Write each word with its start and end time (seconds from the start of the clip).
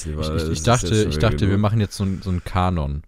es 0.00 0.06
lieber. 0.06 0.36
Ich, 0.36 0.42
ich, 0.44 0.50
ich 0.50 0.62
dachte, 0.62 1.04
ich 1.08 1.18
dachte 1.18 1.48
wir 1.48 1.58
machen 1.58 1.80
jetzt 1.80 1.96
so, 1.96 2.06
so 2.22 2.30
einen 2.30 2.44
Kanon. 2.44 3.02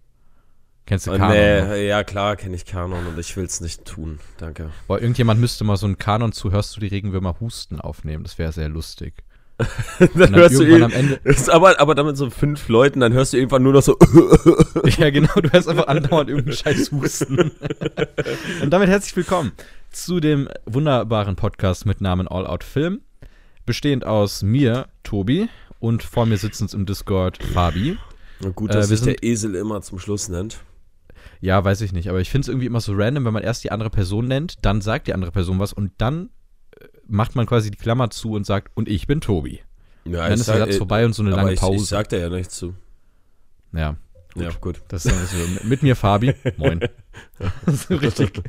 Kennst 0.85 1.07
du 1.07 1.11
Oh, 1.11 1.17
Kanon? 1.17 1.31
nee, 1.35 1.87
ja 1.87 2.03
klar, 2.03 2.35
kenne 2.35 2.55
ich 2.55 2.65
Kanon 2.65 3.05
und 3.07 3.17
ich 3.17 3.35
will 3.37 3.45
es 3.45 3.61
nicht 3.61 3.85
tun. 3.85 4.19
Danke. 4.37 4.69
Boah, 4.87 4.99
irgendjemand 4.99 5.39
müsste 5.39 5.63
mal 5.63 5.77
so 5.77 5.85
einen 5.85 5.97
Kanon 5.97 6.33
zu 6.33 6.51
Hörst 6.51 6.75
du 6.75 6.81
die 6.81 6.87
Regenwürmer 6.87 7.39
husten 7.39 7.79
aufnehmen. 7.79 8.23
Das 8.23 8.37
wäre 8.37 8.51
sehr 8.51 8.67
lustig. 8.69 9.13
dann 9.99 10.09
dann 10.15 10.35
hörst 10.35 10.57
du 10.59 10.63
irgendwann 10.63 10.91
ir- 10.91 10.95
am 11.19 11.19
Ende- 11.25 11.53
aber, 11.53 11.79
aber 11.79 11.95
dann 11.95 12.07
mit 12.07 12.17
so 12.17 12.29
fünf 12.31 12.67
Leuten, 12.69 12.99
dann 12.99 13.13
hörst 13.13 13.33
du 13.33 13.37
irgendwann 13.37 13.63
nur 13.63 13.73
noch 13.73 13.83
so. 13.83 13.95
Ja, 14.97 15.09
genau, 15.11 15.33
du 15.35 15.49
hast 15.51 15.67
einfach 15.69 15.87
andauernd 15.87 16.29
irgendeinen 16.29 16.57
Scheiß 16.57 16.91
husten. 16.91 17.39
Und 18.61 18.69
damit 18.71 18.89
herzlich 18.89 19.15
willkommen 19.15 19.51
zu 19.91 20.19
dem 20.19 20.49
wunderbaren 20.65 21.35
Podcast 21.35 21.85
mit 21.85 22.01
Namen 22.01 22.27
All 22.27 22.45
Out 22.47 22.63
Film. 22.63 23.01
Bestehend 23.65 24.05
aus 24.05 24.41
mir, 24.41 24.87
Tobi, 25.03 25.47
und 25.83 26.01
vor 26.01 26.25
mir 26.25 26.37
sitzend 26.37 26.73
im 26.73 26.85
Discord 26.85 27.43
Fabi. 27.43 27.97
Na 28.39 28.49
gut, 28.49 28.71
Äh, 28.71 28.75
dass 28.75 28.89
wir 28.89 28.95
sich 28.97 29.05
der 29.05 29.13
sind- 29.15 29.23
Esel 29.23 29.55
immer 29.55 29.81
zum 29.81 29.99
Schluss 29.99 30.29
nennt. 30.29 30.59
Ja, 31.41 31.61
weiß 31.63 31.81
ich 31.81 31.91
nicht, 31.91 32.07
aber 32.09 32.21
ich 32.21 32.29
finde 32.29 32.45
es 32.45 32.47
irgendwie 32.47 32.67
immer 32.67 32.79
so 32.79 32.93
random, 32.95 33.25
wenn 33.25 33.33
man 33.33 33.43
erst 33.43 33.65
die 33.65 33.71
andere 33.71 33.89
Person 33.89 34.25
nennt, 34.27 34.63
dann 34.65 34.79
sagt 34.79 35.07
die 35.07 35.13
andere 35.13 35.31
Person 35.31 35.59
was 35.59 35.73
und 35.73 35.91
dann 35.97 36.29
äh, 36.79 36.85
macht 37.07 37.35
man 37.35 37.45
quasi 37.45 37.69
die 37.69 37.77
Klammer 37.77 38.09
zu 38.11 38.31
und 38.31 38.45
sagt, 38.45 38.71
und 38.75 38.87
ich 38.87 39.07
bin 39.07 39.19
Tobi. 39.19 39.59
Ja, 40.05 40.23
dann 40.29 40.33
ist 40.39 40.47
der 40.47 40.57
Satz 40.57 40.77
vorbei 40.77 41.05
und 41.05 41.13
so 41.13 41.21
eine 41.21 41.31
lange 41.31 41.53
ich, 41.53 41.59
Pause. 41.59 41.83
Ich 41.83 41.89
sag 41.89 42.07
da 42.09 42.17
ja 42.17 42.29
nichts 42.29 42.55
zu. 42.55 42.75
ja, 43.73 43.97
Ja, 44.35 44.49
gut. 44.61 44.81
das 44.87 45.05
ist 45.05 45.31
so. 45.31 45.67
Mit 45.67 45.83
mir 45.83 45.95
Fabi. 45.97 46.33
Moin. 46.57 46.79
so 47.67 47.95
richtig. 47.95 48.41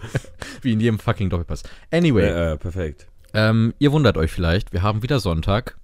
Wie 0.62 0.72
in 0.72 0.80
jedem 0.80 0.98
fucking 1.00 1.30
Doppelpass. 1.30 1.64
Anyway, 1.90 2.26
Ja, 2.28 2.52
äh, 2.52 2.56
perfekt. 2.56 3.06
ähm, 3.34 3.74
ihr 3.80 3.90
wundert 3.92 4.16
euch 4.16 4.30
vielleicht, 4.30 4.72
wir 4.72 4.82
haben 4.82 5.02
wieder 5.02 5.18
Sonntag. 5.20 5.76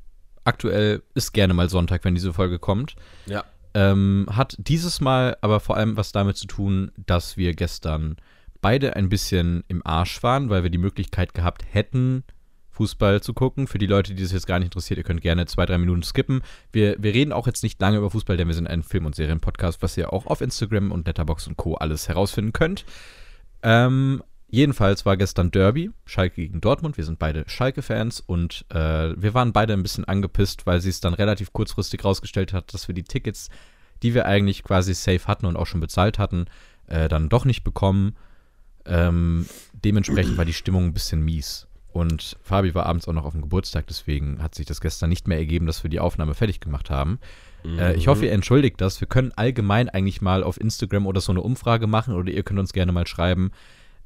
Aktuell 0.44 1.02
ist 1.14 1.32
gerne 1.32 1.54
mal 1.54 1.68
Sonntag, 1.68 2.04
wenn 2.04 2.14
diese 2.14 2.32
Folge 2.32 2.58
kommt. 2.58 2.96
Ja. 3.26 3.44
Ähm, 3.74 4.26
hat 4.30 4.56
dieses 4.58 5.00
Mal 5.00 5.36
aber 5.42 5.60
vor 5.60 5.76
allem 5.76 5.96
was 5.96 6.12
damit 6.12 6.36
zu 6.36 6.46
tun, 6.46 6.90
dass 6.96 7.36
wir 7.36 7.54
gestern 7.54 8.16
beide 8.60 8.96
ein 8.96 9.08
bisschen 9.08 9.64
im 9.68 9.84
Arsch 9.86 10.22
waren, 10.22 10.50
weil 10.50 10.62
wir 10.62 10.70
die 10.70 10.78
Möglichkeit 10.78 11.34
gehabt 11.34 11.64
hätten, 11.70 12.24
Fußball 12.70 13.22
zu 13.22 13.34
gucken. 13.34 13.66
Für 13.66 13.78
die 13.78 13.86
Leute, 13.86 14.14
die 14.14 14.22
das 14.22 14.32
jetzt 14.32 14.46
gar 14.46 14.58
nicht 14.58 14.66
interessiert, 14.66 14.98
ihr 14.98 15.04
könnt 15.04 15.20
gerne 15.20 15.46
zwei, 15.46 15.66
drei 15.66 15.78
Minuten 15.78 16.02
skippen. 16.02 16.42
Wir, 16.72 16.96
wir 16.98 17.12
reden 17.14 17.32
auch 17.32 17.46
jetzt 17.46 17.62
nicht 17.62 17.80
lange 17.80 17.98
über 17.98 18.10
Fußball, 18.10 18.36
denn 18.36 18.48
wir 18.48 18.54
sind 18.54 18.66
ein 18.66 18.82
Film- 18.82 19.06
und 19.06 19.14
Serienpodcast, 19.14 19.82
was 19.82 19.96
ihr 19.96 20.12
auch 20.12 20.26
auf 20.26 20.40
Instagram 20.40 20.90
und 20.90 21.06
Letterbox 21.06 21.46
und 21.46 21.56
Co. 21.56 21.74
alles 21.74 22.08
herausfinden 22.08 22.52
könnt. 22.52 22.84
Ähm, 23.62 24.22
jedenfalls 24.50 25.06
war 25.06 25.16
gestern 25.16 25.50
Derby, 25.50 25.90
Schalke 26.04 26.36
gegen 26.36 26.60
Dortmund. 26.60 26.96
Wir 26.96 27.04
sind 27.04 27.18
beide 27.18 27.44
Schalke-Fans 27.46 28.20
und 28.20 28.64
äh, 28.70 29.14
wir 29.16 29.34
waren 29.34 29.52
beide 29.52 29.72
ein 29.72 29.82
bisschen 29.82 30.04
angepisst, 30.04 30.66
weil 30.66 30.80
sie 30.80 30.90
es 30.90 31.00
dann 31.00 31.14
relativ 31.14 31.52
kurzfristig 31.52 32.04
rausgestellt 32.04 32.52
hat, 32.52 32.72
dass 32.74 32.88
wir 32.88 32.94
die 32.94 33.04
Tickets, 33.04 33.48
die 34.02 34.14
wir 34.14 34.26
eigentlich 34.26 34.62
quasi 34.62 34.94
safe 34.94 35.26
hatten 35.26 35.46
und 35.46 35.56
auch 35.56 35.66
schon 35.66 35.80
bezahlt 35.80 36.18
hatten, 36.18 36.46
äh, 36.86 37.08
dann 37.08 37.28
doch 37.28 37.44
nicht 37.44 37.64
bekommen. 37.64 38.16
Ähm, 38.86 39.46
dementsprechend 39.72 40.36
war 40.36 40.44
die 40.44 40.52
Stimmung 40.52 40.86
ein 40.86 40.92
bisschen 40.92 41.22
mies. 41.24 41.66
Und 41.92 42.36
Fabi 42.42 42.74
war 42.74 42.86
abends 42.86 43.08
auch 43.08 43.12
noch 43.12 43.24
auf 43.24 43.32
dem 43.32 43.42
Geburtstag, 43.42 43.86
deswegen 43.88 44.42
hat 44.42 44.54
sich 44.54 44.64
das 44.64 44.80
gestern 44.80 45.10
nicht 45.10 45.26
mehr 45.26 45.38
ergeben, 45.38 45.66
dass 45.66 45.82
wir 45.82 45.90
die 45.90 45.98
Aufnahme 45.98 46.34
fertig 46.34 46.60
gemacht 46.60 46.88
haben. 46.88 47.18
Äh, 47.64 47.96
ich 47.96 48.08
hoffe, 48.08 48.26
ihr 48.26 48.32
entschuldigt 48.32 48.80
das. 48.80 49.00
Wir 49.00 49.08
können 49.08 49.32
allgemein 49.34 49.88
eigentlich 49.88 50.20
mal 50.20 50.44
auf 50.44 50.60
Instagram 50.60 51.06
oder 51.06 51.20
so 51.20 51.32
eine 51.32 51.42
Umfrage 51.42 51.86
machen 51.86 52.14
oder 52.14 52.30
ihr 52.30 52.42
könnt 52.42 52.60
uns 52.60 52.72
gerne 52.72 52.92
mal 52.92 53.06
schreiben, 53.06 53.50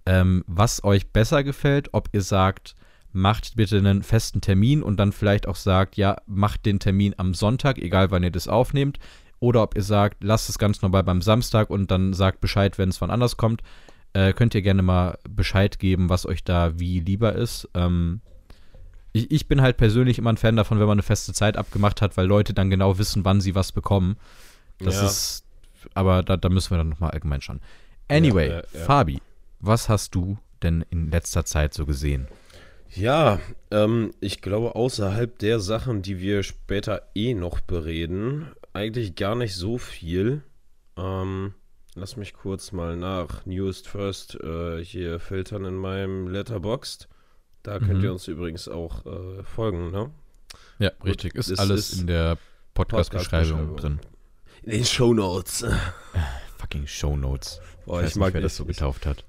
ähm, 0.06 0.44
was 0.47 0.84
euch 0.84 1.09
besser 1.10 1.44
gefällt, 1.44 1.88
ob 1.92 2.09
ihr 2.12 2.22
sagt, 2.22 2.75
macht 3.12 3.56
bitte 3.56 3.78
einen 3.78 4.03
festen 4.03 4.41
Termin 4.41 4.82
und 4.82 4.97
dann 4.98 5.12
vielleicht 5.12 5.47
auch 5.47 5.56
sagt, 5.56 5.97
ja, 5.97 6.16
macht 6.26 6.66
den 6.66 6.81
Termin 6.81 7.15
am 7.16 7.32
Sonntag, 7.34 7.78
egal 7.78 8.10
wann 8.10 8.25
ihr 8.25 8.31
das 8.32 8.48
aufnehmt, 8.48 8.98
oder 9.41 9.62
ob 9.62 9.76
ihr 9.76 9.82
sagt, 9.82 10.22
lasst 10.25 10.48
es 10.48 10.59
ganz 10.59 10.82
normal 10.82 11.04
beim 11.04 11.22
Samstag 11.22 11.70
und 11.70 11.91
dann 11.91 12.12
sagt 12.12 12.41
Bescheid, 12.41 12.76
wenn 12.78 12.88
es 12.88 12.98
von 12.98 13.10
anders 13.10 13.37
kommt. 13.37 13.62
Äh, 14.15 14.32
könnt 14.32 14.54
ihr 14.54 14.62
gerne 14.62 14.82
mal 14.82 15.19
Bescheid 15.28 15.78
geben, 15.78 16.09
was 16.09 16.25
euch 16.26 16.44
da 16.44 16.78
wie 16.78 17.00
lieber 17.00 17.34
ist. 17.34 17.69
Ähm, 17.75 18.21
ich, 19.12 19.31
ich 19.31 19.48
bin 19.48 19.60
halt 19.60 19.76
persönlich 19.76 20.19
immer 20.19 20.32
ein 20.32 20.36
Fan 20.36 20.56
davon, 20.56 20.78
wenn 20.78 20.86
man 20.86 20.97
eine 20.97 21.03
feste 21.03 21.32
Zeit 21.32 21.56
abgemacht 21.56 22.00
hat, 22.00 22.16
weil 22.16 22.26
Leute 22.26 22.54
dann 22.54 22.71
genau 22.71 22.98
wissen, 22.98 23.25
wann 23.25 23.41
sie 23.41 23.54
was 23.54 23.72
bekommen. 23.72 24.16
Das 24.78 24.97
Ja. 24.97 25.06
ist, 25.06 25.44
aber 25.94 26.22
da, 26.22 26.36
da 26.36 26.48
müssen 26.48 26.71
wir 26.71 26.78
dann 26.78 26.88
nochmal 26.88 27.10
allgemein 27.10 27.41
schauen. 27.41 27.60
Anyway, 28.09 28.48
Ja, 28.48 28.56
ja, 28.56 28.62
ja. 28.72 28.81
Fabi, 28.84 29.21
was 29.67 29.89
hast 29.89 30.15
du 30.15 30.39
denn 30.63 30.85
in 30.91 31.11
letzter 31.11 31.45
Zeit 31.45 31.75
so 31.75 31.87
gesehen? 31.87 32.29
Ja, 32.95 33.41
ähm, 33.71 34.13
ich 34.21 34.41
glaube, 34.41 34.75
außerhalb 34.77 35.39
der 35.39 35.59
Sachen, 35.61 36.03
die 36.03 36.21
wir 36.21 36.43
später 36.43 37.03
eh 37.15 37.35
noch 37.35 37.61
bereden, 37.61 38.49
eigentlich 38.73 39.17
gar 39.17 39.35
nicht 39.35 39.55
so 39.55 39.79
viel. 39.79 40.43
Ähm, 40.97 41.55
lass 41.97 42.17
mich 42.17 42.35
kurz 42.35 42.71
mal 42.73 42.97
nach 42.97 43.47
Newest 43.47 43.89
First 43.89 44.37
äh, 44.37 44.83
hier 44.85 45.19
filtern 45.19 45.65
in 45.65 45.75
meinem 45.75 46.29
Letterboxd. 46.29 47.09
Da 47.65 47.79
könnt 47.79 47.99
Mhm. 47.99 48.05
ihr 48.05 48.13
uns 48.13 48.29
übrigens 48.29 48.69
auch 48.69 49.05
äh, 49.07 49.43
folgen, 49.43 49.91
ne? 49.91 50.11
Ja, 50.79 50.91
richtig. 51.05 51.35
Ist 51.35 51.59
alles 51.59 51.93
ist 51.95 52.01
in 52.03 52.07
der 52.07 52.37
Podcast-Beschreibung 52.75 53.69
Podcast-Beschreibung. 53.71 53.77
drin. 53.77 54.01
In 54.63 54.71
den 54.71 54.85
Shownotes. 54.85 55.65
Fucking 56.59 56.87
Shownotes. 56.87 57.61
Boah, 57.87 58.01
ich 58.01 58.05
weiß 58.05 58.11
ich 58.13 58.17
mag 58.17 58.27
nicht, 58.29 58.35
wer 58.35 58.41
das 58.43 58.57
so 58.57 58.65
getauft 58.65 59.05
hat. 59.07 59.25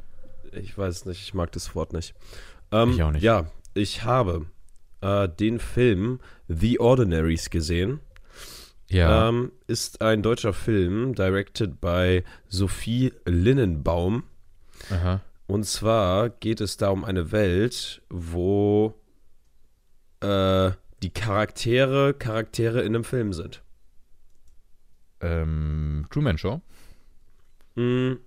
Ich 0.61 0.77
weiß 0.77 1.05
nicht, 1.05 1.21
ich 1.21 1.33
mag 1.33 1.51
das 1.51 1.75
Wort 1.75 1.93
nicht. 1.93 2.13
Ähm, 2.71 2.91
Ich 2.91 3.03
auch 3.03 3.11
nicht. 3.11 3.23
Ja, 3.23 3.45
ich 3.73 4.03
habe 4.03 4.45
äh, 5.01 5.27
den 5.29 5.59
Film 5.59 6.19
The 6.47 6.79
Ordinaries 6.79 7.49
gesehen. 7.49 7.99
Ja. 8.89 9.29
Ähm, 9.29 9.51
ist 9.67 10.01
ein 10.01 10.21
deutscher 10.21 10.53
Film, 10.53 11.15
directed 11.15 11.81
by 11.81 12.23
Sophie 12.47 13.13
Linnenbaum. 13.25 14.23
Aha. 14.91 15.21
Und 15.47 15.65
zwar 15.65 16.29
geht 16.29 16.61
es 16.61 16.77
da 16.77 16.89
um 16.89 17.03
eine 17.03 17.31
Welt, 17.31 18.01
wo 18.09 18.93
äh, 20.21 20.71
die 21.03 21.09
Charaktere 21.13 22.13
Charaktere 22.13 22.81
in 22.81 22.95
einem 22.95 23.03
Film 23.03 23.33
sind. 23.33 23.61
Ähm, 25.21 26.07
Truman 26.09 26.37
Show. 26.37 26.61
Hm. 27.75 28.19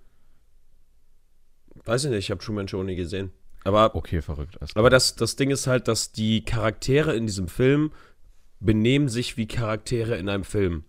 Weiß 1.89 2.03
ich 2.05 2.11
nicht, 2.11 2.19
ich 2.25 2.31
habe 2.31 2.43
Truman 2.43 2.67
Show 2.67 2.83
nie 2.83 2.95
gesehen. 2.95 3.31
Aber 3.63 3.95
Okay, 3.95 4.21
verrückt. 4.21 4.57
Aber 4.75 4.89
das, 4.89 5.15
das 5.15 5.35
Ding 5.35 5.49
ist 5.49 5.67
halt, 5.67 5.87
dass 5.87 6.11
die 6.11 6.45
Charaktere 6.45 7.15
in 7.15 7.25
diesem 7.25 7.47
Film 7.47 7.91
benehmen 8.59 9.09
sich 9.09 9.37
wie 9.37 9.47
Charaktere 9.47 10.17
in 10.17 10.29
einem 10.29 10.43
Film. 10.43 10.83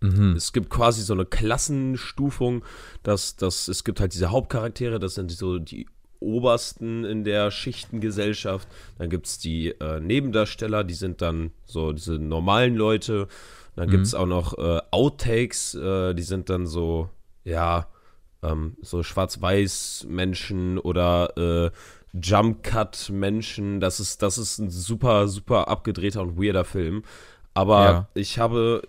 Mhm. 0.00 0.34
Es 0.36 0.52
gibt 0.52 0.70
quasi 0.70 1.02
so 1.02 1.12
eine 1.12 1.26
Klassenstufung, 1.26 2.64
dass, 3.02 3.36
dass 3.36 3.68
es 3.68 3.84
gibt 3.84 4.00
halt 4.00 4.14
diese 4.14 4.30
Hauptcharaktere, 4.30 4.98
das 4.98 5.14
sind 5.14 5.30
so 5.30 5.58
die 5.58 5.86
obersten 6.20 7.04
in 7.04 7.24
der 7.24 7.50
Schichtengesellschaft. 7.50 8.68
Dann 8.98 9.10
gibt 9.10 9.26
es 9.26 9.38
die 9.38 9.68
äh, 9.80 10.00
Nebendarsteller, 10.00 10.84
die 10.84 10.94
sind 10.94 11.22
dann 11.22 11.50
so 11.64 11.92
diese 11.92 12.14
normalen 12.18 12.76
Leute. 12.76 13.26
Dann 13.76 13.88
Mhm. 13.88 13.90
gibt 13.92 14.06
es 14.06 14.14
auch 14.14 14.26
noch 14.26 14.56
äh, 14.58 14.80
Outtakes, 14.90 15.74
äh, 15.74 16.14
die 16.14 16.22
sind 16.22 16.50
dann 16.50 16.66
so, 16.66 17.08
ja, 17.44 17.86
ähm, 18.42 18.76
so 18.82 19.02
Schwarz-Weiß-Menschen 19.02 20.78
oder 20.78 21.36
äh, 21.36 21.70
Jump-Cut-Menschen. 22.12 23.80
Das 23.80 24.00
ist, 24.00 24.22
das 24.22 24.38
ist 24.38 24.58
ein 24.58 24.70
super, 24.70 25.28
super 25.28 25.68
abgedrehter 25.68 26.22
und 26.22 26.42
weirder 26.42 26.64
Film. 26.64 27.02
Aber 27.54 27.84
Ja. 27.84 28.08
ich 28.14 28.38
habe 28.38 28.82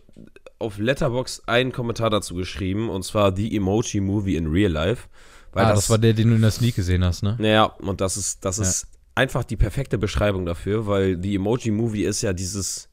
auf 0.59 0.77
Letterbox 0.77 1.43
einen 1.47 1.71
Kommentar 1.71 2.09
dazu 2.09 2.35
geschrieben, 2.35 2.89
und 2.89 3.03
zwar 3.03 3.35
The 3.35 3.55
Emoji 3.55 3.99
Movie 3.99 4.35
in 4.35 4.47
Real 4.47 4.71
Life. 4.71 5.07
Weil 5.53 5.65
ah, 5.65 5.73
das, 5.73 5.89
war 5.89 5.97
der, 5.97 6.13
den 6.13 6.29
du 6.29 6.35
in 6.35 6.41
der 6.41 6.51
Sneak 6.51 6.75
gesehen 6.75 7.03
hast, 7.03 7.23
ne? 7.23 7.35
naja, 7.37 7.65
und 7.65 7.99
das 7.99 8.15
ist, 8.15 8.45
das 8.45 8.57
ist 8.57 8.87
einfach 9.15 9.43
die 9.43 9.57
perfekte 9.57 9.97
Beschreibung 9.97 10.45
dafür, 10.45 10.87
weil 10.87 11.21
The 11.21 11.35
Emoji 11.35 11.71
Movie 11.71 12.05
ist 12.05 12.21
ja 12.21 12.31
dieses, 12.31 12.87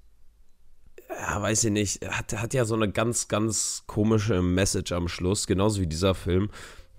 ja, 1.19 1.43
weiß 1.43 1.65
ich 1.65 1.73
nicht, 1.73 2.09
hat, 2.09 2.33
hat 2.41 2.55
ja 2.55 2.65
so 2.65 2.75
eine 2.75 2.91
ganz, 2.91 3.29
ganz 3.29 3.85
komische 3.87 4.41
Message 4.43 4.93
am 4.93 5.09
Schluss, 5.09 5.47
genauso 5.47 5.81
wie 5.81 5.87
dieser 5.87 6.15
Film. 6.15 6.51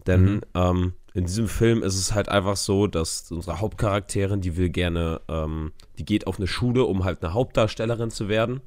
Denn 0.07 0.36
Mhm. 0.36 0.42
ähm, 0.56 0.94
in 1.13 1.25
diesem 1.25 1.48
Film 1.48 1.83
ist 1.83 1.95
es 1.95 2.13
halt 2.13 2.30
einfach 2.30 2.57
so, 2.57 2.88
dass 2.88 3.31
unsere 3.31 3.60
Hauptcharakterin, 3.60 4.42
die 4.42 4.57
will 4.57 4.69
gerne, 4.69 5.21
ähm, 5.27 5.71
die 5.98 6.06
geht 6.06 6.27
auf 6.27 6.38
eine 6.38 6.48
Schule, 6.48 6.83
um 6.83 7.04
halt 7.04 7.24
eine 7.24 7.33
Hauptdarstellerin 7.33 8.12
zu 8.12 8.27
werden. 8.27 8.62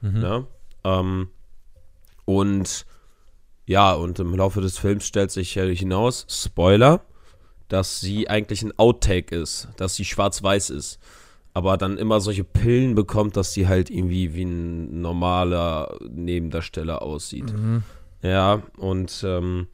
Mhm. 0.00 0.20
Ne? 0.20 0.46
Ähm, 0.84 1.28
und 2.24 2.86
ja, 3.66 3.92
und 3.94 4.18
im 4.18 4.34
Laufe 4.34 4.60
des 4.60 4.78
Films 4.78 5.06
stellt 5.06 5.30
sich 5.30 5.52
hinaus, 5.52 6.26
Spoiler, 6.28 7.02
dass 7.68 8.00
sie 8.00 8.28
eigentlich 8.28 8.62
ein 8.62 8.78
Outtake 8.78 9.36
ist, 9.36 9.68
dass 9.76 9.94
sie 9.94 10.04
schwarz-weiß 10.04 10.70
ist. 10.70 10.98
Aber 11.54 11.76
dann 11.76 11.98
immer 11.98 12.20
solche 12.20 12.44
Pillen 12.44 12.94
bekommt, 12.94 13.36
dass 13.36 13.52
sie 13.52 13.66
halt 13.66 13.90
irgendwie 13.90 14.34
wie 14.34 14.44
ein 14.44 15.00
normaler 15.00 15.98
Nebendarsteller 16.08 17.02
aussieht. 17.02 17.52
Mhm. 17.52 17.82
Ja, 18.22 18.62
und, 18.76 19.24
ähm, 19.26 19.66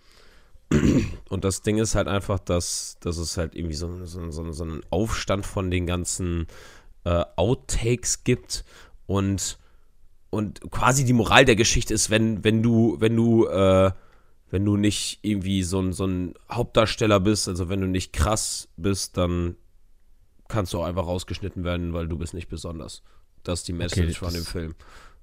und 1.29 1.45
das 1.45 1.63
Ding 1.63 1.79
ist 1.79 1.95
halt 1.95 2.09
einfach, 2.09 2.39
dass, 2.39 2.97
dass 3.01 3.19
es 3.19 3.37
halt 3.37 3.55
irgendwie 3.55 3.75
so, 3.75 4.05
so, 4.05 4.31
so, 4.31 4.53
so 4.53 4.65
einen 4.65 4.81
Aufstand 4.91 5.45
von 5.45 5.71
den 5.71 5.87
ganzen 5.87 6.47
äh, 7.05 7.25
Outtakes 7.37 8.25
gibt 8.25 8.65
und 9.07 9.59
und 10.35 10.69
quasi 10.71 11.05
die 11.05 11.13
Moral 11.13 11.45
der 11.45 11.55
Geschichte 11.57 11.95
ist, 11.95 12.11
wenn, 12.11 12.43
wenn 12.43 12.63
du, 12.63 12.97
wenn 12.99 13.15
du, 13.15 13.47
äh, 13.47 13.93
wenn 14.51 14.65
du 14.65 14.77
nicht 14.77 15.21
irgendwie 15.23 15.63
so 15.63 15.81
ein, 15.81 15.93
so 15.93 16.07
ein 16.07 16.35
Hauptdarsteller 16.51 17.21
bist, 17.21 17.49
also 17.49 17.69
wenn 17.69 17.81
du 17.81 17.87
nicht 17.87 18.13
krass 18.13 18.69
bist, 18.77 19.17
dann 19.17 19.57
kannst 20.55 20.73
du 20.73 20.81
auch 20.81 20.85
einfach 20.87 21.07
rausgeschnitten 21.07 21.65
werden, 21.65 21.93
weil 21.93 22.09
du 22.09 22.17
bist 22.17 22.33
nicht 22.35 22.49
besonders. 22.49 23.03
Das 23.43 23.61
ist 23.61 23.69
die 23.69 23.73
Message 23.75 24.01
Okay, 24.01 24.13
von 24.15 24.33
dem 24.33 24.45
Film. 24.45 24.75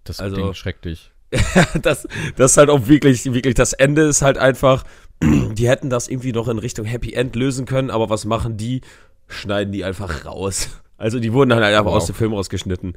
Das 0.03 0.19
Also- 0.19 0.35
klingt 0.35 0.57
schrecklich. 0.57 1.11
das, 1.81 2.07
das 2.35 2.51
ist 2.51 2.57
halt 2.57 2.69
auch 2.69 2.87
wirklich, 2.87 3.23
wirklich, 3.33 3.55
das 3.55 3.71
Ende 3.71 4.01
ist 4.01 4.21
halt 4.21 4.37
einfach, 4.37 4.83
die 5.23 5.67
hätten 5.69 5.89
das 5.89 6.09
irgendwie 6.09 6.33
noch 6.33 6.49
in 6.49 6.59
Richtung 6.59 6.85
Happy 6.85 7.13
End 7.13 7.35
lösen 7.37 7.65
können, 7.65 7.89
aber 7.89 8.09
was 8.09 8.25
machen 8.25 8.57
die? 8.57 8.81
Schneiden 9.29 9.71
die 9.71 9.83
einfach 9.83 10.25
raus. 10.25 10.69
Also 10.97 11.19
die 11.19 11.33
wurden 11.33 11.51
halt 11.51 11.63
einfach 11.63 11.85
Wow. 11.85 11.95
aus 11.95 12.05
dem 12.05 12.13
Film 12.13 12.31
rausgeschnitten. 12.33 12.93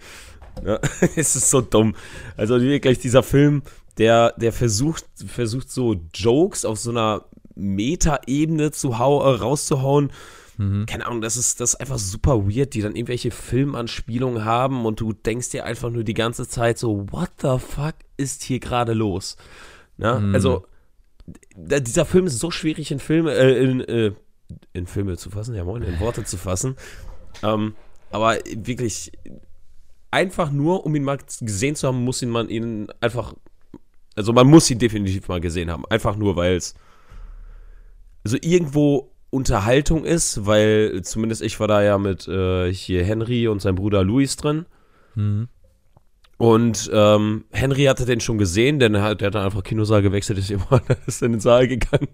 Ja, 0.63 0.79
es 1.17 1.37
ist 1.37 1.49
so 1.49 1.63
dumm. 1.63 1.97
Also 2.37 2.61
wirklich 2.61 2.99
dieser 2.99 3.23
Film, 3.23 3.63
der, 3.97 4.35
der 4.37 4.53
versucht, 4.53 5.07
versucht 5.27 5.71
so 5.71 5.97
Jokes 6.13 6.67
auf 6.67 6.79
so 6.79 6.91
einer 6.91 7.25
Meta-Ebene 7.55 8.73
zu 8.73 8.99
hau 8.99 9.23
äh, 9.23 9.37
rauszuhauen. 9.39 10.11
Mhm. 10.57 10.87
Keine 10.87 11.07
Ahnung, 11.07 11.21
das 11.21 11.37
ist, 11.37 11.61
das 11.61 11.75
ist 11.75 11.81
einfach 11.81 11.99
super 11.99 12.47
weird, 12.49 12.75
die 12.75 12.81
dann 12.83 12.95
irgendwelche 12.97 13.31
Filmanspielungen 13.31 14.45
haben 14.45 14.87
und 14.87 15.01
du 15.01 15.13
denkst 15.13 15.51
dir 15.51 15.65
einfach 15.65 15.91
nur 15.91 16.05
die 16.05 16.15
ganze 16.15 16.49
Zeit 16.49 16.79
so, 16.79 17.07
what 17.11 17.31
the 17.43 17.59
fuck 17.59 17.95
ist 18.17 18.43
hier 18.43 18.61
gerade 18.61 18.93
los? 18.93 19.37
Na, 19.97 20.19
Mhm. 20.21 20.35
also, 20.35 20.67
dieser 21.57 22.05
Film 22.05 22.27
ist 22.27 22.39
so 22.39 22.51
schwierig 22.51 22.91
in 22.91 22.99
Filme, 23.01 23.33
äh, 23.33 23.65
in, 23.65 23.81
äh, 23.81 24.13
in 24.73 24.87
Filme 24.87 25.17
zu 25.17 25.31
fassen, 25.31 25.55
ja 25.55 25.65
moin, 25.65 25.83
in 25.83 25.99
Worte 26.01 26.25
zu 26.25 26.37
fassen. 26.37 26.77
Ähm, 27.43 27.75
aber 28.11 28.37
wirklich, 28.55 29.11
einfach 30.11 30.53
nur, 30.53 30.85
um 30.87 30.95
ihn 30.95 31.03
mal 31.03 31.19
gesehen 31.41 31.75
zu 31.75 31.89
haben, 31.89 32.05
muss 32.05 32.23
ihn 32.23 32.31
man 32.31 32.49
ihn 32.49 32.89
einfach, 33.01 33.35
also 34.15 34.33
man 34.33 34.47
muss 34.47 34.71
ihn 34.71 34.79
definitiv 34.79 35.27
mal 35.27 35.41
gesehen 35.41 35.71
haben. 35.71 35.85
Einfach 35.87 36.15
nur, 36.15 36.37
weil 36.37 36.55
es 36.57 36.75
also 38.23 38.37
irgendwo 38.41 39.11
Unterhaltung 39.35 40.05
ist, 40.05 40.47
weil 40.47 41.03
zumindest 41.03 41.43
ich 41.43 41.59
war 41.61 41.69
da 41.69 41.83
ja 41.83 41.99
mit 41.99 42.27
äh, 42.29 42.73
hier 42.73 43.05
Henry 43.05 43.49
und 43.49 43.61
seinem 43.61 43.75
Bruder 43.77 44.03
Luis 44.05 44.37
drin. 44.37 44.67
Mhm. 45.15 45.49
Und 46.37 46.91
ähm, 46.93 47.45
Henry 47.53 47.85
hatte 47.85 48.07
den 48.07 48.21
schon 48.21 48.39
gesehen, 48.39 48.79
denn 48.81 48.95
er 48.95 49.03
hat, 49.03 49.21
der 49.21 49.27
hat 49.29 49.35
dann 49.37 49.45
einfach 49.45 49.63
Kinosaal 49.63 50.03
gewechselt, 50.03 50.39
ist 50.39 50.51
immer 50.53 50.83
ist 51.07 51.23
in 51.23 51.33
den 51.33 51.41
Saal 51.41 51.69
gegangen. 51.69 52.09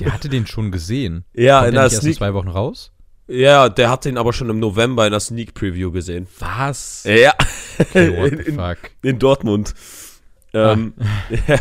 Der 0.00 0.12
hatte 0.12 0.28
den 0.28 0.46
schon 0.46 0.70
gesehen. 0.70 1.24
Ja, 1.34 1.60
Kommt 1.60 1.68
in 1.68 1.74
der 1.74 1.82
der 1.82 1.84
nicht 1.84 1.92
erst 1.94 2.02
Sneak, 2.02 2.16
zwei 2.16 2.34
Wochen 2.34 2.48
raus? 2.48 2.92
ja, 3.26 3.68
der 3.68 3.90
hat 3.90 4.04
den 4.04 4.18
aber 4.18 4.32
schon 4.32 4.50
im 4.50 4.60
November 4.60 5.06
in 5.06 5.10
der 5.12 5.20
Sneak 5.20 5.54
Preview 5.54 5.90
gesehen. 5.90 6.26
Was? 6.38 7.04
Ja, 7.04 7.32
Okay, 7.78 8.16
what 8.16 8.32
in, 8.32 8.38
the 8.38 8.44
in, 8.50 8.54
fuck? 8.56 8.78
in 9.02 9.18
Dortmund. 9.18 9.74
Ähm, 10.52 10.94
ja, 11.48 11.58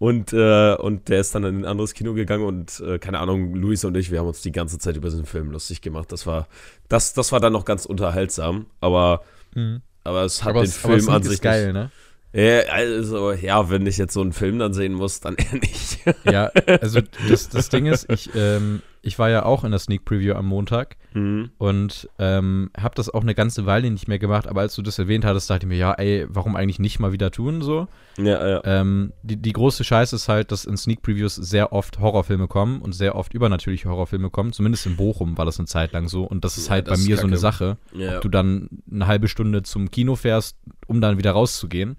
und, 0.00 0.32
äh, 0.32 0.74
und 0.74 1.08
der 1.08 1.20
ist 1.20 1.34
dann 1.34 1.44
in 1.44 1.58
ein 1.60 1.64
anderes 1.66 1.94
Kino 1.94 2.14
gegangen 2.14 2.42
und 2.44 2.80
äh, 2.80 2.98
keine 2.98 3.20
Ahnung, 3.20 3.54
Luis 3.54 3.84
und 3.84 3.96
ich, 3.96 4.10
wir 4.10 4.18
haben 4.18 4.26
uns 4.28 4.40
die 4.42 4.50
ganze 4.50 4.78
Zeit 4.78 4.96
über 4.96 5.10
diesen 5.10 5.26
Film 5.26 5.50
lustig 5.52 5.82
gemacht. 5.82 6.10
Das 6.10 6.26
war, 6.26 6.48
das, 6.88 7.12
das 7.12 7.30
war 7.32 7.38
dann 7.38 7.52
noch 7.52 7.64
ganz 7.66 7.84
unterhaltsam, 7.86 8.66
aber, 8.80 9.22
Mhm. 9.54 9.82
aber 10.02 10.22
es 10.24 10.42
hat 10.42 10.50
Aber, 10.50 10.60
den 10.62 10.68
es- 10.70 10.76
Film 10.76 11.08
an 11.10 11.22
sich 11.22 11.34
ist 11.34 11.42
geil, 11.42 11.72
ne? 11.72 11.84
nicht. 11.84 11.92
Ja, 12.32 12.60
also, 12.72 13.32
ja, 13.32 13.68
wenn 13.70 13.84
ich 13.86 13.98
jetzt 13.98 14.14
so 14.14 14.20
einen 14.20 14.32
Film 14.32 14.58
dann 14.58 14.72
sehen 14.72 14.94
muss, 14.94 15.20
dann 15.20 15.34
eher 15.38 15.54
nicht. 15.54 15.98
Ja, 16.24 16.46
also 16.80 17.00
das, 17.28 17.48
das 17.50 17.68
Ding 17.68 17.86
ist, 17.86 18.08
ich, 18.10 18.30
ähm, 18.34 18.82
ich 19.02 19.18
war 19.18 19.30
ja 19.30 19.44
auch 19.44 19.64
in 19.64 19.70
der 19.70 19.80
Sneak 19.80 20.04
Preview 20.04 20.34
am 20.34 20.46
Montag 20.46 20.96
Mhm. 21.12 21.50
und 21.58 22.08
ähm, 22.20 22.70
habe 22.78 22.94
das 22.94 23.10
auch 23.10 23.22
eine 23.22 23.34
ganze 23.34 23.66
Weile 23.66 23.90
nicht 23.90 24.06
mehr 24.06 24.20
gemacht, 24.20 24.46
aber 24.46 24.60
als 24.60 24.76
du 24.76 24.82
das 24.82 24.96
erwähnt 24.98 25.24
hattest, 25.24 25.50
dachte 25.50 25.66
ich 25.66 25.68
mir, 25.68 25.76
ja, 25.76 25.92
ey, 25.94 26.26
warum 26.28 26.54
eigentlich 26.54 26.78
nicht 26.78 27.00
mal 27.00 27.10
wieder 27.12 27.32
tun 27.32 27.62
so? 27.62 27.88
Ja, 28.16 28.46
ja. 28.48 28.60
Ähm, 28.64 29.12
die, 29.22 29.36
die 29.36 29.52
große 29.52 29.82
Scheiße 29.82 30.14
ist 30.14 30.28
halt, 30.28 30.52
dass 30.52 30.64
in 30.66 30.76
Sneak 30.76 31.02
Previews 31.02 31.34
sehr 31.34 31.72
oft 31.72 31.98
Horrorfilme 31.98 32.46
kommen 32.46 32.80
und 32.80 32.92
sehr 32.92 33.16
oft 33.16 33.34
übernatürliche 33.34 33.88
Horrorfilme 33.88 34.30
kommen. 34.30 34.52
Zumindest 34.52 34.86
in 34.86 34.96
Bochum 34.96 35.36
war 35.38 35.46
das 35.46 35.58
eine 35.58 35.66
Zeit 35.66 35.92
lang 35.92 36.06
so. 36.08 36.22
Und 36.24 36.44
das 36.44 36.56
ist 36.58 36.66
Ja, 36.66 36.72
halt 36.74 36.86
das 36.88 37.00
bei 37.00 37.06
mir 37.08 37.16
so 37.16 37.26
eine. 37.26 37.38
Sache. 37.38 37.76
ja. 37.92 38.16
Ob 38.16 38.20
du 38.22 38.28
dann 38.28 38.68
eine 38.92 39.06
halbe 39.08 39.26
Stunde 39.28 39.62
zum 39.64 39.90
Kino 39.90 40.14
fährst, 40.14 40.56
um 40.86 41.00
dann 41.00 41.18
wieder 41.18 41.32
rauszugehen. 41.32 41.96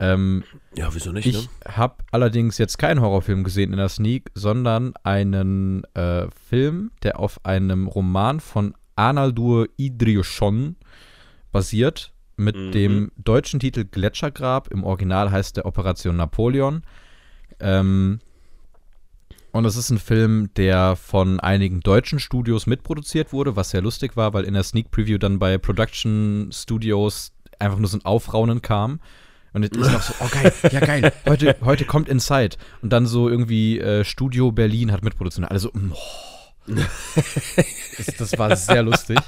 Ähm, 0.00 0.44
ja, 0.76 0.94
wieso 0.94 1.10
nicht, 1.10 1.26
ich 1.26 1.42
ne? 1.42 1.48
habe 1.66 1.96
allerdings 2.12 2.56
jetzt 2.58 2.78
keinen 2.78 3.00
Horrorfilm 3.00 3.42
gesehen 3.42 3.72
in 3.72 3.78
der 3.78 3.88
Sneak, 3.88 4.30
sondern 4.34 4.94
einen 5.02 5.82
äh, 5.94 6.28
Film, 6.48 6.92
der 7.02 7.18
auf 7.18 7.44
einem 7.44 7.88
Roman 7.88 8.38
von 8.40 8.74
Arnaldur 8.94 9.66
Idrioschon 9.76 10.76
basiert, 11.52 12.12
mit 12.36 12.54
Mhm. 12.56 12.72
dem 12.72 13.12
deutschen 13.16 13.58
Titel 13.58 13.84
Gletschergrab. 13.84 14.68
Im 14.68 14.84
Original 14.84 15.32
heißt 15.32 15.56
der 15.56 15.66
Operation 15.66 16.16
Napoleon. 16.16 16.82
Ähm, 17.58 18.20
und 19.50 19.64
es 19.64 19.76
ist 19.76 19.90
ein 19.90 19.98
Film, 19.98 20.50
der 20.54 20.94
von 20.94 21.40
einigen 21.40 21.80
deutschen 21.80 22.20
Studios 22.20 22.66
mitproduziert 22.66 23.32
wurde, 23.32 23.56
was 23.56 23.70
sehr 23.70 23.82
lustig 23.82 24.16
war, 24.16 24.32
weil 24.34 24.44
in 24.44 24.54
der 24.54 24.62
Sneak 24.62 24.92
Preview 24.92 25.18
dann 25.18 25.40
bei 25.40 25.58
Production 25.58 26.50
Studios 26.52 27.32
einfach 27.58 27.78
nur 27.78 27.88
so 27.88 27.98
ein 27.98 28.04
Aufraunen 28.04 28.62
kam. 28.62 29.00
Und 29.58 29.64
es 29.64 29.70
ist 29.72 29.92
noch 29.92 30.02
so, 30.02 30.14
oh 30.20 30.28
geil, 30.30 30.52
ja 30.70 30.78
geil, 30.78 31.12
heute, 31.28 31.56
heute 31.62 31.84
kommt 31.84 32.08
Inside. 32.08 32.56
Und 32.80 32.92
dann 32.92 33.06
so 33.06 33.28
irgendwie 33.28 33.80
äh, 33.80 34.04
Studio 34.04 34.52
Berlin 34.52 34.92
hat 34.92 35.02
mitproduziert. 35.02 35.50
Alle 35.50 35.58
so, 35.58 35.72
oh. 35.74 35.96
das, 37.96 38.06
das 38.18 38.38
war 38.38 38.54
sehr 38.54 38.84
lustig. 38.84 39.18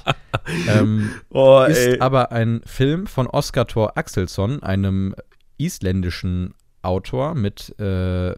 ähm, 0.69 1.11
Oh, 1.31 1.65
ist 1.65 2.01
aber 2.01 2.31
ein 2.31 2.61
Film 2.65 3.09
von 3.09 3.27
Oskar 3.27 3.67
Thor 3.67 3.97
Axelsson, 3.99 4.63
einem 4.63 5.17
isländischen 5.59 6.55
Autor 6.83 7.35
mit 7.35 7.77
äh, 7.81 8.35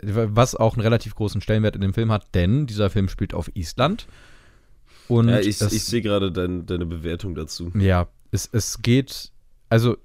was 0.00 0.54
auch 0.54 0.74
einen 0.74 0.82
relativ 0.82 1.14
großen 1.14 1.42
Stellenwert 1.42 1.74
in 1.74 1.82
dem 1.82 1.92
Film 1.92 2.10
hat, 2.12 2.34
denn 2.34 2.66
dieser 2.66 2.88
Film 2.88 3.08
spielt 3.08 3.34
auf 3.34 3.50
Island. 3.54 4.06
Und 5.08 5.28
ja, 5.28 5.40
ich, 5.40 5.60
ich 5.60 5.84
sehe 5.84 6.00
gerade 6.00 6.32
dein, 6.32 6.64
deine 6.64 6.86
Bewertung 6.86 7.34
dazu. 7.34 7.70
ja, 7.74 8.08
es, 8.30 8.48
es 8.52 8.80
geht, 8.80 9.32
also 9.68 9.96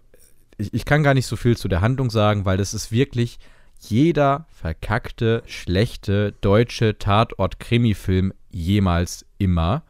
ich, 0.62 0.74
ich 0.74 0.86
kann 0.86 1.04
gar 1.04 1.13
nicht 1.13 1.25
so 1.25 1.36
viel 1.36 1.58
zu 1.58 1.68
der 1.68 1.81
Handlung 1.81 2.10
sagen, 2.10 2.46
weil 2.46 2.58
das 2.58 2.74
ist 2.74 2.91
wirklich 2.91 3.39
jeder 3.80 4.46
verkackte, 4.50 5.44
schlechte 5.48 6.34
deutsche 6.41 6.98
Tatort-Krimi-Film 6.98 8.34
jemals 8.51 9.25
immer 9.39 9.84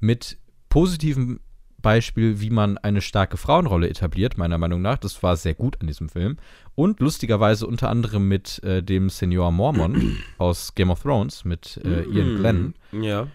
mit 0.00 0.38
positivem 0.70 1.40
Beispiel, 1.82 2.40
wie 2.40 2.50
man 2.50 2.78
eine 2.78 3.00
starke 3.00 3.36
Frauenrolle 3.36 3.88
etabliert, 3.88 4.38
meiner 4.38 4.58
Meinung 4.58 4.82
nach. 4.82 4.98
Das 4.98 5.22
war 5.22 5.36
sehr 5.36 5.54
gut 5.54 5.80
an 5.80 5.86
diesem 5.86 6.08
Film. 6.08 6.36
Und 6.74 7.00
lustigerweise 7.00 7.66
unter 7.66 7.88
anderem 7.88 8.28
mit 8.28 8.62
äh, 8.64 8.82
dem 8.82 9.10
Senior 9.10 9.50
Mormon 9.50 10.18
aus 10.38 10.74
Game 10.74 10.90
of 10.90 11.02
Thrones, 11.02 11.44
mit 11.44 11.80
äh, 11.84 12.04
Ian 12.04 12.36
Glenn. 12.36 12.74
Ja. 12.92 13.28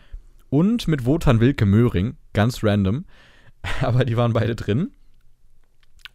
Und 0.50 0.88
mit 0.88 1.06
Wotan 1.06 1.40
Wilke 1.40 1.66
Möhring, 1.66 2.16
ganz 2.34 2.64
random. 2.64 3.06
Aber 3.82 4.06
die 4.06 4.18
waren 4.18 4.34
beide 4.34 4.56
drin. 4.56 4.92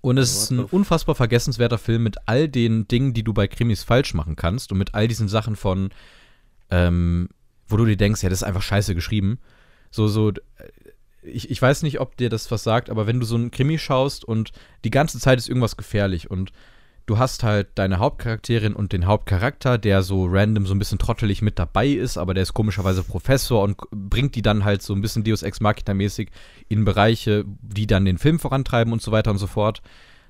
Und 0.00 0.19
es 0.19 0.35
ist 0.35 0.50
What 0.50 0.59
ein 0.59 0.64
unfassbar 0.64 1.14
vergessenswerter 1.14 1.78
Film 1.78 2.02
mit 2.02 2.16
all 2.26 2.49
den 2.49 2.88
Dingen, 2.88 3.12
die 3.12 3.23
du 3.23 3.35
bei 3.35 3.49
Krimis 3.49 3.83
falsch 3.83 4.14
machen 4.14 4.37
kannst 4.37 4.73
und 4.73 4.78
mit 4.78 4.95
all 4.95 5.09
diesen 5.09 5.28
Sachen 5.28 5.57
von, 5.57 5.90
ähm, 6.71 7.28
wo 7.69 7.76
du 7.76 7.85
dir 7.85 7.97
denkst, 7.97 8.23
ja, 8.23 8.30
das 8.30 8.40
ist 8.40 8.47
einfach 8.47 8.62
scheiße 8.62 8.95
geschrieben. 8.95 9.38
So, 9.90 10.09
so, 10.09 10.30
äh, 10.30 10.35
ich, 11.23 11.50
ich 11.50 11.61
weiß 11.61 11.83
nicht, 11.83 12.00
ob 12.00 12.16
dir 12.16 12.30
das 12.30 12.50
was 12.50 12.62
sagt, 12.62 12.88
aber 12.88 13.07
wenn 13.07 13.21
du 13.21 13.26
so 13.26 13.35
einen 13.35 13.50
Krimi 13.50 13.78
schaust 13.78 14.25
und 14.25 14.52
die 14.85 14.90
ganze 14.90 15.19
Zeit 15.19 15.38
ist 15.38 15.49
irgendwas 15.49 15.76
gefährlich 15.76 16.30
und 16.30 16.52
du 17.11 17.19
hast 17.19 17.43
halt 17.43 17.71
deine 17.75 17.99
Hauptcharakterin 17.99 18.73
und 18.73 18.93
den 18.93 19.05
Hauptcharakter, 19.05 19.79
der 19.79 20.02
so 20.02 20.26
random 20.26 20.64
so 20.64 20.75
ein 20.75 20.79
bisschen 20.79 21.00
trottelig 21.00 21.43
mit 21.43 21.59
dabei 21.59 21.88
ist, 21.88 22.19
aber 22.19 22.35
der 22.35 22.45
ist 22.45 22.55
komischerweise 22.55 23.02
Professor 23.02 23.64
und 23.64 23.79
bringt 23.90 24.37
die 24.37 24.43
dann 24.43 24.64
halt 24.64 24.81
so 24.81 24.95
ein 24.95 25.00
bisschen 25.00 25.25
Deus 25.25 25.43
Ex 25.43 25.59
Machina 25.61 25.93
mäßig 25.93 26.31
in 26.69 26.85
Bereiche, 26.85 27.45
die 27.62 27.88
dann 27.88 28.05
den 28.05 28.19
Film 28.19 28.38
vorantreiben 28.38 28.93
und 28.93 29.02
so 29.02 29.11
weiter 29.11 29.33
und 29.33 29.38
so 29.38 29.49
fort. 29.49 29.83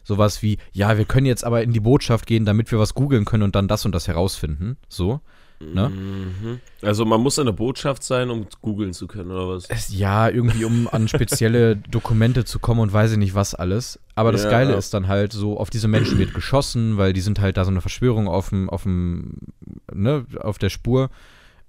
Sowas 0.05 0.41
wie, 0.41 0.57
ja, 0.73 0.97
wir 0.97 1.05
können 1.05 1.27
jetzt 1.27 1.45
aber 1.45 1.63
in 1.63 1.75
die 1.75 1.81
Botschaft 1.81 2.27
gehen, 2.27 2.47
damit 2.47 2.73
wir 2.73 2.79
was 2.79 2.95
googeln 2.95 3.27
können 3.27 3.43
und 3.43 3.55
dann 3.55 3.69
das 3.69 3.85
und 3.85 3.95
das 3.95 4.09
herausfinden. 4.09 4.79
So. 4.89 5.21
Ne? 5.62 5.90
Mhm. 5.90 6.61
Also 6.81 7.05
man 7.05 7.21
muss 7.21 7.38
eine 7.38 7.52
Botschaft 7.52 8.02
sein, 8.02 8.31
um 8.31 8.47
googeln 8.62 8.95
zu 8.95 9.07
können, 9.07 9.31
oder 9.31 9.49
was? 9.49 9.69
Ja, 9.90 10.31
irgendwie 10.31 10.64
um 10.64 10.88
an 10.88 11.07
spezielle 11.07 11.76
Dokumente 11.90 12.47
zu 12.47 12.59
kommen 12.59 12.81
und 12.81 12.93
weiß 12.93 13.12
ich 13.12 13.19
nicht 13.19 13.35
was 13.35 13.55
alles. 13.55 14.00
Aber 14.14 14.33
das 14.33 14.45
Ja. 14.45 14.50
Geile 14.50 14.75
ist 14.75 14.95
dann 14.95 15.07
halt 15.07 15.33
so, 15.35 15.59
auf 15.59 15.69
diese 15.69 15.87
Menschen 15.87 16.19
wird 16.19 16.33
geschossen, 16.33 16.97
weil 16.97 17.12
die 17.12 17.21
sind 17.21 17.40
halt 17.40 17.59
da 17.59 17.64
so 17.67 17.71
eine 17.71 17.83
Verschwörung 17.83 18.26
auf 18.26 18.49
dem, 18.49 18.71
auf 18.71 18.85
dem, 18.85 19.35
ne, 19.93 20.25
auf 20.40 20.57
der 20.59 20.71
Spur. 20.71 21.11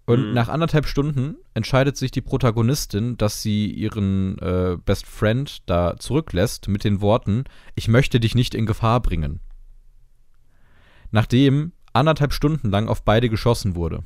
Und 0.06 0.30
Mhm. 0.30 0.34
nach 0.34 0.48
anderthalb 0.48 0.86
Stunden 0.88 1.36
entscheidet 1.54 1.98
sich 1.98 2.12
die 2.12 2.22
Protagonistin, 2.22 3.18
dass 3.18 3.42
sie 3.42 3.70
ihren 3.72 4.38
äh, 4.40 4.78
Best 4.84 5.06
Friend 5.06 5.62
da 5.70 5.98
zurücklässt 5.98 6.70
mit 6.70 6.86
den 6.86 7.02
Worten, 7.02 7.44
ich 7.76 7.90
möchte 7.90 8.22
dich 8.22 8.36
nicht 8.36 8.56
in 8.56 8.66
Gefahr 8.66 9.02
bringen. 9.02 9.42
Nachdem 11.12 11.74
anderthalb 11.94 12.34
Stunden 12.34 12.70
lang 12.70 12.88
auf 12.88 13.04
beide 13.04 13.30
geschossen 13.30 13.76
wurde. 13.76 14.00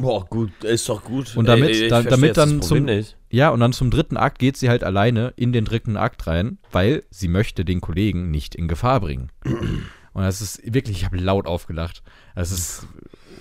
Boah, 0.00 0.24
gut, 0.24 0.64
ist 0.64 0.88
doch 0.88 1.04
gut. 1.04 1.36
Und 1.36 1.46
damit- 1.46 1.68
Ey, 1.70 1.88
da- 1.88 2.02
damit 2.02 2.36
dann 2.38 2.62
zum- 2.62 2.84
nicht. 2.84 3.16
Ja, 3.28 3.50
und 3.50 3.60
dann 3.60 3.74
zum 3.74 3.90
dritten 3.90 4.16
Akt 4.16 4.38
geht 4.38 4.56
sie 4.56 4.70
halt 4.70 4.82
alleine 4.82 5.34
in 5.36 5.52
den 5.52 5.66
dritten 5.66 5.98
Akt 5.98 6.26
rein, 6.26 6.58
weil 6.72 7.02
sie 7.10 7.28
möchte 7.28 7.64
den 7.64 7.82
Kollegen 7.82 8.30
nicht 8.30 8.54
in 8.54 8.68
Gefahr 8.68 9.00
bringen. 9.00 9.30
Und 9.44 10.22
das 10.22 10.40
ist 10.40 10.62
wirklich, 10.72 10.96
ich 10.98 11.04
habe 11.04 11.18
laut 11.18 11.46
aufgelacht. 11.46 12.02
Das 12.34 12.52
ist 12.52 12.86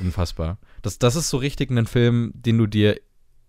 unfassbar. 0.02 0.58
Das, 0.82 1.00
das 1.00 1.16
ist 1.16 1.30
so 1.30 1.38
richtig 1.38 1.72
ein 1.72 1.88
Film, 1.88 2.32
den 2.36 2.58
du 2.58 2.68
dir, 2.68 3.00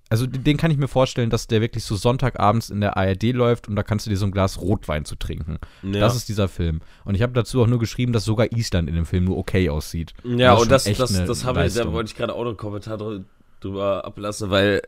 also 0.09 0.27
den 0.27 0.57
kann 0.57 0.71
ich 0.71 0.77
mir 0.77 0.89
vorstellen, 0.89 1.31
dass 1.31 1.47
der 1.49 1.61
wirklich 1.61 1.85
so 1.85 1.97
Sonntagabends 1.97 2.71
in 2.71 2.81
der 2.81 2.97
ARD 2.97 3.25
läuft 3.33 3.69
und 3.69 3.75
da 3.77 3.83
kannst 3.83 4.07
du 4.07 4.11
dir 4.11 4.17
so 4.17 4.25
ein 4.27 4.31
Glas 4.31 4.61
Rotwein 4.61 5.05
zu 5.05 5.17
trinken. 5.17 5.59
Ja. 5.83 6.01
Das 6.01 6.15
ist 6.15 6.29
dieser 6.29 6.47
Film. 6.49 6.81
Und 7.05 7.15
ich 7.17 7.23
habe 7.23 7.33
dazu 7.33 7.63
auch 7.63 7.67
nur 7.67 7.79
geschrieben, 7.81 8.13
dass 8.13 8.25
sogar 8.25 8.53
Island 8.53 8.89
in 8.89 8.95
dem 8.95 9.07
Film 9.07 9.25
nur 9.25 9.37
okay 9.37 9.69
aussieht. 9.69 10.15
Ja, 10.25 10.55
ist 10.55 10.63
und 10.63 10.71
das, 10.71 10.87
echt 10.87 11.01
das, 11.01 11.15
eine 11.15 11.27
das 11.27 11.45
habe 11.45 11.67
ich, 11.67 11.75
da 11.75 11.93
wollte 11.93 12.11
ich 12.11 12.17
gerade 12.17 12.35
auch 12.35 12.41
noch 12.43 12.51
einen 12.51 12.57
Kommentar 12.57 12.99
drü- 12.99 13.25
drüber 13.61 14.05
ablassen, 14.05 14.51
weil 14.51 14.83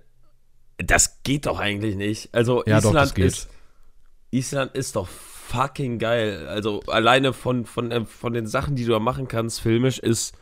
das 0.77 1.23
geht 1.25 1.47
doch 1.47 1.59
eigentlich 1.59 1.97
nicht. 1.97 2.29
Also 2.33 2.63
Ja, 2.67 2.81
doch, 2.81 2.91
Island 2.91 2.97
das 2.97 3.15
geht. 3.15 3.27
ist 3.27 3.49
Island 4.31 4.75
ist 4.77 4.95
doch 4.95 5.09
fucking 5.09 5.99
geil. 5.99 6.47
Also 6.49 6.81
alleine 6.87 7.33
von, 7.33 7.65
von, 7.65 7.91
äh, 7.91 8.05
von 8.05 8.35
den 8.35 8.47
Sachen, 8.47 8.77
die 8.77 8.85
du 8.85 8.93
da 8.93 8.99
machen 9.01 9.27
kannst, 9.27 9.61
filmisch, 9.61 9.99
ist, 9.99 10.35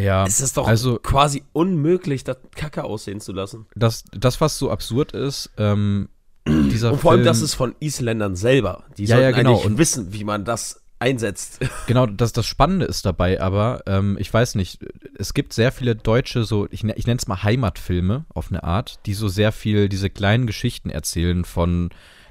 Ja, 0.00 0.24
ist 0.24 0.40
es 0.40 0.52
doch 0.52 0.66
also 0.68 0.98
quasi 0.98 1.42
unmöglich, 1.52 2.22
das 2.24 2.36
Kacke 2.54 2.84
aussehen 2.84 3.20
zu 3.20 3.32
lassen. 3.32 3.66
das, 3.74 4.04
das, 4.12 4.40
was 4.40 4.58
so 4.58 4.70
absurd 4.70 5.12
ist, 5.12 5.50
ähm, 5.58 6.08
dieser 6.46 6.92
Und 6.92 7.00
vor 7.00 7.10
allem, 7.12 7.20
Film, 7.20 7.26
das 7.26 7.42
ist 7.42 7.54
von 7.54 7.74
Isländern 7.80 8.36
selber. 8.36 8.84
Die 8.96 9.04
Ja, 9.04 9.18
ja, 9.18 9.32
genau. 9.32 9.54
eigentlich 9.54 9.66
Und- 9.66 9.78
wissen, 9.78 10.12
wie 10.12 10.24
man 10.24 10.44
das 10.44 10.80
einsetzt. 11.00 11.60
Genau, 11.86 12.06
das, 12.06 12.32
das 12.32 12.46
Spannende 12.46 12.86
ist 12.86 13.04
dabei 13.06 13.40
aber, 13.40 13.82
ähm, 13.86 14.16
ich 14.20 14.32
weiß 14.32 14.54
nicht, 14.54 14.80
es 15.16 15.34
gibt 15.34 15.52
sehr 15.52 15.72
viele 15.72 15.94
deutsche, 15.96 16.44
so, 16.44 16.66
ich, 16.70 16.84
ich 16.84 17.06
nenne 17.06 17.18
es 17.18 17.26
mal 17.28 17.42
Heimatfilme 17.42 18.24
auf 18.32 18.50
eine 18.50 18.62
Art, 18.64 19.00
die 19.06 19.14
so 19.14 19.28
sehr 19.28 19.52
viel 19.52 19.88
diese 19.88 20.10
kleinen 20.10 20.46
Geschichten 20.46 20.90
erzählen 20.90 21.44
von 21.44 21.90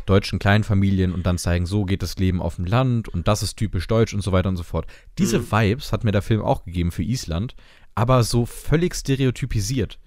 deutschen 0.10 0.40
Kleinfamilien 0.40 1.14
und 1.14 1.26
dann 1.26 1.38
zeigen, 1.38 1.66
so 1.66 1.86
geht 1.86 2.02
das 2.02 2.18
Leben 2.18 2.42
auf 2.42 2.56
dem 2.56 2.66
Land 2.66 3.08
und 3.10 3.28
das 3.28 3.44
ist 3.44 3.56
typisch 3.56 3.88
deutsch 3.88 4.14
und 4.14 4.22
so 4.22 4.32
weiter 4.32 4.50
und 4.50 4.58
so 4.58 4.64
fort. 4.64 4.88
Diese 5.18 5.40
Mhm. 5.40 5.52
Vibes 5.52 5.92
hat 5.92 6.04
mir 6.04 6.12
der 6.12 6.22
Film 6.22 6.42
auch 6.42 6.64
gegeben 6.66 6.92
für 6.92 7.04
Island, 7.04 7.56
aber 7.96 8.24
so 8.24 8.46
völlig 8.46 8.96
stereotypisiert. 8.96 10.00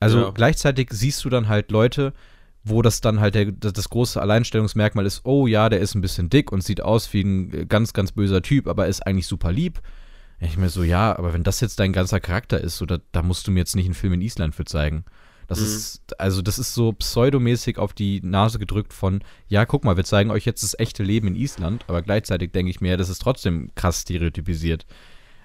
Also 0.00 0.20
Ja. 0.20 0.30
gleichzeitig 0.30 0.88
siehst 0.92 1.24
du 1.24 1.30
dann 1.30 1.48
halt 1.48 1.70
Leute, 1.70 2.12
wo 2.64 2.82
das 2.82 3.00
dann 3.00 3.20
halt 3.20 3.34
der, 3.34 3.52
das, 3.52 3.88
große 3.88 4.20
Alleinstellungsmerkmal 4.20 5.06
ist, 5.06 5.20
oh 5.24 5.46
ja, 5.46 5.68
der 5.68 5.80
ist 5.80 5.94
ein 5.94 6.00
bisschen 6.00 6.28
dick 6.30 6.50
und 6.50 6.62
sieht 6.64 6.82
aus 6.82 7.12
wie 7.12 7.20
ein 7.22 7.52
äh, 7.54 7.66
ganz, 7.66 7.92
ganz 7.92 8.12
böser 8.12 8.42
Typ, 8.42 8.66
aber 8.66 8.88
ist 8.88 9.06
eigentlich 9.06 9.26
super 9.28 9.52
lieb. 9.52 9.80
Ich 10.40 10.58
mir 10.58 10.68
so, 10.68 10.82
ja, 10.82 11.16
aber 11.16 11.32
wenn 11.32 11.44
das 11.44 11.60
jetzt 11.60 11.78
dein 11.80 11.92
ganzer 11.92 12.20
Charakter 12.20 12.60
ist, 12.60 12.76
so, 12.76 12.84
da, 12.84 12.98
da 13.12 13.22
musst 13.22 13.46
du 13.46 13.52
mir 13.52 13.60
jetzt 13.60 13.76
nicht 13.76 13.86
einen 13.86 13.94
Film 13.94 14.12
in 14.14 14.20
Island 14.20 14.54
für 14.54 14.64
zeigen. 14.64 15.04
Das 15.48 15.60
ist, 15.60 16.20
also 16.20 16.42
das 16.42 16.58
ist 16.58 16.74
so 16.74 16.92
pseudomäßig 16.92 17.78
auf 17.78 17.92
die 17.92 18.20
Nase 18.22 18.58
gedrückt 18.58 18.92
von, 18.92 19.22
ja, 19.48 19.64
guck 19.64 19.84
mal, 19.84 19.96
wir 19.96 20.04
zeigen 20.04 20.30
euch 20.30 20.44
jetzt 20.44 20.62
das 20.62 20.78
echte 20.78 21.02
Leben 21.02 21.28
in 21.28 21.36
Island, 21.36 21.84
aber 21.86 22.02
gleichzeitig 22.02 22.50
denke 22.52 22.70
ich 22.70 22.80
mir, 22.80 22.96
das 22.96 23.08
ist 23.08 23.20
trotzdem 23.20 23.70
krass 23.74 24.02
stereotypisiert. 24.02 24.86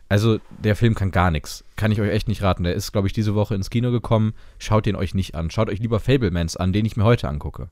Also, 0.10 0.40
der 0.50 0.76
Film 0.76 0.94
kann 0.94 1.12
gar 1.12 1.32
nichts. 1.32 1.64
Kann 1.78 1.92
ich 1.94 2.02
euch 2.02 2.10
echt 2.10 2.28
nicht 2.28 2.42
raten. 2.42 2.64
Der 2.64 2.74
ist, 2.74 2.92
glaube 2.92 3.08
ich, 3.08 3.14
diese 3.14 3.34
Woche 3.34 3.56
ins 3.56 3.70
Kino 3.70 3.92
gekommen. 3.92 4.34
Schaut 4.60 4.86
den 4.86 4.98
euch 4.98 5.14
nicht 5.14 5.36
an. 5.36 5.50
Schaut 5.50 5.70
euch 5.70 5.80
lieber 5.80 6.02
Fablemans 6.02 6.58
an, 6.58 6.74
den 6.74 6.86
ich 6.86 6.98
mir 6.98 7.06
heute 7.06 7.30
angucke. 7.30 7.70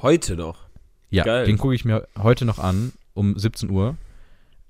Heute 0.00 0.34
noch. 0.34 0.56
Ja, 1.10 1.24
Geil. 1.24 1.44
den 1.44 1.58
gucke 1.58 1.74
ich 1.74 1.84
mir 1.84 2.08
heute 2.16 2.46
noch 2.46 2.58
an, 2.58 2.92
um 3.12 3.38
17 3.38 3.68
Uhr. 3.68 3.98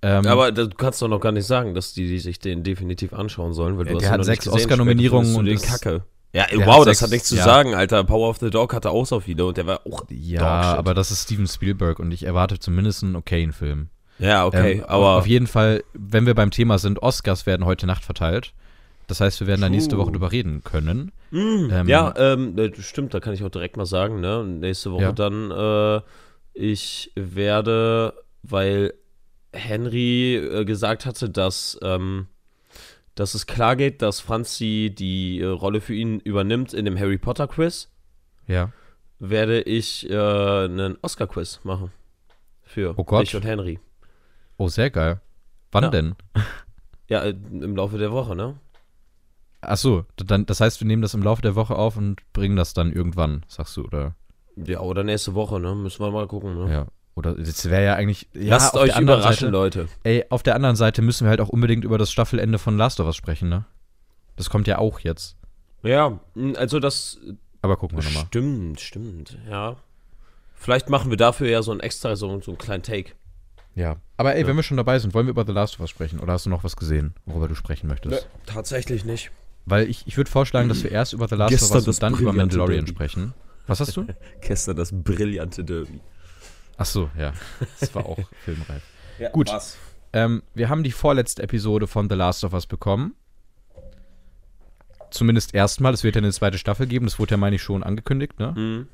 Ähm, 0.03 0.27
Aber 0.27 0.51
du 0.51 0.69
kannst 0.71 1.01
doch 1.01 1.09
noch 1.09 1.21
gar 1.21 1.33
nicht 1.33 1.47
sagen, 1.47 1.75
dass 1.75 1.95
die, 1.95 2.09
die 2.09 2.19
sich 2.19 2.39
den 2.41 2.65
definitiv 2.65 3.13
anschauen 3.13 3.53
sollen, 3.53 3.79
weil 3.79 3.85
du 3.85 3.99
Der 3.99 4.11
hast 4.11 4.19
hat 4.19 4.25
sechs. 4.25 4.49
Oscar-Nominierungen 4.49 5.35
und 5.37 5.47
du 5.47 5.53
ist- 5.53 5.65
Kacke. 5.67 6.03
Ja, 6.35 6.47
Der 6.47 6.67
wow, 6.67 6.81
hat 6.81 6.87
das 6.89 6.99
sechs- 6.99 7.03
hat 7.03 7.11
nichts 7.11 7.29
zu 7.29 7.37
ja. 7.37 7.45
sagen, 7.45 7.75
Alter. 7.75 8.03
Power 8.05 8.29
of 8.31 8.39
the 8.39 8.49
Dog 8.51 8.73
hatte 8.75 8.91
auch 8.91 9.05
so 9.07 9.21
viele 9.21 9.45
und 9.45 9.57
der 9.59 9.67
war 9.67 9.87
auch 9.87 10.05
ja, 10.09 10.75
aber 10.77 10.95
das 10.95 11.11
ist 11.11 11.25
Steven 11.25 11.47
Spielberg 11.47 11.99
und 11.99 12.11
ich 12.11 12.25
erwarte 12.25 12.59
zumindest 12.59 13.03
einen 13.05 13.17
okayen 13.17 13.53
Film. 13.53 13.89
Ja, 14.19 14.47
okay, 14.47 14.79
Ähm, 14.79 14.85
aber 14.89 15.19
Auf, 15.19 15.27
jeden 15.27 15.47
Fall, 15.47 15.85
wenn 15.93 16.27
wir 16.27 16.35
beim 16.35 16.51
Thema 16.51 16.79
sind, 16.79 17.03
Oscars 17.03 17.45
werden 17.47 17.67
heute 17.67 17.87
Nacht 17.87 18.05
verteilt. 18.05 18.53
Das 19.09 19.21
heißt, 19.21 19.41
wir 19.41 19.47
werden 19.47 19.61
da 19.61 19.69
nächste 19.69 19.91
True. 19.95 20.05
Woche 20.05 20.13
drüber 20.13 20.33
reden 20.33 20.63
können. 20.65 21.13
Mm, 21.33 21.69
Ähm, 21.71 21.89
ja, 21.89 22.15
ähm, 22.17 22.57
äh, 22.59 22.71
stimmt, 22.81 23.13
da 23.15 23.21
kann 23.21 23.35
ich 23.35 23.45
auch 23.45 23.51
direkt 23.51 23.77
mal 23.77 23.85
sagen, 23.85 24.21
ne? 24.21 24.43
Nächste 24.45 24.91
Woche 24.93 25.03
Ja. 25.03 25.13
dann, 25.13 25.51
äh, 25.51 26.01
ich 26.55 27.11
werde, 27.15 28.15
weil 28.43 28.95
Henry 29.53 30.37
äh, 30.37 30.65
gesagt 30.65 31.07
hatte, 31.07 31.29
dass, 31.31 31.79
ähm, 31.83 32.27
dass 33.15 33.35
es 33.35 33.47
klar 33.47 33.77
geht, 33.77 34.01
dass 34.03 34.21
Franzi 34.21 34.93
die 34.97 35.41
äh, 35.41 35.47
Rolle 35.47 35.81
für 35.81 35.95
ihn 35.95 36.21
übernimmt 36.21 36.73
in 36.75 36.85
dem 36.85 36.99
Harry 36.99 37.19
Potter 37.19 37.47
Quiz, 37.49 37.89
Ja. 38.47 38.73
werde 39.19 39.61
ich 39.63 40.09
äh, 40.11 40.15
einen 40.17 40.97
Oscar-Quiz 41.03 41.61
machen. 41.65 41.93
Für 42.63 42.95
Oh 42.97 43.05
Gott. 43.05 43.23
dich 43.23 43.37
und 43.37 43.45
Henry. 43.45 43.79
Oh, 44.57 44.69
sehr 44.69 44.91
geil. 44.91 45.21
Wann 45.71 45.85
Ja. 45.85 45.91
denn? 45.91 46.15
Ja, 47.09 47.23
äh, 47.25 47.31
im 47.31 47.77
Laufe 47.77 47.99
der 47.99 48.11
Woche, 48.13 48.35
ne? 48.35 48.59
Ach 49.61 49.77
so, 49.77 50.07
dann, 50.17 50.47
das 50.47 50.61
heißt, 50.63 50.81
wir 50.81 50.87
nehmen 50.87 51.03
das 51.03 51.13
im 51.13 51.23
Laufe 51.23 51.43
der 51.43 51.55
Woche 51.57 51.77
auf 51.77 51.99
und 51.99 52.21
bringen 52.33 52.57
das 52.57 52.73
dann 52.73 52.91
irgendwann, 52.91 53.45
sagst 53.49 53.77
du, 53.77 53.85
oder? 53.85 54.15
Ja, 54.57 54.81
oder 54.81 55.05
nächste 55.05 55.35
Woche, 55.35 55.61
ne? 55.61 55.75
Müssen 55.75 56.03
wir 56.03 56.11
mal 56.11 56.27
gucken, 56.27 56.57
ne? 56.57 56.73
Ja. 56.73 56.87
Oder 57.15 57.35
das 57.35 57.69
wäre 57.69 57.85
ja 57.85 57.95
eigentlich. 57.95 58.27
Ja, 58.33 58.51
Lasst 58.57 58.75
euch 58.75 58.99
überraschen, 58.99 59.35
Seite, 59.35 59.49
Leute. 59.51 59.89
Ey, 60.03 60.25
auf 60.31 60.43
der 60.43 60.55
anderen 60.55 60.77
Seite 60.77 61.03
müssen 61.03 61.25
wir 61.27 61.31
halt 61.31 61.41
auch 61.41 61.51
unbedingt 61.51 61.85
über 61.85 61.99
das 61.99 62.11
Staffelende 62.11 62.59
von 62.59 62.77
Last 62.79 63.01
of 63.01 63.07
Us 63.07 63.17
sprechen, 63.17 63.49
ne? 63.49 63.65
Das 64.37 64.49
kommt 64.49 64.67
ja 64.67 64.79
auch 64.79 65.01
jetzt. 65.01 65.37
Ja, 65.83 66.21
also 66.57 66.81
das 66.81 67.19
Aber 67.61 67.77
gucken 67.77 67.99
wir 67.99 68.05
nochmal. 68.05 68.25
Stimmt, 68.27 68.81
stimmt, 68.81 69.37
ja. 69.51 69.77
Vielleicht 70.55 70.89
machen 70.89 71.11
wir 71.11 71.17
dafür 71.19 71.49
ja 71.51 71.61
so 71.63 71.73
ein 71.73 71.81
extra, 71.81 72.17
so, 72.17 72.41
so 72.41 72.53
einen 72.53 72.59
kleinen 72.59 72.83
Take. 72.83 73.13
Ja. 73.75 73.97
Aber 74.17 74.35
ey, 74.35 74.43
Ja. 74.43 74.47
wenn 74.47 74.57
wir 74.57 74.63
schon 74.63 74.77
dabei 74.77 74.99
sind, 74.99 75.13
wollen 75.13 75.27
wir 75.27 75.33
über 75.33 75.45
The 75.45 75.53
Last 75.53 75.75
of 75.75 75.81
Us 75.81 75.91
sprechen? 75.91 76.21
Oder 76.21 76.35
hast 76.35 76.47
du 76.47 76.51
noch 76.51 76.65
was 76.65 76.77
gesehen, 76.77 77.15
worüber 77.27 77.49
du 77.49 77.55
sprechen 77.55 77.89
möchtest? 77.89 78.27
tatsächlich 78.47 79.05
nicht. 79.05 79.31
Weil 79.67 79.89
ich, 79.89 80.07
ich 80.07 80.17
würde 80.17 80.31
vorschlagen, 80.31 80.69
dass 80.69 80.83
wir 80.83 80.91
erst 80.91 81.13
über 81.13 81.29
The 81.29 81.35
Last 81.35 81.51
Gestern 81.51 81.79
of 81.79 81.87
Us 81.87 81.97
und 81.97 82.03
dann 82.03 82.15
über 82.19 82.33
Mandalorian 82.33 82.85
Derby. 82.85 82.91
sprechen. 82.91 83.35
Was 83.67 83.81
hast 83.81 83.97
du? 83.97 84.07
Gestern 84.41 84.77
das 84.77 84.91
brillante 84.93 85.63
Derby. 85.65 86.01
Ach 86.77 86.87
so, 86.87 87.11
ja. 87.19 87.33
Das 87.81 87.95
war 87.95 88.07
auch 88.07 88.19
filmreif. 88.45 88.83
Ja, 89.19 89.31
Gut. 89.31 89.51
Ähm, 90.13 90.43
wir 90.55 90.69
haben 90.69 90.83
die 90.83 90.93
vorletzte 90.93 91.43
Episode 91.43 91.87
von 91.87 92.09
The 92.09 92.17
Last 92.17 92.45
of 92.45 92.53
Us 92.53 92.67
bekommen. 92.67 93.15
Zumindest 95.11 95.55
erstmal. 95.55 95.93
Es 95.93 96.05
wird 96.05 96.17
ja 96.17 96.21
eine 96.21 96.33
zweite 96.33 96.59
Staffel 96.59 96.87
geben. 96.87 97.07
Das 97.07 97.19
wurde 97.19 97.33
ja, 97.33 97.37
meine 97.37 97.57
ich, 97.57 97.63
schon 97.63 97.83
angekündigt, 97.83 98.39
ne? 98.39 98.53
Mhm. 98.57 98.89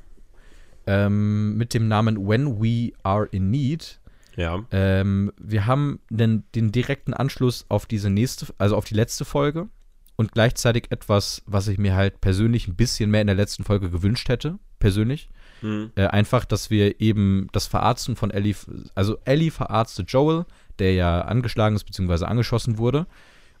Ähm, 0.87 1.57
mit 1.57 1.73
dem 1.73 1.87
Namen 1.87 2.27
When 2.27 2.61
We 2.61 2.93
Are 3.03 3.27
in 3.31 3.49
Need. 3.51 3.99
Ja. 4.35 4.63
Ähm, 4.71 5.33
wir 5.37 5.65
haben 5.65 5.99
den, 6.09 6.43
den 6.55 6.71
direkten 6.71 7.13
Anschluss 7.13 7.65
auf 7.69 7.85
diese 7.85 8.09
nächste, 8.09 8.47
also 8.57 8.75
auf 8.77 8.85
die 8.85 8.95
letzte 8.95 9.25
Folge 9.25 9.67
und 10.15 10.31
gleichzeitig 10.31 10.87
etwas, 10.91 11.43
was 11.45 11.67
ich 11.67 11.77
mir 11.77 11.95
halt 11.95 12.21
persönlich 12.21 12.67
ein 12.67 12.75
bisschen 12.75 13.11
mehr 13.11 13.21
in 13.21 13.27
der 13.27 13.35
letzten 13.35 13.63
Folge 13.63 13.89
gewünscht 13.89 14.29
hätte, 14.29 14.57
persönlich. 14.79 15.29
Mhm. 15.61 15.91
Äh, 15.95 16.07
einfach, 16.07 16.45
dass 16.45 16.69
wir 16.69 16.99
eben 17.01 17.47
das 17.51 17.67
Verarzten 17.67 18.15
von 18.15 18.31
Ellie, 18.31 18.55
also 18.95 19.17
Ellie 19.25 19.51
verarztet 19.51 20.09
Joel, 20.11 20.45
der 20.79 20.93
ja 20.93 21.21
angeschlagen 21.21 21.75
ist 21.75 21.83
bzw. 21.85 22.25
angeschossen 22.25 22.77
wurde. 22.77 23.05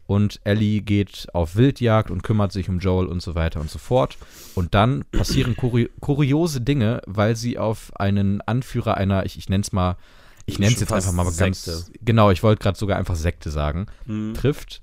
Und 0.07 0.39
Ellie 0.43 0.81
geht 0.81 1.27
auf 1.33 1.55
Wildjagd 1.55 2.09
und 2.09 2.23
kümmert 2.23 2.51
sich 2.51 2.67
um 2.67 2.79
Joel 2.79 3.05
und 3.05 3.21
so 3.21 3.35
weiter 3.35 3.59
und 3.61 3.69
so 3.69 3.77
fort. 3.77 4.17
Und 4.55 4.73
dann 4.73 5.05
passieren 5.11 5.55
kuri 5.55 5.89
kuriose 5.99 6.61
Dinge, 6.61 7.01
weil 7.05 7.35
sie 7.35 7.59
auf 7.59 7.91
einen 7.99 8.41
Anführer 8.41 8.97
einer, 8.97 9.25
ich, 9.27 9.37
ich 9.37 9.49
nenne 9.49 9.61
es 9.61 9.71
mal, 9.71 9.97
ich 10.47 10.57
nenne 10.57 10.73
es 10.73 10.79
jetzt 10.79 10.91
einfach 10.91 11.11
mal 11.11 11.31
ganz, 11.31 11.63
Sekte. 11.65 11.91
genau, 12.03 12.31
ich 12.31 12.41
wollte 12.41 12.59
gerade 12.63 12.75
sogar 12.77 12.97
einfach 12.97 13.15
Sekte 13.15 13.51
sagen, 13.51 13.85
Mhm. 14.07 14.33
trifft, 14.33 14.81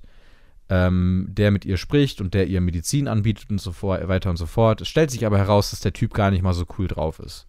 ähm, 0.69 1.27
der 1.29 1.51
mit 1.51 1.65
ihr 1.65 1.77
spricht 1.77 2.19
und 2.21 2.33
der 2.33 2.47
ihr 2.47 2.59
Medizin 2.61 3.07
anbietet 3.07 3.49
und 3.49 3.59
so 3.61 3.71
fort, 3.71 4.07
weiter 4.07 4.29
und 4.29 4.37
so 4.37 4.45
fort. 4.45 4.81
Es 4.81 4.87
stellt 4.87 5.11
sich 5.11 5.25
aber 5.25 5.37
heraus, 5.37 5.69
dass 5.71 5.79
der 5.79 5.93
Typ 5.93 6.13
gar 6.13 6.31
nicht 6.31 6.41
mal 6.43 6.53
so 6.53 6.65
cool 6.77 6.87
drauf 6.87 7.19
ist. 7.19 7.47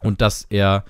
Und 0.00 0.20
dass 0.20 0.46
er 0.48 0.84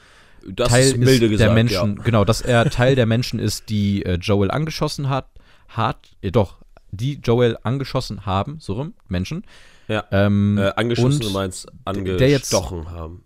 Das 0.47 0.68
Teil 0.68 0.85
ist 0.85 0.97
milde 0.97 1.26
ist 1.26 1.30
gesagt, 1.32 1.49
der 1.49 1.54
Menschen, 1.54 1.97
ja. 1.97 2.02
genau, 2.02 2.25
dass 2.25 2.40
er 2.40 2.70
Teil 2.70 2.94
der 2.94 3.06
Menschen 3.06 3.38
ist, 3.38 3.68
die 3.68 4.04
äh, 4.04 4.14
Joel 4.14 4.50
angeschossen 4.50 5.08
hat, 5.08 5.28
hat, 5.68 6.16
äh, 6.23 6.30
doch, 6.30 6.58
die 6.90 7.14
Joel 7.23 7.58
angeschossen 7.62 8.25
haben, 8.25 8.56
so 8.61 8.75
rum, 8.75 8.94
Menschen. 9.08 9.44
Ja. 9.88 10.04
Ähm, 10.11 10.56
Äh, 10.58 10.73
angeschossen, 10.76 11.14
und 11.20 11.25
du 11.25 11.30
meinst 11.30 11.66
der 11.87 12.28
jetzt- 12.30 12.54
angestochen 12.54 12.90
haben. 12.90 13.25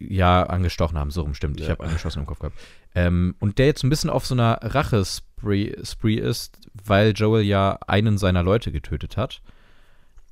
ja, 0.00 0.42
angestochen 0.44 0.98
haben, 0.98 1.10
so 1.10 1.22
rum, 1.22 1.34
stimmt. 1.34 1.60
Ich 1.60 1.66
Ja. 1.66 1.72
habe 1.72 1.84
angeschossen 1.84 2.20
im 2.20 2.26
Kopf 2.26 2.40
gehabt. 2.40 2.58
Ähm, 2.94 3.34
und 3.40 3.58
der 3.58 3.66
jetzt 3.66 3.84
ein 3.84 3.90
bisschen 3.90 4.10
auf 4.10 4.26
so 4.26 4.34
einer 4.34 4.58
Rache-Spree 4.62 5.25
Spree 5.40 6.14
ist, 6.14 6.58
weil 6.84 7.12
Joel 7.12 7.42
ja 7.44 7.78
einen 7.86 8.16
seiner 8.18 8.42
Leute 8.42 8.72
getötet 8.72 9.16
hat. 9.16 9.42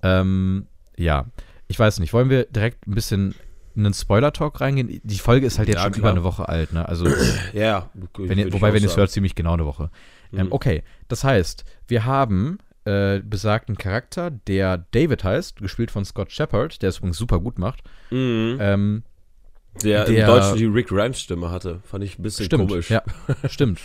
Ähm, 0.03 0.67
ja, 0.97 1.27
ich 1.69 1.79
weiß 1.79 1.99
nicht, 2.01 2.13
wollen 2.13 2.31
wir 2.31 2.45
direkt 2.47 2.87
ein 2.87 2.95
bisschen 2.95 3.35
in 3.75 3.85
einen 3.85 3.95
Spoiler-Talk 3.95 4.61
reingehen? 4.61 5.01
Die 5.03 5.19
Folge 5.19 5.47
ist 5.47 5.59
halt 5.59 5.69
jetzt 5.69 5.77
Ja, 5.79 5.83
schon 5.85 5.93
klar. 5.93 6.01
über 6.03 6.11
eine 6.11 6.25
Woche 6.25 6.49
alt, 6.49 6.73
ne? 6.73 6.89
Also, 6.89 7.07
Ja. 7.53 7.91
wenn 8.17 8.39
ihr, 8.39 8.53
wobei, 8.53 8.73
wenn 8.73 8.83
ihr 8.83 8.89
es 8.89 8.97
hört, 8.97 9.11
ziemlich 9.11 9.35
genau 9.35 9.53
eine 9.55 9.67
Woche. 9.67 9.91
Ähm, 10.33 10.47
Mhm. 10.47 10.53
okay, 10.53 10.83
das 11.09 11.23
heißt, 11.25 11.65
wir 11.89 12.05
haben 12.05 12.59
äh, 12.87 13.21
besagten 13.21 13.77
Charakter, 13.77 14.31
der 14.31 14.79
David 14.91 15.25
heißt, 15.25 15.57
gespielt 15.61 15.91
von 15.91 16.05
Scott 16.05 16.33
Shepard, 16.33 16.83
der 16.83 16.91
es 16.91 16.99
übrigens 16.99 17.17
super 17.19 17.41
gut 17.41 17.59
macht. 17.59 17.83
Mhm. 18.11 18.59
Ähm, 18.61 19.03
Der, 19.83 20.05
der- 20.05 20.21
im 20.21 20.27
Deutschen 20.27 20.59
die 20.59 20.65
Rick 20.67 20.89
Grimes 20.89 21.19
Stimme 21.21 21.51
hatte. 21.51 21.81
Fand 21.85 22.05
ich 22.05 22.19
ein 22.19 22.23
bisschen 22.23 22.45
stimmt, 22.47 22.69
komisch. 22.69 22.91
ja, 22.91 23.03
stimmt. 23.49 23.81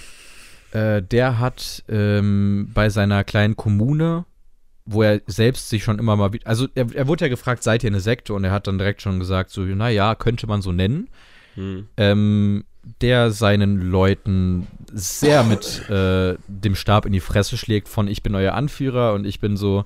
Äh, 0.72 1.02
der 1.02 1.40
hat 1.40 1.84
ähm, 1.90 2.70
bei 2.74 2.90
seiner 2.90 3.24
kleinen 3.24 3.56
Kommune, 3.56 4.26
wo 4.86 5.04
er 5.04 5.22
selbst 5.28 5.70
sich 5.70 5.84
schon 5.84 6.00
immer 6.00 6.16
mal 6.16 6.34
wieder, 6.34 6.48
also 6.48 6.68
er, 6.76 6.94
er 6.94 7.08
wurde 7.08 7.26
ja 7.26 7.30
gefragt, 7.30 7.64
seid 7.64 7.84
ihr 7.84 7.90
eine 7.90 8.00
Sekte? 8.00 8.34
Und 8.34 8.44
er 8.44 8.52
hat 8.52 8.68
dann 8.68 8.78
direkt 8.78 9.02
schon 9.02 9.20
gesagt, 9.20 9.50
so, 9.50 9.62
naja, 9.62 10.16
könnte 10.16 10.48
man 10.48 10.62
so 10.62 10.72
nennen. 10.72 11.10
Hm. 11.56 11.88
ähm, 11.98 12.64
der 13.02 13.32
seinen 13.32 13.82
Leuten 13.82 14.68
sehr 14.92 15.44
mit 15.44 15.90
äh, 15.90 16.38
dem 16.48 16.76
Stab 16.76 17.06
in 17.06 17.12
die 17.12 17.20
Fresse 17.20 17.58
schlägt 17.58 17.90
von 17.90 18.08
ich 18.08 18.24
bin 18.24 18.36
euer 18.36 18.54
Anführer 18.54 19.14
und 19.14 19.26
ich 19.26 19.40
bin 19.40 19.58
so, 19.58 19.86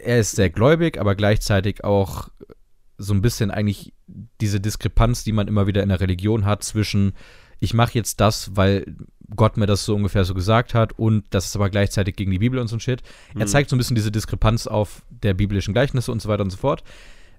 er 0.00 0.20
ist 0.20 0.36
sehr 0.36 0.50
gläubig, 0.50 1.00
aber 1.00 1.14
gleichzeitig 1.14 1.82
auch 1.82 2.28
so 2.98 3.14
ein 3.14 3.22
bisschen 3.22 3.50
eigentlich 3.50 3.92
diese 4.40 4.60
Diskrepanz, 4.60 5.24
die 5.24 5.32
man 5.32 5.48
immer 5.48 5.66
wieder 5.66 5.82
in 5.82 5.88
der 5.88 6.00
Religion 6.00 6.44
hat 6.44 6.62
zwischen 6.62 7.14
ich 7.58 7.74
mache 7.74 7.94
jetzt 7.94 8.20
das, 8.20 8.56
weil 8.56 8.96
Gott 9.36 9.56
mir 9.56 9.66
das 9.66 9.84
so 9.84 9.94
ungefähr 9.94 10.24
so 10.24 10.34
gesagt 10.34 10.74
hat 10.74 10.98
und 10.98 11.24
das 11.30 11.46
ist 11.46 11.56
aber 11.56 11.70
gleichzeitig 11.70 12.16
gegen 12.16 12.30
die 12.30 12.38
Bibel 12.38 12.58
und 12.58 12.68
so 12.68 12.76
ein 12.76 12.80
Shit. 12.80 13.02
Er 13.38 13.46
zeigt 13.46 13.70
so 13.70 13.76
ein 13.76 13.78
bisschen 13.78 13.96
diese 13.96 14.10
Diskrepanz 14.12 14.66
auf 14.66 15.02
der 15.10 15.34
biblischen 15.34 15.72
Gleichnisse 15.74 16.12
und 16.12 16.20
so 16.22 16.28
weiter 16.28 16.42
und 16.42 16.50
so 16.50 16.56
fort. 16.58 16.82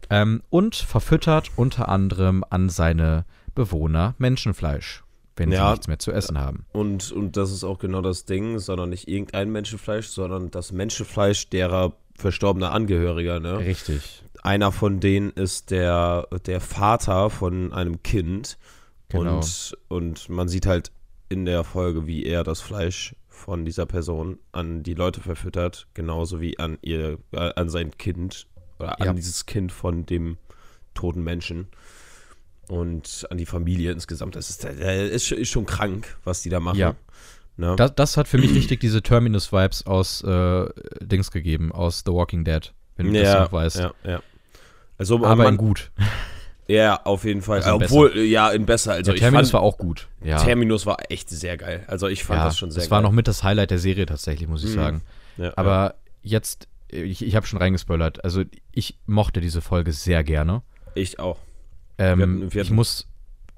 Ähm, 0.09 0.41
und 0.50 0.75
verfüttert 0.75 1.51
unter 1.55 1.88
anderem 1.89 2.43
an 2.50 2.69
seine 2.69 3.25
Bewohner 3.55 4.15
Menschenfleisch, 4.17 5.03
wenn 5.38 5.50
sie 5.50 5.55
Ja. 5.55 5.71
nichts 5.71 5.88
mehr 5.88 6.00
zu 6.00 6.12
essen 6.12 6.38
haben. 6.39 6.65
Und, 6.73 7.12
und 7.12 7.38
das 7.38 7.51
ist 7.51 7.63
auch 7.63 7.79
genau 7.79 8.01
das 8.01 8.25
Ding, 8.25 8.59
sondern 8.59 8.89
nicht 8.89 9.07
irgendein 9.07 9.51
Menschenfleisch, 9.51 10.07
sondern 10.07 10.51
das 10.51 10.71
Menschenfleisch 10.71 11.50
derer 11.50 11.93
verstorbener 12.17 12.71
Angehöriger. 12.71 13.39
Ne? 13.39 13.59
Richtig. 13.59 14.23
Einer 14.43 14.71
von 14.71 15.00
denen 15.00 15.29
ist 15.31 15.71
der, 15.71 16.27
der 16.45 16.59
Vater 16.59 17.29
von 17.29 17.71
einem 17.71 18.03
Kind. 18.03 18.57
Genau. 19.09 19.35
Und, 19.38 19.77
und 19.88 20.29
man 20.29 20.47
sieht 20.50 20.65
halt 20.65 20.91
in 21.33 21.45
der 21.45 21.63
Folge, 21.63 22.07
wie 22.07 22.23
er 22.25 22.43
das 22.43 22.61
Fleisch 22.61 23.15
von 23.27 23.65
dieser 23.65 23.85
Person 23.85 24.37
an 24.51 24.83
die 24.83 24.93
Leute 24.93 25.19
verfüttert, 25.19 25.87
genauso 25.93 26.39
wie 26.39 26.59
an 26.59 26.77
ihr, 26.81 27.17
äh, 27.31 27.51
an 27.55 27.69
sein 27.69 27.97
Kind 27.97 28.47
oder 28.79 29.01
an 29.01 29.07
Ja. 29.07 29.13
dieses 29.13 29.45
Kind 29.45 29.71
von 29.71 30.05
dem 30.05 30.37
toten 30.93 31.23
Menschen 31.23 31.67
und 32.69 33.25
an 33.29 33.37
die 33.37 33.45
Familie 33.45 33.91
insgesamt. 33.91 34.35
Das 34.35 34.49
ist, 34.49 34.63
äh, 34.63 35.09
ist, 35.09 35.31
ist 35.31 35.49
schon 35.49 35.65
krank, 35.65 36.15
was 36.23 36.41
die 36.41 36.49
da 36.49 36.59
machen. 36.59 36.77
Ja. 36.77 36.95
Ne? 37.57 37.75
Das, 37.75 37.93
das 37.95 38.17
hat 38.17 38.27
für 38.27 38.37
mich 38.37 38.53
richtig 38.53 38.79
diese 38.79 39.01
Terminus-Vibes 39.01 39.85
aus 39.85 40.23
äh, 40.23 40.65
Dings 41.01 41.29
gegeben, 41.31 41.71
aus 41.71 42.03
The 42.05 42.11
Walking 42.11 42.43
Dead, 42.45 42.73
wenn 42.95 43.11
du 43.11 43.19
das 43.21 43.33
noch 43.33 43.51
weißt. 43.51 43.79
Ja, 43.79 43.93
ja. 44.03 44.21
Also 44.97 45.23
Aber 45.25 45.49
in 45.49 45.57
gut. 45.57 45.91
Ja, 46.67 47.01
auf 47.03 47.24
jeden 47.25 47.41
Fall. 47.41 47.62
Also 47.62 47.75
Obwohl, 47.75 48.17
ja, 48.20 48.50
in 48.51 48.65
besser. 48.65 48.93
Also 48.93 49.13
ich 49.13 49.20
Terminus 49.20 49.51
fand, 49.51 49.53
war 49.53 49.62
auch 49.62 49.77
gut. 49.77 50.08
Ja. 50.24 50.38
Terminus 50.38 50.86
war 50.86 50.98
echt 51.10 51.29
sehr 51.29 51.58
geil. 51.58 51.84
Also 51.88 52.08
ich 52.08 52.24
fand 52.24 52.39
ja, 52.39 52.46
das 52.46 52.58
schon 52.58 52.72
sehr 52.72 52.82
das 52.82 52.89
geil. 52.89 52.98
war 52.98 53.01
noch 53.01 53.12
mit 53.12 53.27
das 53.27 53.43
Highlight 53.43 53.72
der 53.72 53.79
Serie 53.79 54.05
tatsächlich, 54.05 54.48
muss 54.48 54.63
ich 54.63 54.72
Mhm. 54.72 54.75
sagen. 54.75 55.01
ja, 55.38 55.46
ja. 55.46 55.53
Aber 55.55 55.96
jetzt, 56.22 56.67
ich, 56.89 57.25
ich 57.25 57.36
habe 57.36 57.46
schon 57.46 57.60
reingespoilert. 57.60 58.24
Also 58.24 58.43
ich 58.72 58.98
mochte 59.05 59.41
diese 59.41 59.62
Folge 59.62 59.91
sehr 59.93 60.24
gerne. 60.24 60.62
ich 60.96 61.20
auch. 61.20 61.39
Ähm, 61.98 62.17
Wir 62.20 62.24
hatten- 62.25 62.41
wir 62.53 62.62
ich 62.62 62.67
hatten- 62.67 62.75
muss, 62.75 63.08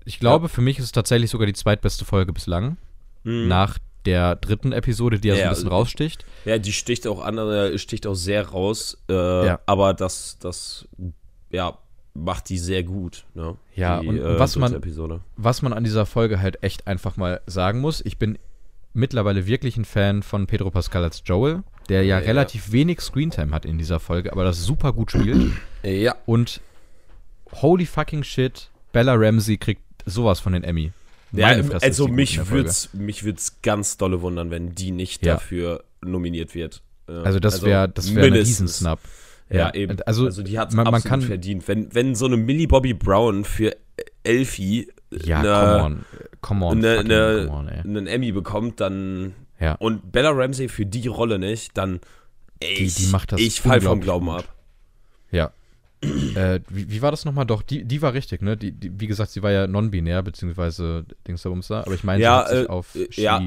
ich 0.05 0.19
glaube, 0.19 0.49
für 0.49 0.61
mich 0.61 0.77
ist 0.79 0.85
es 0.85 0.91
tatsächlich 0.91 1.29
sogar 1.31 1.47
die 1.47 1.53
zweitbeste 1.53 2.05
Folge 2.05 2.31
bislang. 2.33 2.77
Mhm. 3.23 3.47
Nach 3.47 3.77
der 4.05 4.35
dritten 4.35 4.71
Episode, 4.71 5.19
die 5.19 5.29
ja 5.29 5.33
so 5.35 5.39
Ja, 5.39 5.45
ein 5.47 5.49
bisschen 5.51 5.65
also- 5.65 5.75
raussticht. 5.77 6.25
Ja, 6.45 6.57
die 6.59 6.71
sticht 6.73 7.07
auch 7.07 7.21
andere, 7.23 7.77
sticht 7.79 8.05
auch 8.07 8.13
sehr 8.13 8.47
raus. 8.49 8.97
Äh, 9.09 9.45
Ja. 9.45 9.59
Aber 9.65 9.93
das, 9.93 10.37
das, 10.39 10.87
ja, 11.49 11.77
macht 12.15 12.49
die 12.49 12.57
sehr 12.57 12.83
gut. 12.83 13.25
Ne? 13.35 13.55
Ja, 13.75 13.99
die, 13.99 14.07
und 14.07 14.17
äh, 14.19 14.39
was 14.39 14.55
man- 14.55 14.73
Episode. 14.73 15.21
Was 15.37 15.61
man 15.61 15.73
an 15.73 15.83
dieser 15.83 16.05
Folge 16.07 16.39
halt 16.41 16.63
echt 16.63 16.87
einfach 16.87 17.17
mal 17.17 17.41
sagen 17.45 17.81
muss, 17.81 18.01
ich 18.03 18.17
bin 18.17 18.39
mittlerweile 18.93 19.45
wirklich 19.45 19.75
ein 19.77 19.85
Fan 19.85 20.23
von 20.23 20.47
Pedro 20.47 20.71
Pascal 20.71 21.03
als 21.03 21.21
Joel, 21.25 21.63
der 21.89 22.03
ja, 22.03 22.19
Ja. 22.19 22.25
relativ 22.25 22.71
wenig 22.71 23.01
Screentime 23.01 23.51
hat 23.53 23.65
in 23.65 23.77
dieser 23.77 23.99
Folge, 23.99 24.31
aber 24.31 24.43
das 24.45 24.63
super 24.63 24.93
gut 24.93 25.11
spielt. 25.11 25.51
Ja. 25.83 26.15
Und 26.25 26.61
holy 27.61 27.85
fucking 27.85 28.23
shit, 28.23 28.71
Bella 28.91 29.13
Ramsey 29.13 29.57
kriegt 29.57 29.81
sowas 30.07 30.39
von 30.39 30.53
den 30.53 30.63
Emmy. 30.63 30.91
Ja, 31.31 31.49
Fresse 31.63 31.85
also 31.85 32.07
mich 32.07 32.49
würd's, 32.49 32.89
mich 32.93 33.23
würd's 33.23 33.57
ganz 33.61 33.97
dolle 33.97 34.21
wundern, 34.21 34.49
wenn 34.49 34.73
die 34.73 34.89
nicht 34.91 35.23
Ja. 35.23 35.33
dafür 35.33 35.83
nominiert 36.01 36.55
wird. 36.55 36.81
Also 37.07 37.39
das 37.39 37.61
wäre 37.61 37.87
das 37.89 38.15
wär 38.15 38.23
ein. 38.23 38.33
Riesensnap. 38.33 38.99
Ja, 39.49 39.73
eben. 39.73 39.97
Also, 40.05 40.25
Also, 40.25 40.41
die 40.43 40.57
hat 40.57 40.73
man 40.73 40.87
absolut 40.87 41.05
kann, 41.05 41.21
verdient. 41.21 41.67
Wenn, 41.67 41.93
wenn 41.93 42.15
so 42.15 42.25
eine 42.25 42.37
Millie 42.37 42.67
Bobby 42.67 42.93
Brown 42.93 43.43
für 43.45 43.75
Elfie 44.23 44.89
ja, 45.11 45.39
eine, 45.39 45.45
come 45.81 45.83
on, 45.83 46.05
come 46.41 46.65
on, 46.65 46.77
eine, 46.85 46.99
eine, 46.99 47.45
come 47.47 47.57
on, 47.59 47.67
ey. 47.67 47.79
einen 47.81 48.07
Emmy 48.07 48.31
bekommt, 48.31 48.79
dann 48.81 49.33
Ja. 49.59 49.75
und 49.75 50.11
Bella 50.11 50.31
Ramsey 50.31 50.67
für 50.67 50.85
die 50.85 51.07
Rolle 51.07 51.37
nicht, 51.39 51.77
dann 51.77 51.99
Die- 52.61 52.83
ich, 52.85 52.95
die 52.95 53.07
macht 53.07 53.31
das 53.31 53.39
ich 53.39 53.61
fall 53.61 53.81
vom 53.81 54.01
Glauben 54.01 54.25
gut. 54.25 54.39
ab. 54.39 54.55
Ja. 55.31 55.51
äh, 56.35 56.59
wie, 56.69 56.89
wie 56.91 57.01
war 57.01 57.11
das 57.11 57.23
nochmal? 57.23 57.45
Doch, 57.45 57.61
die, 57.61 57.85
die 57.85 58.01
war 58.01 58.13
richtig, 58.13 58.41
ne? 58.41 58.57
Die, 58.57 58.71
die, 58.71 58.99
wie 58.99 59.07
gesagt, 59.07 59.31
sie 59.31 59.41
war 59.43 59.51
ja 59.51 59.67
non-binär, 59.67 60.23
beziehungsweise 60.23 61.05
Dingsabumster, 61.27 61.85
aber 61.85 61.93
ich 61.95 62.03
meine, 62.03 62.21
Ja, 62.23 62.45
sie 62.49 62.55
äh, 62.63 62.67
auf 62.67 62.95
äh, 62.95 63.07
she 63.11 63.21
ja. 63.21 63.41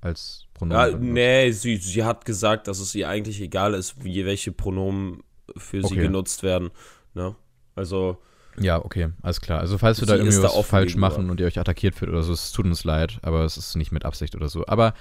als 0.00 0.46
Pronomen. 0.54 0.92
Ja, 0.92 0.98
nee, 0.98 1.50
sie, 1.50 1.76
sie 1.76 2.04
hat 2.04 2.24
gesagt, 2.24 2.68
dass 2.68 2.78
es 2.78 2.94
ihr 2.94 3.08
eigentlich 3.08 3.40
egal 3.40 3.74
ist, 3.74 4.04
wie 4.04 4.24
welche 4.24 4.52
Pronomen 4.52 5.22
für 5.56 5.80
sie 5.82 5.86
Okay. 5.86 6.02
genutzt 6.02 6.42
werden. 6.42 6.70
Ne? 7.14 7.34
Also, 7.74 8.18
Ja, 8.58 8.84
okay, 8.84 9.10
alles 9.22 9.40
klar. 9.40 9.60
Also, 9.60 9.78
falls 9.78 10.00
wir 10.00 10.06
da 10.06 10.14
Sie 10.14 10.20
irgendwie 10.20 10.36
da 10.42 10.54
was 10.54 10.66
falsch 10.66 10.96
machen 10.96 11.30
und 11.30 11.40
ihr 11.40 11.46
euch 11.46 11.58
attackiert 11.58 12.00
wird 12.00 12.10
oder 12.10 12.22
so, 12.22 12.32
es 12.32 12.52
tut 12.52 12.66
uns 12.66 12.84
leid, 12.84 13.18
aber 13.22 13.44
es 13.44 13.56
ist 13.56 13.76
nicht 13.76 13.92
mit 13.92 14.04
Absicht 14.04 14.34
oder 14.34 14.48
so. 14.48 14.66
Aber, 14.66 14.92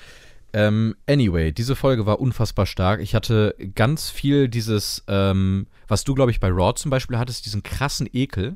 ähm, 0.54 0.96
anyway, 1.08 1.52
diese 1.52 1.76
Folge 1.76 2.06
war 2.06 2.20
unfassbar 2.20 2.66
stark. 2.66 3.02
Ich 3.02 3.14
hatte 3.16 3.56
ganz 3.76 4.10
viel 4.10 4.48
dieses, 4.50 5.04
ähm, 5.08 5.68
was 5.88 6.04
du, 6.04 6.16
glaube 6.16 6.32
ich, 6.32 6.40
bei 6.40 6.50
Raw 6.50 6.74
zum 6.76 6.90
Beispiel 6.92 7.18
hattest, 7.18 7.46
diesen 7.46 7.64
krassen 7.64 8.08
Ekel. 8.12 8.56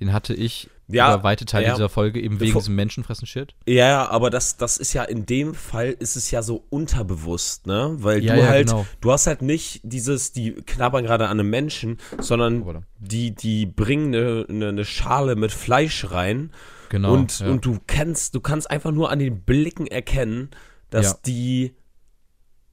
Den 0.00 0.12
hatte 0.12 0.32
ich 0.34 0.70
Ja, 0.86 1.12
über 1.14 1.22
weite 1.24 1.44
Teile 1.44 1.66
ja. 1.66 1.74
dieser 1.74 1.88
Folge 1.88 2.20
eben 2.20 2.38
wegen 2.40 2.50
Bevor- 2.52 2.60
diesem 2.62 2.76
Menschenfressen-Shit. 2.76 3.54
ja, 3.66 4.08
aber 4.08 4.30
das, 4.30 4.56
das 4.56 4.76
ist 4.78 4.92
ja 4.92 5.02
in 5.04 5.26
dem 5.26 5.54
Fall 5.54 5.88
ist 5.90 6.16
es 6.16 6.30
ja 6.30 6.42
so 6.42 6.64
unterbewusst, 6.70 7.66
ne? 7.66 7.96
Weil 7.98 8.22
Ja, 8.24 8.34
du 8.34 8.40
ja, 8.40 8.46
halt, 8.48 8.68
genau. 8.68 8.86
du 9.00 9.12
hast 9.12 9.26
halt 9.26 9.42
nicht 9.42 9.80
dieses, 9.82 10.32
die 10.32 10.52
knabbern 10.52 11.04
gerade 11.04 11.26
an 11.28 11.38
einem 11.40 11.50
Menschen, 11.50 11.98
sondern 12.18 12.62
Oh, 12.62 12.74
die, 12.98 13.34
die 13.34 13.66
bringen 13.66 14.14
eine, 14.14 14.46
eine, 14.48 14.68
eine 14.68 14.84
Schale 14.84 15.36
mit 15.36 15.52
Fleisch 15.52 16.10
rein 16.10 16.52
Genau. 16.90 17.12
und, 17.12 17.42
und 17.42 17.66
du 17.66 17.78
kennst, 17.86 18.34
du 18.34 18.40
kannst 18.40 18.70
einfach 18.70 18.92
nur 18.92 19.10
an 19.10 19.18
den 19.18 19.42
Blicken 19.42 19.86
erkennen, 19.86 20.48
dass 20.90 21.20
die 21.20 21.74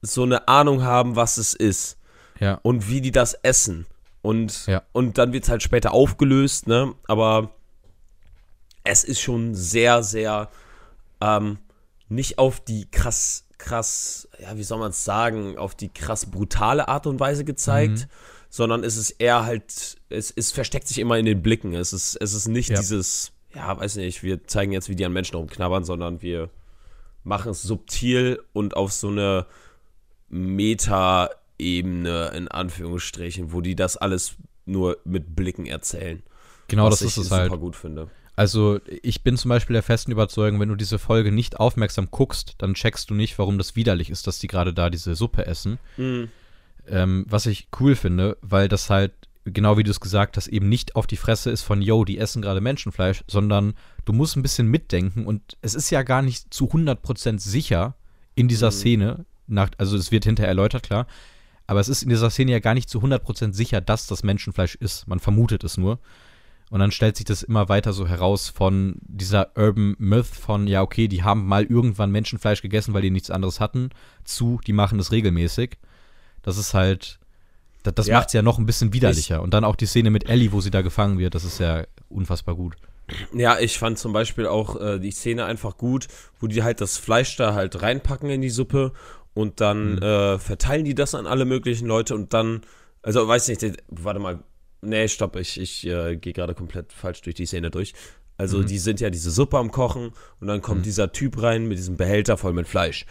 so 0.00 0.22
eine 0.22 0.48
Ahnung 0.48 0.82
haben, 0.82 1.16
was 1.16 1.36
es 1.36 1.52
ist 1.52 1.98
ja. 2.40 2.58
und 2.62 2.88
wie 2.88 3.00
die 3.02 3.10
das 3.12 3.34
essen. 3.34 3.84
Und, 4.26 4.66
Ja. 4.66 4.82
und 4.92 5.18
dann 5.18 5.32
wird 5.32 5.44
es 5.44 5.50
halt 5.50 5.62
später 5.62 5.92
aufgelöst, 5.92 6.66
ne? 6.66 6.94
Aber 7.06 7.50
es 8.82 9.04
ist 9.04 9.20
schon 9.20 9.54
sehr, 9.54 10.02
sehr 10.02 10.50
ähm, 11.20 11.58
nicht 12.08 12.38
auf 12.38 12.60
die 12.60 12.90
krass, 12.90 13.44
krass, 13.58 14.28
ja, 14.40 14.56
wie 14.56 14.62
soll 14.64 14.78
man 14.78 14.90
es 14.90 15.04
sagen, 15.04 15.56
auf 15.58 15.74
die 15.74 15.88
krass 15.88 16.26
brutale 16.26 16.88
Art 16.88 17.06
und 17.06 17.18
Weise 17.20 17.44
gezeigt, 17.44 17.98
Mhm. 18.00 18.04
sondern 18.50 18.84
es 18.84 18.96
ist 18.96 19.10
eher 19.10 19.44
halt, 19.44 19.96
es, 20.08 20.30
es 20.34 20.52
versteckt 20.52 20.88
sich 20.88 20.98
immer 20.98 21.18
in 21.18 21.24
den 21.26 21.42
Blicken. 21.42 21.72
Es 21.74 21.92
ist, 21.92 22.16
es 22.16 22.32
ist 22.32 22.48
nicht 22.48 22.70
Ja. 22.70 22.76
dieses, 22.78 23.32
ja, 23.54 23.76
weiß 23.78 23.96
nicht, 23.96 24.22
wir 24.22 24.44
zeigen 24.46 24.72
jetzt, 24.72 24.88
wie 24.88 24.96
die 24.96 25.04
an 25.06 25.12
Menschen 25.12 25.36
rumknabbern, 25.36 25.84
sondern 25.84 26.20
wir 26.20 26.50
machen 27.24 27.50
es 27.50 27.62
subtil 27.62 28.42
und 28.52 28.76
auf 28.76 28.92
so 28.92 29.08
eine 29.08 29.46
Meta-Ebene, 31.58 32.32
in 32.34 32.48
Anführungsstrichen, 32.48 33.52
wo 33.52 33.60
die 33.60 33.74
das 33.74 33.96
alles 33.96 34.36
nur 34.64 34.98
mit 35.04 35.36
Blicken 35.36 35.66
erzählen. 35.66 36.22
Genau, 36.68 36.90
das 36.90 37.02
ist 37.02 37.16
es 37.16 37.28
super 37.28 37.50
halt. 37.50 37.60
gut 37.60 37.76
finde. 37.76 38.08
Also, 38.34 38.80
ich 39.02 39.22
bin 39.22 39.36
zum 39.36 39.48
Beispiel 39.48 39.74
der 39.74 39.82
festen 39.82 40.12
Überzeugung, 40.12 40.60
wenn 40.60 40.68
du 40.68 40.74
diese 40.74 40.98
Folge 40.98 41.32
nicht 41.32 41.58
aufmerksam 41.58 42.08
guckst, 42.10 42.56
dann 42.58 42.74
checkst 42.74 43.08
du 43.08 43.14
nicht, 43.14 43.38
warum 43.38 43.56
das 43.56 43.76
widerlich 43.76 44.10
ist, 44.10 44.26
dass 44.26 44.38
die 44.38 44.46
gerade 44.46 44.74
da 44.74 44.90
diese 44.90 45.14
Suppe 45.14 45.46
essen. 45.46 45.78
Ähm, 46.88 47.26
was 47.28 47.46
ich 47.46 47.68
cool 47.80 47.94
finde, 47.94 48.36
weil 48.42 48.68
das 48.68 48.90
halt, 48.90 49.12
genau 49.44 49.78
wie 49.78 49.84
du 49.84 49.90
es 49.90 50.00
gesagt 50.00 50.36
hast, 50.36 50.48
eben 50.48 50.68
nicht 50.68 50.96
auf 50.96 51.06
die 51.06 51.16
Fresse 51.16 51.50
ist 51.50 51.62
von, 51.62 51.80
yo, 51.80 52.04
die 52.04 52.18
essen 52.18 52.42
gerade 52.42 52.60
Menschenfleisch, 52.60 53.24
sondern 53.26 53.74
du 54.04 54.12
musst 54.12 54.36
ein 54.36 54.42
bisschen 54.42 54.68
mitdenken 54.68 55.24
und 55.24 55.56
es 55.62 55.74
ist 55.74 55.90
ja 55.90 56.02
gar 56.02 56.20
nicht 56.20 56.52
zu 56.52 56.66
100% 56.66 57.38
sicher 57.38 57.94
in 58.34 58.48
dieser 58.48 58.70
Szene, 58.70 59.24
nach, 59.46 59.70
also 59.78 59.96
es 59.96 60.12
wird 60.12 60.24
hinterher 60.24 60.48
erläutert, 60.48 60.82
klar, 60.82 61.06
aber 61.66 61.80
es 61.80 61.88
ist 61.88 62.02
in 62.02 62.08
dieser 62.08 62.30
Szene 62.30 62.52
ja 62.52 62.58
gar 62.60 62.74
nicht 62.74 62.88
zu 62.88 63.00
100% 63.00 63.52
sicher, 63.52 63.80
dass 63.80 64.06
das 64.06 64.22
Menschenfleisch 64.22 64.74
ist. 64.76 65.06
Man 65.08 65.18
vermutet 65.20 65.64
es 65.64 65.76
nur. 65.76 65.98
Und 66.68 66.80
dann 66.80 66.90
stellt 66.90 67.16
sich 67.16 67.24
das 67.26 67.44
immer 67.44 67.68
weiter 67.68 67.92
so 67.92 68.08
heraus 68.08 68.48
von 68.48 68.96
dieser 69.02 69.56
Urban 69.56 69.94
Myth 69.98 70.26
von, 70.26 70.66
ja, 70.66 70.82
okay, 70.82 71.06
die 71.06 71.22
haben 71.22 71.46
mal 71.46 71.62
irgendwann 71.64 72.10
Menschenfleisch 72.10 72.60
gegessen, 72.60 72.92
weil 72.92 73.02
die 73.02 73.10
nichts 73.10 73.30
anderes 73.30 73.60
hatten, 73.60 73.90
zu, 74.24 74.60
die 74.66 74.72
machen 74.72 74.98
das 74.98 75.12
regelmäßig. 75.12 75.78
Das 76.42 76.58
ist 76.58 76.74
halt, 76.74 77.20
das, 77.84 77.94
das 77.94 78.06
Ja. 78.08 78.16
macht 78.18 78.28
es 78.28 78.32
ja 78.32 78.42
noch 78.42 78.58
ein 78.58 78.66
bisschen 78.66 78.92
widerlicher. 78.92 79.42
Und 79.42 79.54
dann 79.54 79.64
auch 79.64 79.76
die 79.76 79.86
Szene 79.86 80.10
mit 80.10 80.28
Ellie, 80.28 80.50
wo 80.50 80.60
sie 80.60 80.72
da 80.72 80.82
gefangen 80.82 81.18
wird, 81.18 81.36
das 81.36 81.44
ist 81.44 81.60
ja 81.60 81.84
unfassbar 82.08 82.56
gut. 82.56 82.74
Ja, 83.32 83.60
ich 83.60 83.78
fand 83.78 83.98
zum 84.00 84.12
Beispiel 84.12 84.46
auch 84.48 84.80
äh, 84.80 84.98
die 84.98 85.12
Szene 85.12 85.44
einfach 85.44 85.76
gut, 85.76 86.08
wo 86.40 86.48
die 86.48 86.64
halt 86.64 86.80
das 86.80 86.96
Fleisch 86.96 87.36
da 87.36 87.54
halt 87.54 87.80
reinpacken 87.80 88.28
in 88.28 88.40
die 88.40 88.50
Suppe 88.50 88.92
und 89.36 89.60
dann 89.60 89.98
äh, 89.98 90.38
verteilen 90.38 90.86
die 90.86 90.94
das 90.94 91.14
an 91.14 91.26
alle 91.26 91.44
möglichen 91.44 91.86
Leute 91.86 92.14
und 92.14 92.32
dann, 92.32 92.62
also 93.02 93.28
weiß 93.28 93.48
nicht, 93.48 93.62
warte 93.88 94.18
mal, 94.18 94.42
nee, 94.80 95.08
stopp, 95.08 95.36
ich, 95.36 95.60
ich 95.60 95.86
äh, 95.86 96.16
gehe 96.16 96.32
gerade 96.32 96.54
komplett 96.54 96.90
falsch 96.94 97.20
durch 97.20 97.36
die 97.36 97.44
Szene 97.44 97.70
durch. 97.70 97.92
Also 98.38 98.62
die 98.62 98.78
sind 98.78 98.98
ja 98.98 99.10
diese 99.10 99.30
Suppe 99.30 99.58
am 99.58 99.70
Kochen 99.70 100.12
und 100.40 100.46
dann 100.46 100.62
kommt 100.62 100.86
dieser 100.86 101.12
Typ 101.12 101.42
rein 101.42 101.66
mit 101.66 101.76
diesem 101.76 101.98
Behälter 101.98 102.38
voll 102.38 102.54
mit 102.54 102.66
Fleisch. 102.66 103.04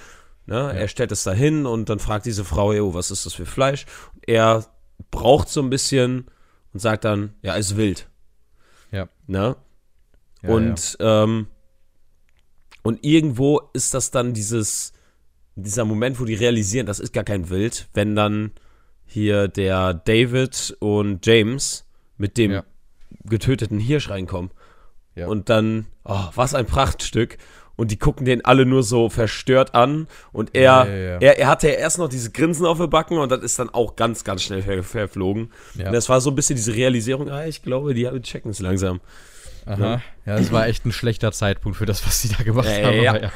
Ne? 0.47 0.73
Er 0.75 0.88
stellt 0.88 1.11
es 1.11 1.23
da 1.23 1.31
hin 1.31 1.67
und 1.67 1.89
dann 1.89 1.99
fragt 1.99 2.25
diese 2.25 2.43
Frau, 2.43 2.73
jo, 2.73 2.95
was 2.95 3.11
ist 3.11 3.27
das 3.27 3.33
für 3.35 3.45
Fleisch? 3.45 3.85
Und 4.15 4.27
er 4.27 4.65
braucht 5.11 5.49
so 5.49 5.61
ein 5.61 5.69
bisschen 5.69 6.25
und 6.73 6.79
sagt 6.79 7.05
dann, 7.05 7.35
ja, 7.43 7.53
ist 7.53 7.77
wild. 7.77 8.09
Ja. 8.91 9.09
Ne? 9.27 9.57
Ja, 10.41 10.49
und, 10.49 10.97
Ähm, 10.99 11.47
und 12.81 13.03
irgendwo 13.03 13.61
ist 13.73 13.93
das 13.93 14.09
dann 14.09 14.33
dieses, 14.33 14.93
dieser 15.55 15.85
Moment, 15.85 16.19
wo 16.19 16.25
die 16.25 16.33
realisieren, 16.35 16.85
das 16.85 16.99
ist 16.99 17.13
gar 17.13 17.23
kein 17.23 17.49
Wild, 17.49 17.87
wenn 17.93 18.15
dann 18.15 18.51
hier 19.05 19.47
der 19.47 19.93
David 19.93 20.75
und 20.79 21.25
James 21.25 21.85
mit 22.17 22.37
dem 22.37 22.51
Ja. 22.51 22.63
getöteten 23.23 23.79
Hirsch 23.79 24.09
reinkommen. 24.09 24.51
Ja. 25.15 25.27
Und 25.27 25.49
dann, 25.49 25.85
oh, 26.03 26.25
was 26.35 26.53
ein 26.55 26.65
Prachtstück. 26.65 27.37
Und 27.77 27.91
die 27.91 27.97
gucken 27.99 28.25
den 28.25 28.43
alle 28.45 28.65
nur 28.65 28.83
so 28.83 29.09
verstört 29.09 29.75
an. 29.75 30.07
Und 30.31 30.55
er, 30.55 30.61
Ja, 30.61 30.83
er, 30.85 31.39
er 31.39 31.47
hatte 31.47 31.67
ja 31.67 31.73
erst 31.75 31.97
noch 31.97 32.07
diese 32.07 32.31
Grinsen 32.31 32.65
auf 32.65 32.77
den 32.77 32.89
Backen 32.89 33.17
und 33.17 33.29
das 33.31 33.41
ist 33.43 33.59
dann 33.59 33.69
auch 33.69 33.97
ganz, 33.97 34.23
ganz 34.23 34.43
schnell 34.43 34.61
ver 34.61 34.81
verflogen. 34.83 35.51
Und 35.77 35.91
das 35.93 36.07
war 36.07 36.21
so 36.21 36.29
ein 36.31 36.35
bisschen 36.35 36.55
diese 36.55 36.73
Realisierung, 36.73 37.29
ah, 37.29 37.45
ich 37.45 37.63
glaube, 37.63 37.93
die 37.93 38.05
checken 38.21 38.51
es 38.51 38.59
langsam. 38.59 39.01
Aha. 39.65 40.01
Ja, 40.25 40.37
es 40.37 40.51
war 40.53 40.67
echt 40.67 40.85
ein 40.85 40.91
schlechter 40.93 41.31
Zeitpunkt 41.33 41.77
für 41.77 41.85
das, 41.85 42.05
was 42.05 42.21
sie 42.21 42.29
da 42.29 42.43
gemacht 42.43 42.67
Ja, 42.69 42.85
haben. 42.87 43.01
ja. 43.03 43.31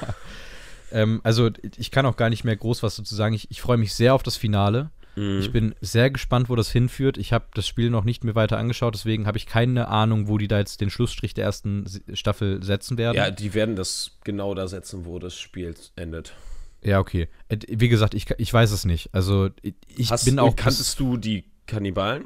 Ähm, 0.92 1.22
also, 1.24 1.50
ich 1.78 1.92
kann 1.92 2.06
auch 2.06 2.18
gar 2.18 2.30
nicht 2.30 2.44
mehr 2.44 2.56
groß 2.56 2.84
was 2.84 2.96
dazu 2.96 3.16
sagen. 3.16 3.34
Ich, 3.36 3.50
ich 3.52 3.62
freue 3.62 3.78
mich 3.78 3.94
sehr 3.94 4.14
auf 4.14 4.24
das 4.24 4.38
Finale. 4.38 4.90
Mhm. 5.16 5.40
Ich 5.40 5.52
bin 5.52 5.76
sehr 5.82 6.10
gespannt, 6.12 6.50
wo 6.50 6.56
das 6.56 6.72
hinführt. 6.72 7.18
Ich 7.18 7.34
habe 7.34 7.46
das 7.54 7.68
Spiel 7.68 7.90
noch 7.90 8.04
nicht 8.04 8.24
mehr 8.24 8.36
weiter 8.36 8.58
angeschaut, 8.58 8.94
deswegen 8.94 9.28
habe 9.28 9.38
ich 9.38 9.46
keine 9.46 9.88
Ahnung, 9.88 10.28
wo 10.28 10.38
die 10.38 10.48
da 10.48 10.60
jetzt 10.60 10.82
den 10.82 10.90
Schlussstrich 10.90 11.34
der 11.34 11.46
ersten 11.46 11.86
Staffel 12.14 12.64
setzen 12.64 12.98
werden. 12.98 13.18
Ja, 13.18 13.32
die 13.32 13.54
werden 13.54 13.76
das 13.76 14.18
genau 14.24 14.54
da 14.54 14.68
setzen, 14.68 15.06
wo 15.06 15.20
das 15.20 15.38
Spiel 15.38 15.76
endet. 15.96 16.34
Ja, 16.82 17.00
okay. 17.00 17.28
Äh, 17.50 17.58
Wie 17.68 17.90
gesagt, 17.90 18.14
ich, 18.14 18.28
ich 18.38 18.54
weiß 18.54 18.72
es 18.72 18.86
nicht. 18.86 19.10
Also, 19.14 19.50
ich 19.96 20.12
Hast, 20.12 20.26
bin 20.26 20.40
auch. 20.40 20.56
kanntest 20.56 21.00
du 21.00 21.18
die 21.18 21.46
Kannibalen? 21.68 22.26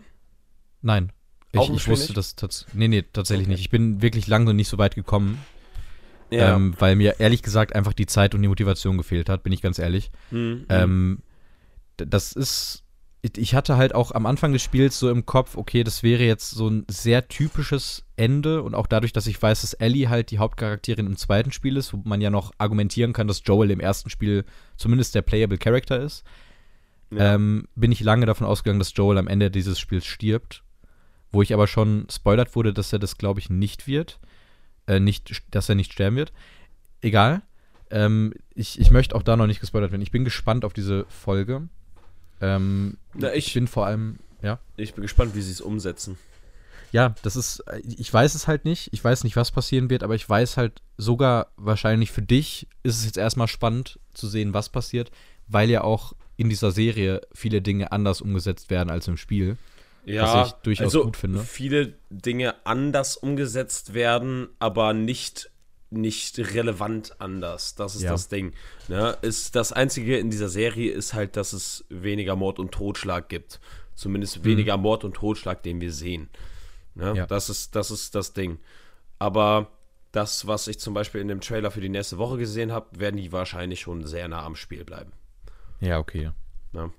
Nein. 0.81 1.11
Ich, 1.51 1.61
ich 1.61 1.87
wusste 1.87 2.07
nicht? 2.07 2.17
das 2.17 2.35
tatsächlich. 2.35 2.73
Nee, 2.75 2.87
nee, 2.87 3.03
tatsächlich 3.13 3.45
Okay. 3.45 3.51
nicht. 3.53 3.61
Ich 3.61 3.69
bin 3.69 4.01
wirklich 4.01 4.27
lange 4.27 4.53
nicht 4.53 4.67
so 4.67 4.77
weit 4.77 4.95
gekommen, 4.95 5.39
ähm, 6.33 6.73
weil 6.79 6.95
mir 6.95 7.19
ehrlich 7.19 7.41
gesagt 7.43 7.75
einfach 7.75 7.93
die 7.93 8.05
Zeit 8.05 8.33
und 8.35 8.41
die 8.41 8.47
Motivation 8.47 8.97
gefehlt 8.97 9.29
hat, 9.29 9.43
bin 9.43 9.53
ich 9.53 9.61
ganz 9.61 9.79
ehrlich. 9.79 10.11
Hm, 10.29 10.65
Ähm, 10.69 11.19
d- 11.99 12.05
das 12.07 12.33
ist. 12.33 12.83
ich- 13.21 13.37
Ich 13.37 13.55
hatte 13.55 13.77
halt 13.77 13.95
auch 13.95 14.11
am 14.11 14.25
Anfang 14.25 14.51
des 14.51 14.61
Spiels 14.61 14.99
so 14.99 15.09
im 15.09 15.25
Kopf, 15.25 15.55
okay, 15.55 15.83
das 15.85 16.03
wäre 16.03 16.23
jetzt 16.23 16.51
so 16.51 16.67
ein 16.69 16.85
sehr 16.89 17.27
typisches 17.29 18.03
Ende 18.17 18.61
und 18.63 18.75
auch 18.75 18.85
dadurch, 18.87 19.13
dass 19.13 19.27
ich 19.27 19.41
weiß, 19.41 19.61
dass 19.61 19.73
Ellie 19.73 20.09
halt 20.09 20.29
die 20.31 20.39
Hauptcharakterin 20.39 21.05
im 21.07 21.15
zweiten 21.15 21.51
Spiel 21.53 21.77
ist, 21.77 21.93
wo 21.93 22.01
man 22.03 22.19
ja 22.19 22.29
noch 22.29 22.51
argumentieren 22.57 23.13
kann, 23.13 23.27
dass 23.29 23.41
Joel 23.45 23.71
im 23.71 23.79
ersten 23.79 24.09
Spiel 24.09 24.43
zumindest 24.75 25.15
der 25.15 25.21
playable 25.21 25.57
Character 25.57 26.01
ist, 26.01 26.23
Ja. 27.11 27.35
ähm, 27.35 27.67
bin 27.75 27.91
ich 27.93 28.01
lange 28.01 28.25
davon 28.25 28.45
ausgegangen, 28.45 28.79
dass 28.79 28.93
Joel 28.95 29.17
am 29.17 29.27
Ende 29.29 29.49
dieses 29.51 29.79
Spiels 29.79 30.05
stirbt. 30.05 30.61
Wo 31.31 31.41
ich 31.41 31.53
aber 31.53 31.65
schon 31.67 32.05
spoilert 32.11 32.55
wurde, 32.55 32.73
dass 32.73 32.91
er 32.93 32.99
das, 32.99 33.17
glaube 33.17 33.39
ich, 33.39 33.49
nicht 33.49 33.87
wird. 33.87 34.19
Äh, 34.87 34.99
nicht, 34.99 35.43
dass 35.51 35.69
er 35.69 35.75
nicht 35.75 35.93
sterben 35.93 36.15
wird. 36.15 36.33
Egal. 37.01 37.41
Ähm, 37.89 38.33
ich, 38.53 38.79
ich 38.79 38.91
möchte 38.91 39.15
auch 39.15 39.23
da 39.23 39.37
noch 39.37 39.47
nicht 39.47 39.59
gespoilert 39.59 39.91
werden. 39.91 40.01
Ich 40.01 40.11
bin 40.11 40.25
gespannt 40.25 40.65
auf 40.65 40.73
diese 40.73 41.05
Folge. 41.09 41.67
Ähm, 42.41 42.97
Na, 43.13 43.33
ich 43.33 43.47
ich, 43.47 43.53
bin 43.53 43.67
vor 43.67 43.85
allem, 43.85 44.19
ja. 44.41 44.59
ich 44.75 44.93
bin 44.93 45.03
gespannt, 45.03 45.35
wie 45.35 45.41
sie 45.41 45.51
es 45.51 45.61
umsetzen. 45.61 46.17
Ja, 46.91 47.15
das 47.23 47.35
ist, 47.35 47.63
ich 47.83 48.13
weiß 48.13 48.35
es 48.35 48.47
halt 48.47 48.65
nicht. 48.65 48.89
Ich 48.91 49.03
weiß 49.03 49.23
nicht, 49.23 49.35
was 49.35 49.51
passieren 49.51 49.89
wird, 49.89 50.03
aber 50.03 50.13
ich 50.15 50.29
weiß 50.29 50.57
halt 50.57 50.81
sogar 50.97 51.47
wahrscheinlich 51.55 52.11
für 52.11 52.21
dich 52.21 52.67
ist 52.83 52.99
es 52.99 53.05
jetzt 53.05 53.17
erstmal 53.17 53.47
spannend 53.47 53.99
zu 54.13 54.27
sehen, 54.27 54.53
was 54.53 54.69
passiert, 54.69 55.09
weil 55.47 55.69
ja 55.69 55.83
auch 55.83 56.13
in 56.37 56.49
dieser 56.49 56.71
Serie 56.71 57.21
viele 57.33 57.61
Dinge 57.61 57.91
anders 57.91 58.21
umgesetzt 58.21 58.69
werden 58.69 58.89
als 58.89 59.07
im 59.07 59.17
Spiel. 59.17 59.57
Ja, 60.05 60.45
ich 60.45 60.51
durchaus 60.53 60.85
also 60.85 61.05
gut 61.05 61.17
finde. 61.17 61.39
viele 61.39 61.93
Dinge 62.09 62.55
anders 62.65 63.15
umgesetzt 63.17 63.93
werden, 63.93 64.49
aber 64.59 64.93
nicht, 64.93 65.49
nicht 65.89 66.37
relevant 66.39 67.19
anders. 67.21 67.75
Das 67.75 67.95
ist 67.95 68.01
Ja. 68.03 68.11
das 68.11 68.27
Ding. 68.27 68.53
Ne? 68.87 69.17
Ist, 69.21 69.55
das 69.55 69.71
Einzige 69.71 70.17
in 70.17 70.29
dieser 70.29 70.49
Serie 70.49 70.91
ist 70.91 71.13
halt, 71.13 71.37
dass 71.37 71.53
es 71.53 71.85
weniger 71.89 72.35
Mord 72.35 72.59
und 72.59 72.71
Totschlag 72.71 73.29
gibt. 73.29 73.59
Zumindest 73.95 74.43
weniger 74.43 74.75
Mord 74.77 75.03
und 75.03 75.13
Totschlag, 75.15 75.61
den 75.63 75.79
wir 75.79 75.93
sehen. 75.93 76.29
Ne? 76.95 77.11
Mhm. 77.11 77.15
Ja. 77.15 77.25
Das, 77.27 77.49
ist, 77.49 77.75
das 77.75 77.91
ist 77.91 78.15
das 78.15 78.33
Ding. 78.33 78.59
Aber 79.19 79.69
das, 80.11 80.47
was 80.47 80.67
ich 80.67 80.79
zum 80.79 80.93
Beispiel 80.93 81.21
in 81.21 81.27
dem 81.27 81.41
Trailer 81.41 81.71
für 81.71 81.81
die 81.81 81.89
nächste 81.89 82.17
Woche 82.17 82.37
gesehen 82.37 82.71
habe, 82.71 82.99
werden 82.99 83.17
die 83.17 83.31
wahrscheinlich 83.31 83.81
schon 83.81 84.05
sehr 84.05 84.27
nah 84.27 84.43
am 84.45 84.55
Spiel 84.55 84.83
bleiben. 84.83 85.11
Ja, 85.79 85.99
okay. 85.99 86.31
Ne? 86.71 86.91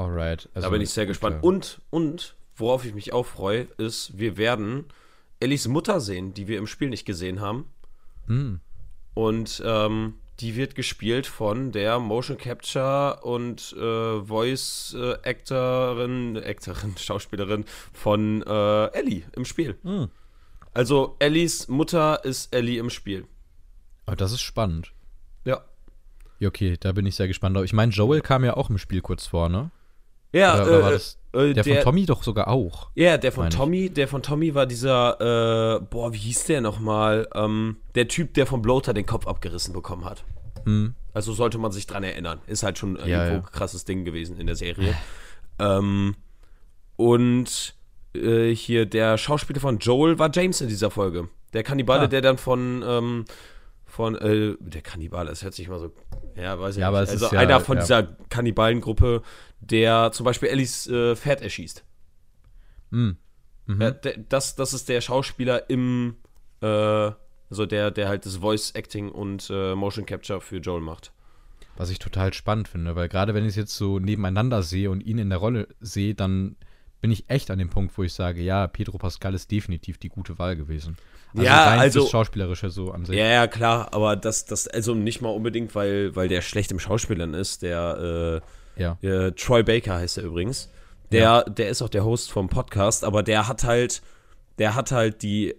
Alright. 0.00 0.48
Also, 0.54 0.66
Da 0.66 0.70
bin 0.70 0.80
ich 0.80 0.90
sehr 0.90 1.06
gespannt. 1.06 1.36
okay. 1.36 1.46
Und, 1.46 1.80
und, 1.90 2.34
worauf 2.56 2.84
ich 2.84 2.94
mich 2.94 3.12
auch 3.12 3.26
freue, 3.26 3.68
ist, 3.76 4.18
wir 4.18 4.36
werden 4.36 4.86
Ellis 5.40 5.68
Mutter 5.68 6.00
sehen, 6.00 6.32
die 6.32 6.48
wir 6.48 6.58
im 6.58 6.66
Spiel 6.66 6.88
nicht 6.88 7.04
gesehen 7.04 7.40
haben. 7.40 7.66
Hm. 8.26 8.60
Und 9.14 9.62
ähm, 9.64 10.14
die 10.40 10.56
wird 10.56 10.74
gespielt 10.74 11.26
von 11.26 11.72
der 11.72 11.98
Motion 11.98 12.38
Capture 12.38 13.20
und 13.22 13.74
äh, 13.76 14.22
Voice 14.22 14.96
äh, 14.98 15.16
Actorin, 15.28 16.38
Actorin, 16.38 16.94
Schauspielerin 16.98 17.66
von 17.92 18.42
äh, 18.42 18.86
Ellie 18.92 19.24
im 19.36 19.44
Spiel. 19.44 19.76
Hm. 19.82 20.08
Also 20.72 21.16
Ellies 21.18 21.68
Mutter 21.68 22.24
ist 22.24 22.54
Ellie 22.54 22.78
im 22.78 22.88
Spiel. 22.88 23.26
Aber 24.06 24.16
das 24.16 24.32
ist 24.32 24.40
spannend. 24.40 24.92
Ja. 25.44 25.60
Ja, 26.38 26.48
okay, 26.48 26.76
da 26.80 26.92
bin 26.92 27.04
ich 27.04 27.16
sehr 27.16 27.28
gespannt. 27.28 27.58
Ich 27.58 27.74
meine, 27.74 27.92
Joel 27.92 28.22
kam 28.22 28.44
ja 28.44 28.56
auch 28.56 28.70
im 28.70 28.78
Spiel 28.78 29.02
kurz 29.02 29.26
vor, 29.26 29.50
ne? 29.50 29.70
Ja, 30.32 30.54
Oder, 30.62 30.78
oder 30.78 30.92
äh, 31.34 31.50
äh, 31.50 31.54
der, 31.54 31.64
von 31.64 31.80
Tommy 31.82 32.06
doch 32.06 32.22
sogar 32.22 32.48
auch. 32.48 32.90
Ja, 32.94 33.18
der 33.18 33.32
von 33.32 33.42
meine 33.44 33.54
ich. 33.54 33.58
Tommy, 33.58 33.90
der 33.90 34.06
von 34.08 34.22
Tommy 34.22 34.54
war 34.54 34.66
dieser, 34.66 35.76
äh, 35.78 35.80
boah, 35.80 36.12
wie 36.12 36.18
hieß 36.18 36.44
der 36.44 36.60
nochmal? 36.60 37.28
Ähm, 37.34 37.76
der 37.94 38.06
Typ, 38.08 38.34
der 38.34 38.46
vom 38.46 38.62
Bloater 38.62 38.94
den 38.94 39.06
Kopf 39.06 39.26
abgerissen 39.26 39.72
bekommen 39.74 40.04
hat. 40.04 40.24
Hm. 40.64 40.94
Also 41.12 41.32
sollte 41.32 41.58
man 41.58 41.72
sich 41.72 41.86
dran 41.86 42.04
erinnern. 42.04 42.40
Ist 42.46 42.62
halt 42.62 42.78
schon 42.78 42.96
äh, 42.96 43.08
Ja, 43.08 43.24
irgendwo 43.26 43.46
ja. 43.46 43.50
krasses 43.52 43.84
Ding 43.84 44.04
gewesen 44.04 44.38
in 44.38 44.46
der 44.46 44.56
Serie. 44.56 44.94
ähm, 45.58 46.14
und 46.96 47.74
äh, 48.14 48.54
hier 48.54 48.86
der 48.86 49.18
Schauspieler 49.18 49.60
von 49.60 49.78
Joel 49.78 50.18
war 50.18 50.30
James 50.32 50.60
in 50.60 50.68
dieser 50.68 50.90
Folge. 50.90 51.28
Der 51.52 51.62
Kannibale, 51.62 52.02
Ah. 52.02 52.06
der 52.06 52.20
dann 52.20 52.38
von, 52.38 52.84
ähm, 52.86 53.24
von, 53.86 54.14
äh, 54.16 54.54
der 54.60 54.82
Kannibale, 54.82 55.30
das 55.30 55.42
hört 55.42 55.54
sich 55.54 55.68
mal 55.68 55.78
so, 55.80 55.90
ja, 56.36 56.58
weiß 56.58 56.76
ich 56.76 56.80
Ja, 56.80 56.90
nicht. 56.90 56.98
Also 57.10 57.26
ist 57.26 57.32
ja- 57.32 57.40
einer 57.40 57.60
von 57.60 57.76
ja. 57.78 57.82
dieser 57.82 58.02
Kannibalengruppe, 58.28 59.22
der 59.60 60.10
zum 60.12 60.24
Beispiel 60.24 60.48
Ellis 60.48 60.86
äh, 60.86 61.16
Pferd 61.16 61.42
erschießt. 61.42 61.84
Hm. 62.90 63.16
Mhm. 63.66 63.80
Ja, 63.80 63.90
der, 63.90 64.16
das, 64.28 64.56
das 64.56 64.72
ist 64.72 64.88
der 64.88 65.00
Schauspieler 65.00 65.70
im, 65.70 66.16
äh, 66.60 66.66
also 66.66 67.66
der, 67.66 67.90
der 67.90 68.08
halt 68.08 68.26
das 68.26 68.36
Voice 68.36 68.72
Acting 68.72 69.10
und 69.10 69.48
äh, 69.50 69.74
Motion 69.74 70.06
Capture 70.06 70.40
für 70.40 70.58
Joel 70.58 70.80
macht. 70.80 71.12
Was 71.76 71.90
ich 71.90 71.98
total 71.98 72.32
spannend 72.34 72.68
finde, 72.68 72.96
weil 72.96 73.08
gerade 73.08 73.32
wenn 73.34 73.44
ich 73.44 73.50
es 73.50 73.56
jetzt 73.56 73.76
so 73.76 73.98
nebeneinander 73.98 74.62
sehe 74.62 74.90
und 74.90 75.00
ihn 75.02 75.18
in 75.18 75.30
der 75.30 75.38
Rolle 75.38 75.68
sehe, 75.80 76.14
dann 76.14 76.56
bin 77.00 77.10
ich 77.10 77.30
echt 77.30 77.50
an 77.50 77.58
dem 77.58 77.70
Punkt, 77.70 77.96
wo 77.96 78.02
ich 78.02 78.12
sage, 78.12 78.42
ja, 78.42 78.66
Pedro 78.66 78.98
Pascal 78.98 79.34
ist 79.34 79.50
definitiv 79.50 79.96
die 79.96 80.10
gute 80.10 80.38
Wahl 80.38 80.56
gewesen. 80.56 80.98
Ja, 81.32 81.64
rein 81.64 81.78
also- 81.78 82.06
Schauspielerische 82.06 82.70
so 82.70 82.90
an 82.90 83.04
sich. 83.04 83.16
Ja, 83.16 83.26
ja, 83.26 83.46
klar, 83.46 83.94
aber 83.94 84.16
das, 84.16 84.44
das, 84.44 84.66
also 84.68 84.94
nicht 84.94 85.22
mal 85.22 85.30
unbedingt, 85.30 85.74
weil, 85.74 86.14
weil 86.16 86.28
der 86.28 86.42
schlecht 86.42 86.72
im 86.72 86.78
Schauspielern 86.78 87.34
ist. 87.34 87.62
Der, 87.62 88.42
Ja. 88.80 88.98
äh, 89.02 89.32
Troy 89.32 89.62
Baker 89.62 89.96
heißt 89.96 90.18
er 90.18 90.24
übrigens. 90.24 90.70
Der, 91.12 91.44
der 91.44 91.68
ist 91.68 91.82
auch 91.82 91.88
der 91.88 92.04
Host 92.04 92.30
vom 92.30 92.48
Podcast, 92.48 93.04
aber 93.04 93.22
der 93.22 93.48
hat 93.48 93.64
halt, 93.64 94.00
der 94.58 94.74
hat 94.76 94.92
halt 94.92 95.22
die, 95.22 95.54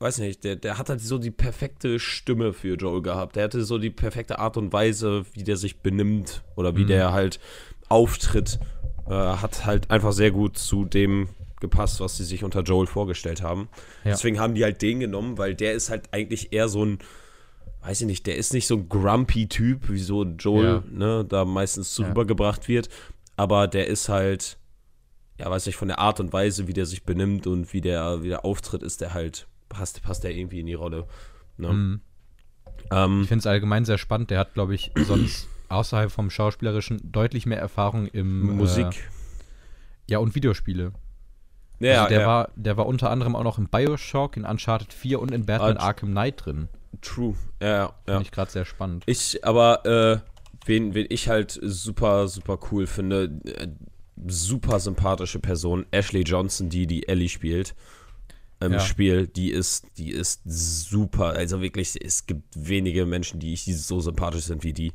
weiß 0.00 0.18
nicht, 0.18 0.44
der, 0.44 0.56
der 0.56 0.76
hat 0.76 0.88
halt 0.88 1.00
so 1.00 1.18
die 1.18 1.30
perfekte 1.30 1.98
Stimme 1.98 2.52
für 2.52 2.74
Joel 2.74 3.00
gehabt. 3.02 3.36
Der 3.36 3.44
hatte 3.44 3.64
so 3.64 3.78
die 3.78 3.90
perfekte 3.90 4.38
Art 4.38 4.56
und 4.56 4.72
Weise, 4.72 5.24
wie 5.34 5.44
der 5.44 5.56
sich 5.56 5.80
benimmt 5.80 6.42
oder 6.56 6.76
wie 6.76 6.84
der 6.84 7.12
halt 7.12 7.38
auftritt. 7.88 8.58
Äh, 9.08 9.12
hat 9.12 9.64
halt 9.64 9.90
einfach 9.90 10.12
sehr 10.12 10.32
gut 10.32 10.58
zu 10.58 10.84
dem 10.84 11.28
gepasst, 11.60 12.00
was 12.00 12.16
sie 12.16 12.24
sich 12.24 12.44
unter 12.44 12.62
Joel 12.62 12.86
vorgestellt 12.86 13.42
haben. 13.42 13.68
Ja. 14.04 14.10
Deswegen 14.10 14.38
haben 14.38 14.54
die 14.54 14.64
halt 14.64 14.82
den 14.82 15.00
genommen, 15.00 15.38
weil 15.38 15.54
der 15.54 15.72
ist 15.72 15.90
halt 15.90 16.12
eigentlich 16.12 16.52
eher 16.52 16.68
so 16.68 16.84
ein, 16.84 16.98
weiß 17.82 18.00
ich 18.02 18.06
nicht, 18.06 18.26
der 18.26 18.36
ist 18.36 18.52
nicht 18.52 18.66
so 18.66 18.76
ein 18.76 18.88
grumpy 18.88 19.46
Typ, 19.48 19.88
wie 19.88 19.98
so 19.98 20.24
Joel, 20.24 20.64
Ja. 20.64 20.82
ne, 20.90 21.24
da 21.24 21.44
meistens 21.44 21.94
zu 21.94 22.02
Ja. 22.02 22.08
rübergebracht 22.08 22.68
wird. 22.68 22.88
aber 23.36 23.68
der 23.68 23.86
ist 23.86 24.08
halt, 24.08 24.58
ja, 25.38 25.48
weiß 25.48 25.68
ich, 25.68 25.76
von 25.76 25.86
der 25.86 26.00
Art 26.00 26.18
und 26.18 26.32
Weise, 26.32 26.66
wie 26.66 26.72
der 26.72 26.86
sich 26.86 27.04
benimmt 27.04 27.46
und 27.46 27.72
wie 27.72 27.80
der, 27.80 28.22
wie 28.24 28.28
der 28.28 28.44
auftritt, 28.44 28.82
ist 28.82 29.00
der 29.00 29.14
halt, 29.14 29.46
passt, 29.68 30.02
passt 30.02 30.24
der 30.24 30.34
irgendwie 30.34 30.58
in 30.58 30.66
die 30.66 30.74
Rolle. 30.74 31.06
Ne? 31.56 31.72
Mhm. 31.72 32.00
Ähm, 32.90 33.20
Ich 33.22 33.28
finde 33.28 33.40
es 33.40 33.46
allgemein 33.46 33.84
sehr 33.84 33.96
spannend. 33.98 34.30
Der 34.30 34.40
hat, 34.40 34.54
glaube 34.54 34.74
ich, 34.74 34.90
sonst 35.06 35.46
außerhalb 35.68 36.10
vom 36.10 36.30
Schauspielerischen 36.30 36.98
deutlich 37.12 37.46
mehr 37.46 37.60
Erfahrung 37.60 38.08
im 38.08 38.56
Musik. 38.56 38.86
Äh, 38.86 38.92
ja, 40.10 40.18
und 40.18 40.34
Videospiele. 40.34 40.90
ja, 41.78 41.98
also 42.02 42.08
der, 42.08 42.20
ja, 42.22 42.26
War, 42.26 42.50
der 42.56 42.76
war 42.76 42.86
unter 42.86 43.10
anderem 43.10 43.36
auch 43.36 43.44
noch 43.44 43.58
in 43.58 43.68
Bioshock, 43.68 44.36
in 44.36 44.44
Uncharted 44.44 44.92
4 44.92 45.20
und 45.20 45.30
in 45.30 45.46
Batman 45.46 45.76
Ah, 45.76 45.82
Arkham 45.86 46.10
Knight 46.10 46.44
drin. 46.44 46.68
True. 47.00 47.34
Ja, 47.60 47.68
ja. 47.68 47.92
Finde 48.04 48.22
ich 48.22 48.30
gerade 48.32 48.50
sehr 48.50 48.64
spannend. 48.64 49.04
Ich, 49.06 49.44
aber, 49.44 49.84
äh, 49.86 50.18
wen, 50.66 50.94
wen 50.94 51.06
ich 51.08 51.28
halt 51.28 51.58
super, 51.62 52.28
super 52.28 52.58
cool 52.70 52.86
finde, 52.86 53.24
äh, 53.44 53.68
super 54.26 54.80
sympathische 54.80 55.38
Person, 55.38 55.86
Ashley 55.90 56.22
Johnson, 56.22 56.68
die 56.68 56.86
die 56.86 57.06
Ellie 57.08 57.28
spielt 57.28 57.74
im 58.60 58.72
Ja. 58.72 58.80
Spiel, 58.80 59.28
die 59.28 59.50
ist, 59.52 59.86
die 59.98 60.10
ist 60.10 60.40
super. 60.44 61.26
Also 61.30 61.60
wirklich, 61.62 61.94
es 62.04 62.26
gibt 62.26 62.42
wenige 62.56 63.06
Menschen, 63.06 63.38
die 63.38 63.52
ich 63.52 63.64
die 63.64 63.72
so 63.72 64.00
sympathisch 64.00 64.44
sind 64.44 64.64
wie 64.64 64.72
die. 64.72 64.92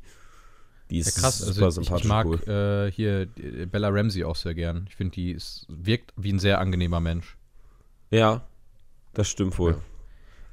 Die 0.90 1.00
Ja, 1.00 1.06
ist 1.08 1.16
krass. 1.18 1.38
super 1.40 1.66
Also 1.66 1.80
ich, 1.80 1.86
ich 1.88 1.88
sympathisch 1.88 2.08
mag 2.10 2.26
cool. 2.26 2.44
äh, 2.46 2.92
hier 2.92 3.22
äh, 3.38 3.66
Bella 3.66 3.88
Ramsey 3.88 4.26
auch 4.26 4.36
sehr 4.36 4.54
gern. 4.54 4.86
Ich 4.90 4.98
finde, 4.98 5.12
die 5.14 5.32
ist, 5.32 5.66
wirkt 5.70 6.12
wie 6.18 6.34
ein 6.34 6.40
sehr 6.40 6.60
angenehmer 6.60 7.00
Mensch. 7.00 7.38
Ja, 8.12 8.42
das 9.14 9.30
stimmt 9.30 9.58
wohl. 9.58 9.78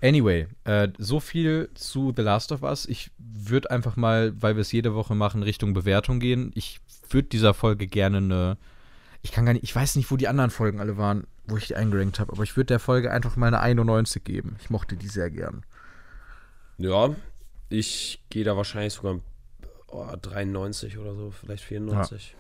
Anyway, 0.03 0.47
äh, 0.65 0.89
so 0.99 1.21
viel 1.21 1.71
zu 1.75 2.13
The 2.17 2.23
Last 2.23 2.53
of 2.53 2.63
Us. 2.63 2.87
Ich 2.87 3.11
würde 3.19 3.71
einfach 3.71 3.97
mal, 3.97 4.33
weil 4.41 4.57
wir 4.57 4.63
es 4.63 4.73
jede 4.73 4.95
Woche 4.95 5.15
machen, 5.15 5.43
Richtung 5.43 5.75
Bewertung 5.75 6.21
gehen. 6.21 6.53
Ich 6.55 6.81
würde 7.11 7.29
dieser 7.29 7.55
Folge 7.55 7.87
gerne 7.87 8.19
eine. 8.19 8.57
Ich 9.23 9.33
kann 9.33 9.45
gar 9.45 9.53
nicht, 9.53 9.65
ich 9.65 9.77
weiß 9.77 9.97
nicht, 9.97 10.11
wo 10.11 10.17
die 10.17 10.29
anderen 10.29 10.51
Folgen 10.51 10.81
alle 10.81 10.97
waren, 10.97 11.27
wo 11.47 11.59
ich 11.59 11.67
die 11.67 11.77
eingerankt 11.77 12.19
habe, 12.21 12.33
aber 12.33 12.43
ich 12.43 12.57
würde 12.57 12.69
der 12.69 12.79
Folge 12.79 13.11
einfach 13.11 13.37
mal 13.37 13.49
eine 13.49 13.61
91 13.61 14.25
geben. 14.25 14.57
Ich 14.61 14.71
mochte 14.71 14.97
die 14.97 15.09
sehr 15.09 15.31
gern. 15.31 15.65
Ja, 16.79 17.15
ich 17.69 18.23
gehe 18.31 18.45
da 18.45 18.57
wahrscheinlich 18.57 18.95
sogar 18.95 19.21
oh, 19.89 20.07
93 20.23 20.97
oder 20.97 21.15
so, 21.15 21.31
vielleicht 21.31 21.65
94. 21.65 22.35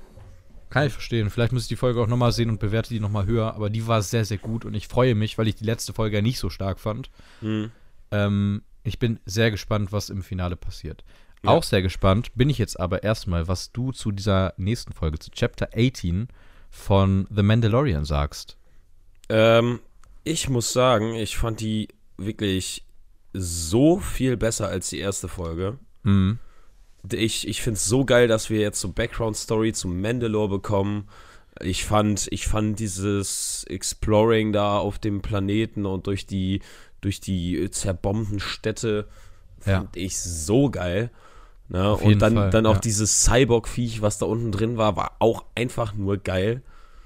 Kann 0.70 0.86
ich 0.86 0.92
verstehen. 0.92 1.30
Vielleicht 1.30 1.52
muss 1.52 1.62
ich 1.62 1.68
die 1.68 1.76
Folge 1.76 2.00
auch 2.00 2.06
nochmal 2.06 2.32
sehen 2.32 2.48
und 2.48 2.60
bewerte 2.60 2.90
die 2.90 3.00
nochmal 3.00 3.26
höher, 3.26 3.54
aber 3.54 3.70
die 3.70 3.86
war 3.86 4.02
sehr, 4.02 4.24
sehr 4.24 4.38
gut 4.38 4.64
und 4.64 4.74
ich 4.74 4.86
freue 4.86 5.14
mich, 5.14 5.36
weil 5.36 5.48
ich 5.48 5.56
die 5.56 5.64
letzte 5.64 5.92
Folge 5.92 6.16
ja 6.16 6.22
nicht 6.22 6.38
so 6.38 6.48
stark 6.48 6.78
fand. 6.78 7.10
Hm. 7.40 7.72
Ähm, 8.12 8.62
ich 8.84 8.98
bin 8.98 9.18
sehr 9.26 9.50
gespannt, 9.50 9.92
was 9.92 10.10
im 10.10 10.22
Finale 10.22 10.56
passiert. 10.56 11.04
Ja. 11.42 11.50
Auch 11.50 11.64
sehr 11.64 11.82
gespannt 11.82 12.34
bin 12.34 12.48
ich 12.50 12.58
jetzt 12.58 12.78
aber 12.78 13.02
erstmal, 13.02 13.48
was 13.48 13.72
du 13.72 13.92
zu 13.92 14.12
dieser 14.12 14.54
nächsten 14.56 14.92
Folge, 14.92 15.18
zu 15.18 15.30
Chapter 15.30 15.70
18 15.76 16.28
von 16.70 17.26
The 17.34 17.42
Mandalorian 17.42 18.04
sagst. 18.04 18.56
Ähm, 19.28 19.80
ich 20.22 20.48
muss 20.48 20.72
sagen, 20.72 21.14
ich 21.14 21.36
fand 21.36 21.60
die 21.60 21.88
wirklich 22.16 22.84
so 23.32 23.98
viel 23.98 24.36
besser 24.36 24.68
als 24.68 24.90
die 24.90 24.98
erste 24.98 25.28
Folge. 25.28 25.78
Mhm. 26.02 26.38
Ich, 27.12 27.48
ich 27.48 27.62
finde 27.62 27.78
es 27.78 27.86
so 27.86 28.04
geil, 28.04 28.28
dass 28.28 28.50
wir 28.50 28.60
jetzt 28.60 28.80
so 28.80 28.90
Background-Story 28.92 29.72
zu 29.72 29.88
Mandalore 29.88 30.48
bekommen. 30.48 31.08
Ich 31.60 31.84
fand, 31.84 32.28
ich 32.30 32.46
fand 32.46 32.78
dieses 32.78 33.64
Exploring 33.68 34.52
da 34.52 34.78
auf 34.78 34.98
dem 34.98 35.22
Planeten 35.22 35.86
und 35.86 36.06
durch 36.06 36.26
die, 36.26 36.60
durch 37.00 37.20
die 37.20 37.70
zerbombten 37.70 38.40
Städte 38.40 39.08
fand 39.58 39.96
ich 39.96 40.18
so 40.18 40.70
geil. 40.70 41.10
Ne? 41.68 41.94
Und 41.94 42.18
dann, 42.20 42.34
Fall, 42.34 42.50
dann 42.50 42.66
auch 42.66 42.74
ja. 42.74 42.80
dieses 42.80 43.22
Cyborg-Viech, 43.24 44.02
was 44.02 44.18
da 44.18 44.26
unten 44.26 44.50
drin 44.50 44.76
war, 44.76 44.96
war 44.96 45.12
auch 45.20 45.44
einfach 45.54 45.94
nur 45.94 46.18
geil. 46.18 46.62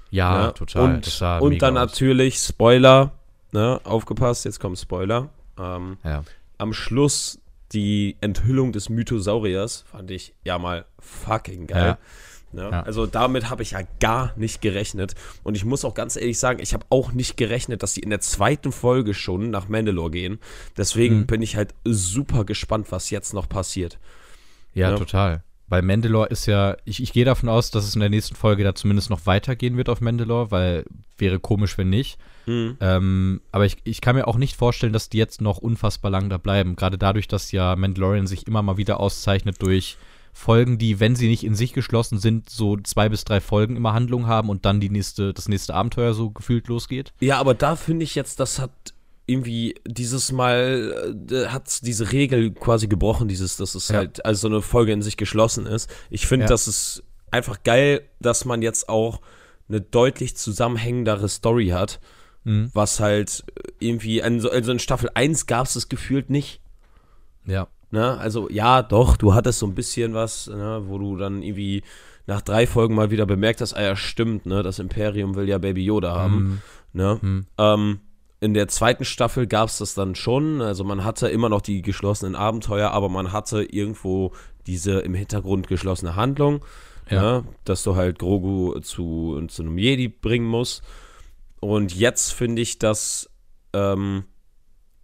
Ja, 0.09 0.47
ne? 0.47 0.53
total. 0.53 0.95
Und, 0.95 1.21
und 1.41 1.61
dann 1.61 1.77
aus. 1.77 1.91
natürlich 1.91 2.37
Spoiler, 2.37 3.11
ne? 3.51 3.79
aufgepasst, 3.83 4.45
jetzt 4.45 4.59
kommt 4.59 4.79
Spoiler. 4.79 5.29
Ähm, 5.59 5.97
Ja. 6.03 6.23
am 6.57 6.73
Schluss 6.73 7.39
die 7.75 8.15
Enthüllung 8.21 8.71
des 8.71 8.89
Mythosauriers 8.89 9.83
fand 9.91 10.09
ich 10.09 10.33
ja 10.45 10.57
mal 10.57 10.85
fucking 10.99 11.67
geil. 11.67 11.97
Ne? 12.53 12.69
Ja. 12.71 12.83
Also 12.83 13.05
damit 13.05 13.49
habe 13.49 13.63
ich 13.63 13.71
ja 13.71 13.81
gar 13.99 14.33
nicht 14.37 14.61
gerechnet. 14.61 15.13
Und 15.43 15.55
ich 15.55 15.65
muss 15.65 15.83
auch 15.83 15.93
ganz 15.93 16.15
ehrlich 16.15 16.39
sagen, 16.39 16.59
ich 16.61 16.73
habe 16.73 16.85
auch 16.89 17.11
nicht 17.11 17.35
gerechnet, 17.35 17.83
dass 17.83 17.93
die 17.93 17.99
in 17.99 18.09
der 18.11 18.21
zweiten 18.21 18.71
Folge 18.71 19.13
schon 19.13 19.49
nach 19.49 19.67
Mandalore 19.67 20.09
gehen. 20.11 20.39
Deswegen 20.77 21.19
Mhm. 21.19 21.25
bin 21.27 21.41
ich 21.41 21.57
halt 21.57 21.73
super 21.83 22.45
gespannt, 22.45 22.87
was 22.91 23.09
jetzt 23.09 23.33
noch 23.33 23.49
passiert. 23.49 23.99
Ja, 24.73 24.91
Ja. 24.91 24.97
total. 24.97 25.43
Weil 25.67 25.81
Mandalore 25.81 26.27
ist 26.29 26.45
ja, 26.45 26.77
ich, 26.85 27.01
ich 27.03 27.11
gehe 27.11 27.25
davon 27.25 27.49
aus, 27.49 27.71
dass 27.71 27.85
es 27.85 27.95
in 27.95 27.99
der 27.99 28.09
nächsten 28.09 28.35
Folge 28.35 28.63
da 28.63 28.73
zumindest 28.75 29.09
noch 29.09 29.25
weitergehen 29.25 29.75
wird 29.77 29.89
auf 29.89 29.99
Mandalore, 29.99 30.51
weil 30.51 30.85
wäre 31.17 31.39
komisch, 31.39 31.77
wenn 31.77 31.89
nicht. 31.89 32.17
Mhm. 32.45 32.77
Ähm, 32.79 33.41
aber 33.51 33.65
ich, 33.65 33.77
ich 33.83 34.01
kann 34.01 34.15
mir 34.15 34.27
auch 34.27 34.37
nicht 34.37 34.55
vorstellen, 34.55 34.93
dass 34.93 35.09
die 35.09 35.17
jetzt 35.17 35.41
noch 35.41 35.57
unfassbar 35.57 36.11
lang 36.11 36.29
da 36.29 36.37
bleiben. 36.37 36.75
Gerade 36.75 36.97
dadurch, 36.97 37.27
dass 37.27 37.51
ja 37.51 37.75
Mandalorian 37.75 38.27
sich 38.27 38.47
immer 38.47 38.61
mal 38.61 38.77
wieder 38.77 38.99
auszeichnet 38.99 39.61
durch 39.61 39.97
Folgen, 40.33 40.77
die, 40.77 40.99
wenn 40.99 41.15
sie 41.15 41.29
nicht 41.29 41.45
in 41.45 41.55
sich 41.55 41.71
geschlossen 41.71 42.19
sind, 42.19 42.49
so 42.49 42.75
zwei 42.77 43.07
bis 43.07 43.23
drei 43.23 43.39
Folgen 43.39 43.77
immer 43.77 43.93
Handlung 43.93 44.27
haben 44.27 44.49
und 44.49 44.65
dann 44.65 44.81
die 44.81 44.89
nächste, 44.89 45.33
das 45.33 45.47
nächste 45.47 45.73
Abenteuer 45.73 46.13
so 46.13 46.29
gefühlt 46.29 46.67
losgeht. 46.67 47.13
Ja, 47.21 47.39
aber 47.39 47.53
da 47.53 47.75
finde 47.77 48.03
ich 48.03 48.15
jetzt, 48.15 48.39
das 48.41 48.59
hat 48.59 48.71
irgendwie 49.27 49.75
dieses 49.87 50.31
Mal 50.33 51.25
äh, 51.31 51.47
hat 51.47 51.83
diese 51.83 52.11
Regel 52.11 52.51
quasi 52.51 52.87
gebrochen, 52.87 53.27
dieses, 53.27 53.57
dass 53.57 53.73
es 53.75 53.87
Ja. 53.87 53.95
halt 53.95 54.23
also 54.25 54.41
so 54.41 54.53
eine 54.53 54.61
Folge 54.61 54.91
in 54.91 55.01
sich 55.01 55.17
geschlossen 55.17 55.65
ist. 55.65 55.89
Ich 56.09 56.27
finde, 56.27 56.43
Ja. 56.43 56.49
das 56.49 56.67
ist 56.67 57.01
einfach 57.31 57.63
geil, 57.63 58.01
dass 58.19 58.45
man 58.45 58.61
jetzt 58.61 58.87
auch 58.89 59.21
eine 59.67 59.81
deutlich 59.81 60.35
zusammenhängendere 60.37 61.27
Story 61.27 61.69
hat, 61.69 61.99
Mhm. 62.45 62.69
was 62.73 62.99
halt 62.99 63.43
irgendwie, 63.79 64.23
also 64.23 64.49
also 64.49 64.71
in 64.71 64.79
Staffel 64.79 65.09
1 65.13 65.45
gab 65.47 65.65
es 65.67 65.73
das 65.73 65.89
gefühlt 65.89 66.29
nicht. 66.29 66.61
Ja. 67.45 67.67
Ne? 67.91 68.17
Also 68.17 68.49
ja, 68.49 68.81
doch, 68.81 69.17
du 69.17 69.33
hattest 69.33 69.59
so 69.59 69.65
ein 69.67 69.75
bisschen 69.75 70.13
was, 70.13 70.47
ne, 70.47 70.83
wo 70.85 70.97
du 70.97 71.17
dann 71.17 71.41
irgendwie 71.43 71.83
nach 72.27 72.41
drei 72.41 72.65
Folgen 72.65 72.95
mal 72.95 73.11
wieder 73.11 73.25
bemerkt 73.25 73.61
hast, 73.61 73.73
ah 73.73 73.81
ja, 73.83 73.95
stimmt, 73.95 74.45
ne, 74.45 74.63
das 74.63 74.79
Imperium 74.79 75.35
will 75.35 75.47
ja 75.47 75.57
Baby 75.59 75.83
Yoda 75.85 76.15
haben. 76.15 76.35
Mhm. 76.43 76.61
Ne? 76.93 77.19
Mhm. 77.21 77.45
Ähm, 77.57 77.99
in 78.41 78.53
der 78.53 78.67
zweiten 78.67 79.05
Staffel 79.05 79.47
gab 79.47 79.69
es 79.69 79.77
das 79.79 79.93
dann 79.95 80.13
schon. 80.15 80.61
Also 80.61 80.83
man 80.83 81.03
hatte 81.03 81.27
immer 81.29 81.49
noch 81.49 81.61
die 81.61 81.81
geschlossenen 81.81 82.35
Abenteuer, 82.35 82.91
aber 82.91 83.09
man 83.09 83.31
hatte 83.31 83.63
irgendwo 83.63 84.33
diese 84.67 84.99
im 84.99 85.13
Hintergrund 85.13 85.67
geschlossene 85.67 86.15
Handlung, 86.15 86.63
Ja. 87.09 87.21
ne? 87.21 87.43
dass 87.63 87.83
du 87.83 87.95
halt 87.95 88.19
Grogu 88.19 88.79
zu, 88.81 89.41
zu 89.47 89.61
einem 89.63 89.77
Jedi 89.77 90.07
bringen 90.09 90.47
musst. 90.47 90.83
Und 91.65 91.95
jetzt 91.95 92.31
finde 92.33 92.61
ich, 92.61 92.77
dass 92.79 93.29
ähm, 93.73 94.25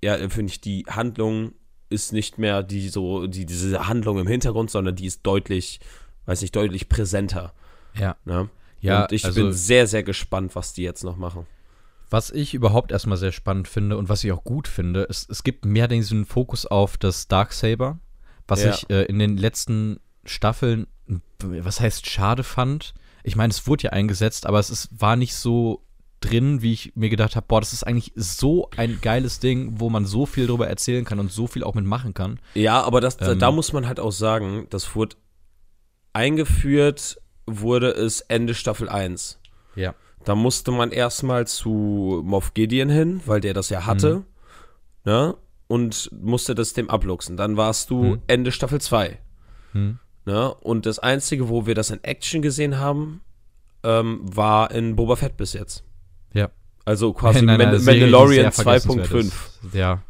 ja, 0.04 0.18
finde 0.30 0.52
ich, 0.52 0.62
die 0.62 0.86
Handlung 0.88 1.54
ist 1.90 2.14
nicht 2.14 2.38
mehr 2.38 2.64
die 2.64 2.88
so, 2.90 3.28
die, 3.28 3.46
diese 3.46 3.88
Handlung 3.88 4.20
im 4.20 4.28
Hintergrund, 4.28 4.70
sondern 4.72 4.96
die 4.96 5.06
ist 5.06 5.22
deutlich, 5.24 5.80
weiß 6.26 6.42
nicht, 6.42 6.56
deutlich 6.56 6.88
präsenter. 6.88 7.54
Ja. 7.96 8.16
Ne? 8.26 8.50
Ja, 8.80 9.04
Und 9.04 9.12
ich 9.12 9.26
also- 9.26 9.42
bin 9.42 9.54
sehr, 9.54 9.88
sehr 9.88 10.04
gespannt, 10.04 10.56
was 10.56 10.74
die 10.74 10.84
jetzt 10.84 11.04
noch 11.04 11.18
machen. 11.18 11.46
Was 12.10 12.30
ich 12.30 12.54
überhaupt 12.54 12.92
erstmal 12.92 13.18
sehr 13.18 13.32
spannend 13.32 13.68
finde 13.68 13.98
und 13.98 14.10
was 14.10 14.24
ich 14.24 14.32
auch 14.32 14.44
gut 14.44 14.68
finde, 14.68 15.04
ist, 15.04 15.30
es 15.30 15.44
gibt 15.44 15.66
mehr 15.66 15.88
diesen 15.88 16.26
Fokus 16.26 16.66
auf 16.66 16.98
das 16.98 17.28
Darksaber, 17.28 18.00
was 18.48 18.64
Ja. 18.64 18.72
ich 18.74 18.90
äh, 18.90 19.04
in 19.04 19.18
den 19.18 19.38
letzten 19.38 20.00
Staffeln, 20.26 20.88
was 21.40 21.80
heißt 21.80 22.10
schade 22.10 22.44
fand. 22.44 22.94
Ich 23.24 23.36
meine, 23.36 23.52
es 23.52 23.66
wurde 23.66 23.84
ja 23.84 23.90
eingesetzt, 23.92 24.46
aber 24.46 24.60
es 24.60 24.70
ist, 24.70 24.90
war 25.00 25.16
nicht 25.16 25.36
so 25.36 25.86
drin, 26.22 26.62
wie 26.62 26.72
ich 26.74 26.94
mir 26.96 27.10
gedacht 27.10 27.36
habe, 27.36 27.46
boah, 27.48 27.60
das 27.60 27.74
ist 27.74 27.84
eigentlich 27.84 28.14
so 28.16 28.70
ein 28.78 29.00
geiles 29.02 29.40
Ding, 29.40 29.80
wo 29.80 29.90
man 29.90 30.06
so 30.06 30.26
viel 30.26 30.48
drüber 30.48 30.68
erzählen 30.68 31.04
kann 31.04 31.20
und 31.20 31.32
so 31.32 31.48
viel 31.48 31.64
auch 31.64 31.74
mitmachen 31.76 32.14
kann. 32.14 32.40
Ja, 32.54 32.82
aber 32.84 33.02
das, 33.02 33.18
Ähm. 33.20 33.40
da 33.40 33.52
muss 33.52 33.74
man 33.74 33.88
halt 33.88 34.00
auch 34.00 34.12
sagen, 34.12 34.68
das 34.70 34.96
wurde 34.96 35.16
eingeführt, 36.14 37.20
wurde 37.46 37.90
es 37.92 38.22
Ende 38.22 38.54
Staffel 38.54 38.90
1. 38.90 39.40
Ja. 39.76 39.96
Da 40.26 40.36
musste 40.36 40.72
man 40.72 40.92
erstmal 40.92 41.48
zu 41.48 42.22
Moff 42.24 42.54
Gideon 42.54 42.90
hin, 42.90 43.22
weil 43.26 43.42
der 43.42 43.54
das 43.54 43.70
ja 43.70 43.86
hatte. 43.86 44.24
Ne? 45.06 45.36
Und 45.68 46.10
musste 46.22 46.54
das 46.54 46.74
dem 46.74 46.90
abluchsen. 46.90 47.38
Dann 47.38 47.58
warst 47.58 47.90
du 47.90 48.04
Mhm. 48.04 48.22
Ende 48.28 48.52
Staffel 48.52 48.80
2. 48.82 49.18
Hm. 49.72 50.00
Ne? 50.26 50.54
Und 50.56 50.86
das 50.86 51.00
Einzige, 51.00 51.50
wo 51.50 51.66
wir 51.66 51.74
das 51.76 51.90
in 51.90 52.04
Action 52.04 52.42
gesehen 52.42 52.78
haben, 52.78 53.22
ähm, 53.84 54.20
war 54.24 54.70
in 54.72 54.96
Boba 54.96 55.16
Fett 55.16 55.38
bis 55.38 55.54
jetzt. 55.54 55.84
Ja. 56.34 56.50
Also 56.86 57.14
quasi 57.14 57.40
In 57.40 57.50
einer 57.50 57.64
Mand 57.64 57.82
Serie, 57.82 58.00
die 58.00 58.12
Mandalorian 58.12 58.52
sehr 58.52 58.64
vergessenswert 58.64 59.08
2.5. 59.08 59.20
ist. 59.20 59.34
Ja, 59.74 60.02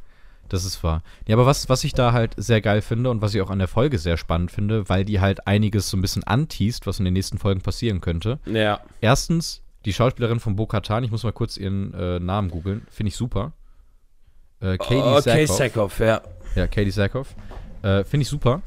das 0.50 0.66
ist 0.66 0.84
wahr. 0.84 1.04
Ja, 1.28 1.36
aber 1.36 1.46
was, 1.46 1.70
was 1.70 1.84
ich 1.84 1.94
da 1.94 2.14
halt 2.14 2.34
sehr 2.38 2.62
geil 2.62 2.82
finde 2.82 3.10
und 3.10 3.22
was 3.22 3.34
ich 3.34 3.42
auch 3.42 3.50
an 3.50 3.60
der 3.60 3.68
Folge 3.68 3.98
sehr 4.00 4.18
spannend 4.18 4.52
finde, 4.52 4.88
weil 4.90 5.06
die 5.06 5.20
halt 5.20 5.48
einiges 5.48 5.90
so 5.90 5.98
ein 5.98 6.02
bisschen 6.02 6.24
anteast, 6.24 6.88
was 6.88 7.00
in 7.00 7.06
den 7.06 7.14
nächsten 7.14 7.38
Folgen 7.38 7.62
passieren 7.62 8.02
könnte. 8.02 8.40
Ja. 8.46 8.80
Erstens, 9.02 9.62
die 9.86 9.94
Schauspielerin 9.94 10.40
von 10.40 10.56
Bo-Katan, 10.56 11.04
ich 11.04 11.12
muss 11.12 11.24
mal 11.24 11.34
kurz 11.34 11.58
ihren 11.58 11.94
äh, 11.94 12.20
Namen 12.20 12.50
googeln, 12.50 12.86
finde 12.90 13.10
ich 13.10 13.16
super. 13.16 13.54
Äh, 14.62 14.78
Katie 14.78 14.96
Okay, 14.96 15.46
Sackhoff. 15.46 15.58
Sackhoff, 15.58 16.00
ja. 16.00 16.22
Ja, 16.56 16.68
Katie 16.68 16.92
Sackhoff. 16.92 17.36
Äh, 17.82 18.04
finde 18.04 18.24
ich 18.24 18.30
super. 18.30 18.62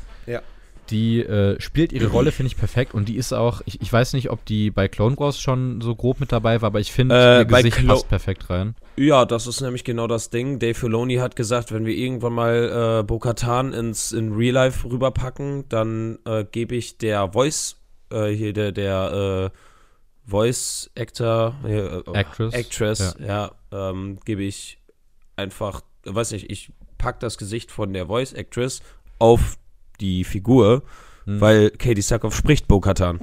Ja. 0.85 0.90
Die 0.90 1.20
äh, 1.20 1.61
spielt 1.61 1.92
ihre 1.92 2.09
Rolle, 2.09 2.33
finde 2.33 2.49
ich, 2.49 2.57
perfekt. 2.57 2.94
Und 2.94 3.09
die 3.09 3.16
ist 3.16 3.33
auch, 3.33 3.62
ich, 3.64 3.81
ich 3.81 3.92
weiß 3.92 4.12
nicht, 4.12 4.31
ob 4.31 4.44
die 4.44 4.70
bei 4.70 4.88
Clone 4.88 5.16
Wars 5.18 5.40
schon 5.40 5.81
so 5.81 5.94
grob 5.94 6.20
mit 6.20 6.31
dabei 6.33 6.61
war, 6.62 6.66
aber 6.68 6.81
ich 6.81 6.92
finde, 6.92 7.14
Äh, 7.14 7.38
ihr 7.40 7.44
Gesicht 7.47 7.77
Clo- 7.79 7.88
passt 7.94 8.09
perfekt 8.09 8.51
rein. 8.51 8.75
Ja, 8.97 9.25
das 9.25 9.47
ist 9.47 9.61
nämlich 9.61 9.85
genau 9.85 10.07
das 10.07 10.31
Ding. 10.31 10.59
Dave 10.59 10.75
Filoni 10.75 11.16
hat 11.16 11.37
gesagt, 11.37 11.73
wenn 11.73 11.85
wir 11.87 11.94
irgendwann 11.94 12.33
mal 12.35 13.01
äh, 13.01 13.03
Bo-Katan 13.03 13.73
ins 13.73 14.12
in 14.12 14.33
Real 14.35 14.55
Life 14.55 14.88
rüberpacken, 14.88 15.68
dann 15.68 16.18
äh, 16.27 16.44
gebe 16.44 16.75
ich 16.77 16.99
der 16.99 17.33
Voice, 17.33 17.77
äh, 18.12 18.29
hier 18.29 18.53
der, 18.53 18.70
der 18.73 19.51
äh, 19.53 19.59
Voice 20.31 20.90
Actor, 20.97 21.55
äh, 21.64 21.79
äh, 21.79 22.03
Actress, 22.12 22.55
Actress, 22.55 23.16
ja, 23.27 23.53
ähm, 23.73 24.18
gebe 24.25 24.42
ich 24.42 24.79
einfach, 25.37 25.83
weiß 26.05 26.33
nicht, 26.33 26.51
ich 26.51 26.73
pack 26.99 27.20
das 27.20 27.37
Gesicht 27.37 27.70
von 27.70 27.92
der 27.92 28.07
Voice 28.07 28.33
Actress 28.33 28.81
auf 29.18 29.57
die 30.00 30.24
Figur, 30.24 30.83
Hm. 31.26 31.40
weil 31.40 31.70
Katie 31.70 32.02
Sackhoff 32.02 32.37
spricht 32.37 32.68
Bo-Katan. 32.68 33.20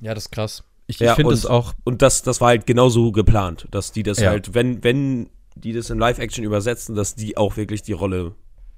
Ja, 0.00 0.14
das 0.14 0.26
ist 0.26 0.30
krass. 0.30 0.62
Ich, 0.86 0.98
Ja, 1.00 1.10
ich 1.12 1.16
finde 1.16 1.34
es 1.34 1.46
auch, 1.46 1.72
Und 1.84 2.02
das, 2.02 2.22
das 2.22 2.40
war 2.40 2.48
halt 2.48 2.66
genauso 2.66 3.10
geplant, 3.12 3.66
dass 3.72 3.90
die 3.92 4.02
das 4.04 4.20
Ja. 4.20 4.30
halt, 4.30 4.54
wenn, 4.54 4.84
wenn 4.84 5.28
die 5.56 5.72
das 5.72 5.90
in 5.90 5.98
Live-Action 5.98 6.44
übersetzen, 6.44 6.94
dass 6.94 7.14
die 7.14 7.36
auch 7.36 7.56
wirklich 7.56 7.82
die 7.82 7.92
Rolle 7.92 8.32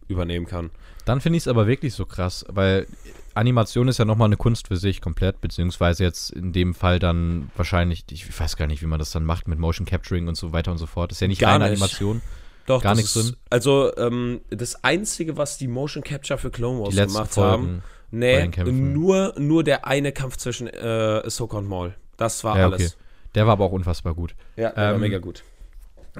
übernehmen 0.07 0.47
kann. 0.47 0.71
dann 1.05 1.21
finde 1.21 1.37
ich 1.37 1.43
es 1.43 1.49
aber 1.49 1.67
wirklich 1.67 1.93
so 1.95 2.07
krass, 2.07 2.45
weil 2.49 2.87
Animation 3.35 3.89
ist 3.89 3.99
ja 3.99 4.05
nochmal 4.07 4.27
eine 4.27 4.37
Kunst 4.39 4.69
für 4.69 4.77
sich 4.77 5.01
komplett, 5.03 5.41
beziehungsweise 5.43 6.05
jetzt 6.05 6.31
in 6.31 6.53
dem 6.53 6.75
Fall 6.75 6.99
dann 6.99 7.51
wahrscheinlich, 7.57 8.05
ich 8.11 8.41
weiß 8.41 8.57
gar 8.57 8.67
nicht, 8.67 8.81
wie 8.83 8.87
man 8.87 8.99
das 8.99 9.11
dann 9.11 9.25
macht 9.25 9.49
mit 9.49 9.59
Motion 9.59 9.87
Capturing 9.87 10.29
und 10.29 10.35
so 10.37 10.53
weiter 10.53 10.71
und 10.73 10.79
so 10.79 10.87
fort. 10.87 11.11
Das 11.11 11.19
ist 11.19 11.21
ja 11.21 11.29
nicht 11.29 11.41
Gar 11.41 11.53
reine 11.55 11.65
nicht. 11.65 11.73
Animation. 11.83 12.21
Doch, 12.69 12.83
Gar 12.83 12.93
das 12.93 12.99
nichts 12.99 13.15
drin? 13.15 13.37
Also, 13.51 13.97
ähm, 13.97 14.41
das 14.51 14.85
Einzige, 14.85 15.37
was 15.37 15.59
die 15.59 15.67
Motion 15.69 16.03
Capture 16.05 16.39
für 16.39 16.51
Clone 16.51 16.81
Wars 16.81 16.95
gemacht 16.95 17.31
Folgen. 17.33 17.51
haben, 17.51 17.83
nee, 18.11 18.47
nur, 18.71 19.35
nur 19.39 19.65
der 19.65 19.87
eine 19.87 20.13
Kampf 20.13 20.37
zwischen 20.37 20.69
äh, 20.69 21.23
Ahsoka 21.25 21.59
und 21.59 21.67
Maul. 21.67 21.95
Das 22.17 22.45
war 22.45 22.57
Ja, 22.59 22.67
alles. 22.67 22.93
okay. 22.93 23.03
Der 23.35 23.47
war 23.47 23.53
aber 23.55 23.65
auch 23.67 23.73
unfassbar 23.73 24.15
gut. 24.15 24.35
Ja, 24.57 24.71
der 24.71 24.77
war 24.89 24.95
Ähm, 24.95 25.01
mega 25.01 25.19
gut. 25.19 25.43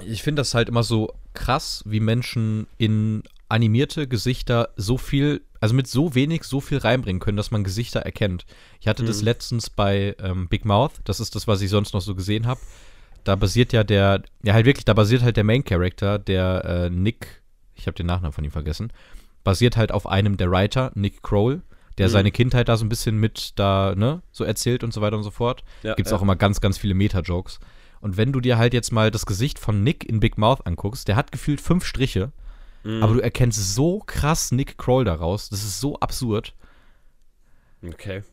Ich 0.05 0.23
finde 0.23 0.41
das 0.41 0.53
halt 0.53 0.69
immer 0.69 0.83
so 0.83 1.13
krass, 1.33 1.83
wie 1.85 1.99
Menschen 1.99 2.67
in 2.77 3.23
animierte 3.49 4.07
Gesichter 4.07 4.69
so 4.77 4.97
viel, 4.97 5.41
also 5.59 5.73
mit 5.75 5.87
so 5.87 6.13
wenig 6.15 6.43
so 6.43 6.61
viel 6.61 6.77
reinbringen 6.77 7.19
können, 7.19 7.35
dass 7.37 7.51
man 7.51 7.63
Gesichter 7.63 8.01
erkennt. 8.01 8.45
Ich 8.79 8.87
hatte 8.87 9.03
das 9.03 9.19
Mhm. 9.19 9.25
letztens 9.25 9.69
bei 9.69 10.15
ähm, 10.21 10.47
Big 10.47 10.65
Mouth, 10.65 10.93
das 11.03 11.19
ist 11.19 11.35
das, 11.35 11.47
was 11.47 11.61
ich 11.61 11.69
sonst 11.69 11.93
noch 11.93 12.01
so 12.01 12.15
gesehen 12.15 12.45
habe. 12.47 12.59
Da 13.23 13.35
basiert 13.35 13.73
ja 13.73 13.83
der, 13.83 14.21
ja 14.43 14.53
halt 14.53 14.65
wirklich, 14.65 14.85
da 14.85 14.93
basiert 14.93 15.21
halt 15.21 15.37
der 15.37 15.43
Main 15.43 15.63
Character, 15.63 16.19
der 16.19 16.65
äh, 16.65 16.89
Nick, 16.89 17.41
ich 17.75 17.87
habe 17.87 17.95
den 17.95 18.05
Nachnamen 18.07 18.33
von 18.33 18.43
ihm 18.43 18.51
vergessen, 18.51 18.91
basiert 19.43 19.77
halt 19.77 19.91
auf 19.91 20.07
einem 20.07 20.37
der 20.37 20.51
Writer, 20.51 20.91
Nick 20.95 21.21
Kroll, 21.23 21.61
der 21.97 22.07
Mhm. 22.07 22.11
seine 22.11 22.31
Kindheit 22.31 22.69
da 22.69 22.77
so 22.77 22.85
ein 22.85 22.89
bisschen 22.89 23.17
mit 23.17 23.57
da, 23.59 23.93
ne, 23.95 24.21
so 24.31 24.43
erzählt 24.43 24.83
und 24.83 24.93
so 24.93 25.01
weiter 25.01 25.17
und 25.17 25.23
so 25.23 25.31
fort. 25.31 25.63
Ja, 25.83 25.95
Gibt 25.95 26.07
es 26.07 26.11
ja. 26.11 26.17
auch 26.17 26.21
immer 26.21 26.35
ganz, 26.35 26.61
ganz 26.61 26.77
viele 26.77 26.93
Meta-Jokes. 26.93 27.59
Und 28.01 28.15
wenn 28.15 28.31
du 28.31 28.39
dir 28.39 28.57
halt 28.57 28.73
jetzt 28.73 28.91
mal 28.91 29.11
das 29.11 29.25
Gesicht 29.25 29.59
von 29.59 29.83
Nick 29.83 30.07
in 30.07 30.19
Big 30.21 30.37
Mouth 30.37 30.65
anguckst, 30.65 31.07
der 31.09 31.15
hat 31.17 31.31
gefühlt 31.33 31.59
fünf 31.61 31.85
Striche, 31.85 32.31
Mhm. 32.83 33.03
aber 33.03 33.13
du 33.15 33.19
erkennst 33.19 33.75
so 33.75 33.99
krass 33.99 34.51
Nick 34.53 34.77
Kroll 34.77 35.03
daraus. 35.03 35.49
Das 35.49 35.63
ist 35.63 35.81
so 35.81 35.99
absurd. 35.99 36.53
Okay. 37.85 38.23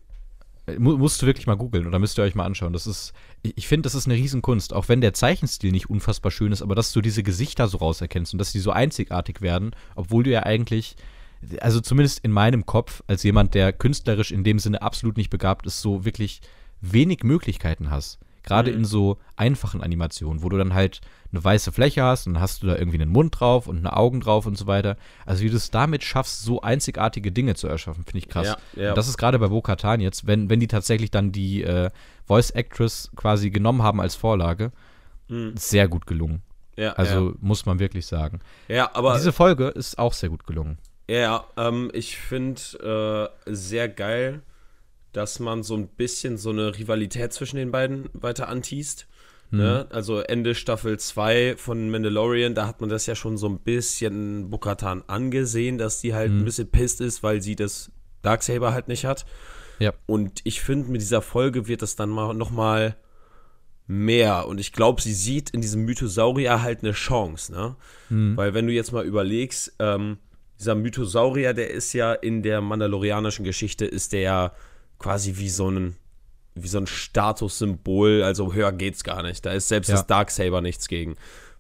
Mu 0.79 0.97
musst 0.99 1.23
du 1.23 1.27
wirklich 1.27 1.47
mal 1.47 1.57
googeln 1.57 1.87
oder 1.87 1.99
müsst 1.99 2.19
ihr 2.19 2.25
euch 2.25 2.35
mal 2.35 2.45
anschauen. 2.45 2.73
Das 2.73 2.87
ist, 2.87 3.13
ich, 3.43 3.57
ich 3.57 3.69
finde, 3.69 3.83
das 3.87 3.95
ist 3.95 4.07
eine 4.07 4.17
Riesenkunst. 4.17 4.73
Auch 4.73 4.89
wenn 4.89 5.01
der 5.01 5.15
Zeichenstil 5.15 5.71
nicht 5.71 5.89
unfassbar 5.89 6.33
schön 6.33 6.53
ist, 6.53 6.63
aber 6.63 6.75
dass 6.75 6.93
du 6.93 7.01
diese 7.01 7.23
Gesichter 7.23 7.69
so 7.69 7.79
rauserkennst 7.79 8.35
und 8.35 8.39
dass 8.39 8.53
die 8.53 8.59
so 8.59 8.73
einzigartig 8.73 9.41
werden, 9.41 9.77
obwohl 9.95 10.25
du 10.25 10.31
ja 10.31 10.43
eigentlich, 10.43 10.97
also 11.61 11.81
zumindest 11.81 12.21
in 12.25 12.33
meinem 12.33 12.67
Kopf, 12.67 13.03
als 13.07 13.23
jemand, 13.23 13.55
der 13.55 13.73
künstlerisch 13.73 14.33
in 14.33 14.43
dem 14.43 14.59
Sinne 14.59 14.83
absolut 14.83 15.17
nicht 15.17 15.31
begabt 15.31 15.67
ist, 15.67 15.81
so 15.81 16.05
wirklich 16.05 16.41
wenig 16.81 17.23
Möglichkeiten 17.23 17.91
hast. 17.91 18.19
Gerade 18.47 18.71
Mhm. 18.71 18.79
in 18.79 18.85
so 18.87 19.19
einfachen 19.37 19.83
Animationen, 19.83 20.43
wo 20.43 20.49
du 20.49 20.57
dann 20.57 20.73
halt 20.73 21.03
eine 21.33 21.45
weiße 21.45 21.73
Fläche 21.73 22.03
hast 22.03 22.27
und 22.27 22.35
dann 22.35 22.43
hast 22.43 22.63
du 22.63 22.69
da 22.69 22.77
irgendwie 22.77 23.01
einen 23.03 23.11
Mund 23.13 23.39
drauf 23.39 23.67
und 23.67 23.77
eine 23.79 23.95
Augen 23.95 24.21
drauf 24.21 24.47
und 24.47 24.57
so 24.57 24.67
weiter. 24.67 24.97
Also 25.27 25.43
wie 25.43 25.51
du 25.51 25.57
es 25.57 25.71
damit 25.71 26.03
schaffst, 26.05 26.43
so 26.43 26.63
einzigartige 26.63 27.33
Dinge 27.33 27.55
zu 27.57 27.67
erschaffen, 27.69 28.05
finde 28.05 28.19
ich 28.19 28.29
krass. 28.29 28.57
Ja, 28.75 28.83
ja. 28.83 28.89
Und 28.91 28.97
das 28.99 29.09
ist 29.09 29.19
gerade 29.19 29.39
bei 29.39 29.49
Bo-Katan 29.49 30.01
jetzt, 30.01 30.27
wenn, 30.27 30.49
wenn 30.49 30.61
die 30.61 30.69
tatsächlich 30.69 31.11
dann 31.11 31.33
die 31.33 31.63
äh, 31.65 31.91
Voice 32.25 32.51
Actress 32.53 33.11
quasi 33.17 33.51
genommen 33.51 33.83
haben 33.83 34.01
als 34.01 34.15
Vorlage, 34.15 34.73
Mhm. 35.29 35.55
sehr 35.57 35.89
gut 35.89 36.07
gelungen. 36.07 36.43
Ja, 36.77 36.93
Also 36.93 37.35
muss 37.41 37.67
man 37.67 37.79
wirklich 37.81 38.07
sagen. 38.07 38.39
ja. 38.69 38.77
ja, 38.77 38.91
aber 38.95 39.15
Diese 39.15 39.33
Folge 39.33 39.67
ist 39.69 39.99
auch 39.99 40.13
sehr 40.13 40.29
gut 40.29 40.47
gelungen. 40.47 40.79
Ja, 41.09 41.45
ähm, 41.57 41.91
ich 41.95 42.17
finde 42.17 43.31
äh, 43.47 43.53
sehr 43.53 43.89
geil, 43.89 44.43
dass 45.17 45.41
man 45.41 45.63
so 45.63 45.75
ein 45.75 45.89
bisschen 45.89 46.37
so 46.37 46.51
eine 46.51 46.77
Rivalität 46.79 47.33
zwischen 47.33 47.57
den 47.57 47.71
beiden 47.71 48.11
weiter 48.13 48.49
anteast. 48.49 49.07
Ne? 49.51 49.87
Also 49.91 50.21
Ende 50.21 50.55
Staffel 50.55 50.99
2 50.99 51.55
von 51.57 51.89
Mandalorian, 51.89 52.55
da 52.55 52.67
hat 52.67 52.81
man 52.81 52.91
das 52.91 53.07
ja 53.07 53.15
schon 53.15 53.39
so 53.39 53.49
ein 53.49 53.61
bisschen 53.61 54.51
Bukatan 54.51 55.05
angesehen, 55.07 55.79
dass 55.79 56.01
die 56.01 56.15
halt 56.15 56.33
ein 56.33 56.45
bisschen 56.45 56.69
pisst 56.69 57.01
ist, 57.01 57.23
weil 57.23 57.41
sie 57.41 57.57
das 57.57 57.91
Darksaber 58.23 58.75
halt 58.75 58.89
nicht 58.89 59.05
hat. 59.05 59.25
Ja. 59.79 59.95
Und 60.07 60.41
ich 60.45 60.61
finde, 60.61 60.91
mit 60.91 61.01
dieser 61.01 61.23
Folge 61.23 61.69
wird 61.69 61.81
das 61.81 61.97
dann 61.97 62.11
mal 62.11 62.35
nochmal 62.35 62.97
mehr. 63.87 64.49
Und 64.49 64.59
ich 64.59 64.73
glaube, 64.73 65.01
sie 65.01 65.15
sieht 65.15 65.51
in 65.51 65.61
diesem 65.61 65.85
Mythosaurier 65.85 66.63
halt 66.63 66.83
eine 66.83 66.93
Chance, 66.93 67.53
ne? 67.53 67.77
Weil 68.37 68.53
wenn 68.53 68.67
du 68.67 68.73
jetzt 68.73 68.93
mal 68.93 69.05
überlegst, 69.05 69.77
ähm, 69.79 70.19
dieser 70.59 70.75
Mythosaurier, 70.75 71.55
der 71.55 71.71
ist 71.71 71.93
ja 71.93 72.13
in 72.13 72.43
der 72.43 72.61
mandalorianischen 72.61 73.45
Geschichte, 73.45 73.85
ist 73.85 74.13
der 74.13 74.21
ja 74.21 74.53
quasi 74.99 75.37
wie 75.37 75.49
so 75.51 75.71
ein, 75.71 75.97
wie 76.55 76.69
so 76.69 76.79
ein 76.79 76.87
Statussymbol, 76.87 78.23
also 78.23 78.53
höher 78.55 78.73
geht's 78.73 79.05
gar 79.05 79.23
nicht. 79.23 79.45
Da 79.45 79.53
ist 79.53 79.69
selbst 79.69 79.89
Ja. 79.89 79.95
das 79.97 80.07
Darksaber 80.07 80.61
nichts 80.61 80.89
gegen. 80.89 81.17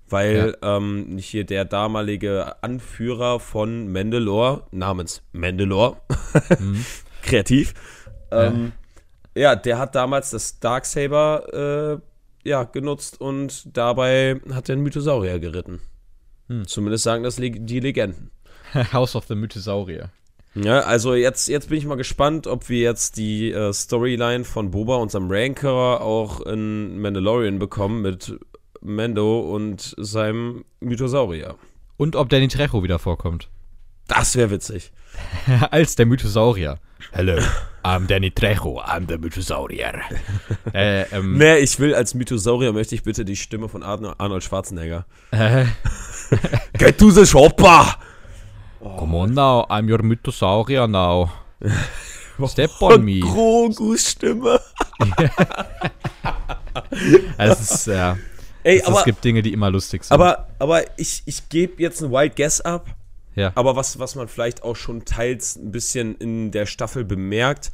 Weil 0.08 0.56
ähm, 0.62 1.18
hier 1.18 1.44
der 1.44 1.64
damalige 1.64 2.62
Anführer 2.62 3.40
von 3.40 3.90
Mandalore, 3.90 4.62
namens 4.70 5.22
Mandalore, 5.32 5.96
kreativ, 7.22 7.74
ähm, 8.30 8.72
ja, 9.34 9.56
der 9.56 9.78
hat 9.78 9.94
damals 9.96 10.30
das 10.30 10.60
Darksaber 10.60 12.00
äh, 12.44 12.48
ja, 12.48 12.62
genutzt 12.64 13.20
und 13.20 13.76
dabei 13.76 14.40
hat 14.52 14.68
er 14.68 14.74
einen 14.74 14.82
Mythosaurier 14.84 15.40
geritten. 15.40 15.80
Zumindest 16.66 17.02
sagen 17.02 17.24
das 17.24 17.36
die 17.36 17.80
Legenden. 17.80 18.30
House 18.92 19.16
of 19.16 19.26
the 19.26 19.34
Mythosaurier. 19.34 20.10
Ja, 20.56 20.80
also 20.80 21.14
jetzt, 21.14 21.48
jetzt 21.48 21.68
bin 21.68 21.78
ich 21.78 21.84
mal 21.84 21.96
gespannt, 21.96 22.46
ob 22.46 22.68
wir 22.68 22.80
jetzt 22.80 23.18
die 23.18 23.52
äh, 23.52 23.72
Storyline 23.72 24.44
von 24.44 24.70
Boba, 24.70 24.96
unserem 24.96 25.30
Ranker, 25.30 26.00
auch 26.00 26.40
in 26.40 26.98
Mandalorian 26.98 27.58
bekommen 27.58 28.00
mit 28.02 28.38
Mando 28.80 29.40
und 29.40 29.94
seinem 29.98 30.64
Mythosaurier. 30.80 31.56
Und 31.98 32.16
ob 32.16 32.28
Danny 32.30 32.48
Trejo 32.48 32.82
wieder 32.82 32.98
vorkommt. 32.98 33.48
Das 34.08 34.34
wäre 34.36 34.50
witzig. 34.50 34.92
Als 35.70 35.96
der 35.96 36.06
Mythosaurier. 36.06 36.78
Hello, 37.12 37.38
I'm 37.84 38.06
Danny 38.06 38.30
Trejo, 38.30 38.80
I'm 38.80 39.06
the 39.08 39.18
Mythosaurier. 39.18 40.00
äh, 40.72 41.02
ähm, 41.14 41.36
Nee, 41.36 41.58
ich 41.58 41.78
will 41.78 41.94
als 41.94 42.14
Mythosaurier 42.14 42.72
möchte 42.72 42.94
ich 42.94 43.02
bitte 43.02 43.24
die 43.24 43.36
Stimme 43.36 43.68
von 43.68 43.82
Arno- 43.82 44.14
Arnold 44.18 44.42
Schwarzenegger. 44.44 45.04
äh, 45.32 45.66
Get 46.78 46.98
to 46.98 47.10
the 47.10 47.26
shopper! 47.26 47.96
Come 48.98 49.14
on 49.16 49.34
now, 49.34 49.66
I'm 49.68 49.88
your 49.88 50.02
Mythosaurier 50.02 50.88
now. 50.88 51.32
Step 52.46 52.70
on 52.80 53.04
me. 53.04 53.20
Grogus 53.20 54.10
Stimme. 54.10 54.60
Es 57.38 57.60
ist, 57.60 57.86
ja. 57.86 58.18
Ey, 58.62 58.78
es, 58.78 58.84
aber, 58.84 58.98
es 58.98 59.04
gibt 59.04 59.24
Dinge, 59.24 59.40
die 59.42 59.52
immer 59.52 59.70
lustig 59.70 60.04
sind. 60.04 60.12
aber, 60.12 60.48
aber 60.58 60.82
ich, 60.98 61.22
ich 61.24 61.48
gebe 61.48 61.82
jetzt 61.82 62.02
ein 62.02 62.10
Wild 62.10 62.36
Guess 62.36 62.60
ab. 62.60 62.94
ja. 63.34 63.52
Aber 63.54 63.76
was, 63.76 63.98
was 63.98 64.14
man 64.14 64.28
vielleicht 64.28 64.62
auch 64.62 64.76
schon 64.76 65.04
teils 65.04 65.56
ein 65.56 65.72
bisschen 65.72 66.16
in 66.16 66.50
der 66.50 66.66
Staffel 66.66 67.04
bemerkt, 67.04 67.72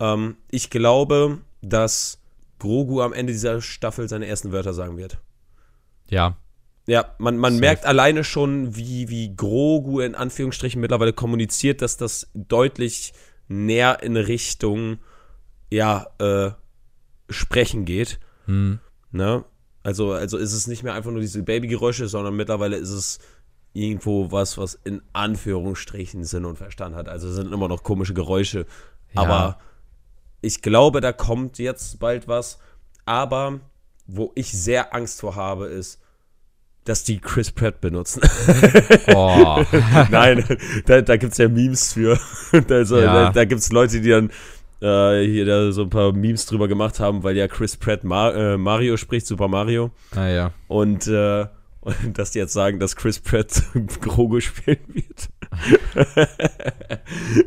ähm, 0.00 0.36
ich 0.50 0.70
glaube, 0.70 1.38
dass 1.62 2.18
Grogu 2.58 3.02
am 3.02 3.12
Ende 3.12 3.32
dieser 3.32 3.60
Staffel 3.60 4.08
seine 4.08 4.26
ersten 4.26 4.50
Wörter 4.50 4.74
sagen 4.74 4.96
wird. 4.96 5.18
ja. 6.08 6.36
Ja, 6.86 7.14
man, 7.18 7.38
man 7.38 7.54
Safe. 7.54 7.60
merkt 7.60 7.86
alleine 7.86 8.24
schon, 8.24 8.76
wie, 8.76 9.08
wie 9.08 9.34
Grogu 9.34 10.00
in 10.00 10.14
Anführungsstrichen 10.14 10.80
mittlerweile 10.80 11.12
kommuniziert, 11.12 11.80
dass 11.80 11.96
das 11.96 12.30
deutlich 12.34 13.14
näher 13.48 14.02
in 14.02 14.16
Richtung, 14.16 14.98
ja, 15.70 16.06
äh, 16.18 16.50
Sprechen 17.30 17.84
geht. 17.86 18.20
Hm. 18.44 18.80
Ne? 19.12 19.44
Also, 19.82 20.12
also 20.12 20.36
ist 20.36 20.52
es 20.52 20.66
nicht 20.66 20.82
mehr 20.82 20.94
einfach 20.94 21.10
nur 21.10 21.20
diese 21.20 21.42
Babygeräusche, 21.42 22.08
sondern 22.08 22.36
mittlerweile 22.36 22.76
ist 22.76 22.90
es 22.90 23.18
irgendwo 23.72 24.30
was, 24.30 24.56
was 24.56 24.74
in 24.84 25.02
Anführungsstrichen 25.12 26.24
Sinn 26.24 26.44
und 26.44 26.56
Verstand 26.56 26.94
hat. 26.94 27.08
Also 27.08 27.28
es 27.28 27.34
sind 27.34 27.52
immer 27.52 27.68
noch 27.68 27.82
komische 27.82 28.14
Geräusche. 28.14 28.66
Ja. 29.14 29.22
Aber 29.22 29.58
ich 30.40 30.62
glaube, 30.62 31.00
da 31.00 31.12
kommt 31.12 31.58
jetzt 31.58 31.98
bald 31.98 32.28
was. 32.28 32.58
Aber 33.04 33.60
wo 34.06 34.32
ich 34.34 34.52
sehr 34.52 34.94
Angst 34.94 35.20
vor 35.20 35.34
habe, 35.34 35.66
ist, 35.66 36.00
dass 36.84 37.02
die 37.04 37.18
Chris 37.18 37.50
Pratt 37.50 37.80
benutzen. 37.80 38.20
Oh. 39.14 39.62
Nein, 40.10 40.44
da, 40.86 41.00
da 41.00 41.16
gibt 41.16 41.32
es 41.32 41.38
ja 41.38 41.48
Memes 41.48 41.92
für. 41.94 42.18
Also, 42.70 42.98
Ja. 43.00 43.24
Da, 43.26 43.32
da 43.32 43.44
gibt 43.44 43.60
es 43.60 43.72
Leute, 43.72 44.00
die 44.00 44.10
dann 44.10 44.30
äh, 44.80 45.26
hier 45.26 45.46
da 45.46 45.72
so 45.72 45.82
ein 45.82 45.90
paar 45.90 46.12
Memes 46.12 46.46
drüber 46.46 46.68
gemacht 46.68 47.00
haben, 47.00 47.22
weil 47.22 47.36
ja 47.36 47.48
Chris 47.48 47.76
Pratt 47.76 48.04
Ma 48.04 48.30
äh, 48.30 48.56
Mario 48.58 48.96
spricht, 48.96 49.26
Super 49.26 49.48
Mario. 49.48 49.90
naja. 50.14 50.52
Und, 50.68 51.06
äh, 51.06 51.46
und 51.80 52.18
dass 52.18 52.32
die 52.32 52.38
jetzt 52.38 52.52
sagen, 52.52 52.78
dass 52.80 52.96
Chris 52.96 53.18
Pratt 53.18 53.62
Grogu 54.00 54.40
spielen 54.40 54.78
wird. 54.88 55.28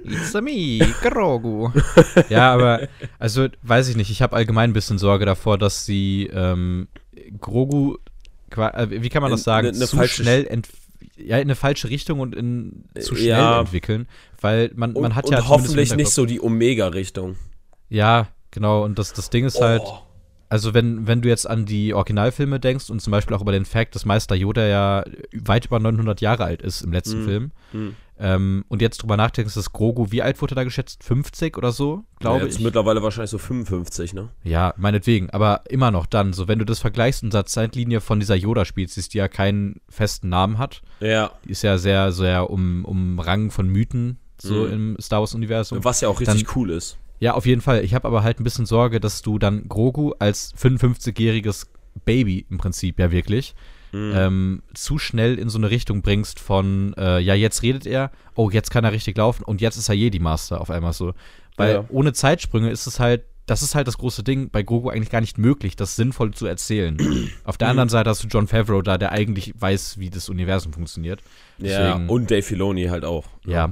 It's 0.04 0.36
a 0.36 0.42
me, 0.42 0.80
Grogu. 1.02 1.70
ja, 2.30 2.54
aber, 2.54 2.88
also, 3.20 3.48
weiß 3.64 3.90
ich 3.90 3.98
nicht. 3.98 4.10
Ich 4.12 4.22
habe 4.22 4.36
allgemein 4.36 4.70
ein 4.72 4.74
bisschen 4.74 4.98
Sorge 4.98 5.26
davor, 5.26 5.58
dass 5.58 5.86
sie 5.86 6.30
ähm, 6.34 6.88
Grogu, 7.40 7.98
wie 8.58 9.10
kann 9.10 9.22
man 9.22 9.32
das 9.32 9.44
sagen, 9.44 9.72
ne- 9.72 9.78
ne 9.80 9.86
zu 9.88 10.08
schnell 10.08 10.48
ja, 11.16 11.38
in 11.38 11.42
eine 11.44 11.56
falsche 11.56 11.90
Richtung 11.90 12.20
und 12.20 12.36
in 12.36 12.84
zu 13.00 13.16
schnell 13.16 13.28
Ja. 13.30 13.60
entwickeln. 13.62 14.08
Weil 14.42 14.72
man, 14.76 14.94
Und, 14.94 15.02
man 15.02 15.16
hat 15.16 15.26
und 15.26 15.32
ja 15.32 15.40
im 15.40 15.48
hoffentlich 15.50 15.96
nicht 15.96 16.10
so 16.12 16.26
die 16.26 16.42
Omega-Richtung. 16.42 17.36
Ja, 17.90 18.28
genau. 18.52 18.84
Und 18.84 19.00
das, 19.00 19.14
das 19.14 19.30
Ding 19.30 19.46
ist 19.46 19.60
halt, 19.62 19.82
Oh. 19.86 20.00
also 20.50 20.74
wenn, 20.74 21.08
wenn 21.08 21.22
du 21.22 21.30
jetzt 21.30 21.50
an 21.50 21.66
die 21.66 21.94
Originalfilme 21.94 22.60
denkst 22.60 22.90
und 22.90 23.02
zum 23.02 23.12
Beispiel 23.12 23.36
auch 23.36 23.42
über 23.42 23.52
den 23.52 23.66
Fact, 23.66 23.96
dass 23.96 24.06
Meister 24.06 24.36
Yoda 24.36 24.66
ja 24.68 25.04
weit 25.34 25.66
über 25.68 25.80
900 25.80 26.22
Jahre 26.22 26.44
alt 26.46 26.62
ist 26.62 26.82
im 26.82 26.92
letzten 26.92 27.22
Mhm. 27.22 27.26
Film. 27.26 27.52
Hm. 27.72 27.96
Ähm, 28.20 28.66
und 28.68 28.82
jetzt 28.82 28.98
drüber 29.04 29.16
nachdenkst, 29.16 29.54
dass 29.54 29.72
Grogu, 29.74 30.08
wie 30.12 30.22
alt 30.24 30.42
wurde 30.42 30.54
er 30.54 30.58
da 30.58 30.64
geschätzt? 30.64 31.04
50 31.04 31.56
oder 31.58 31.72
so, 31.72 32.04
glaube 32.20 32.46
Jetzt 32.46 32.58
ich. 32.58 32.64
mittlerweile 32.64 33.04
wahrscheinlich 33.04 33.30
so 33.30 33.38
55, 33.38 34.14
ne? 34.16 34.30
Ja, 34.44 34.74
meinetwegen. 34.78 35.30
Aber 35.30 35.62
immer 35.70 35.92
noch 35.92 36.06
dann, 36.08 36.34
so 36.34 36.48
wenn 36.48 36.58
du 36.60 36.66
das 36.66 36.80
vergleichst 36.80 37.22
und 37.24 37.34
der 37.34 37.46
Zeitlinie 37.46 38.02
von 38.02 38.20
dieser 38.20 38.36
Yoda-Spezies, 38.36 39.10
die 39.10 39.20
ja 39.20 39.28
keinen 39.28 39.82
festen 39.90 40.30
Namen 40.30 40.58
hat, 40.58 40.82
Ja. 41.00 41.32
die 41.46 41.52
ist 41.52 41.62
ja 41.62 41.78
sehr, 41.78 42.12
sehr 42.12 42.50
um, 42.50 42.86
umrangen 42.86 43.52
von 43.52 43.68
Mythen, 43.68 44.18
so 44.42 44.66
Mhm. 44.66 44.74
im 44.74 44.98
Star 45.00 45.20
Wars-Universum. 45.20 45.84
Was 45.84 46.02
ja 46.02 46.10
auch 46.10 46.20
richtig 46.20 46.56
cool 46.56 46.72
ist. 46.72 46.98
Ja, 47.20 47.34
auf 47.34 47.46
jeden 47.46 47.62
Fall. 47.62 47.84
Ich 47.84 47.94
habe 47.96 48.08
aber 48.08 48.24
halt 48.24 48.40
ein 48.40 48.44
bisschen 48.44 48.66
Sorge, 48.68 49.00
dass 49.00 49.22
du 49.22 49.40
dann 49.40 49.68
Grogu 49.68 50.14
als 50.20 50.54
55-jähriges 50.56 51.68
Baby 52.06 52.46
im 52.50 52.58
Prinzip 52.58 53.00
ja 53.00 53.12
wirklich 53.12 53.56
Mhm. 53.98 54.14
ähm, 54.16 54.64
zu 54.74 54.98
schnell 54.98 55.38
in 55.40 55.50
so 55.50 55.58
eine 55.58 55.70
Richtung 55.70 56.02
bringst 56.02 56.40
von, 56.40 56.94
äh, 56.98 57.20
ja, 57.20 57.34
jetzt 57.34 57.62
redet 57.64 57.86
er, 57.86 58.12
oh, 58.36 58.50
jetzt 58.50 58.70
kann 58.72 58.84
er 58.84 58.92
richtig 58.92 59.18
laufen 59.18 59.44
und 59.44 59.62
jetzt 59.62 59.78
ist 59.78 59.90
er 59.90 59.96
Jedi-Master 59.96 60.62
auf 60.62 60.70
einmal 60.70 60.94
so. 60.94 61.14
Weil 61.56 61.74
Ja. 61.76 61.86
ohne 61.90 62.14
Zeitsprünge 62.14 62.70
ist 62.70 62.86
es 62.88 63.00
halt, 63.00 63.24
das 63.48 63.62
ist 63.62 63.76
halt 63.76 63.88
das 63.88 63.98
große 63.98 64.24
Ding, 64.24 64.50
bei 64.50 64.62
Grogu 64.62 64.90
eigentlich 64.90 65.10
gar 65.10 65.22
nicht 65.22 65.38
möglich, 65.38 65.76
das 65.78 65.96
sinnvoll 65.96 66.32
zu 66.34 66.46
erzählen. 66.46 66.98
auf 67.46 67.58
der 67.58 67.70
anderen 67.70 67.90
Seite 67.90 68.10
hast 68.10 68.24
du 68.24 68.28
John 68.28 68.48
Favreau 68.48 68.82
da, 68.82 68.98
der 68.98 69.12
eigentlich 69.14 69.54
weiß, 69.58 69.98
wie 70.00 70.10
das 70.10 70.28
Universum 70.30 70.74
funktioniert. 70.74 71.22
Ja, 71.58 71.94
Deswegen- 71.94 72.10
und 72.10 72.30
Dave 72.30 72.44
Filoni 72.44 72.86
halt 72.86 73.06
auch. 73.06 73.26
Ja, 73.46 73.72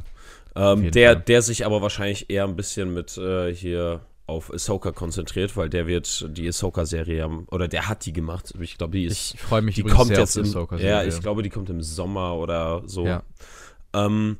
Ähm, 0.56 0.80
jeden 0.84 0.92
der, 0.94 1.14
Fall. 1.14 1.22
der 1.28 1.42
sich 1.42 1.66
aber 1.66 1.82
wahrscheinlich 1.82 2.30
eher 2.30 2.46
ein 2.46 2.56
bisschen 2.56 2.94
mit 2.94 3.18
äh, 3.18 3.54
hier 3.54 4.00
auf 4.28 4.52
Ahsoka 4.54 4.92
konzentriert, 4.92 5.56
weil 5.56 5.70
der 5.70 5.86
wird 5.88 6.26
die 6.38 6.48
Ahsoka-Serie, 6.48 7.24
haben- 7.24 7.46
oder 7.52 7.68
der 7.68 7.88
hat 7.88 8.06
die 8.06 8.14
gemacht. 8.14 8.54
Ich 8.60 8.78
glaube, 8.78 8.98
die 8.98 9.06
ist, 9.06 9.36
ich 9.36 9.40
freue 9.40 9.62
mich 9.62 9.76
die 9.76 9.84
kommt 9.84 10.10
jetzt 10.12 10.36
im, 10.36 10.46
ja, 10.80 11.04
ich 11.04 11.20
glaube, 11.22 11.44
die 11.44 11.50
kommt 11.52 11.70
im 11.70 11.82
Sommer 11.82 12.36
oder 12.36 12.82
so. 12.88 13.06
Ja. 13.06 13.24
Ähm, 13.94 14.38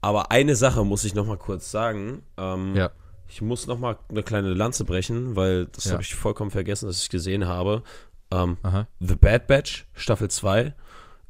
aber 0.00 0.30
eine 0.32 0.56
Sache 0.56 0.84
muss 0.84 1.04
ich 1.04 1.14
noch 1.14 1.26
mal 1.26 1.38
kurz 1.38 1.70
sagen. 1.70 2.22
Ähm, 2.36 2.74
Ja. 2.74 2.90
Ich 3.28 3.42
muss 3.42 3.66
noch 3.66 3.78
mal 3.78 3.98
eine 4.08 4.22
kleine 4.22 4.54
Lanze 4.54 4.84
brechen, 4.84 5.34
weil 5.34 5.66
das 5.66 5.86
Ja. 5.86 5.92
habe 5.92 6.02
ich 6.02 6.14
vollkommen 6.14 6.52
vergessen, 6.52 6.86
dass 6.86 7.02
ich 7.02 7.08
gesehen 7.08 7.46
habe. 7.48 7.82
Ähm. 8.30 8.56
The 9.00 9.16
Bad 9.16 9.46
Batch, 9.48 9.86
Staffel 9.94 10.28
2, 10.30 10.74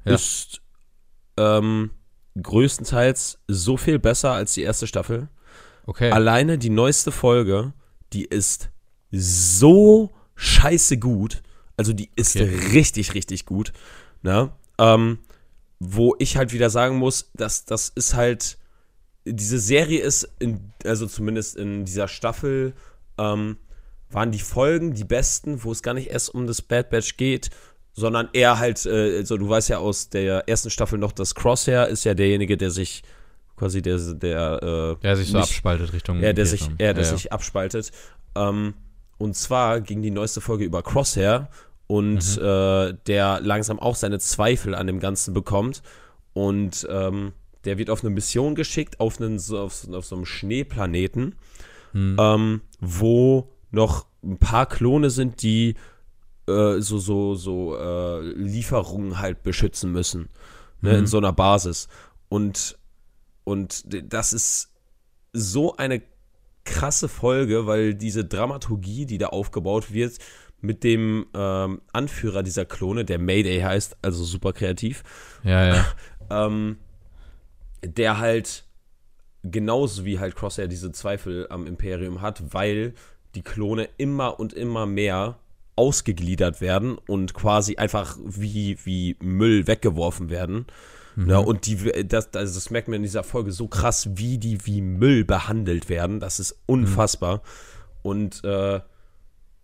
Ja. 0.05 0.15
ist 0.15 0.61
ähm, 1.39 1.91
größtenteils 2.41 3.39
so 3.49 3.77
viel 3.77 3.99
besser 3.99 4.33
als 4.33 4.55
die 4.55 4.63
erste 4.63 4.87
Staffel. 4.87 5.29
Okay. 5.87 6.11
Alleine 6.11 6.59
die 6.59 6.71
neueste 6.71 7.13
Folge, 7.13 7.73
die 8.13 8.25
ist 8.25 8.71
so 9.11 10.11
scheiße 10.35 10.99
gut. 10.99 11.43
Also 11.77 11.93
die 11.93 12.11
ist 12.17 12.37
Okay. 12.37 12.59
richtig, 12.73 13.15
richtig 13.15 13.47
gut. 13.47 13.73
Ne? 14.23 14.51
Ähm, 14.79 15.19
wo 15.79 16.17
ich 16.19 16.37
halt 16.37 16.53
wieder 16.53 16.71
sagen 16.71 16.97
muss, 16.97 17.31
dass 17.35 17.65
das 17.65 17.91
ist 17.91 18.15
halt, 18.15 18.59
diese 19.25 19.59
Serie 19.59 20.01
ist, 20.01 20.29
in, 20.39 20.73
also 20.85 21.07
zumindest 21.07 21.57
in 21.57 21.85
dieser 21.85 22.09
Staffel, 22.09 22.75
ähm, 23.19 23.57
waren 24.11 24.31
die 24.33 24.41
Folgen 24.41 24.95
die 24.95 25.05
besten, 25.05 25.65
wo 25.65 25.73
es 25.73 25.83
gar 25.83 25.95
nicht 25.95 26.11
erst 26.11 26.35
um 26.35 26.47
das 26.47 26.63
Bad 26.63 26.91
Batch 26.91 27.17
geht, 27.17 27.51
sondern 27.93 28.29
eher 28.33 28.59
halt, 28.59 28.87
äh, 28.87 29.19
also 29.19 29.37
du 29.37 29.49
weißt 29.49 29.69
ja 29.69 29.79
aus 29.79 30.09
der 30.11 30.49
ersten 30.49 30.71
Staffel 30.71 30.99
noch, 30.99 31.13
dass 31.13 31.35
Crosshair 31.35 31.89
ist 31.89 32.05
ja 32.05 32.15
derjenige, 32.15 32.57
der 32.57 32.71
sich 32.71 33.03
quasi 33.57 33.83
der, 33.83 33.99
der, 34.15 34.63
äh, 34.99 35.03
der 35.03 35.17
sich 35.17 35.29
so 35.29 35.39
nicht- 35.39 35.45
abspaltet 35.51 35.93
Richtung. 35.93 36.21
ja, 36.21 36.33
der 36.33 36.47
sich, 36.47 36.63
ja, 36.63 36.69
der 36.77 36.93
Ja, 36.93 36.99
ja. 36.99 37.05
sich 37.05 37.33
abspaltet. 37.33 37.91
Ähm, 38.35 38.75
und 39.19 39.35
zwar 39.35 39.81
ging 39.81 40.03
die 40.03 40.11
neueste 40.11 40.41
Folge 40.41 40.65
über 40.65 40.83
Crosshair 40.83 41.49
und 41.87 42.37
Mhm. 42.37 42.43
äh, 42.45 42.93
der 43.07 43.41
langsam 43.41 43.79
auch 43.81 43.95
seine 43.97 44.19
Zweifel 44.19 44.75
an 44.75 44.87
dem 44.87 45.01
Ganzen 45.01 45.33
bekommt. 45.33 45.83
Und 46.35 46.87
ähm, 46.91 47.33
der 47.65 47.79
wird 47.79 47.89
auf 47.91 48.03
eine 48.05 48.11
Mission 48.11 48.55
geschickt, 48.55 49.01
auf, 49.01 49.21
einen, 49.21 49.39
so, 49.39 49.59
auf, 49.59 49.89
auf 49.91 50.05
so 50.05 50.17
einem 50.17 50.27
Schneeplaneten, 50.27 51.35
Hm. 51.93 52.17
ähm, 52.21 52.61
wo 52.81 53.51
noch 53.71 54.07
ein 54.23 54.37
paar 54.39 54.67
Klone 54.67 55.09
sind, 55.11 55.43
die 55.43 55.77
äh, 56.49 56.79
so, 56.81 56.99
so, 56.99 57.35
so 57.35 57.77
äh, 57.77 58.21
Lieferungen 58.21 59.19
halt 59.19 59.43
beschützen 59.43 59.91
müssen. 59.93 60.29
Ne, 60.83 60.93
Mhm. 60.93 60.99
In 61.01 61.07
so 61.07 61.17
einer 61.19 61.33
Basis. 61.33 61.89
Und, 62.29 62.77
und 63.47 63.85
das 64.13 64.33
ist 64.33 64.73
so 65.33 65.77
eine 65.77 66.03
krasse 66.65 67.09
Folge, 67.09 67.67
weil 67.67 67.95
diese 67.95 68.25
Dramaturgie, 68.25 69.07
die 69.07 69.19
da 69.19 69.29
aufgebaut 69.29 69.93
wird, 69.93 70.19
mit 70.61 70.83
dem 70.83 71.27
ähm, 71.33 71.81
Anführer 71.93 72.43
dieser 72.43 72.65
Klone, 72.65 73.05
der 73.05 73.21
Mayday 73.21 73.61
heißt, 73.61 73.99
also 74.03 74.25
super 74.25 74.53
kreativ, 74.53 75.05
ja, 75.45 75.77
ja. 75.77 75.87
ähm, 76.49 76.79
der 77.85 78.19
halt 78.19 78.65
genauso 79.45 80.05
wie 80.05 80.19
halt 80.19 80.35
Crosshair 80.35 80.67
diese 80.67 80.91
Zweifel 80.91 81.47
am 81.49 81.69
Imperium 81.69 82.23
hat, 82.23 82.53
weil 82.53 82.95
die 83.37 83.43
Klone 83.43 83.89
immer 83.97 84.41
und 84.41 84.55
immer 84.55 84.87
mehr 84.87 85.39
ausgegliedert 85.77 86.61
werden 86.61 86.99
und 87.07 87.33
quasi 87.33 87.77
einfach 87.77 88.19
wie, 88.25 88.77
wie 88.85 89.17
Müll 89.21 89.69
weggeworfen 89.69 90.31
werden. 90.31 90.67
Ja, 91.17 91.39
und 91.39 91.67
die, 91.67 91.77
das, 92.07 92.31
das, 92.31 92.55
das 92.55 92.71
merkt 92.71 92.89
man 92.89 92.97
in 92.97 93.03
dieser 93.03 93.23
Folge 93.25 93.51
so 93.53 93.69
krass, 93.69 94.09
wie 94.17 94.37
die 94.39 94.67
wie 94.67 94.83
Müll 94.83 95.25
behandelt 95.25 95.89
werden. 95.89 96.21
Das 96.21 96.39
ist 96.41 96.59
unfassbar. 96.67 97.41
Und, 98.03 98.45
äh, 98.45 98.81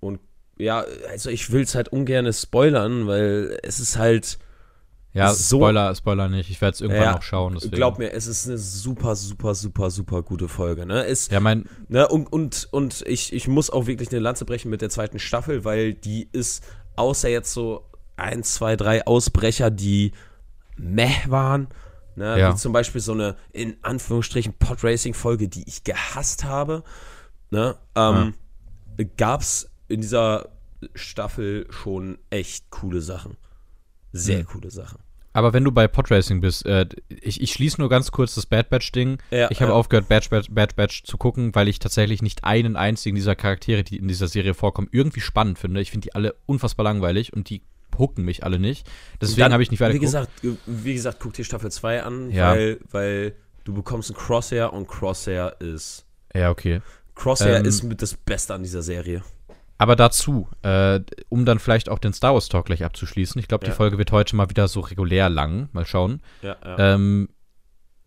und 0.01 0.21
ja, 0.59 0.85
also 1.11 1.29
ich 1.31 1.53
will 1.53 1.63
es 1.63 1.75
halt 1.75 1.89
ungern 1.91 2.33
spoilern, 2.33 3.07
weil 3.07 3.59
es 3.63 3.81
ist 3.81 3.99
halt, 3.99 4.39
Ja, 5.15 5.35
So- 5.35 5.59
Spoiler, 5.59 5.95
Spoiler 5.95 6.29
nicht. 6.31 6.49
Ich 6.49 6.59
werde 6.63 6.75
es 6.75 6.81
irgendwann 6.81 7.03
Ja, 7.03 7.13
noch 7.13 7.23
schauen. 7.23 7.53
Deswegen. 7.55 7.75
glaub 7.77 7.99
mir, 7.99 8.13
es 8.15 8.27
ist 8.27 8.49
eine 8.49 8.57
super, 8.57 9.15
super, 9.15 9.55
super, 9.55 9.91
super 9.91 10.23
gute 10.23 10.49
Folge. 10.49 10.87
Ne? 10.87 11.05
Es, 11.05 11.29
Ja, 11.29 11.39
mein, 11.41 11.67
Ne, 11.89 12.09
und 12.09 12.33
und, 12.33 12.67
und 12.71 13.03
ich, 13.07 13.31
ich 13.35 13.47
muss 13.47 13.69
auch 13.69 13.87
wirklich 13.87 14.11
eine 14.11 14.21
Lanze 14.21 14.47
brechen 14.47 14.71
mit 14.71 14.81
der 14.81 14.89
zweiten 14.89 15.19
Staffel, 15.19 15.65
weil 15.67 15.93
die 15.93 16.31
ist, 16.33 16.65
außer 16.97 17.29
jetzt 17.29 17.53
so 17.53 17.85
ein, 18.17 18.43
zwei, 18.43 18.75
drei 18.77 19.07
Ausbrecher, 19.07 19.71
die 19.71 20.13
meh 20.77 21.11
waren, 21.27 21.69
ne, 22.17 22.39
Ja. 22.39 22.53
wie 22.53 22.57
zum 22.57 22.73
Beispiel 22.73 23.01
so 23.01 23.13
eine, 23.13 23.37
in 23.53 23.77
Anführungsstrichen, 23.83 24.55
Podracing-Folge, 24.59 25.49
die 25.49 25.65
ich 25.69 25.85
gehasst 25.85 26.45
habe, 26.45 26.83
ne, 27.51 27.77
ähm, 27.95 28.35
gab's 29.17 29.71
in 29.89 30.01
dieser 30.01 30.49
Staffel 30.95 31.67
schon 31.71 32.19
echt 32.31 32.71
coole 32.71 33.01
Sachen. 33.01 33.37
Sehr 34.13 34.41
Hm. 34.41 34.47
coole 34.47 34.71
Sachen. 34.71 34.99
aber 35.35 35.55
wenn 35.55 35.65
du 35.65 35.73
bei 35.73 35.89
Podracing 35.89 36.43
bist, 36.43 36.67
äh, 36.67 36.87
ich, 37.09 37.41
ich 37.41 37.53
schließe 37.55 37.81
nur 37.81 37.89
ganz 37.89 38.11
kurz 38.11 38.35
das 38.35 38.45
Bad 38.45 38.69
Batch-Ding. 38.69 39.17
Ja, 39.31 39.51
ich 39.51 39.63
habe 39.63 39.73
ja. 39.73 39.77
aufgehört, 39.79 40.07
Bad 40.09 40.29
Batch, 40.29 40.49
Bad 40.51 40.77
Batch 40.77 41.05
zu 41.05 41.17
gucken, 41.17 41.55
weil 41.55 41.69
ich 41.69 41.79
tatsächlich 41.79 42.21
nicht 42.21 42.45
einen 42.45 42.77
einzigen 42.77 43.15
dieser 43.17 43.35
Charaktere, 43.35 43.83
die 43.83 43.97
in 43.97 44.09
dieser 44.09 44.29
Serie 44.29 44.53
vorkommen, 44.53 44.89
irgendwie 44.93 45.21
spannend 45.23 45.59
finde. 45.59 45.81
Ich 45.81 45.91
finde 45.91 46.05
die 46.09 46.15
alle 46.15 46.35
unfassbar 46.45 46.85
langweilig 46.85 47.33
und 47.33 47.49
die 47.49 47.63
hucken 47.99 48.25
mich 48.25 48.45
alle 48.45 48.59
nicht. 48.59 48.89
Deswegen 49.21 49.53
habe 49.53 49.63
ich 49.63 49.71
nicht 49.71 49.81
weiter 49.81 49.95
wie 49.95 49.99
gesagt, 49.99 50.31
wie 50.67 50.95
gesagt, 50.95 51.19
guck 51.21 51.33
dir 51.35 51.45
Staffel 51.45 51.71
2 51.71 52.03
an, 52.03 52.31
Ja. 52.31 52.51
weil, 52.51 52.81
weil 52.91 53.35
du 53.65 53.75
bekommst 53.75 54.11
einen 54.11 54.19
Crosshair 54.19 54.73
und 54.73 54.89
Crosshair 54.89 55.57
ist. 55.61 56.05
Ja, 56.35 56.51
okay. 56.51 56.81
Crosshair 57.15 57.59
Ähm, 57.59 57.65
ist 57.67 57.83
mit 57.83 58.01
das 58.03 58.15
Beste 58.15 58.55
an 58.55 58.63
dieser 58.63 58.83
Serie. 58.83 59.23
Aber 59.79 59.97
dazu, 59.97 60.49
äh, 60.63 61.01
um 61.29 61.45
dann 61.45 61.59
vielleicht 61.59 61.89
auch 61.89 61.99
den 61.99 62.13
Star 62.13 62.35
Wars 62.35 62.49
Talk 62.49 62.67
gleich 62.67 62.85
abzuschließen. 62.85 63.39
Ich 63.41 63.49
glaube, 63.49 63.65
die 63.65 63.71
Ja. 63.71 63.77
Folge 63.77 63.99
wird 63.99 64.13
heute 64.13 64.37
mal 64.37 64.49
wieder 64.49 64.69
so 64.69 64.81
regulär 64.81 65.29
lang. 65.29 65.69
Mal 65.73 65.85
schauen. 65.87 66.23
Ja, 66.41 66.57
ja. 66.65 66.95
Ähm, 66.95 67.29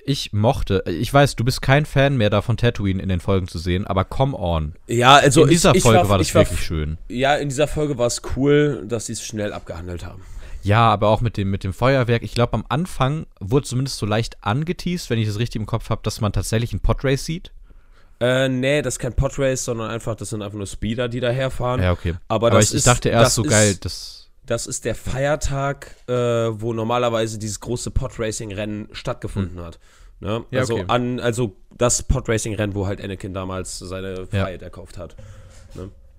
ich 0.06 0.34
mochte, 0.34 0.84
ich 0.88 1.12
weiß, 1.14 1.36
du 1.36 1.44
bist 1.44 1.62
kein 1.62 1.86
Fan 1.86 2.16
mehr 2.16 2.30
davon, 2.30 2.58
Tatooine 2.58 3.02
in 3.02 3.10
den 3.10 3.20
Folgen 3.20 3.48
zu 3.48 3.58
sehen, 3.58 3.88
aber 3.88 4.06
come 4.06 4.38
on. 4.38 4.76
ja, 4.88 5.16
also 5.16 5.44
in 5.44 5.50
dieser 5.50 5.72
ich, 5.72 5.78
ich 5.78 5.84
Folge 5.84 6.00
war, 6.00 6.10
war, 6.10 6.18
das 6.20 6.34
war, 6.36 6.44
wirklich 6.44 6.64
schön. 6.64 6.98
Ja, 7.10 7.36
in 7.36 7.50
dieser 7.50 7.68
Folge 7.68 7.98
war 7.98 8.08
es 8.08 8.22
cool, 8.36 8.86
dass 8.88 9.08
sie 9.08 9.14
es 9.14 9.26
schnell 9.26 9.52
abgehandelt 9.52 10.06
haben. 10.06 10.22
Ja, 10.64 10.90
aber 10.92 11.10
auch 11.10 11.22
mit 11.22 11.38
dem, 11.38 11.52
mit 11.52 11.64
dem 11.64 11.74
Feuerwerk. 11.74 12.24
Ich 12.24 12.34
glaube, 12.34 12.54
am 12.54 12.66
Anfang 12.70 13.28
wurde 13.40 13.68
zumindest 13.68 13.98
so 13.98 14.06
leicht 14.06 14.38
angeteased, 14.42 15.10
wenn 15.10 15.20
ich 15.20 15.28
das 15.28 15.38
richtig 15.38 15.60
im 15.62 15.68
Kopf 15.68 15.90
habe, 15.90 16.02
dass 16.04 16.22
man 16.22 16.34
tatsächlich 16.34 16.74
ein 16.74 16.80
Podrace 16.80 17.24
sieht. 17.24 17.52
Äh, 18.20 18.50
nee, 18.50 18.82
das 18.82 18.96
ist 18.96 19.00
kein 19.00 19.14
Podrace, 19.14 19.66
sondern 19.66 19.92
einfach, 19.92 20.16
das 20.16 20.30
sind 20.30 20.42
einfach 20.42 20.58
nur 20.58 20.68
Speeder, 20.68 21.08
die 21.08 21.20
daherfahren. 21.20 21.82
Ja, 21.82 21.92
okay. 21.92 22.16
Aber, 22.28 22.48
Aber 22.48 22.60
ich, 22.60 22.66
ist, 22.66 22.74
ich 22.74 22.84
dachte 22.84 23.10
erst 23.10 23.36
so 23.36 23.44
geil, 23.44 23.76
das. 23.80 24.25
Das 24.46 24.68
ist 24.68 24.86
der 24.86 24.96
Feiertag, 24.96 25.96
äh, 26.08 26.14
wo 26.14 26.74
normalerweise 26.74 27.40
dieses 27.40 27.60
große 27.60 27.92
Podracing-Rennen 27.92 28.90
stattgefunden 28.92 29.60
hat. 29.62 29.80
Ne? 30.20 30.38
Hm. 30.38 30.46
Ja, 30.52 30.60
also, 30.62 30.76
okay. 30.76 30.86
an, 30.88 31.20
also 31.20 31.56
das 31.78 32.04
Podracing-Rennen, 32.04 32.76
wo 32.76 32.88
halt 32.88 33.02
Anakin 33.02 33.34
damals 33.34 33.80
seine 33.80 34.20
Ja. 34.20 34.26
Freiheit 34.26 34.62
erkauft 34.62 34.98
hat. 34.98 35.16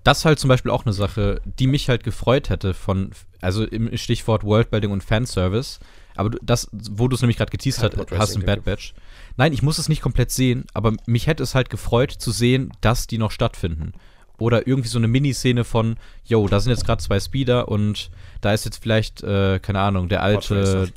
Das 0.03 0.19
ist 0.19 0.25
halt 0.25 0.39
zum 0.39 0.47
Beispiel 0.47 0.71
auch 0.71 0.85
eine 0.85 0.93
Sache, 0.93 1.41
die 1.43 1.67
mich 1.67 1.89
halt 1.89 2.03
gefreut 2.03 2.49
hätte 2.49 2.73
von, 2.73 3.11
also 3.41 3.65
im 3.65 3.95
Stichwort 3.97 4.43
Worldbuilding 4.43 4.91
und 4.91 5.03
Fanservice. 5.03 5.79
Aber 6.15 6.31
das, 6.41 6.69
wo 6.71 7.07
du 7.07 7.15
es 7.15 7.21
nämlich 7.21 7.37
gerade 7.37 7.51
geteased 7.51 7.83
hast, 7.83 8.11
hast 8.11 8.35
du 8.35 8.39
ein 8.39 8.45
Bad. 8.45 8.63
Batch. 8.63 8.93
Nein, 9.35 9.53
ich 9.53 9.61
muss 9.61 9.77
es 9.77 9.89
nicht 9.89 10.01
komplett 10.01 10.31
sehen, 10.31 10.65
aber 10.73 10.93
mich 11.05 11.27
hätte 11.27 11.43
es 11.43 11.55
halt 11.55 11.69
gefreut 11.69 12.11
zu 12.11 12.31
sehen, 12.31 12.71
dass 12.81 13.07
die 13.07 13.17
noch 13.17 13.31
stattfinden. 13.31 13.93
Oder 14.39 14.67
irgendwie 14.67 14.89
so 14.89 14.99
eine 14.99 15.07
Miniszene 15.07 15.63
von, 15.63 15.97
yo, 16.23 16.47
da 16.47 16.59
sind 16.59 16.71
jetzt 16.71 16.85
gerade 16.85 17.01
zwei 17.01 17.19
Speeder 17.19 17.67
und 17.67 18.11
da 18.41 18.53
ist 18.53 18.65
jetzt 18.65 18.81
vielleicht, 18.81 19.23
äh, 19.23 19.59
keine 19.59 19.79
Ahnung, 19.79 20.09
der 20.09 20.21
alte, 20.21 20.91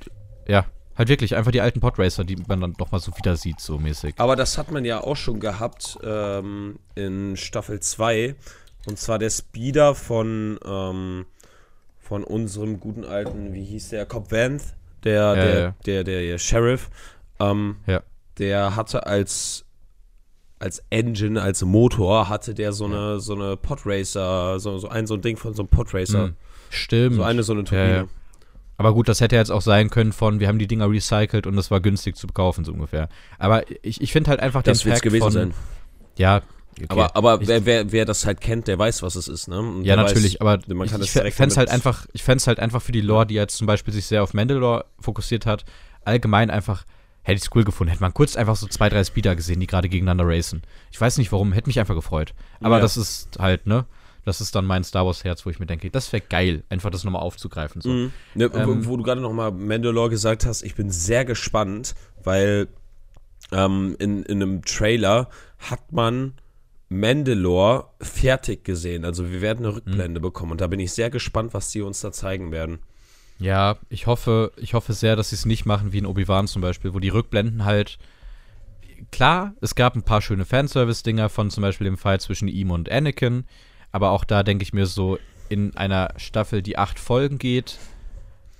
ja, 0.47 0.67
halt 0.97 1.09
wirklich 1.09 1.35
einfach 1.37 1.51
die 1.51 1.63
alten 1.63 1.81
Podracer, 1.81 2.25
die 2.25 2.37
man 2.37 2.61
dann 2.61 2.75
noch 2.79 2.93
mal 2.93 3.01
so 3.01 3.13
wieder 3.17 3.37
sieht, 3.37 3.61
so 3.61 3.79
mäßig. 3.79 4.15
Aber 4.19 4.37
das 4.37 4.59
hat 4.59 4.71
man 4.71 4.85
ja 4.85 5.01
auch 5.01 5.17
schon 5.17 5.41
gehabt 5.41 5.99
ähm, 6.05 6.79
in 6.95 7.37
Staffel 7.37 7.81
2. 7.81 8.35
Und 8.87 8.99
zwar 8.99 9.19
der 9.19 9.31
Speeder 9.31 9.95
von, 9.95 10.59
ähm, 10.65 11.27
von 11.99 12.25
unserem 12.25 12.81
guten 12.81 13.05
alten, 13.05 13.53
wie 13.55 13.65
hieß 13.65 13.91
der, 13.91 14.07
Cobb 14.07 14.31
Vanth, 14.33 14.63
der, 15.05 15.35
der, 15.35 15.61
ja. 15.61 15.75
der, 15.87 16.05
der, 16.05 16.23
der 16.23 16.39
Sheriff. 16.39 16.91
Ähm, 17.39 17.77
Ja. 17.87 18.03
der 18.39 18.77
hatte 18.77 19.07
als 19.07 19.65
als 20.61 20.83
Engine, 20.91 21.41
als 21.43 21.63
Motor 21.65 22.29
hatte 22.29 22.55
der 22.55 22.73
so 22.73 22.85
eine 22.85 23.19
so 23.19 23.35
eine 23.35 23.57
Podracer, 23.57 24.61
so, 24.61 24.79
so 24.79 24.89
ein 24.89 25.07
so 25.07 25.15
ein 25.15 25.23
Ding 25.23 25.37
von 25.37 25.55
so 25.55 25.63
einem 25.63 25.69
Podracer, 25.69 26.25
Hm, 26.27 26.35
Stimmt. 26.71 27.17
so 27.17 27.23
eine 27.23 27.43
so 27.43 27.53
eine 27.53 27.65
Turbine. 27.65 27.97
Ja. 27.97 28.05
Aber 28.77 28.95
gut, 28.95 29.09
das 29.09 29.21
hätte 29.21 29.37
jetzt 29.37 29.51
auch 29.51 29.61
sein 29.61 29.91
können 29.91 30.13
von, 30.13 30.41
wir 30.41 30.49
haben 30.49 30.59
die 30.59 30.67
Dinger 30.67 30.89
recycelt 30.91 31.47
und 31.47 31.59
es 31.59 31.71
war 31.71 31.81
günstig 31.81 32.17
zu 32.17 32.27
kaufen, 32.29 32.65
so 32.65 32.73
ungefähr. 32.73 33.09
Aber 33.39 33.65
ich, 33.83 34.01
ich 34.01 34.13
finde 34.13 34.31
halt 34.31 34.41
einfach 34.41 34.63
Das 34.63 34.79
den 34.81 34.87
wird's 34.87 35.01
Fact 35.01 35.03
gewesen 35.03 35.23
von, 35.25 35.33
sein. 35.33 35.55
Ja, 36.17 36.37
okay. 36.77 36.87
Aber, 36.89 37.15
aber 37.17 37.43
Ich- 37.43 37.49
wer, 37.49 37.67
wer, 37.67 37.93
wer 37.93 38.05
das 38.07 38.25
halt 38.25 38.41
kennt, 38.41 38.69
der 38.69 38.79
weiß, 38.79 39.03
was 39.03 39.17
es 39.17 39.29
ist, 39.29 39.49
ne? 39.49 39.59
Und 39.59 39.85
ja, 39.85 39.97
natürlich, 39.97 40.35
weiß, 40.35 40.41
aber 40.41 40.75
man 40.75 40.89
kann 40.89 41.03
ich, 41.03 41.13
das 41.13 41.25
ich 41.27 41.35
fände 41.35 41.53
es 41.53 41.59
halt 41.59 41.69
einfach, 41.71 42.07
ich 42.15 42.23
fänd's 42.23 42.47
halt 42.47 42.59
einfach 42.59 42.81
für 42.81 42.93
die 42.93 43.03
Lore, 43.03 43.27
die 43.27 43.35
jetzt 43.35 43.57
zum 43.59 43.67
Beispiel 43.67 43.93
sich 43.93 44.07
sehr 44.07 44.23
auf 44.23 44.33
Mandalore 44.33 44.87
fokussiert 44.99 45.45
hat, 45.45 45.67
allgemein 46.05 46.49
einfach, 46.51 46.85
hätte 47.31 47.39
ich 47.39 47.45
es 47.51 47.55
cool 47.57 47.65
gefunden, 47.65 47.91
hätte 47.91 48.03
man 48.03 48.15
kurz 48.15 48.37
einfach 48.37 48.57
so 48.57 48.67
zwei, 48.67 48.89
drei 48.89 49.03
Speeder 49.05 49.35
gesehen, 49.37 49.61
die 49.61 49.67
gerade 49.67 49.89
gegeneinander 49.89 50.27
racen. 50.27 50.63
Ich 50.91 51.01
weiß 51.01 51.19
nicht 51.19 51.33
warum, 51.33 51.53
hätte 51.53 51.69
mich 51.69 51.79
einfach 51.81 51.95
gefreut. 51.95 52.35
Aber 52.61 52.77
Ja. 52.77 52.83
das 52.83 52.97
ist 52.97 53.39
halt, 53.39 53.67
ne? 53.67 53.87
Das 54.27 54.43
ist 54.43 54.55
dann 54.55 54.67
mein 54.67 54.85
Star 54.85 55.07
Wars 55.07 55.25
Herz, 55.25 55.47
wo 55.47 55.51
ich 55.51 55.59
mir 55.59 55.67
denke, 55.67 55.91
das 55.91 56.13
wäre 56.13 56.23
geil, 56.29 56.63
einfach 56.69 56.91
das 56.91 57.05
nochmal 57.05 57.23
aufzugreifen. 57.23 57.81
So. 57.81 57.89
Mhm. 57.89 58.13
Ne, 58.35 58.53
wo- 58.53 58.59
Ähm, 58.59 58.87
wo 58.87 58.97
du 58.99 59.03
gerade 59.03 59.21
noch 59.23 59.33
mal 59.33 59.51
Mandalore 59.51 60.11
gesagt 60.11 60.45
hast, 60.45 60.63
ich 60.63 60.75
bin 60.75 60.91
sehr 60.91 61.25
gespannt, 61.25 61.95
weil 62.23 62.69
ähm, 63.51 63.97
in, 63.99 64.23
in 64.25 64.43
einem 64.43 64.63
Trailer 64.63 65.31
hat 65.59 65.91
man 65.93 66.35
Mandalore 66.91 67.87
fertig 68.01 68.65
gesehen. 68.65 69.05
Also 69.05 69.31
wir 69.31 69.41
werden 69.41 69.65
eine 69.65 69.77
Rückblende 69.77 70.21
bekommen 70.21 70.53
und 70.53 70.61
da 70.61 70.67
bin 70.67 70.81
ich 70.81 70.93
sehr 70.93 71.09
gespannt, 71.09 71.55
was 71.55 71.71
die 71.71 71.81
uns 71.83 72.01
da 72.01 72.13
zeigen 72.13 72.53
werden. 72.53 72.81
Ja, 73.41 73.79
ich 73.89 74.07
hoffe, 74.07 74.53
ich 74.57 74.75
hoffe 74.75 74.93
sehr, 74.93 75.17
dass 75.17 75.31
sie 75.31 75.37
es 75.37 75.47
nicht 75.47 75.65
machen 75.65 75.93
wie 75.93 75.99
in 75.99 76.07
Obi-Wan 76.07 76.47
zum 76.47 76.61
Beispiel, 76.61 76.93
wo 76.93 76.99
die 76.99 77.09
Rückblenden 77.09 77.65
halt. 77.65 77.99
Klar, 79.11 79.55
es 79.63 79.75
gab 79.75 79.97
ein 79.97 80.03
paar 80.03 80.21
schöne 80.21 80.45
Fanservice-Dinger 80.45 81.31
von 81.31 81.51
zum 81.51 81.63
Beispiel 81.63 81.87
dem 81.87 81.97
Fight 81.97 82.21
zwischen 82.21 82.49
ihm 82.49 82.71
und 82.71 82.91
Anakin, 82.93 83.45
aber 83.93 84.11
auch 84.11 84.25
da 84.25 84.43
denke 84.43 84.63
ich 84.63 84.75
mir 84.75 84.87
so, 84.87 85.19
in 85.49 85.75
einer 85.77 86.11
Staffel, 86.17 86.63
die 86.63 86.79
acht 86.79 86.99
Folgen 86.99 87.39
geht, 87.39 87.79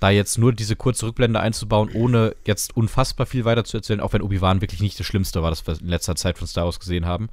da 0.01 0.09
jetzt 0.09 0.39
nur 0.39 0.51
diese 0.51 0.75
kurze 0.75 1.05
Rückblende 1.05 1.39
einzubauen, 1.39 1.91
ohne 1.93 2.35
jetzt 2.45 2.75
unfassbar 2.75 3.27
viel 3.27 3.45
weiter 3.45 3.63
zu 3.63 3.77
erzählen, 3.77 4.01
auch 4.01 4.13
wenn 4.13 4.23
Obi-Wan 4.23 4.61
wirklich 4.61 4.81
nicht 4.81 4.99
das 4.99 5.05
Schlimmste 5.05 5.43
war, 5.43 5.51
das 5.51 5.65
wir 5.67 5.79
in 5.79 5.87
letzter 5.87 6.15
Zeit 6.15 6.39
von 6.39 6.47
Star 6.47 6.65
Wars 6.65 6.79
gesehen 6.79 7.05
haben. 7.05 7.29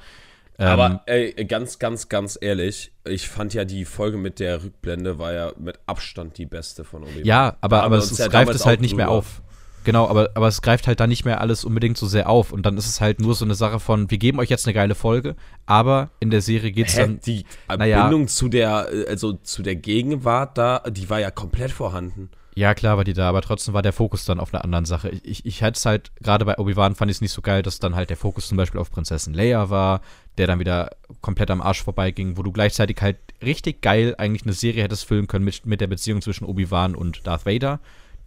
Ähm, 0.61 0.66
Aber 0.66 1.02
ey, 1.06 1.32
ganz, 1.44 1.78
ganz, 1.78 2.09
ganz 2.09 2.36
ehrlich, 2.40 2.92
ich 3.06 3.28
fand 3.28 3.54
ja 3.54 3.64
die 3.64 3.84
Folge 3.84 4.18
mit 4.18 4.40
der 4.40 4.64
Rückblende 4.64 5.18
war 5.18 5.32
ja 5.32 5.52
mit 5.56 5.78
Abstand 5.86 6.36
die 6.36 6.46
beste 6.46 6.82
von 6.84 7.04
Obi-Wan. 7.04 7.24
Ja, 7.24 7.56
aber, 7.61 7.76
Da 7.78 7.82
aber 7.84 7.98
es, 7.98 8.18
ja 8.18 8.26
greift 8.26 8.52
es 8.52 8.66
halt 8.66 8.80
nicht 8.80 8.96
mehr 8.96 9.09
auf. 9.09 9.40
Genau, 9.84 10.09
aber, 10.09 10.30
aber 10.34 10.48
es 10.48 10.61
greift 10.61 10.86
halt 10.88 10.98
dann 11.00 11.09
nicht 11.09 11.24
mehr 11.24 11.40
alles 11.40 11.64
unbedingt 11.64 11.96
so 11.96 12.06
sehr 12.06 12.28
auf. 12.28 12.52
Und 12.52 12.66
dann 12.66 12.76
ist 12.76 12.86
es 12.86 13.00
halt 13.00 13.20
nur 13.20 13.34
so 13.34 13.44
eine 13.44 13.54
Sache 13.54 13.78
von, 13.78 14.11
wir 14.11 14.18
geben 14.18 14.40
euch 14.40 14.50
jetzt 14.50 14.66
eine 14.66 14.74
geile 14.74 14.96
Folge, 14.96 15.36
aber 15.64 16.11
in 16.18 16.30
der 16.30 16.42
Serie 16.42 16.72
geht 16.72 16.88
es 16.88 16.96
dann. 16.96 17.20
die 17.20 17.44
naja. 17.68 18.00
Verbindung 18.00 18.28
zu 18.28 18.48
der, 18.48 18.88
äh, 18.92 19.06
also 19.09 19.34
zu 19.34 19.62
der 19.62 19.76
Gegenwart 19.76 20.59
da, 20.59 20.80
die 20.90 21.09
war 21.09 21.20
ja 21.20 21.30
komplett 21.30 21.70
vorhanden. 21.70 22.30
Ja, 22.59 22.74
klar 22.74 22.96
war 22.96 23.04
die 23.04 23.12
da, 23.12 23.28
aber 23.28 23.40
trotzdem 23.40 23.72
war 23.72 23.82
der 23.82 23.92
Fokus 23.92 24.24
dann 24.24 24.40
auf 24.40 24.52
einer 24.52 24.64
anderen 24.64 24.84
Sache. 24.84 25.11
Ich, 25.11 25.24
ich, 25.24 25.46
ich 25.46 25.61
hätte 25.61 25.76
es 25.76 25.86
halt, 25.86 26.11
gerade 26.20 26.44
bei 26.44 26.59
Obi-Wan 26.59 26.96
fand 26.96 27.09
ich 27.09 27.18
es 27.18 27.20
nicht 27.20 27.30
so 27.30 27.40
geil, 27.40 27.62
dass 27.62 27.78
dann 27.78 27.94
halt 27.94 28.11
der 28.11 28.16
Fokus 28.16 28.48
zum 28.48 28.56
Beispiel 28.56 28.80
auf 28.80 28.90
Prinzessin 28.90 29.32
Leia 29.32 29.70
war, 29.70 30.00
der 30.38 30.48
dann 30.48 30.59
wieder 30.59 30.90
komplett 31.20 31.52
am 31.52 31.62
Arsch 31.62 31.84
vorbeiging, 31.84 32.36
wo 32.36 32.42
du 32.42 32.50
gleichzeitig 32.50 33.00
halt 33.00 33.16
richtig 33.40 33.80
geil 33.80 34.16
eigentlich 34.18 34.42
eine 34.42 34.54
Serie 34.54 34.82
hättest 34.82 35.04
füllen 35.04 35.28
können 35.28 35.44
mit, 35.44 35.66
mit 35.66 35.80
der 35.80 35.86
Beziehung 35.86 36.20
zwischen 36.20 36.46
Obi-Wan 36.46 36.96
und 36.96 37.24
Darth 37.28 37.46
Vader. 37.46 37.78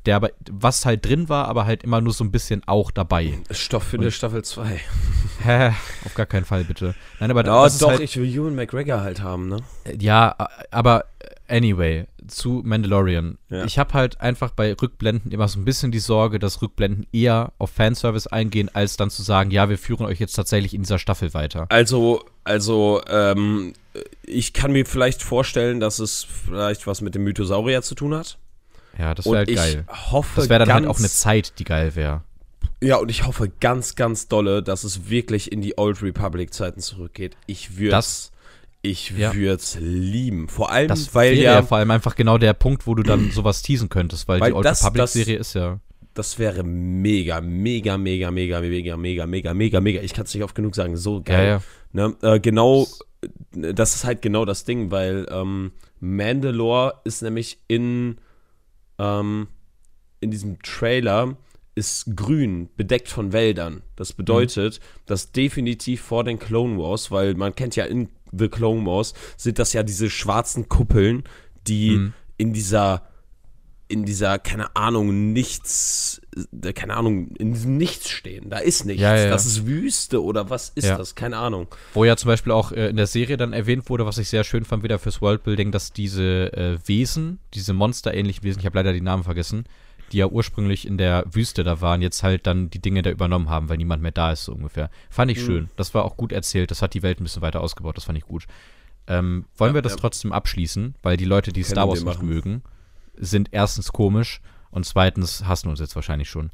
Der 0.05 0.15
aber, 0.15 0.29
was 0.49 0.85
halt 0.85 1.05
drin 1.05 1.27
war, 1.27 1.49
aber 1.49 1.65
halt 1.65 1.83
immer 1.83 1.99
nur 1.99 2.13
so 2.13 2.23
ein 2.23 2.31
bisschen 2.31 2.63
auch 2.67 2.89
dabei. 2.89 3.37
Stoff 3.51 3.83
für 3.83 3.97
eine 3.97 4.11
Staffel 4.11 4.45
2. 4.45 4.79
Hä? 5.43 5.73
Auf 6.05 6.13
gar 6.15 6.25
keinen 6.25 6.45
Fall, 6.45 6.63
bitte. 6.63 6.95
Nein, 7.19 7.31
aber 7.31 7.45
Ja, 7.45 7.63
das 7.63 7.73
ist 7.73 7.81
doch, 7.81 7.89
halt, 7.89 7.99
ich 7.99 8.15
will 8.15 8.33
Ewan 8.33 8.55
McGregor 8.55 9.01
halt 9.01 9.21
haben, 9.21 9.49
ne? 9.49 9.57
Ja, 9.99 10.35
aber 10.71 11.03
anyway, 11.49 12.05
zu 12.31 12.61
Mandalorian. 12.65 13.37
Ja. 13.49 13.65
Ich 13.65 13.77
habe 13.77 13.93
halt 13.93 14.19
einfach 14.21 14.51
bei 14.51 14.73
Rückblenden 14.73 15.31
immer 15.31 15.47
so 15.47 15.59
ein 15.59 15.65
bisschen 15.65 15.91
die 15.91 15.99
Sorge, 15.99 16.39
dass 16.39 16.61
Rückblenden 16.61 17.05
eher 17.11 17.53
auf 17.57 17.71
Fanservice 17.71 18.27
eingehen, 18.27 18.69
als 18.73 18.97
dann 18.97 19.09
zu 19.09 19.21
sagen, 19.23 19.51
ja, 19.51 19.69
wir 19.69 19.77
führen 19.77 20.05
euch 20.05 20.19
jetzt 20.19 20.33
tatsächlich 20.33 20.73
in 20.73 20.81
dieser 20.83 20.99
Staffel 20.99 21.33
weiter. 21.33 21.67
Also, 21.69 22.23
also, 22.43 23.01
ähm, 23.07 23.73
ich 24.23 24.53
kann 24.53 24.71
mir 24.71 24.85
vielleicht 24.85 25.21
vorstellen, 25.21 25.79
dass 25.79 25.99
es 25.99 26.23
vielleicht 26.23 26.87
was 26.87 27.01
mit 27.01 27.13
dem 27.15 27.23
Mythosaurier 27.23 27.81
zu 27.81 27.95
tun 27.95 28.15
hat. 28.15 28.37
Ja, 28.97 29.13
das 29.13 29.25
wäre 29.25 29.37
halt 29.37 29.49
ich 29.49 29.55
geil. 29.55 29.85
hoffe 30.11 30.41
Das 30.41 30.49
wäre 30.49 30.65
dann 30.65 30.73
halt 30.73 30.87
auch 30.87 30.99
eine 30.99 31.09
Zeit, 31.09 31.59
die 31.59 31.63
geil 31.63 31.95
wäre. 31.95 32.23
Ja, 32.83 32.97
und 32.97 33.09
ich 33.09 33.25
hoffe 33.25 33.49
ganz, 33.59 33.95
ganz 33.95 34.27
dolle, 34.27 34.63
dass 34.63 34.83
es 34.83 35.09
wirklich 35.09 35.51
in 35.51 35.61
die 35.61 35.77
Old 35.77 36.01
Republic 36.01 36.53
Zeiten 36.53 36.79
zurückgeht. 36.81 37.37
Ich 37.45 37.77
würde 37.77 37.91
Das- 37.91 38.30
ich 38.81 39.11
ja. 39.11 39.33
würd's 39.33 39.77
lieben. 39.79 40.47
Vor 40.47 40.71
allem, 40.71 40.87
Das 40.87 41.13
weil 41.13 41.33
wäre 41.33 41.43
ja, 41.43 41.53
ja 41.53 41.63
vor 41.63 41.77
allem 41.77 41.91
einfach 41.91 42.15
genau 42.15 42.37
der 42.37 42.53
Punkt, 42.53 42.87
wo 42.87 42.95
du 42.95 43.03
dann 43.03 43.31
sowas 43.31 43.61
teasen 43.61 43.89
könntest, 43.89 44.27
weil, 44.27 44.39
Weil 44.39 44.51
die 44.51 44.57
Old 44.57 44.65
Republic-Serie 44.65 45.37
ist 45.37 45.53
ja. 45.53 45.79
das 46.13 46.39
wäre 46.39 46.63
mega, 46.63 47.41
mega, 47.41 47.97
mega, 47.97 48.31
mega, 48.31 48.59
mega, 48.61 48.97
mega, 48.97 49.25
mega, 49.27 49.53
mega, 49.53 49.81
mega. 49.81 50.01
Ich 50.01 50.13
kann 50.13 50.25
es 50.25 50.33
nicht 50.33 50.43
oft 50.43 50.55
genug 50.55 50.75
sagen, 50.75 50.97
so 50.97 51.21
geil. 51.21 51.47
ja. 51.47 51.61
Ne? 51.93 52.15
Äh, 52.21 52.39
genau, 52.39 52.87
das 53.51 53.95
ist 53.95 54.03
halt 54.03 54.21
genau 54.21 54.45
das 54.45 54.63
Ding, 54.63 54.91
weil 54.91 55.27
ähm, 55.29 55.71
Mandalore 55.99 57.01
ist 57.03 57.21
nämlich 57.21 57.59
in, 57.67 58.17
ähm, 58.97 59.47
in 60.21 60.31
diesem 60.31 60.59
Trailer 60.61 61.37
ist 61.75 62.15
grün, 62.15 62.69
bedeckt 62.75 63.07
von 63.07 63.31
Wäldern. 63.31 63.81
Das 63.95 64.13
bedeutet, 64.13 64.79
dass 65.05 65.31
definitiv 65.31 66.01
vor 66.01 66.23
den 66.23 66.37
Clone 66.37 66.77
Wars, 66.77 67.11
weil 67.11 67.35
man 67.35 67.55
kennt 67.55 67.75
ja 67.75 67.85
in 67.85 68.09
The 68.31 68.47
Clone 68.49 68.85
Wars, 68.85 69.13
sind 69.37 69.59
das 69.59 69.73
ja 69.73 69.83
diese 69.83 70.09
schwarzen 70.09 70.69
Kuppeln, 70.69 71.23
die 71.67 71.91
Mhm. 71.91 72.13
in 72.37 72.53
dieser 72.53 73.03
in 73.87 74.05
dieser, 74.05 74.39
keine 74.39 74.73
Ahnung, 74.77 75.33
nichts, 75.33 76.21
äh, 76.63 76.71
keine 76.71 76.95
Ahnung, 76.95 77.31
in 77.35 77.51
diesem 77.53 77.75
Nichts 77.75 78.09
stehen. 78.09 78.49
Da 78.49 78.59
ist 78.59 78.85
nichts. 78.85 79.01
Ja, 79.01 79.17
ja, 79.17 79.23
ja. 79.25 79.29
Das 79.29 79.45
ist 79.45 79.65
Wüste 79.67 80.23
oder 80.23 80.49
was 80.49 80.69
ist 80.69 80.87
das? 80.87 81.13
Keine 81.13 81.35
Ahnung. 81.35 81.67
Wo 81.93 82.05
ja 82.05 82.15
zum 82.15 82.29
Beispiel 82.29 82.53
auch 82.53 82.71
äh, 82.71 82.87
in 82.87 82.95
der 82.95 83.07
Serie 83.07 83.35
dann 83.35 83.51
erwähnt 83.51 83.89
wurde, 83.89 84.05
was 84.05 84.17
ich 84.17 84.29
sehr 84.29 84.45
schön 84.45 84.63
fand, 84.63 84.83
wieder 84.83 84.97
fürs 84.97 85.21
Worldbuilding, 85.21 85.73
dass 85.73 85.91
diese 85.91 86.53
äh, 86.53 86.77
Wesen, 86.85 87.39
diese 87.53 87.73
monsterähnlichen 87.73 88.43
Wesen, 88.45 88.61
ich 88.61 88.65
habe 88.65 88.77
leider 88.77 88.93
die 88.93 89.01
Namen 89.01 89.25
vergessen, 89.25 89.65
die 90.11 90.17
ja 90.17 90.27
ursprünglich 90.27 90.85
in 90.87 90.97
der 90.97 91.23
Wüste 91.31 91.63
da 91.63 91.81
waren, 91.81 92.01
jetzt 92.01 92.23
halt 92.23 92.45
dann 92.47 92.69
die 92.69 92.81
Dinge 92.81 93.01
da 93.01 93.09
übernommen 93.09 93.49
haben, 93.49 93.69
weil 93.69 93.77
niemand 93.77 94.01
mehr 94.01 94.11
da 94.11 94.31
ist, 94.31 94.45
so 94.45 94.53
ungefähr. 94.53 94.89
Fand 95.09 95.31
ich 95.31 95.39
Mhm. 95.39 95.45
schön. 95.45 95.69
Das 95.77 95.93
war 95.93 96.05
auch 96.05 96.17
gut 96.17 96.31
erzählt. 96.31 96.71
Das 96.71 96.81
hat 96.81 96.93
die 96.93 97.03
Welt 97.03 97.19
ein 97.19 97.23
bisschen 97.23 97.41
weiter 97.41 97.61
ausgebaut. 97.61 97.97
Das 97.97 98.03
fand 98.05 98.17
ich 98.17 98.25
gut. 98.25 98.45
Ähm, 99.07 99.45
wollen 99.57 99.71
Ja, 99.71 99.75
wir 99.75 99.81
das 99.81 99.93
ja. 99.93 99.97
trotzdem 99.99 100.31
abschließen? 100.31 100.95
Weil 101.01 101.17
die 101.17 101.25
Leute, 101.25 101.51
die 101.51 101.61
Können 101.61 101.71
Star 101.71 101.87
Wars 101.87 102.03
nicht 102.03 102.21
mögen, 102.21 102.61
sind 103.15 103.49
erstens 103.51 103.91
komisch 103.91 104.41
und 104.69 104.85
zweitens 104.85 105.45
hassen 105.45 105.69
uns 105.69 105.79
jetzt 105.79 105.95
wahrscheinlich 105.95 106.29
schon. 106.29 106.51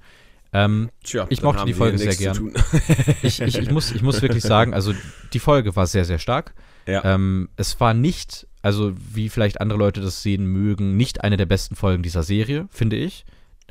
Ähm, 0.53 0.89
Tja, 1.03 1.25
Ich 1.29 1.41
mochte 1.43 1.65
die 1.65 1.73
Folge 1.73 1.97
sehr 1.97 2.33
zu 2.33 2.51
ich, 3.21 3.41
ich, 3.41 3.57
ich, 3.57 3.69
muss, 3.69 3.91
ich 3.91 4.01
muss 4.01 4.21
wirklich 4.21 4.43
sagen, 4.43 4.73
also 4.73 4.93
die 5.33 5.39
Folge 5.39 5.75
war 5.75 5.85
sehr, 5.87 6.05
sehr 6.05 6.19
stark. 6.19 6.53
Ja. 6.85 7.03
Ähm, 7.03 7.49
es 7.57 7.79
war 7.81 7.93
nicht, 7.93 8.47
also 8.61 8.93
wie 9.13 9.27
vielleicht 9.27 9.59
andere 9.59 9.77
Leute 9.77 9.99
das 9.99 10.23
sehen 10.23 10.45
mögen, 10.45 10.95
nicht 10.95 11.21
eine 11.21 11.35
der 11.35 11.45
besten 11.47 11.75
Folgen 11.75 12.01
dieser 12.01 12.23
Serie, 12.23 12.67
finde 12.71 12.95
ich. 12.95 13.25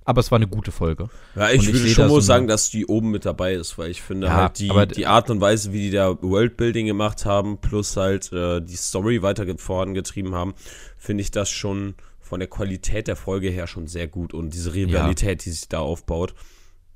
Aber 0.06 0.20
es 0.20 0.30
war 0.30 0.36
eine 0.36 0.46
gute 0.46 0.70
Folge. 0.70 1.08
Ja, 1.34 1.50
ich, 1.50 1.62
ich 1.62 1.74
würde 1.74 1.88
schon 1.88 2.08
so 2.08 2.20
sagen, 2.20 2.46
dass 2.46 2.70
die 2.70 2.86
oben 2.86 3.10
mit 3.10 3.26
dabei 3.26 3.54
ist, 3.54 3.76
weil 3.76 3.90
ich 3.90 4.02
finde 4.02 4.28
ja, 4.28 4.34
halt 4.34 4.58
die, 4.60 4.70
die 4.94 5.06
Art 5.06 5.30
und 5.30 5.40
Weise, 5.40 5.72
wie 5.72 5.80
die 5.80 5.90
da 5.90 6.16
Worldbuilding 6.22 6.86
gemacht 6.86 7.26
haben, 7.26 7.58
plus 7.58 7.96
halt 7.96 8.32
äh, 8.32 8.60
die 8.60 8.76
Story 8.76 9.22
weiter 9.22 9.44
vorangetrieben 9.58 10.32
haben, 10.32 10.54
finde 10.96 11.22
ich 11.22 11.32
das 11.32 11.50
schon 11.50 11.96
von 12.20 12.38
der 12.38 12.48
Qualität 12.48 13.08
der 13.08 13.16
Folge 13.16 13.50
her 13.50 13.66
schon 13.66 13.88
sehr 13.88 14.06
gut 14.06 14.32
und 14.32 14.54
diese 14.54 14.74
Rivalität, 14.74 15.42
ja. 15.42 15.44
die 15.44 15.50
sich 15.50 15.68
da 15.68 15.80
aufbaut. 15.80 16.34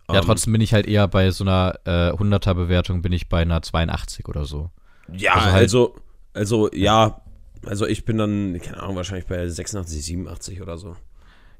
Ja, 0.08 0.20
um, 0.20 0.26
trotzdem 0.26 0.52
bin 0.52 0.62
ich 0.62 0.72
halt 0.72 0.86
eher 0.86 1.08
bei 1.08 1.32
so 1.32 1.42
einer 1.42 1.80
äh, 1.84 2.12
100er 2.12 2.54
Bewertung 2.54 3.02
bin 3.02 3.12
ich 3.12 3.28
bei 3.28 3.42
einer 3.42 3.60
82 3.60 4.28
oder 4.28 4.44
so. 4.44 4.70
Ja, 5.12 5.34
also, 5.34 5.46
halt, 5.46 5.54
also, 5.54 5.96
also 6.32 6.70
ja, 6.72 7.22
also 7.66 7.86
ich 7.86 8.04
bin 8.04 8.18
dann, 8.18 8.60
keine 8.60 8.80
Ahnung, 8.84 8.96
wahrscheinlich 8.96 9.26
bei 9.26 9.48
86, 9.48 10.04
87 10.04 10.62
oder 10.62 10.78
so. 10.78 10.96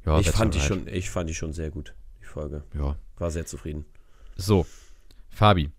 Ja, 0.07 0.19
ich 0.19 0.31
fand 0.31 0.55
die 0.55 0.61
schon, 0.61 0.87
ich 0.89 1.11
fand 1.11 1.29
die 1.29 1.35
schon 1.35 1.53
sehr 1.53 1.71
gut, 1.71 1.95
die 2.21 2.27
Folge. 2.27 2.65
Ja. 2.75 2.97
War 3.19 3.31
sehr 3.31 3.47
zufrieden. 3.47 3.85
So, 4.37 4.67
Fabi. 5.29 5.71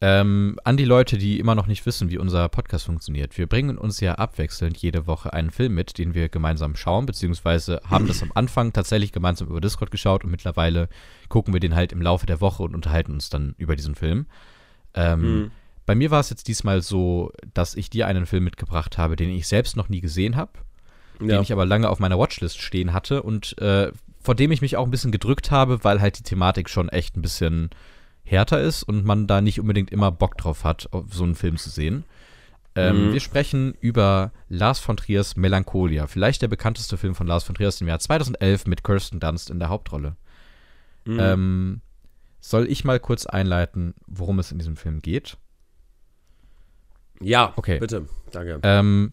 Ähm, 0.00 0.60
an 0.62 0.76
die 0.76 0.84
Leute, 0.84 1.18
die 1.18 1.40
immer 1.40 1.56
noch 1.56 1.66
nicht 1.66 1.84
wissen, 1.84 2.08
wie 2.08 2.18
unser 2.18 2.48
Podcast 2.48 2.84
funktioniert. 2.84 3.36
Wir 3.36 3.48
bringen 3.48 3.76
uns 3.76 3.98
ja 3.98 4.14
abwechselnd 4.14 4.76
jede 4.76 5.08
Woche 5.08 5.32
einen 5.32 5.50
Film 5.50 5.74
mit, 5.74 5.98
den 5.98 6.14
wir 6.14 6.28
gemeinsam 6.28 6.76
schauen, 6.76 7.04
beziehungsweise 7.04 7.80
haben 7.84 8.06
das 8.06 8.22
am 8.22 8.30
Anfang 8.32 8.72
tatsächlich 8.72 9.10
gemeinsam 9.10 9.48
über 9.48 9.60
Discord 9.60 9.90
geschaut 9.90 10.22
und 10.22 10.30
mittlerweile 10.30 10.88
gucken 11.28 11.52
wir 11.52 11.58
den 11.58 11.74
halt 11.74 11.90
im 11.90 12.00
Laufe 12.00 12.26
der 12.26 12.40
Woche 12.40 12.62
und 12.62 12.76
unterhalten 12.76 13.12
uns 13.12 13.28
dann 13.28 13.56
über 13.58 13.74
diesen 13.74 13.96
Film. 13.96 14.26
Ähm, 14.94 15.20
mhm. 15.20 15.50
Bei 15.84 15.96
mir 15.96 16.12
war 16.12 16.20
es 16.20 16.30
jetzt 16.30 16.46
diesmal 16.46 16.80
so, 16.80 17.32
dass 17.54 17.74
ich 17.74 17.90
dir 17.90 18.06
einen 18.06 18.26
Film 18.26 18.44
mitgebracht 18.44 18.98
habe, 18.98 19.16
den 19.16 19.30
ich 19.30 19.48
selbst 19.48 19.76
noch 19.76 19.88
nie 19.88 20.00
gesehen 20.00 20.36
habe 20.36 20.52
ja. 21.20 21.26
den 21.26 21.42
ich 21.42 21.52
aber 21.52 21.66
lange 21.66 21.88
auf 21.88 21.98
meiner 21.98 22.18
Watchlist 22.18 22.60
stehen 22.60 22.92
hatte 22.92 23.22
und 23.22 23.58
äh, 23.58 23.92
vor 24.20 24.34
dem 24.34 24.52
ich 24.52 24.60
mich 24.60 24.76
auch 24.76 24.84
ein 24.84 24.90
bisschen 24.90 25.12
gedrückt 25.12 25.50
habe, 25.50 25.84
weil 25.84 26.00
halt 26.00 26.18
die 26.18 26.22
Thematik 26.22 26.68
schon 26.68 26.88
echt 26.88 27.16
ein 27.16 27.22
bisschen 27.22 27.70
härter 28.24 28.60
ist 28.60 28.82
und 28.82 29.04
man 29.04 29.26
da 29.26 29.40
nicht 29.40 29.60
unbedingt 29.60 29.90
immer 29.90 30.12
Bock 30.12 30.36
drauf 30.36 30.64
hat, 30.64 30.88
so 31.10 31.24
einen 31.24 31.34
Film 31.34 31.56
zu 31.56 31.70
sehen. 31.70 32.04
Ähm, 32.74 33.08
mhm. 33.08 33.12
Wir 33.12 33.20
sprechen 33.20 33.74
über 33.80 34.32
Lars 34.48 34.78
von 34.78 34.96
Triers 34.96 35.36
Melancholia, 35.36 36.06
vielleicht 36.06 36.42
der 36.42 36.48
bekannteste 36.48 36.96
Film 36.96 37.14
von 37.14 37.26
Lars 37.26 37.44
von 37.44 37.54
Trier 37.54 37.68
aus 37.68 37.78
dem 37.78 37.88
Jahr 37.88 37.98
2011 37.98 38.66
mit 38.66 38.84
Kirsten 38.84 39.18
Dunst 39.18 39.50
in 39.50 39.58
der 39.58 39.68
Hauptrolle. 39.68 40.16
Mhm. 41.04 41.18
Ähm, 41.18 41.80
soll 42.40 42.70
ich 42.70 42.84
mal 42.84 43.00
kurz 43.00 43.26
einleiten, 43.26 43.94
worum 44.06 44.38
es 44.38 44.52
in 44.52 44.58
diesem 44.58 44.76
Film 44.76 45.00
geht? 45.00 45.38
Ja, 47.20 47.52
okay. 47.56 47.78
bitte. 47.78 48.06
Danke. 48.30 48.60
Ähm, 48.62 49.12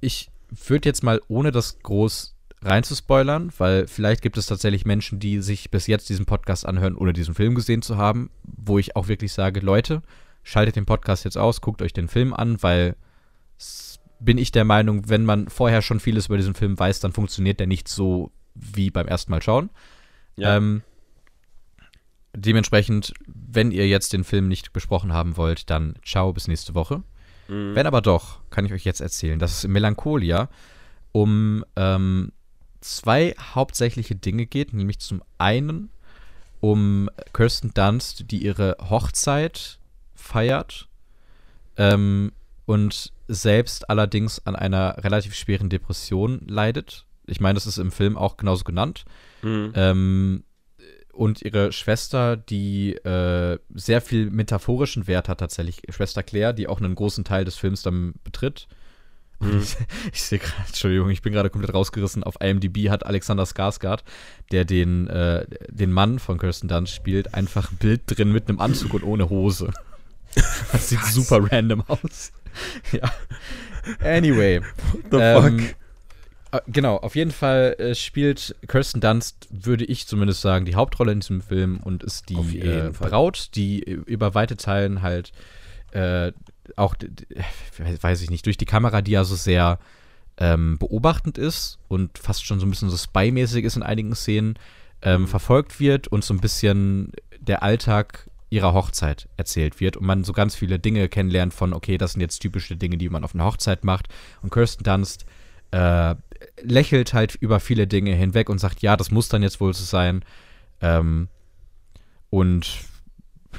ich 0.00 0.31
würde 0.66 0.88
jetzt 0.88 1.02
mal, 1.02 1.20
ohne 1.28 1.50
das 1.50 1.78
groß 1.80 2.34
reinzuspoilern, 2.62 3.52
weil 3.58 3.86
vielleicht 3.86 4.22
gibt 4.22 4.36
es 4.36 4.46
tatsächlich 4.46 4.84
Menschen, 4.84 5.18
die 5.18 5.40
sich 5.40 5.70
bis 5.70 5.86
jetzt 5.86 6.08
diesen 6.08 6.26
Podcast 6.26 6.66
anhören, 6.66 6.96
ohne 6.96 7.12
diesen 7.12 7.34
Film 7.34 7.54
gesehen 7.54 7.82
zu 7.82 7.96
haben, 7.96 8.30
wo 8.44 8.78
ich 8.78 8.94
auch 8.94 9.08
wirklich 9.08 9.32
sage, 9.32 9.60
Leute, 9.60 10.02
schaltet 10.42 10.76
den 10.76 10.86
Podcast 10.86 11.24
jetzt 11.24 11.38
aus, 11.38 11.60
guckt 11.60 11.82
euch 11.82 11.92
den 11.92 12.08
Film 12.08 12.32
an, 12.34 12.62
weil 12.62 12.96
bin 14.20 14.38
ich 14.38 14.52
der 14.52 14.64
Meinung, 14.64 15.08
wenn 15.08 15.24
man 15.24 15.48
vorher 15.48 15.82
schon 15.82 15.98
vieles 15.98 16.26
über 16.26 16.36
diesen 16.36 16.54
Film 16.54 16.78
weiß, 16.78 17.00
dann 17.00 17.12
funktioniert 17.12 17.58
der 17.58 17.66
nicht 17.66 17.88
so 17.88 18.30
wie 18.54 18.90
beim 18.90 19.08
ersten 19.08 19.32
Mal 19.32 19.42
schauen. 19.42 19.70
Ja. 20.36 20.56
Ähm, 20.56 20.82
dementsprechend, 22.34 23.14
wenn 23.26 23.72
ihr 23.72 23.88
jetzt 23.88 24.12
den 24.12 24.24
Film 24.24 24.46
nicht 24.46 24.72
besprochen 24.72 25.12
haben 25.12 25.36
wollt, 25.36 25.70
dann 25.70 25.96
ciao 26.04 26.32
bis 26.32 26.46
nächste 26.46 26.74
Woche. 26.74 27.02
Mhm. 27.52 27.74
Wenn 27.74 27.86
aber 27.86 28.00
doch, 28.00 28.40
kann 28.50 28.64
ich 28.64 28.72
euch 28.72 28.84
jetzt 28.84 29.00
erzählen, 29.00 29.38
dass 29.38 29.58
es 29.58 29.64
in 29.64 29.72
Melancholia 29.72 30.48
um 31.12 31.64
ähm, 31.76 32.32
zwei 32.80 33.34
hauptsächliche 33.54 34.14
Dinge 34.14 34.46
geht, 34.46 34.72
nämlich 34.72 34.98
zum 34.98 35.22
einen 35.36 35.90
um 36.60 37.10
Kirsten 37.32 37.74
Dunst, 37.74 38.30
die 38.30 38.42
ihre 38.42 38.76
Hochzeit 38.88 39.78
feiert 40.14 40.88
ähm, 41.76 42.32
und 42.64 43.12
selbst 43.28 43.90
allerdings 43.90 44.46
an 44.46 44.56
einer 44.56 44.96
relativ 45.04 45.34
schweren 45.34 45.68
Depression 45.68 46.40
leidet. 46.46 47.04
Ich 47.26 47.40
meine, 47.40 47.54
das 47.54 47.66
ist 47.66 47.78
im 47.78 47.92
Film 47.92 48.16
auch 48.16 48.36
genauso 48.36 48.64
genannt. 48.64 49.04
Mhm. 49.42 49.72
Ähm, 49.74 50.44
und 51.12 51.42
ihre 51.42 51.72
Schwester, 51.72 52.36
die 52.36 52.94
äh, 52.94 53.58
sehr 53.74 54.00
viel 54.00 54.30
metaphorischen 54.30 55.06
Wert 55.06 55.28
hat 55.28 55.38
tatsächlich, 55.38 55.82
Schwester 55.90 56.22
Claire, 56.22 56.52
die 56.52 56.68
auch 56.68 56.80
einen 56.80 56.94
großen 56.94 57.24
Teil 57.24 57.44
des 57.44 57.56
Films 57.56 57.82
dann 57.82 58.14
betritt. 58.24 58.66
Mhm. 59.40 59.60
Ich, 59.60 59.76
ich 60.12 60.22
sehe 60.22 60.38
gerade, 60.38 60.64
Entschuldigung, 60.66 61.10
ich 61.10 61.22
bin 61.22 61.32
gerade 61.32 61.50
komplett 61.50 61.74
rausgerissen. 61.74 62.24
Auf 62.24 62.40
IMDb 62.40 62.88
hat 62.88 63.04
Alexander 63.04 63.44
Skarsgård, 63.44 64.00
der 64.50 64.64
den, 64.64 65.08
äh, 65.08 65.46
den 65.68 65.92
Mann 65.92 66.18
von 66.18 66.38
Kirsten 66.38 66.68
Dunst 66.68 66.94
spielt, 66.94 67.34
einfach 67.34 67.70
ein 67.70 67.76
Bild 67.76 68.02
drin 68.06 68.32
mit 68.32 68.48
einem 68.48 68.60
Anzug 68.60 68.94
und 68.94 69.04
ohne 69.04 69.28
Hose. 69.28 69.70
Das 70.72 70.88
sieht 70.88 71.02
Was? 71.02 71.12
super 71.12 71.52
random 71.52 71.84
aus. 71.88 72.32
ja. 72.90 73.12
Anyway. 74.00 74.62
What 74.62 75.02
the 75.10 75.16
ähm, 75.18 75.58
fuck? 75.58 75.74
Äh, 76.52 76.60
genau, 76.68 76.96
auf 76.96 77.16
jeden 77.16 77.30
Fall 77.32 77.74
äh, 77.78 77.94
spielt 77.94 78.54
Kirsten 78.68 79.00
Dunst, 79.00 79.48
würde 79.50 79.84
ich 79.84 80.06
zumindest 80.06 80.42
sagen, 80.42 80.64
die 80.64 80.74
Hauptrolle 80.74 81.12
in 81.12 81.20
diesem 81.20 81.40
Film 81.40 81.80
und 81.82 82.02
ist 82.02 82.28
die 82.28 82.60
äh, 82.60 82.92
Braut, 82.96 83.50
die 83.54 83.80
über 83.80 84.34
weite 84.34 84.56
Teilen 84.56 85.02
halt 85.02 85.32
äh, 85.92 86.32
auch, 86.76 86.94
weiß 88.00 88.22
ich 88.22 88.30
nicht, 88.30 88.46
durch 88.46 88.56
die 88.56 88.66
Kamera, 88.66 89.02
die 89.02 89.12
ja 89.12 89.24
so 89.24 89.34
sehr 89.34 89.78
ähm, 90.38 90.78
beobachtend 90.78 91.38
ist 91.38 91.78
und 91.88 92.18
fast 92.18 92.44
schon 92.44 92.60
so 92.60 92.66
ein 92.66 92.70
bisschen 92.70 92.90
so 92.90 92.96
spy-mäßig 92.96 93.64
ist 93.64 93.76
in 93.76 93.82
einigen 93.82 94.14
Szenen, 94.14 94.58
ähm, 95.02 95.26
verfolgt 95.26 95.80
wird 95.80 96.08
und 96.08 96.24
so 96.24 96.32
ein 96.32 96.40
bisschen 96.40 97.12
der 97.40 97.62
Alltag 97.62 98.30
ihrer 98.50 98.74
Hochzeit 98.74 99.28
erzählt 99.36 99.80
wird 99.80 99.96
und 99.96 100.06
man 100.06 100.24
so 100.24 100.32
ganz 100.32 100.54
viele 100.54 100.78
Dinge 100.78 101.08
kennenlernt 101.08 101.54
von, 101.54 101.72
okay, 101.72 101.98
das 101.98 102.12
sind 102.12 102.20
jetzt 102.20 102.40
typische 102.40 102.76
Dinge, 102.76 102.98
die 102.98 103.08
man 103.08 103.24
auf 103.24 103.34
einer 103.34 103.44
Hochzeit 103.44 103.82
macht. 103.82 104.08
Und 104.42 104.52
Kirsten 104.52 104.84
Dunst 104.84 105.24
äh, 105.70 106.14
lächelt 106.62 107.14
halt 107.14 107.34
über 107.34 107.60
viele 107.60 107.86
Dinge 107.86 108.14
hinweg 108.14 108.48
und 108.48 108.58
sagt, 108.58 108.82
ja, 108.82 108.96
das 108.96 109.10
muss 109.10 109.28
dann 109.28 109.42
jetzt 109.42 109.60
wohl 109.60 109.74
so 109.74 109.84
sein. 109.84 110.24
Ähm, 110.80 111.28
und 112.30 112.80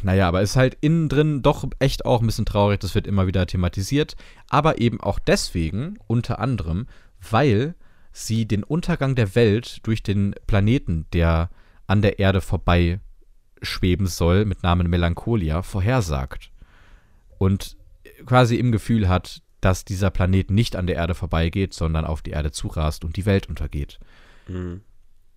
naja, 0.01 0.27
aber 0.27 0.41
ist 0.41 0.55
halt 0.55 0.77
innen 0.81 1.09
drin 1.09 1.41
doch 1.41 1.65
echt 1.79 2.05
auch 2.05 2.21
ein 2.21 2.25
bisschen 2.25 2.45
traurig, 2.45 2.79
das 2.79 2.95
wird 2.95 3.07
immer 3.07 3.27
wieder 3.27 3.45
thematisiert. 3.45 4.15
Aber 4.49 4.79
eben 4.79 4.99
auch 4.99 5.19
deswegen, 5.19 5.97
unter 6.07 6.39
anderem, 6.39 6.87
weil 7.29 7.75
sie 8.11 8.45
den 8.45 8.63
Untergang 8.63 9.15
der 9.15 9.35
Welt 9.35 9.79
durch 9.83 10.03
den 10.03 10.35
Planeten, 10.47 11.05
der 11.13 11.49
an 11.87 12.01
der 12.01 12.19
Erde 12.19 12.41
vorbei 12.41 12.99
schweben 13.61 14.07
soll, 14.07 14.45
mit 14.45 14.63
Namen 14.63 14.89
Melancholia, 14.89 15.61
vorhersagt. 15.61 16.51
Und 17.37 17.77
quasi 18.25 18.55
im 18.55 18.71
Gefühl 18.71 19.07
hat, 19.07 19.41
dass 19.63 19.85
dieser 19.85 20.11
Planet 20.11 20.51
nicht 20.51 20.75
an 20.75 20.87
der 20.87 20.97
Erde 20.97 21.15
vorbeigeht, 21.15 21.73
sondern 21.73 22.03
auf 22.03 22.21
die 22.21 22.31
Erde 22.31 22.51
zurast 22.51 23.05
und 23.05 23.15
die 23.15 23.25
Welt 23.25 23.47
untergeht. 23.47 23.97
Mhm. 24.47 24.81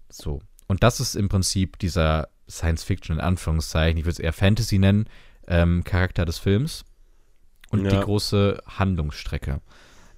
So. 0.08 0.40
Und 0.66 0.82
das 0.82 0.98
ist 0.98 1.14
im 1.14 1.28
Prinzip 1.28 1.78
dieser 1.78 2.28
Science-Fiction 2.50 3.18
in 3.18 3.20
Anführungszeichen, 3.20 3.98
ich 3.98 4.04
würde 4.04 4.14
es 4.14 4.18
eher 4.18 4.32
Fantasy 4.32 4.78
nennen, 4.78 5.08
ähm, 5.46 5.84
Charakter 5.84 6.24
des 6.24 6.38
Films 6.38 6.84
und 7.70 7.84
ja. 7.84 7.90
die 7.90 8.00
große 8.04 8.60
Handlungsstrecke. 8.66 9.60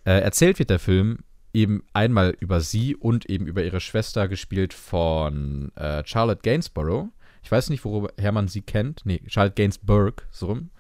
Äh, 0.05 0.21
erzählt 0.21 0.59
wird 0.59 0.71
der 0.71 0.79
Film 0.79 1.19
eben 1.53 1.83
einmal 1.93 2.35
über 2.41 2.61
sie 2.61 2.97
und 2.97 3.27
eben 3.27 3.47
über 3.47 3.63
ihre 3.63 3.81
Schwester, 3.81 4.27
gespielt 4.27 4.73
von 4.73 5.71
äh, 5.77 6.03
Charlotte 6.07 6.41
Gainsborough. 6.43 7.09
Ich 7.43 7.53
weiß 7.53 7.69
nicht, 7.69 7.85
woher 7.85 8.33
man 8.33 8.49
sie 8.49 8.63
kennt. 8.63 9.03
Nee, 9.05 9.21
Charlotte 9.27 9.55
Gainsbourg, 9.55 10.27
so 10.31 10.47
rum, 10.47 10.71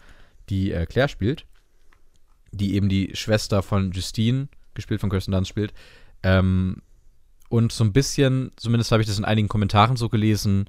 die 0.48 0.72
äh, 0.72 0.86
Claire 0.86 1.08
spielt 1.08 1.44
die 2.50 2.74
eben 2.74 2.88
die 2.88 3.10
Schwester 3.14 3.62
von 3.62 3.92
Justine, 3.92 4.48
gespielt 4.74 5.00
von 5.00 5.10
Kirsten 5.10 5.32
Dunst, 5.32 5.48
spielt. 5.48 5.72
Ähm, 6.22 6.82
und 7.48 7.72
so 7.72 7.84
ein 7.84 7.92
bisschen, 7.92 8.52
zumindest 8.56 8.92
habe 8.92 9.02
ich 9.02 9.08
das 9.08 9.18
in 9.18 9.24
einigen 9.24 9.48
Kommentaren 9.48 9.96
so 9.96 10.08
gelesen, 10.08 10.68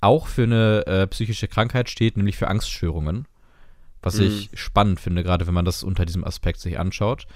auch 0.00 0.26
für 0.26 0.44
eine 0.44 0.86
äh, 0.86 1.06
psychische 1.06 1.48
Krankheit 1.48 1.90
steht, 1.90 2.16
nämlich 2.16 2.36
für 2.36 2.48
Angststörungen. 2.48 3.26
Was 4.02 4.16
mhm. 4.16 4.26
ich 4.26 4.50
spannend 4.54 5.00
finde, 5.00 5.22
gerade 5.22 5.46
wenn 5.46 5.54
man 5.54 5.64
das 5.64 5.82
unter 5.82 6.06
diesem 6.06 6.24
Aspekt 6.24 6.60
sich 6.60 6.78
anschaut. 6.78 7.26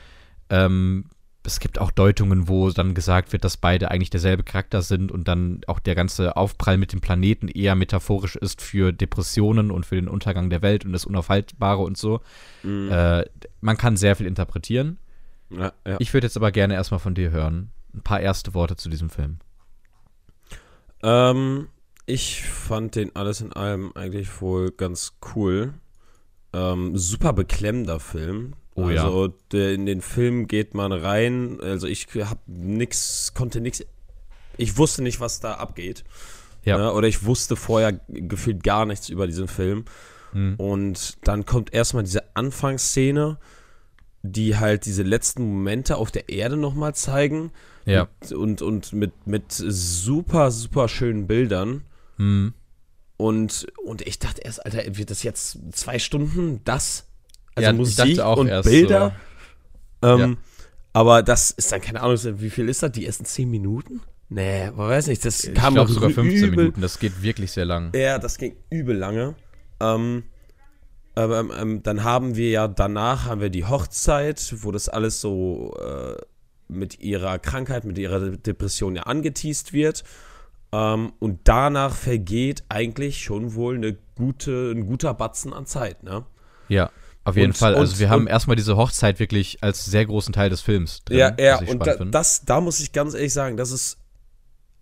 Ähm, 0.51 1.07
es 1.47 1.61
gibt 1.61 1.79
auch 1.79 1.91
Deutungen, 1.91 2.49
wo 2.49 2.71
dann 2.71 2.95
gesagt 2.95 3.33
wird, 3.33 3.45
dass 3.45 3.59
beide 3.59 3.91
eigentlich 3.91 4.09
derselbe 4.11 4.43
Charakter 4.43 4.81
sind 4.81 5.13
und 5.13 5.29
dann 5.29 5.61
auch 5.67 5.79
der 5.79 5.95
ganze 5.95 6.37
Aufprall 6.37 6.79
mit 6.79 6.93
dem 6.93 7.03
Planeten 7.03 7.49
eher 7.49 7.75
metaphorisch 7.75 8.37
ist 8.37 8.63
für 8.63 8.93
Depressionen 8.93 9.71
und 9.71 9.85
für 9.85 9.97
den 9.97 10.09
Untergang 10.09 10.49
der 10.49 10.63
Welt 10.63 10.87
und 10.87 10.93
das 10.93 11.05
Unaufhaltbare 11.05 11.83
und 11.83 11.99
so. 11.99 12.21
Mhm. 12.63 12.91
Äh, 12.91 13.25
man 13.61 13.77
kann 13.77 13.99
sehr 13.99 14.17
viel 14.17 14.27
interpretieren. 14.27 14.99
Ja, 15.51 15.73
ja. 15.87 15.97
Ich 15.99 16.15
würde 16.15 16.27
jetzt 16.27 16.37
aber 16.37 16.51
gerne 16.51 16.75
erstmal 16.75 17.01
von 17.01 17.15
dir 17.15 17.31
hören. 17.31 17.71
Ein 17.93 18.03
paar 18.03 18.21
erste 18.21 18.55
Worte 18.55 18.77
zu 18.77 18.89
diesem 18.89 19.11
Film. 19.11 19.39
Ähm, 21.03 21.69
ich 22.07 22.43
fand 22.43 22.95
den 22.95 23.15
alles 23.15 23.43
in 23.43 23.53
allem 23.53 23.93
eigentlich 23.95 24.41
wohl 24.41 24.71
ganz 24.71 25.19
cool. 25.35 25.75
Ähm, 26.55 26.97
super 26.97 27.35
beklemmender 27.35 28.01
Film. 28.01 28.55
Oh 28.75 28.89
ja. 28.89 29.05
also 29.05 29.29
der, 29.53 29.72
in 29.72 29.87
den 29.87 30.01
Film 30.01 30.49
geht 30.49 30.75
man 30.75 30.93
rein, 30.93 31.61
also 31.61 31.87
ich 31.87 32.09
hab 32.16 32.41
nix, 32.47 33.33
konnte 33.35 33.61
nix, 33.61 33.85
ich 34.57 34.77
wusste 34.77 35.03
nicht, 35.03 35.20
was 35.20 35.41
da 35.41 35.55
abgeht. 35.55 36.05
Ja. 36.64 36.79
Ne? 36.79 36.93
Oder 36.93 37.09
ich 37.09 37.25
wusste 37.25 37.57
vorher 37.57 38.01
gefühlt 38.09 38.62
gar 38.62 38.87
nichts 38.87 39.09
über 39.09 39.27
diesen 39.27 39.49
Film. 39.49 39.85
Hm. 40.33 40.55
Und 40.57 41.18
dann 41.27 41.45
kommt 41.47 41.72
erstmal 41.72 42.03
diese 42.03 42.35
Anfangsszene, 42.35 43.39
die 44.22 44.57
halt 44.57 44.87
diese 44.87 45.03
letzten 45.03 45.43
Momente 45.43 45.97
auf 45.97 46.11
der 46.11 46.29
Erde 46.29 46.57
nochmal 46.57 46.95
zeigen. 46.95 47.53
Ja. 47.85 48.09
Und, 48.33 48.62
und 48.62 48.93
mit, 48.93 49.27
mit 49.27 49.53
super, 49.53 50.51
super 50.51 50.89
schönen 50.89 51.27
Bildern. 51.27 51.85
Hm. 52.16 52.55
Und, 53.16 53.66
und 53.85 54.03
ich 54.03 54.18
dachte 54.18 54.41
erst, 54.41 54.64
Alter, 54.64 54.97
wird 54.97 55.11
das 55.11 55.22
jetzt 55.22 55.59
zwei 55.72 55.99
Stunden? 55.99 56.62
Das? 56.64 57.07
Also 57.55 57.67
Ja, 57.67 57.73
ich 57.73 57.77
Musik 57.79 57.97
dachte 57.97 58.27
auch 58.27 58.37
und 58.39 58.63
Bilder. 58.63 59.15
Ähm, 60.03 60.19
Ja. 60.19 60.35
Aber 60.93 61.23
das 61.25 61.51
ist 61.51 61.73
dann, 61.73 61.81
keine 61.81 62.03
Ahnung, 62.03 62.17
wie 62.41 62.51
viel 62.51 62.69
ist 62.69 62.83
das? 62.83 62.93
Die 62.93 63.05
ersten 63.05 63.25
zehn 63.25 63.51
Minuten? 63.51 64.01
Nee, 64.29 64.71
man 64.71 64.89
weiß 64.89 65.09
nicht. 65.09 65.25
Das 65.25 65.45
Ich 65.45 65.55
kam 65.55 65.75
noch 65.75 65.89
sogar 65.89 66.11
15 66.11 66.37
übel, 66.37 66.51
Minuten. 66.57 66.81
Das 66.81 66.99
geht 66.99 67.23
wirklich 67.23 67.51
sehr 67.53 67.65
lang. 67.65 67.93
Ja, 67.95 68.19
das 68.19 68.39
ging 68.39 68.57
übel 68.71 68.97
lange. 68.97 69.35
Ähm, 69.81 70.23
aber 71.17 71.41
ähm, 71.41 71.53
ähm, 71.57 71.83
dann 71.83 72.05
haben 72.05 72.37
wir 72.37 72.51
ja 72.51 72.69
danach 72.69 73.27
haben 73.27 73.41
wir 73.41 73.51
die 73.51 73.65
Hochzeit, 73.65 74.55
wo 74.59 74.71
das 74.73 74.89
alles 74.89 75.21
so 75.21 75.77
äh, 75.81 76.17
mit 76.69 77.01
ihrer 77.01 77.39
Krankheit, 77.39 77.85
mit 77.85 77.99
ihrer 77.99 78.31
Depression 78.31 78.97
ja 78.97 79.03
angeteased 79.03 79.73
wird. 79.73 80.05
Ähm, 80.73 81.13
und 81.19 81.41
danach 81.45 81.95
vergeht 81.95 82.65
eigentlich 82.69 83.23
schon 83.23 83.55
wohl 83.55 83.75
eine 83.77 83.97
gute, 84.17 84.73
ein 84.73 84.87
guter 84.87 85.13
Batzen 85.15 85.53
an 85.53 85.67
Zeit, 85.67 86.03
ne? 86.03 86.25
Ja, 86.69 86.91
auf 87.25 87.37
jeden 87.37 87.49
Und- 87.53 87.57
Fall. 87.57 87.75
Also 87.75 87.93
und- 87.93 87.99
wir 88.01 88.11
haben 88.11 88.22
und- 88.22 88.29
erstmal 88.29 88.57
diese 88.57 88.77
Hochzeit 88.77 89.18
wirklich 89.18 89.62
als 89.62 89.85
sehr 89.85 90.05
großen 90.07 90.33
Teil 90.33 90.51
des 90.51 90.61
Films 90.61 91.03
drin. 91.05 91.18
Ja, 91.18 91.37
ja, 91.39 91.59
und 91.61 91.87
da, 91.87 91.97
das, 91.97 92.45
da 92.45 92.61
muss 92.61 92.81
ich 92.81 92.93
ganz 92.93 93.14
ehrlich 93.14 93.33
sagen, 93.33 93.57
das 93.57 93.70
ist, 93.70 93.99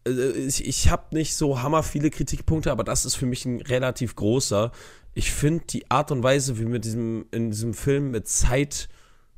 äh, 0.06 0.10
ich, 0.32 0.66
ich 0.66 0.90
habe 0.90 1.14
nicht 1.14 1.36
so 1.36 1.62
hammer 1.62 1.82
viele 1.82 2.10
Kritikpunkte, 2.10 2.70
aber 2.72 2.84
das 2.84 3.04
ist 3.04 3.14
für 3.14 3.26
mich 3.26 3.44
ein 3.44 3.60
relativ 3.60 4.16
großer. 4.16 4.72
Ich 5.14 5.30
finde 5.30 5.64
die 5.68 5.90
Art 5.90 6.10
und 6.10 6.22
Weise, 6.22 6.58
wie 6.58 6.64
mit 6.64 6.84
diesem, 6.84 7.26
in 7.30 7.50
diesem 7.50 7.74
Film 7.74 8.10
mit 8.10 8.28
Zeit 8.28 8.88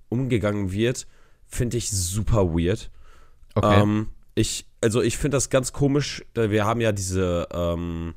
umgegangen 0.09 0.73
wird, 0.73 1.07
finde 1.47 1.77
ich 1.77 1.91
super 1.91 2.55
weird. 2.55 2.91
okay. 3.55 3.83
Ähm, 3.83 4.09
ich, 4.37 4.67
also 4.81 5.01
ich 5.03 5.17
finde 5.17 5.37
das 5.37 5.51
ganz 5.51 5.73
komisch. 5.73 6.25
da 6.35 6.51
Wir 6.51 6.65
haben 6.65 6.81
ja 6.81 6.93
diese, 6.93 7.47
ähm, 7.53 8.15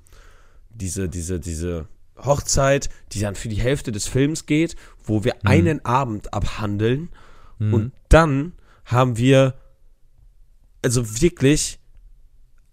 diese, 0.70 1.10
diese, 1.10 1.40
diese 1.40 1.88
Hochzeit, 2.24 2.90
die 3.14 3.20
dann 3.20 3.36
für 3.36 3.50
die 3.50 3.62
Hälfte 3.62 3.92
des 3.92 4.08
Films 4.08 4.46
geht, 4.46 4.76
wo 5.04 5.24
wir 5.24 5.46
einen 5.46 5.84
Abend 5.86 6.34
abhandeln 6.34 7.10
Mhm. 7.60 7.74
und 7.74 7.92
dann 8.10 8.54
haben 8.86 9.18
wir, 9.18 9.56
also 10.84 11.22
wirklich, 11.22 11.80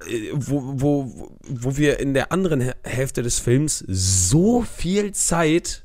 äh, 0.07 0.31
wo, 0.33 0.63
wo, 0.81 1.39
wo 1.49 1.77
wir 1.77 1.99
in 2.01 2.15
der 2.15 2.33
anderen 2.33 2.61
Hä- 2.61 2.75
Hälfte 2.85 3.23
des 3.23 3.39
Films 3.39 3.85
so 3.89 4.63
viel 4.63 5.13
Zeit 5.13 5.85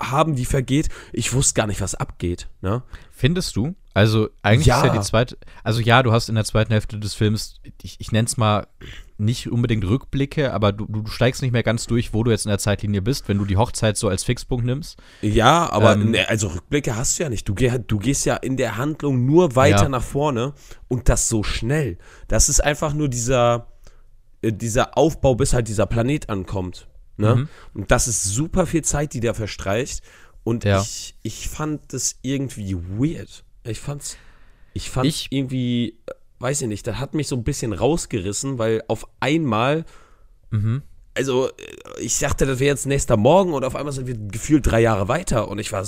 haben, 0.00 0.34
die 0.34 0.46
vergeht. 0.46 0.88
Ich 1.12 1.32
wusste 1.32 1.54
gar 1.54 1.66
nicht, 1.68 1.80
was 1.80 1.94
abgeht. 1.94 2.48
Ne? 2.60 2.82
Findest 3.12 3.54
du? 3.54 3.74
Also 3.94 4.30
eigentlich 4.42 4.66
Ja. 4.66 4.78
ist 4.78 4.86
ja 4.86 4.92
die 4.98 5.00
zweite, 5.06 5.36
also 5.62 5.80
ja, 5.80 6.02
du 6.02 6.10
hast 6.12 6.28
in 6.28 6.34
der 6.34 6.44
zweiten 6.44 6.72
Hälfte 6.72 6.98
des 6.98 7.14
Films, 7.14 7.60
ich, 7.82 8.00
ich 8.00 8.10
nenne 8.10 8.26
es 8.26 8.36
mal 8.36 8.66
nicht 9.24 9.50
unbedingt 9.50 9.84
Rückblicke, 9.84 10.52
aber 10.52 10.72
du, 10.72 10.86
du 10.86 11.06
steigst 11.06 11.42
nicht 11.42 11.52
mehr 11.52 11.62
ganz 11.62 11.86
durch, 11.86 12.12
wo 12.12 12.22
du 12.24 12.30
jetzt 12.30 12.44
in 12.46 12.50
der 12.50 12.58
Zeitlinie 12.58 13.02
bist, 13.02 13.28
wenn 13.28 13.38
du 13.38 13.44
die 13.44 13.56
Hochzeit 13.56 13.96
so 13.96 14.08
als 14.08 14.24
Fixpunkt 14.24 14.64
nimmst. 14.66 14.98
Ja, 15.22 15.70
aber 15.70 15.92
Ähm, 15.94 16.10
ne, 16.10 16.28
also 16.28 16.48
Rückblicke 16.48 16.96
hast 16.96 17.18
du 17.18 17.22
ja 17.22 17.28
nicht. 17.28 17.48
Du, 17.48 17.54
geh, 17.54 17.78
du 17.86 17.98
gehst 17.98 18.26
ja 18.26 18.36
in 18.36 18.56
der 18.56 18.76
Handlung 18.76 19.24
nur 19.24 19.56
weiter 19.56 19.84
Ja. 19.84 19.88
nach 19.88 20.02
vorne 20.02 20.54
und 20.88 21.08
das 21.08 21.28
so 21.28 21.42
schnell. 21.42 21.98
Das 22.28 22.48
ist 22.48 22.60
einfach 22.62 22.94
nur 22.94 23.08
dieser, 23.08 23.68
äh, 24.42 24.52
dieser 24.52 24.98
Aufbau, 24.98 25.34
bis 25.34 25.52
halt 25.52 25.68
dieser 25.68 25.86
Planet 25.86 26.28
ankommt. 26.28 26.88
Ne? 27.16 27.36
Mhm. 27.36 27.48
Und 27.74 27.90
das 27.90 28.08
ist 28.08 28.24
super 28.24 28.66
viel 28.66 28.82
Zeit, 28.82 29.12
die 29.14 29.20
da 29.20 29.34
verstreicht. 29.34 30.02
Und 30.44 30.64
Ja. 30.64 30.80
ich, 30.80 31.14
ich 31.22 31.48
fand 31.48 31.92
das 31.92 32.16
irgendwie 32.22 32.74
weird. 32.76 33.44
Ich 33.64 33.78
fand's, 33.78 34.16
ich 34.74 34.90
fand's 34.90 35.08
Ich- 35.08 35.26
irgendwie, 35.30 35.98
weiß 36.42 36.62
ich 36.62 36.68
nicht, 36.68 36.86
das 36.86 36.96
hat 36.98 37.14
mich 37.14 37.28
so 37.28 37.36
ein 37.36 37.44
bisschen 37.44 37.72
rausgerissen, 37.72 38.58
weil 38.58 38.82
auf 38.88 39.06
einmal 39.20 39.84
Mhm. 40.52 40.82
also 41.14 41.48
äh, 41.48 41.52
ich 42.00 42.18
dachte, 42.18 42.46
das 42.46 42.60
wäre 42.60 42.68
jetzt 42.68 42.86
nächster 42.86 43.16
Morgen 43.16 43.54
und 43.54 43.64
auf 43.64 43.74
einmal 43.74 43.92
sind 43.92 44.06
wir 44.06 44.16
gefühlt 44.16 44.66
drei 44.66 44.80
Jahre 44.80 45.08
weiter 45.08 45.48
und 45.48 45.58
ich 45.58 45.72
war 45.72 45.84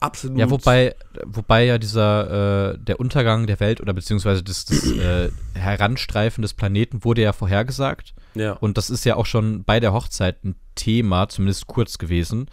absolut. 0.00 0.38
Ja, 0.38 0.50
wobei, 0.50 0.94
wobei 1.24 1.64
ja 1.64 1.78
dieser, 1.78 2.72
äh, 2.74 2.78
der 2.78 3.00
Untergang 3.00 3.46
der 3.46 3.60
Welt 3.60 3.80
oder 3.80 3.92
beziehungsweise 3.92 4.42
das, 4.42 4.64
das 4.64 4.86
äh, 4.86 5.30
Heranstreifen 5.54 6.42
des 6.42 6.54
Planeten 6.54 7.04
wurde 7.04 7.22
ja 7.22 7.32
vorhergesagt. 7.32 8.14
Ja. 8.34 8.52
Und 8.54 8.78
das 8.78 8.88
ist 8.88 9.04
ja 9.04 9.16
auch 9.16 9.26
schon 9.26 9.64
bei 9.64 9.80
der 9.80 9.92
Hochzeit 9.92 10.42
ein 10.44 10.54
Thema, 10.74 11.28
zumindest 11.28 11.66
kurz 11.66 11.98
gewesen. 11.98 12.46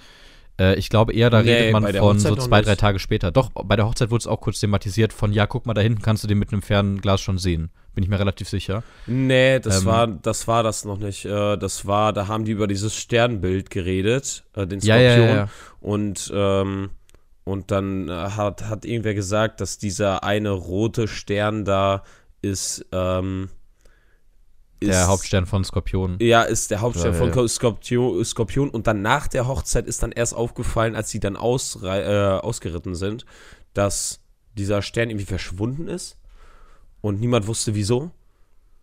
Äh, 0.60 0.76
ich 0.76 0.89
glaube 0.89 1.14
eher, 1.14 1.30
da 1.30 1.41
Nee, 1.41 1.51
redet 1.53 1.72
man 1.74 1.93
von 1.93 2.20
so 2.20 2.36
zwei, 2.36 2.62
drei 2.62 2.76
Tage 2.76 2.99
später. 2.99 3.32
Doch, 3.32 3.49
bei 3.51 3.76
der 3.76 3.88
Hochzeit 3.88 4.12
wurde 4.12 4.22
es 4.22 4.28
auch 4.28 4.41
kurz 4.41 4.60
thematisiert 4.60 5.14
von, 5.14 5.32
ja, 5.32 5.47
guck 5.47 5.66
mal, 5.66 5.74
da 5.74 5.82
hinten 5.82 6.01
kannst 6.01 6.24
du 6.24 6.28
den 6.28 6.38
mit 6.38 6.51
einem 6.51 6.62
Fernglas 6.62 7.22
schon 7.22 7.38
sehen. 7.38 7.70
Bin 7.95 8.03
ich 8.03 8.10
mir 8.10 8.20
relativ 8.20 8.49
sicher. 8.49 8.84
Nee, 9.07 9.60
das 9.60 9.82
Ähm, 9.82 9.86
war 9.86 10.07
das 10.07 10.47
war 10.47 10.64
das 10.64 10.86
noch 10.86 10.97
nicht. 10.99 11.26
Äh, 11.26 11.57
Das 11.57 11.86
war, 11.88 12.14
da 12.14 12.28
haben 12.28 12.45
die 12.45 12.51
über 12.51 12.68
dieses 12.68 12.95
Sternbild 12.95 13.70
geredet, 13.70 14.43
äh, 14.55 14.68
den 14.68 14.82
Skorpion. 14.82 15.01
ja, 15.03 15.18
ja, 15.18 15.36
ja. 15.36 15.49
Und, 15.80 16.32
ähm, 16.34 16.89
und 17.45 17.72
dann 17.72 18.10
äh, 18.10 18.12
hat, 18.12 18.64
hat 18.70 18.86
irgendwer 18.86 19.14
gesagt, 19.16 19.60
dass 19.62 19.78
dieser 19.80 20.24
eine 20.24 20.51
rote 20.51 21.07
Stern 21.07 21.66
da 21.66 22.03
ist, 22.41 22.86
ähm, 22.91 23.49
Der 24.82 24.89
ist- 25.01 25.07
Hauptstern 25.07 25.45
von 25.45 25.63
Skorpion. 25.63 26.17
Ja, 26.21 26.43
ist 26.43 26.71
der 26.71 26.82
Hauptstern 26.82 27.13
Ja, 27.13 27.19
von 27.32 27.47
Skorpion, 27.49 28.23
Skorpion. 28.23 28.69
Und 28.69 28.88
dann 28.88 29.01
nach 29.01 29.27
der 29.27 29.47
Hochzeit 29.47 29.88
ist 29.88 30.01
dann 30.03 30.11
erst 30.11 30.34
aufgefallen, 30.36 30.95
als 30.95 31.09
sie 31.09 31.19
dann 31.19 31.36
ausrei- 31.36 32.03
äh, 32.03 32.39
ausgeritten 32.39 32.95
sind, 32.95 33.25
dass 33.73 34.19
dieser 34.57 34.82
Stern 34.82 35.09
irgendwie 35.09 35.25
verschwunden 35.25 35.88
ist. 35.88 36.17
Und 37.01 37.19
niemand 37.19 37.47
wusste 37.47 37.75
wieso. 37.75 38.11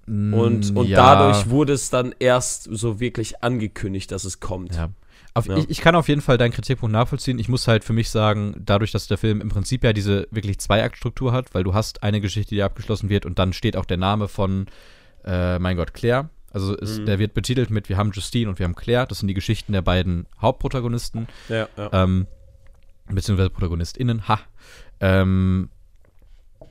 Und, 0.07 0.73
Mm, 0.73 0.77
und 0.77 0.87
ja. 0.89 0.97
dadurch 0.97 1.51
wurde 1.51 1.73
es 1.73 1.91
dann 1.91 2.15
erst 2.21 2.69
so 2.71 3.01
wirklich 3.01 3.43
angekündigt, 3.43 4.13
dass 4.13 4.25
es 4.25 4.39
kommt. 4.39 4.75
Ja. 4.77 4.91
Auf, 5.35 5.47
Ja. 5.47 5.57
Ich, 5.57 5.69
ich 5.69 5.81
kann 5.81 5.97
auf 5.97 6.09
jeden 6.09 6.21
Fall 6.21 6.39
deinen 6.39 6.53
Kritikpunkt 6.53 6.93
nachvollziehen. 6.93 7.39
Ich 7.41 7.49
muss 7.49 7.67
halt 7.67 7.83
für 7.85 7.93
mich 7.93 8.09
sagen, 8.11 8.55
dadurch, 8.65 8.93
dass 8.93 9.09
der 9.09 9.19
Film 9.19 9.41
im 9.41 9.49
Prinzip 9.49 9.83
ja 9.83 9.93
diese 9.93 10.29
wirklich 10.31 10.59
Zweiaktstruktur 10.61 11.33
hat, 11.33 11.55
weil 11.55 11.65
du 11.65 11.75
hast 11.75 12.03
eine 12.05 12.21
Geschichte, 12.21 12.55
die 12.55 12.63
abgeschlossen 12.63 13.09
wird 13.09 13.27
und 13.27 13.39
dann 13.39 13.53
steht 13.53 13.77
auch 13.77 13.85
der 13.85 13.97
Name 13.97 14.29
von, 14.29 14.67
äh, 15.27 15.59
mein 15.59 15.77
Gott, 15.77 15.93
Claire. 15.95 16.31
Also 16.53 16.77
es, 16.79 16.99
Mhm. 17.01 17.07
der 17.07 17.19
wird 17.19 17.35
betitelt 17.35 17.71
mit, 17.71 17.89
wir 17.89 17.97
haben 17.99 18.13
Justine 18.13 18.49
und 18.49 18.59
wir 18.59 18.65
haben 18.65 18.75
Claire. 18.75 19.07
Das 19.07 19.19
sind 19.19 19.29
die 19.29 19.35
Geschichten 19.35 19.73
der 19.73 19.83
beiden 19.83 20.27
Hauptprotagonisten. 20.41 21.29
Ja, 21.49 21.69
ja. 21.77 21.91
Ähm, 21.93 22.27
beziehungsweise 23.09 23.51
ProtagonistInnen, 23.51 24.27
ha. 24.29 24.41
Ähm, 25.01 25.69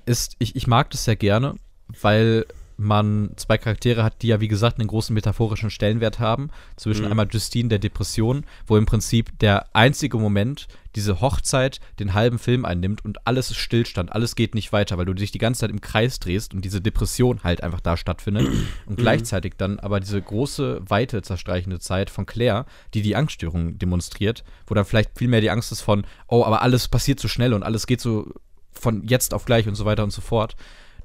ist, 0.06 0.36
ich, 0.40 0.56
ich 0.56 0.68
mag 0.68 0.90
das 0.92 1.04
sehr 1.06 1.16
gerne, 1.16 1.56
weil 2.02 2.46
man 2.78 3.32
zwei 3.36 3.58
Charaktere 3.58 4.04
hat, 4.04 4.22
die 4.22 4.28
ja, 4.28 4.42
wie 4.42 4.48
gesagt, 4.48 4.80
einen 4.80 4.88
großen 4.88 5.14
metaphorischen 5.14 5.70
Stellenwert 5.70 6.20
haben. 6.20 6.50
Zwischen 6.76 7.06
Mhm. 7.06 7.12
einmal 7.12 7.28
Justine, 7.30 7.70
der 7.70 7.80
Depression, 7.80 8.46
wo 8.68 8.78
im 8.78 8.86
Prinzip 8.86 9.38
der 9.40 9.68
einzige 9.74 10.18
Moment, 10.18 10.68
diese 10.96 11.20
Hochzeit, 11.20 11.80
den 12.00 12.14
halben 12.14 12.40
Film 12.40 12.64
einnimmt 12.64 13.04
und 13.04 13.28
alles 13.28 13.52
ist 13.52 13.58
Stillstand, 13.58 14.14
alles 14.14 14.36
geht 14.36 14.56
nicht 14.56 14.72
weiter, 14.72 14.98
weil 14.98 15.06
du 15.06 15.14
dich 15.14 15.32
die 15.32 15.40
ganze 15.40 15.62
Zeit 15.62 15.70
im 15.70 15.82
Kreis 15.82 16.20
drehst 16.20 16.54
und 16.54 16.64
diese 16.64 16.80
Depression 16.82 17.44
halt 17.44 17.62
einfach 17.62 17.82
da 17.82 17.98
stattfindet. 17.98 18.48
Und 18.86 18.98
gleichzeitig 18.98 19.54
dann 19.58 19.80
aber 19.80 20.00
diese 20.00 20.22
große, 20.22 20.82
weite, 20.88 21.22
zerstreichende 21.22 21.80
Zeit 21.80 22.10
von 22.10 22.26
Claire, 22.26 22.66
die 22.94 23.02
die 23.02 23.16
Angststörung 23.16 23.78
demonstriert, 23.78 24.44
wo 24.68 24.76
dann 24.76 24.86
vielleicht 24.86 25.18
viel 25.18 25.28
mehr 25.28 25.42
die 25.42 25.50
Angst 25.50 25.72
ist 25.72 25.82
von, 25.82 26.06
oh, 26.28 26.44
aber 26.44 26.62
alles 26.62 26.88
passiert 26.88 27.20
so 27.20 27.28
schnell 27.28 27.54
und 27.54 27.64
alles 27.64 27.88
geht 27.88 28.00
so 28.00 28.32
von 28.72 29.04
jetzt 29.08 29.34
auf 29.34 29.46
gleich 29.46 29.68
und 29.68 29.76
so 29.76 29.86
weiter 29.86 30.04
und 30.04 30.12
so 30.12 30.22
fort. 30.22 30.56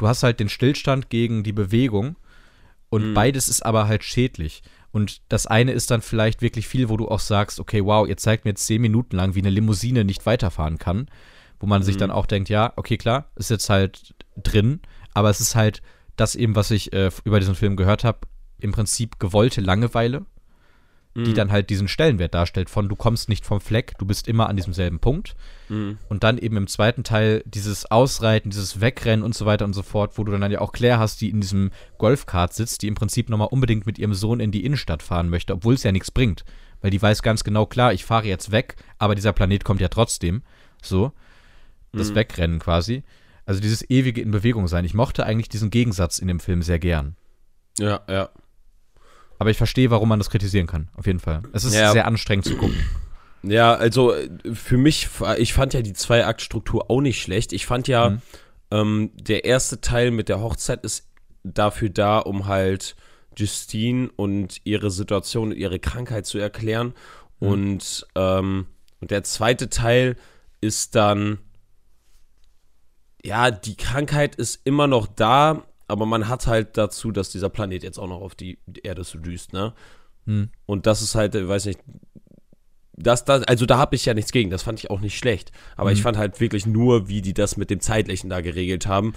Du 0.01 0.09
hast 0.09 0.23
halt 0.25 0.41
den 0.41 0.49
Stillstand 0.49 1.11
gegen 1.11 1.43
die 1.45 1.53
Bewegung 1.53 2.17
und 2.89 3.11
Mhm. 3.11 3.15
beides 3.15 3.49
ist 3.49 3.65
aber 3.65 3.87
halt 3.87 4.03
schädlich. 4.03 4.63
Und 4.93 5.21
das 5.29 5.47
eine 5.47 5.71
ist 5.73 5.91
dann 5.93 6.01
vielleicht 6.03 6.43
wirklich 6.43 6.67
viel, 6.67 6.89
wo 6.89 6.97
du 6.97 7.07
auch 7.07 7.21
sagst, 7.21 7.61
okay, 7.61 7.85
wow, 7.85 8.09
ihr 8.09 8.17
zeigt 8.17 8.45
mir 8.45 8.51
jetzt 8.53 8.67
zehn 8.67 8.81
Minuten 8.81 9.15
lang, 9.17 9.37
wie 9.37 9.41
eine 9.41 9.51
Limousine 9.51 10.05
nicht 10.05 10.27
weiterfahren 10.27 10.79
kann. 10.79 11.09
Wo 11.61 11.67
man 11.67 11.83
sich 11.83 11.95
Mhm. 11.97 12.01
dann 12.01 12.11
auch 12.11 12.27
denkt, 12.27 12.49
ja, 12.49 12.73
okay, 12.77 12.97
klar, 12.97 13.31
ist 13.37 13.51
jetzt 13.51 13.69
halt 13.71 14.15
drin, 14.43 14.81
aber 15.15 15.29
es 15.31 15.41
ist 15.41 15.55
halt 15.55 15.83
das 16.17 16.35
eben, 16.35 16.57
was 16.57 16.71
ich 16.71 16.93
äh, 16.93 17.11
über 17.25 17.39
diesen 17.39 17.55
Film 17.55 17.77
gehört 17.77 18.03
habe, 18.03 18.21
im 18.59 18.73
Prinzip 18.73 19.19
gewollte 19.21 19.61
Langeweile, 19.61 20.25
die 21.17 21.31
Mhm. 21.31 21.35
dann 21.35 21.51
halt 21.51 21.71
diesen 21.71 21.89
Stellenwert 21.89 22.35
darstellt 22.35 22.71
von, 22.71 22.89
du 22.89 22.95
kommst 22.95 23.29
nicht 23.29 23.45
vom 23.45 23.61
Fleck, 23.61 23.95
du 23.99 24.07
bist 24.07 24.29
immer 24.29 24.49
an 24.49 24.57
diesem 24.57 24.73
selben 24.73 25.01
Punkt. 25.01 25.35
Mhm. 25.69 25.99
Und 26.09 26.23
dann 26.23 26.39
eben 26.39 26.57
im 26.57 26.67
zweiten 26.69 27.03
Teil 27.03 27.43
dieses 27.47 27.91
Ausreiten, 27.91 28.51
dieses 28.51 28.81
Wegrennen 28.81 29.25
und 29.25 29.35
so 29.35 29.45
weiter 29.45 29.65
und 29.65 29.73
so 29.73 29.83
fort, 29.83 30.19
wo 30.19 30.25
du 30.25 30.31
dann 30.37 30.51
ja 30.53 30.61
auch 30.61 30.73
Claire 30.73 30.99
hast, 31.01 31.21
die 31.21 31.31
in 31.31 31.41
diesem 31.41 31.73
Golfkart 31.99 32.55
sitzt, 32.55 32.83
die 32.83 32.87
im 32.89 32.95
Prinzip 32.95 33.29
nochmal 33.29 33.49
unbedingt 33.51 33.87
mit 33.87 33.99
ihrem 33.99 34.15
Sohn 34.15 34.39
in 34.41 34.53
die 34.53 34.65
Innenstadt 34.65 35.03
fahren 35.03 35.29
möchte, 35.31 35.53
obwohl 35.55 35.75
es 35.75 35.83
ja 35.83 35.91
nichts 35.93 36.11
bringt. 36.13 36.45
Weil 36.81 36.91
die 36.93 37.03
weiß 37.03 37.23
ganz 37.23 37.43
genau, 37.45 37.67
klar, 37.67 37.93
ich 37.93 38.05
fahre 38.05 38.27
jetzt 38.27 38.53
weg, 38.53 38.77
aber 38.99 39.15
dieser 39.15 39.33
Planet 39.33 39.65
kommt 39.65 39.81
ja 39.81 39.89
trotzdem. 39.89 40.43
So. 40.83 41.13
Das 41.93 42.11
Mhm. 42.11 42.15
Wegrennen 42.15 42.59
quasi. 42.61 43.03
Also 43.47 43.61
dieses 43.61 43.89
ewige 43.91 44.21
in 44.21 44.31
Bewegung 44.31 44.69
sein. 44.69 44.85
Ich 44.85 44.95
mochte 44.95 45.27
eigentlich 45.27 45.49
diesen 45.49 45.71
Gegensatz 45.71 46.21
in 46.21 46.29
dem 46.29 46.39
Film 46.39 46.63
sehr 46.63 46.79
gern. 46.79 47.17
Ja, 47.81 48.01
ja. 48.09 48.29
Aber 49.41 49.51
ich 49.51 49.57
verstehe, 49.57 49.91
warum 49.91 50.11
man 50.11 50.19
das 50.21 50.29
kritisieren 50.29 50.67
kann. 50.67 50.89
Auf 50.95 51.07
jeden 51.07 51.19
Fall. 51.19 51.43
Es 51.55 51.65
ist 51.65 51.75
Ja. 51.75 51.93
sehr 51.93 52.07
anstrengend 52.07 52.45
zu 52.45 52.57
gucken. 52.57 52.77
Ja, 53.43 53.73
also 53.75 54.13
äh, 54.13 54.29
für 54.53 54.77
mich, 54.77 55.09
ich 55.39 55.55
fand 55.55 55.73
ja 55.73 55.81
die 55.81 55.95
Zwei-Akt-Struktur 55.95 56.91
auch 56.91 57.01
nicht 57.01 57.23
schlecht. 57.23 57.55
Ich 57.55 57.65
fand 57.65 57.89
ja, 57.89 58.11
Mhm. 58.11 58.23
ähm, 58.71 59.11
der 59.15 59.47
erste 59.47 59.81
Teil 59.81 60.11
mit 60.11 60.29
der 60.29 60.41
Hochzeit 60.41 60.85
ist 60.85 61.09
dafür 61.43 61.89
da, 61.89 62.19
um 62.19 62.47
halt 62.47 62.97
Justine 63.35 64.11
und 64.17 64.61
ihre 64.65 64.91
Situation 64.91 65.53
und 65.53 65.57
ihre 65.57 65.79
Krankheit 65.79 66.27
zu 66.27 66.37
erklären. 66.39 66.93
Mhm. 67.41 67.49
Und, 67.49 68.07
ähm, 68.17 68.67
und 69.01 69.11
der 69.11 69.25
zweite 69.25 69.71
Teil 69.71 70.17
ist 70.61 70.95
dann, 70.95 71.39
ja, 73.25 73.51
die 73.51 73.77
Krankheit 73.77 74.35
ist 74.35 74.61
immer 74.65 74.87
noch 74.87 75.07
da, 75.07 75.65
aber 75.91 76.07
man 76.07 76.29
hat 76.29 76.47
halt 76.47 76.77
dazu, 76.79 77.11
dass 77.13 77.31
dieser 77.31 77.49
Planet 77.51 77.83
jetzt 77.83 77.99
auch 77.99 78.09
noch 78.09 78.21
auf 78.21 78.35
die 78.35 78.59
Erde 78.83 79.05
so 79.05 79.19
düst, 79.19 79.53
ne? 79.53 79.75
Hm. 80.27 80.49
Und 80.67 80.87
das 80.87 81.03
ist 81.03 81.15
halt, 81.15 81.35
ich 81.35 81.47
weiß 81.49 81.67
nicht, 81.67 81.81
das, 82.97 83.25
das, 83.25 83.43
also 83.45 83.67
da 83.67 83.79
habe 83.79 83.97
ich 83.97 84.05
ja 84.05 84.15
nichts 84.15 84.33
gegen, 84.33 84.51
das 84.51 84.63
fand 84.63 84.79
ich 84.79 84.91
auch 84.91 85.01
nicht 85.01 85.17
schlecht. 85.19 85.53
Aber 85.77 85.91
Mhm. 85.91 85.97
ich 85.97 86.03
fand 86.03 86.17
halt 86.19 86.39
wirklich 86.41 86.67
nur, 86.67 87.09
wie 87.09 87.23
die 87.23 87.33
das 87.35 87.57
mit 87.57 87.71
dem 87.71 87.81
Zeitlichen 87.81 88.29
da 88.29 88.41
geregelt 88.43 88.87
haben, 88.87 89.15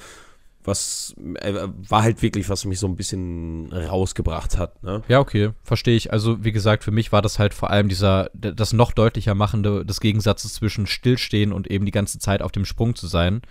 was 0.63 1.13
äh, 1.41 1.67
war 1.89 2.03
halt 2.03 2.21
wirklich, 2.21 2.47
was 2.47 2.63
mich 2.63 2.80
so 2.80 2.88
ein 2.88 2.95
bisschen 2.95 3.74
rausgebracht 3.74 4.57
hat, 4.57 4.82
ne? 4.82 5.01
Ja, 5.09 5.19
okay, 5.19 5.49
verstehe 5.61 5.97
ich. 5.97 6.13
Also, 6.13 6.45
wie 6.45 6.53
gesagt, 6.53 6.86
für 6.86 6.91
mich 6.91 7.11
war 7.11 7.21
das 7.21 7.38
halt 7.39 7.53
vor 7.53 7.69
allem 7.69 7.89
dieser, 7.89 8.30
das 8.34 8.71
noch 8.71 8.93
deutlicher 8.93 9.36
machende 9.36 9.86
des 9.86 9.99
Gegensatzes 9.99 10.53
zwischen 10.53 10.88
Stillstehen 10.88 11.51
und 11.51 11.69
eben 11.69 11.86
die 11.86 11.91
ganze 11.91 12.19
Zeit 12.19 12.41
auf 12.41 12.53
dem 12.53 12.63
Sprung 12.63 12.95
zu 12.95 13.07
sein. 13.07 13.41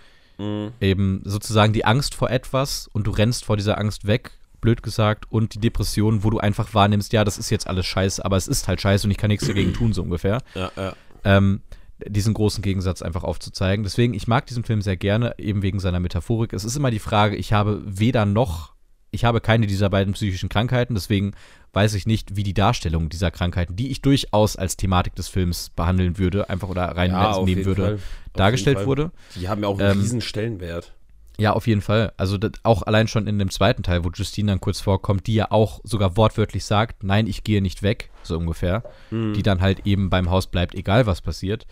Eben 0.79 1.21
sozusagen 1.25 1.73
die 1.73 1.85
Angst 1.85 2.15
vor 2.15 2.29
etwas 2.29 2.87
und 2.91 3.07
du 3.07 3.11
rennst 3.11 3.45
vor 3.45 3.57
dieser 3.57 3.77
Angst 3.77 4.07
weg, 4.07 4.31
blöd 4.61 4.81
gesagt, 4.81 5.31
und 5.31 5.53
die 5.53 5.59
Depression, 5.59 6.23
wo 6.23 6.29
du 6.29 6.39
einfach 6.39 6.73
wahrnimmst, 6.73 7.13
ja, 7.13 7.23
das 7.23 7.37
ist 7.37 7.49
jetzt 7.49 7.67
alles 7.67 7.85
scheiße, 7.85 8.23
aber 8.23 8.37
es 8.37 8.47
ist 8.47 8.67
halt 8.67 8.81
scheiße 8.81 9.05
und 9.07 9.11
ich 9.11 9.17
kann 9.17 9.29
nichts 9.29 9.47
dagegen 9.47 9.73
tun, 9.75 9.93
so 9.93 10.01
ungefähr. 10.01 10.41
Ja, 10.55 10.71
ja. 10.75 10.93
ähm, 11.23 11.61
diesen 12.07 12.33
großen 12.33 12.61
Gegensatz 12.61 13.01
einfach 13.01 13.23
aufzuzeigen. 13.23 13.83
Deswegen, 13.83 14.13
ich 14.13 14.27
mag 14.27 14.45
diesen 14.47 14.63
Film 14.63 14.81
sehr 14.81 14.97
gerne, 14.97 15.35
eben 15.37 15.61
wegen 15.61 15.79
seiner 15.79 15.99
Metaphorik. 15.99 16.53
Es 16.53 16.63
ist 16.63 16.75
immer 16.75 16.91
die 16.91 16.99
Frage, 16.99 17.35
ich 17.35 17.53
habe 17.53 17.81
weder 17.85 18.25
noch, 18.25 18.73
ich 19.13 19.25
habe 19.25 19.41
keine 19.41 19.67
dieser 19.67 19.89
beiden 19.89 20.13
psychischen 20.13 20.49
Krankheiten, 20.49 20.95
deswegen 20.95 21.33
weiß 21.71 21.93
ich 21.93 22.05
nicht, 22.05 22.35
wie 22.35 22.43
die 22.43 22.53
Darstellung 22.53 23.09
dieser 23.09 23.31
Krankheiten, 23.31 23.75
die 23.75 23.89
ich 23.89 24.01
durchaus 24.01 24.55
als 24.55 24.75
Thematik 24.75 25.15
des 25.15 25.27
Films 25.27 25.69
behandeln 25.75 26.17
würde, 26.17 26.49
einfach 26.49 26.67
oder 26.67 26.81
Ja, 26.81 26.91
reinnehmen 26.91 27.47
jeden 27.47 27.65
würde, 27.65 27.99
dargestellt 28.33 28.85
wurde. 28.85 29.11
Die 29.35 29.47
haben 29.47 29.61
ja 29.61 29.67
auch 29.69 29.79
einen 29.79 29.91
Ähm, 29.91 30.01
riesen 30.01 30.21
Stellenwert. 30.21 30.93
Ja, 31.39 31.53
auf 31.53 31.65
jeden 31.65 31.81
Fall. 31.81 32.13
Also 32.17 32.37
auch 32.61 32.83
allein 32.83 33.07
schon 33.07 33.25
in 33.25 33.39
dem 33.39 33.49
zweiten 33.49 33.81
Teil, 33.81 34.03
wo 34.03 34.09
Justine 34.09 34.51
dann 34.51 34.61
kurz 34.61 34.79
vorkommt, 34.81 35.25
die 35.25 35.33
ja 35.33 35.51
auch 35.51 35.81
sogar 35.83 36.15
wortwörtlich 36.15 36.63
sagt, 36.63 37.03
nein, 37.03 37.25
ich 37.25 37.43
gehe 37.43 37.61
nicht 37.61 37.81
weg, 37.81 38.11
so 38.21 38.37
ungefähr. 38.37 38.83
Mhm. 39.09 39.33
Die 39.33 39.41
dann 39.41 39.61
halt 39.61 39.85
eben 39.85 40.09
beim 40.09 40.29
Haus 40.29 40.47
bleibt, 40.47 40.75
egal 40.75 41.07
was 41.07 41.21
passiert. 41.21 41.65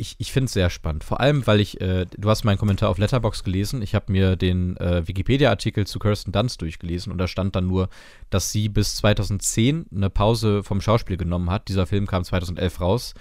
Ich, 0.00 0.16
ich 0.16 0.32
finde 0.32 0.46
es 0.46 0.54
sehr 0.54 0.70
spannend. 0.70 1.04
Vor 1.04 1.20
allem, 1.20 1.46
weil 1.46 1.60
ich, 1.60 1.78
äh, 1.82 2.06
du 2.16 2.30
hast 2.30 2.44
meinen 2.44 2.56
Kommentar 2.56 2.88
auf 2.88 2.96
Letterbox 2.96 3.44
gelesen. 3.44 3.82
Ich 3.82 3.94
habe 3.94 4.10
mir 4.10 4.34
den 4.34 4.78
äh, 4.78 5.06
Wikipedia-Artikel 5.06 5.86
zu 5.86 5.98
Kirsten 5.98 6.32
Dunst 6.32 6.62
durchgelesen 6.62 7.12
und 7.12 7.18
da 7.18 7.28
stand 7.28 7.54
dann 7.54 7.66
nur, 7.66 7.90
dass 8.30 8.50
sie 8.50 8.70
bis 8.70 8.96
2010 8.96 9.86
eine 9.94 10.08
Pause 10.08 10.62
vom 10.62 10.80
Schauspiel 10.80 11.18
genommen 11.18 11.50
hat. 11.50 11.68
Dieser 11.68 11.86
Film 11.86 12.06
kam 12.06 12.24
2011 12.24 12.80
raus. 12.80 13.14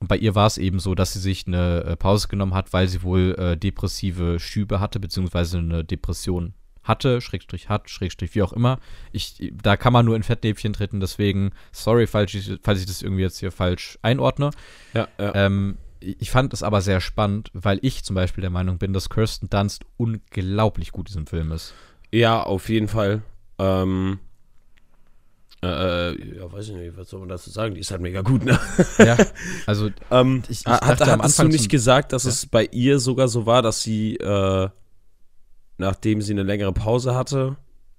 Und 0.00 0.08
bei 0.08 0.16
ihr 0.16 0.34
war 0.34 0.46
es 0.46 0.56
eben 0.56 0.78
so, 0.78 0.94
dass 0.94 1.12
sie 1.12 1.20
sich 1.20 1.46
eine 1.46 1.84
äh, 1.84 1.96
Pause 1.96 2.28
genommen 2.28 2.54
hat, 2.54 2.72
weil 2.72 2.88
sie 2.88 3.02
wohl 3.02 3.34
äh, 3.38 3.56
depressive 3.58 4.40
Schübe 4.40 4.80
hatte, 4.80 5.00
beziehungsweise 5.00 5.58
eine 5.58 5.84
Depression 5.84 6.54
hatte, 6.84 7.20
Schrägstrich 7.20 7.68
hat, 7.68 7.90
Schrägstrich 7.90 8.34
wie 8.34 8.42
auch 8.42 8.54
immer. 8.54 8.78
Ich, 9.12 9.52
da 9.52 9.76
kann 9.76 9.92
man 9.92 10.06
nur 10.06 10.16
in 10.16 10.22
Fettnäpfchen 10.22 10.72
treten, 10.72 11.00
deswegen, 11.00 11.52
sorry, 11.70 12.06
falls 12.06 12.32
ich, 12.32 12.58
falls 12.62 12.80
ich 12.80 12.86
das 12.86 13.02
irgendwie 13.02 13.22
jetzt 13.22 13.40
hier 13.40 13.52
falsch 13.52 13.98
einordne. 14.02 14.50
Ja, 14.94 15.08
ja. 15.18 15.34
Ähm, 15.34 15.76
ich 16.04 16.30
fand 16.30 16.52
es 16.52 16.62
aber 16.62 16.80
sehr 16.80 17.00
spannend, 17.00 17.50
weil 17.54 17.78
ich 17.82 18.04
zum 18.04 18.14
Beispiel 18.14 18.42
der 18.42 18.50
Meinung 18.50 18.78
bin, 18.78 18.92
dass 18.92 19.08
Kirsten 19.10 19.48
Dunst 19.50 19.84
unglaublich 19.96 20.92
gut 20.92 21.06
in 21.08 21.12
diesem 21.12 21.26
Film 21.26 21.52
ist. 21.52 21.74
Ja, 22.12 22.42
auf 22.42 22.68
jeden 22.68 22.88
Fall. 22.88 23.22
Ähm, 23.58 24.18
äh, 25.62 26.36
ja, 26.36 26.52
weiß 26.52 26.68
ich 26.68 26.74
nicht, 26.74 26.96
was 26.96 27.08
soll 27.08 27.20
man 27.20 27.28
dazu 27.30 27.48
sagen? 27.50 27.74
Die 27.74 27.80
ist 27.80 27.90
halt 27.90 28.02
mega 28.02 28.20
gut, 28.20 28.44
ne? 28.44 28.58
Ja, 28.98 29.16
also 29.66 29.88
Ähm, 30.10 30.42
Ich- 30.48 30.60
ich 30.60 30.66
hat, 30.66 31.00
dachte 31.00 31.12
hattest 31.12 31.38
du 31.38 31.44
nicht 31.48 31.70
gesagt, 31.70 32.12
dass 32.12 32.24
Ja? 32.24 32.30
es 32.30 32.46
bei 32.46 32.66
ihr 32.66 32.98
sogar 32.98 33.28
so 33.28 33.46
war, 33.46 33.62
dass 33.62 33.82
sie, 33.82 34.16
äh, 34.16 34.68
nachdem 35.78 36.20
sie 36.20 36.32
eine 36.34 36.42
längere 36.42 36.72
Pause 36.72 37.14
hatte, 37.14 37.56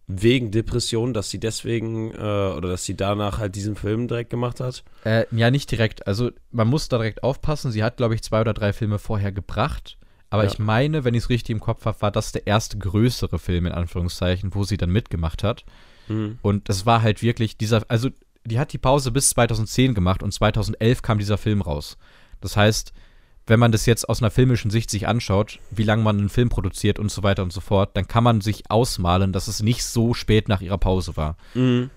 wegen 0.07 0.51
Depression, 0.51 1.13
dass 1.13 1.29
sie 1.29 1.39
deswegen, 1.39 2.11
äh, 2.11 2.17
oder 2.17 2.69
dass 2.69 2.85
sie 2.85 2.95
danach 2.95 3.39
halt 3.39 3.55
diesen 3.55 3.75
Film 3.75 4.07
direkt 4.07 4.29
gemacht 4.29 4.59
hat? 4.59 4.83
Äh, 5.03 5.25
ja, 5.31 5.49
nicht 5.49 5.71
direkt. 5.71 6.05
Also 6.07 6.31
man 6.51 6.67
muss 6.67 6.89
da 6.89 6.97
direkt 6.97 7.23
aufpassen. 7.23 7.71
Sie 7.71 7.83
hat, 7.83 7.97
glaube 7.97 8.13
ich, 8.15 8.21
zwei 8.23 8.41
oder 8.41 8.53
drei 8.53 8.71
Filme 8.73 8.99
vorher 8.99 9.31
gebracht. 9.31 9.97
Aber 10.29 10.43
Ja. 10.43 10.51
ich 10.51 10.59
meine, 10.59 11.03
wenn 11.03 11.13
ich 11.13 11.23
es 11.23 11.29
richtig 11.29 11.53
im 11.53 11.59
Kopf 11.59 11.85
habe, 11.85 12.01
war 12.01 12.11
das 12.11 12.31
der 12.31 12.45
erste 12.45 12.77
größere 12.77 13.39
Film, 13.39 13.65
in 13.65 13.71
Anführungszeichen, 13.71 14.53
wo 14.53 14.63
sie 14.63 14.77
dann 14.77 14.89
mitgemacht 14.91 15.43
hat. 15.43 15.65
Mhm. 16.07 16.37
Und 16.41 16.69
das 16.69 16.85
war 16.85 17.01
halt 17.01 17.21
wirklich 17.23 17.57
dieser, 17.57 17.83
also 17.87 18.09
die 18.43 18.59
hat 18.59 18.73
die 18.73 18.77
Pause 18.77 19.11
bis 19.11 19.29
2010 19.31 19.95
gemacht 19.95 20.21
und 20.21 20.31
2011 20.31 21.01
kam 21.01 21.17
dieser 21.17 21.37
Film 21.39 21.61
raus. 21.61 21.97
Das 22.41 22.55
heißt, 22.57 22.93
wenn 23.47 23.59
man 23.59 23.71
das 23.71 23.85
jetzt 23.85 24.09
aus 24.09 24.21
einer 24.21 24.31
filmischen 24.31 24.71
Sicht 24.71 24.89
sich 24.89 25.07
anschaut, 25.07 25.59
wie 25.69 25.83
lange 25.83 26.03
man 26.03 26.17
einen 26.17 26.29
Film 26.29 26.49
produziert 26.49 26.99
und 26.99 27.11
so 27.11 27.23
weiter 27.23 27.43
und 27.43 27.53
so 27.53 27.61
fort, 27.61 27.95
dann 27.95 28.07
kann 28.07 28.23
man 28.23 28.41
sich 28.41 28.69
ausmalen, 28.71 29.33
dass 29.33 29.47
es 29.47 29.61
nicht 29.61 29.83
so 29.83 30.13
spät 30.13 30.49
nach 30.49 30.61
ihrer 30.61 30.77
Pause 30.77 31.15
war. 31.15 31.37
Mhm. 31.53 31.89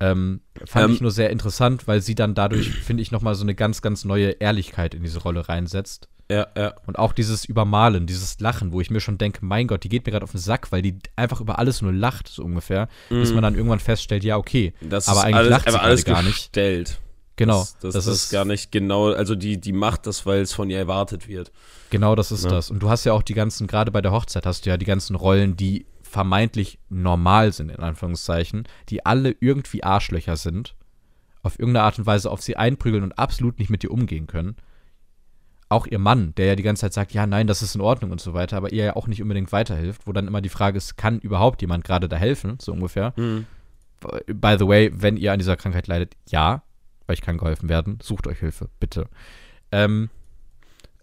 Ähm, 0.00 0.40
fand 0.64 0.86
Ähm, 0.86 0.94
ich 0.94 1.00
nur 1.00 1.10
sehr 1.10 1.30
interessant, 1.30 1.88
weil 1.88 2.00
sie 2.00 2.14
dann 2.14 2.34
dadurch, 2.34 2.70
finde 2.84 3.02
ich, 3.02 3.10
nochmal 3.10 3.34
so 3.34 3.42
eine 3.42 3.54
ganz, 3.54 3.82
ganz 3.82 4.04
neue 4.04 4.30
Ehrlichkeit 4.30 4.94
in 4.94 5.02
diese 5.02 5.20
Rolle 5.20 5.48
reinsetzt. 5.48 6.08
Ja, 6.30 6.46
ja. 6.56 6.74
Und 6.86 6.98
auch 6.98 7.14
dieses 7.14 7.46
Übermalen, 7.46 8.06
dieses 8.06 8.38
Lachen, 8.38 8.72
wo 8.72 8.82
ich 8.82 8.90
mir 8.90 9.00
schon 9.00 9.16
denke, 9.16 9.44
mein 9.44 9.66
Gott, 9.66 9.82
die 9.82 9.88
geht 9.88 10.04
mir 10.04 10.12
gerade 10.12 10.24
auf 10.24 10.32
den 10.32 10.40
Sack, 10.40 10.70
weil 10.70 10.82
die 10.82 10.98
einfach 11.16 11.40
über 11.40 11.58
alles 11.58 11.80
nur 11.80 11.92
lacht, 11.92 12.28
so 12.28 12.44
ungefähr. 12.44 12.88
Bis 13.08 13.32
man 13.32 13.42
dann 13.42 13.54
irgendwann 13.54 13.80
feststellt, 13.80 14.24
ja, 14.24 14.36
okay. 14.36 14.74
Das 14.82 15.08
aber 15.08 15.20
ist 15.20 15.24
eigentlich 15.24 15.36
alles, 15.36 15.50
lacht 15.50 15.70
sie 15.70 15.80
alles 15.80 16.04
gar 16.04 16.22
nicht. 16.22 16.54
Genau. 17.38 17.60
Das, 17.60 17.78
das, 17.80 17.94
das 17.94 18.06
ist 18.06 18.30
gar 18.30 18.44
nicht 18.44 18.70
genau, 18.72 19.12
also 19.12 19.34
die, 19.34 19.58
die 19.60 19.72
macht 19.72 20.06
das, 20.06 20.26
weil 20.26 20.40
es 20.42 20.52
von 20.52 20.68
ihr 20.68 20.78
erwartet 20.78 21.28
wird. 21.28 21.50
Genau, 21.90 22.14
das 22.14 22.32
ist 22.32 22.44
Ja. 22.44 22.50
das. 22.50 22.70
Und 22.70 22.80
du 22.82 22.90
hast 22.90 23.04
ja 23.04 23.12
auch 23.14 23.22
die 23.22 23.34
ganzen, 23.34 23.66
gerade 23.66 23.90
bei 23.92 24.02
der 24.02 24.12
Hochzeit 24.12 24.44
hast 24.44 24.66
du 24.66 24.70
ja 24.70 24.76
die 24.76 24.84
ganzen 24.84 25.14
Rollen, 25.16 25.56
die 25.56 25.86
vermeintlich 26.02 26.78
normal 26.88 27.52
sind, 27.52 27.70
in 27.70 27.78
Anführungszeichen, 27.80 28.66
die 28.88 29.06
alle 29.06 29.34
irgendwie 29.40 29.84
Arschlöcher 29.84 30.36
sind, 30.36 30.74
auf 31.42 31.58
irgendeine 31.58 31.84
Art 31.84 31.98
und 31.98 32.06
Weise 32.06 32.30
auf 32.30 32.42
sie 32.42 32.56
einprügeln 32.56 33.04
und 33.04 33.18
absolut 33.18 33.58
nicht 33.58 33.70
mit 33.70 33.82
dir 33.82 33.90
umgehen 33.92 34.26
können. 34.26 34.56
Auch 35.68 35.86
ihr 35.86 35.98
Mann, 35.98 36.34
der 36.36 36.46
ja 36.46 36.56
die 36.56 36.62
ganze 36.62 36.80
Zeit 36.80 36.94
sagt, 36.94 37.12
ja, 37.12 37.26
nein, 37.26 37.46
das 37.46 37.62
ist 37.62 37.74
in 37.74 37.82
Ordnung 37.82 38.10
und 38.10 38.20
so 38.20 38.32
weiter, 38.34 38.56
aber 38.56 38.72
ihr 38.72 38.84
ja 38.86 38.96
auch 38.96 39.06
nicht 39.06 39.22
unbedingt 39.22 39.52
weiterhilft, 39.52 40.06
wo 40.06 40.12
dann 40.12 40.26
immer 40.26 40.40
die 40.40 40.48
Frage 40.48 40.78
ist, 40.78 40.96
kann 40.96 41.18
überhaupt 41.20 41.60
jemand 41.60 41.84
gerade 41.84 42.08
da 42.08 42.16
helfen, 42.16 42.56
so 42.60 42.72
ungefähr. 42.72 43.12
Mhm. 43.16 43.46
By 44.26 44.56
the 44.58 44.66
way, 44.66 44.90
wenn 44.94 45.16
ihr 45.16 45.32
an 45.32 45.38
dieser 45.38 45.56
Krankheit 45.56 45.86
leidet, 45.86 46.16
ja, 46.28 46.62
euch 47.08 47.20
kann 47.22 47.38
geholfen 47.38 47.68
werden, 47.68 47.98
sucht 48.02 48.26
euch 48.26 48.38
Hilfe, 48.38 48.68
bitte. 48.80 49.06
Ähm, 49.72 50.10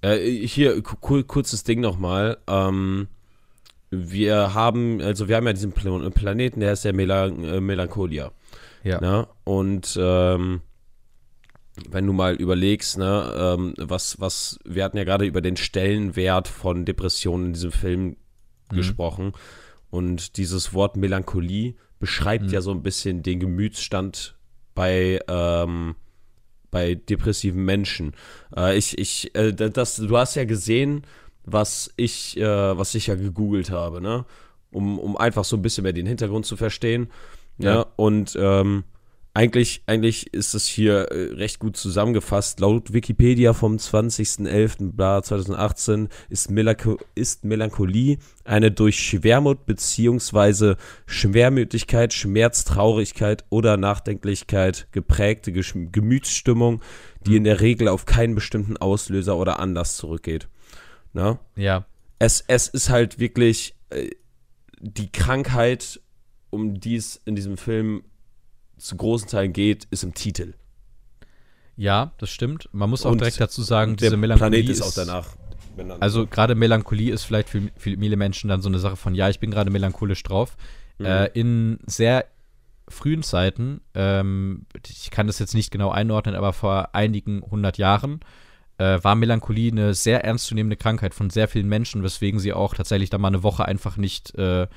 Äh, 0.02 0.20
hier, 0.46 0.82
ku- 0.84 1.24
kurzes 1.24 1.64
Ding 1.64 1.80
nochmal. 1.80 2.38
Ähm, 2.48 3.08
wir 3.90 4.54
haben, 4.54 5.02
also 5.02 5.28
wir 5.28 5.36
haben 5.38 5.48
ja 5.48 5.54
diesen 5.54 5.72
Pla- 5.72 6.10
Planeten, 6.12 6.60
der 6.60 6.74
ist 6.74 6.84
ja 6.86 6.94
Melan 6.94 7.44
äh, 7.44 7.62
Melancholia. 7.62 8.32
ja. 8.84 9.00
Ne? 9.02 9.28
Und 9.46 9.98
ähm, 10.00 10.62
wenn 11.90 12.06
du 12.06 12.14
mal 12.14 12.36
überlegst, 12.36 12.98
ne, 12.98 13.34
ähm, 13.58 13.74
was, 13.78 14.20
was, 14.20 14.60
wir 14.64 14.84
hatten 14.84 14.98
ja 14.98 15.04
gerade 15.06 15.26
über 15.26 15.42
den 15.42 15.58
Stellenwert 15.58 16.48
von 16.48 16.86
Depressionen 16.86 17.48
in 17.48 17.54
diesem 17.54 17.72
Film 17.72 18.18
Mhm. 18.72 18.76
gesprochen. 18.76 19.32
Und 19.90 20.38
dieses 20.38 20.74
Wort 20.74 20.98
Melancholie 20.98 21.76
beschreibt 22.00 22.46
Mhm. 22.46 22.50
ja 22.52 22.62
so 22.62 22.72
ein 22.72 22.84
bisschen 22.84 23.24
den 23.24 23.40
Gemütsstand 23.40 24.35
bei, 24.76 25.20
ähm, 25.28 25.96
bei 26.70 26.96
depressiven 26.96 27.66
Menschen. 27.66 28.14
Äh, 28.56 28.78
ich, 28.78 28.98
ich, 28.98 29.34
äh, 29.36 29.54
das, 29.54 29.96
du 29.96 30.16
hast 30.18 30.36
ja 30.36 30.46
gesehen, 30.46 31.04
was 31.46 31.92
ich, 31.96 32.38
äh, 32.38 32.78
was 32.78 32.94
ich 32.94 33.08
ja 33.08 33.16
gegoogelt 33.16 33.72
habe, 33.72 34.02
ne? 34.02 34.26
Um, 34.72 35.00
um 35.00 35.16
einfach 35.16 35.46
so 35.46 35.56
ein 35.56 35.62
bisschen 35.62 35.84
mehr 35.84 35.94
den 35.94 36.06
Hintergrund 36.06 36.46
zu 36.46 36.58
verstehen. 36.58 37.10
Ja. 37.58 37.76
Ja. 37.76 37.86
Und 37.96 38.38
ähm, 38.38 38.84
eigentlich, 39.36 39.84
eigentlich 39.86 40.34
ist 40.34 40.54
es 40.54 40.66
hier 40.66 41.12
äh, 41.12 41.34
recht 41.34 41.60
gut 41.60 41.76
zusammengefasst. 41.76 42.62
Laut 42.62 42.94
Wikipedia 42.94 43.52
vom 43.52 43.76
20.11.2018 43.76 46.08
ist, 46.30 46.50
Melancho 46.50 46.98
ist 47.16 47.44
Melancholie 47.44 48.18
eine 48.46 48.72
durch 48.72 48.98
Schwermut 48.98 49.66
bzw. 49.66 50.76
Schwermütigkeit, 51.06 52.14
Schmerztraurigkeit 52.14 53.44
oder 53.50 53.76
Nachdenklichkeit 53.76 54.88
geprägte 54.94 55.52
Gemütsstimmung, 55.52 56.82
die 57.26 57.36
in 57.36 57.44
der 57.44 57.60
Regel 57.60 57.90
auf 57.90 58.06
keinen 58.06 58.36
bestimmten 58.36 58.78
Auslöser 58.78 59.36
oder 59.36 59.60
Anlass 59.60 59.98
zurückgeht. 59.98 60.48
Na? 61.12 61.40
Ja. 61.58 61.86
Es, 62.20 62.42
es 62.48 62.70
ist 62.70 62.90
halt 62.90 63.20
wirklich 63.20 63.76
äh, 63.90 64.12
die 64.80 65.12
Krankheit, 65.12 66.00
um 66.52 66.80
die 66.80 66.96
es 66.96 67.20
in 67.26 67.36
diesem 67.36 67.58
Film 67.58 68.04
zu 68.78 68.98
großen 68.98 69.28
Teilen 69.30 69.54
geht, 69.54 69.86
ist 69.92 70.04
im 70.04 70.14
Titel. 70.14 70.54
Ja, 71.78 72.12
das 72.18 72.30
stimmt. 72.30 72.70
Man 72.72 72.90
muss 72.90 73.06
auch 73.06 73.12
Und 73.12 73.20
direkt 73.22 73.40
dazu 73.40 73.62
sagen, 73.62 73.96
diese 73.96 74.18
Melancholie 74.18 74.64
Planet 74.64 74.70
ist 74.70 74.82
auch 74.82 74.94
danach. 74.94 75.36
benannt. 75.76 76.02
Also 76.02 76.26
gerade 76.26 76.56
Melancholie 76.56 77.12
ist 77.12 77.24
vielleicht 77.24 77.50
für, 77.50 77.64
für 77.78 77.98
viele 77.98 78.16
Menschen 78.16 78.48
dann 78.48 78.62
so 78.62 78.70
eine 78.70 78.80
Sache 78.80 78.96
von, 78.96 79.14
ja, 79.14 79.30
ich 79.30 79.40
bin 79.40 79.52
gerade 79.52 79.70
melancholisch 79.70 80.24
drauf. 80.24 80.56
Mhm. 81.00 81.06
Äh, 81.06 81.26
in 81.28 81.80
sehr 81.86 82.26
frühen 82.88 83.24
Zeiten, 83.24 83.82
ähm, 83.94 84.66
ich 84.88 85.12
kann 85.12 85.28
das 85.28 85.40
jetzt 85.40 85.54
nicht 85.56 85.72
genau 85.72 85.90
einordnen, 85.90 86.36
aber 86.36 86.54
vor 86.54 86.94
einigen 86.94 87.42
hundert 87.42 87.78
Jahren 87.78 88.20
äh, 88.78 89.00
war 89.02 89.16
Melancholie 89.16 89.72
eine 89.72 89.94
sehr 89.94 90.24
ernstzunehmende 90.24 90.78
Krankheit 90.78 91.14
von 91.14 91.30
sehr 91.30 91.48
vielen 91.48 91.68
Menschen, 91.68 92.04
weswegen 92.04 92.40
sie 92.40 92.54
auch 92.54 92.74
tatsächlich 92.76 93.10
dann 93.10 93.22
mal 93.22 93.30
eine 93.30 93.44
Woche 93.44 93.66
einfach 93.66 93.98
nicht 93.98 94.36
äh, 94.36 94.68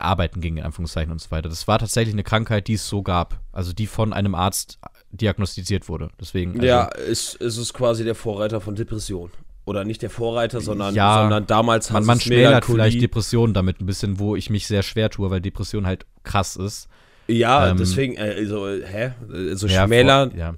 arbeiten 0.00 0.40
ging, 0.40 0.56
in 0.56 0.64
Anführungszeichen 0.64 1.12
und 1.12 1.20
so 1.20 1.30
weiter. 1.30 1.48
Das 1.48 1.68
war 1.68 1.78
tatsächlich 1.78 2.14
eine 2.14 2.24
Krankheit, 2.24 2.68
die 2.68 2.74
es 2.74 2.88
so 2.88 3.02
gab, 3.02 3.40
also 3.52 3.72
die 3.72 3.86
von 3.86 4.12
einem 4.12 4.34
Arzt 4.34 4.78
diagnostiziert 5.12 5.88
wurde. 5.88 6.10
Deswegen, 6.20 6.52
also, 6.54 6.64
ja, 6.66 6.84
ist, 6.84 7.34
ist 7.36 7.56
es 7.56 7.72
quasi 7.74 8.04
der 8.04 8.14
Vorreiter 8.14 8.60
von 8.60 8.74
Depression. 8.74 9.30
Oder 9.66 9.84
nicht 9.84 10.02
der 10.02 10.10
Vorreiter, 10.10 10.60
sondern, 10.60 10.94
Ja, 10.94 11.20
sondern 11.20 11.46
damals 11.46 11.90
man, 11.90 12.02
hat 12.02 12.06
man 12.06 12.16
es 12.18 12.24
schmälert 12.24 12.64
vielleicht 12.64 13.00
Depressionen 13.02 13.54
damit 13.54 13.80
ein 13.80 13.86
bisschen, 13.86 14.18
wo 14.18 14.34
ich 14.34 14.50
mich 14.50 14.66
sehr 14.66 14.82
schwer 14.82 15.10
tue, 15.10 15.30
weil 15.30 15.40
Depression 15.40 15.86
halt 15.86 16.06
krass 16.24 16.56
ist. 16.56 16.88
Ja, 17.28 17.68
ähm, 17.70 17.76
deswegen, 17.76 18.16
äh, 18.16 18.34
also, 18.38 18.66
hä? 18.68 19.12
Also 19.32 19.66
Ja, 19.68 19.86
Schmäler, 19.86 20.30
vor- 20.30 20.38
ja. 20.38 20.54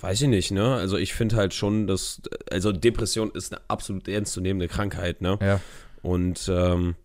weiß 0.00 0.20
ich 0.22 0.28
nicht, 0.28 0.50
ne? 0.50 0.74
Also 0.74 0.98
ich 0.98 1.14
finde 1.14 1.36
halt 1.36 1.54
schon, 1.54 1.86
dass, 1.86 2.20
also 2.50 2.72
Depression 2.72 3.30
ist 3.30 3.52
eine 3.52 3.62
absolut 3.68 4.08
ernstzunehmende 4.08 4.68
Krankheit, 4.68 5.22
ne? 5.22 5.38
Ja. 5.40 5.60
Und 6.02 6.50
ähm, 6.52 6.96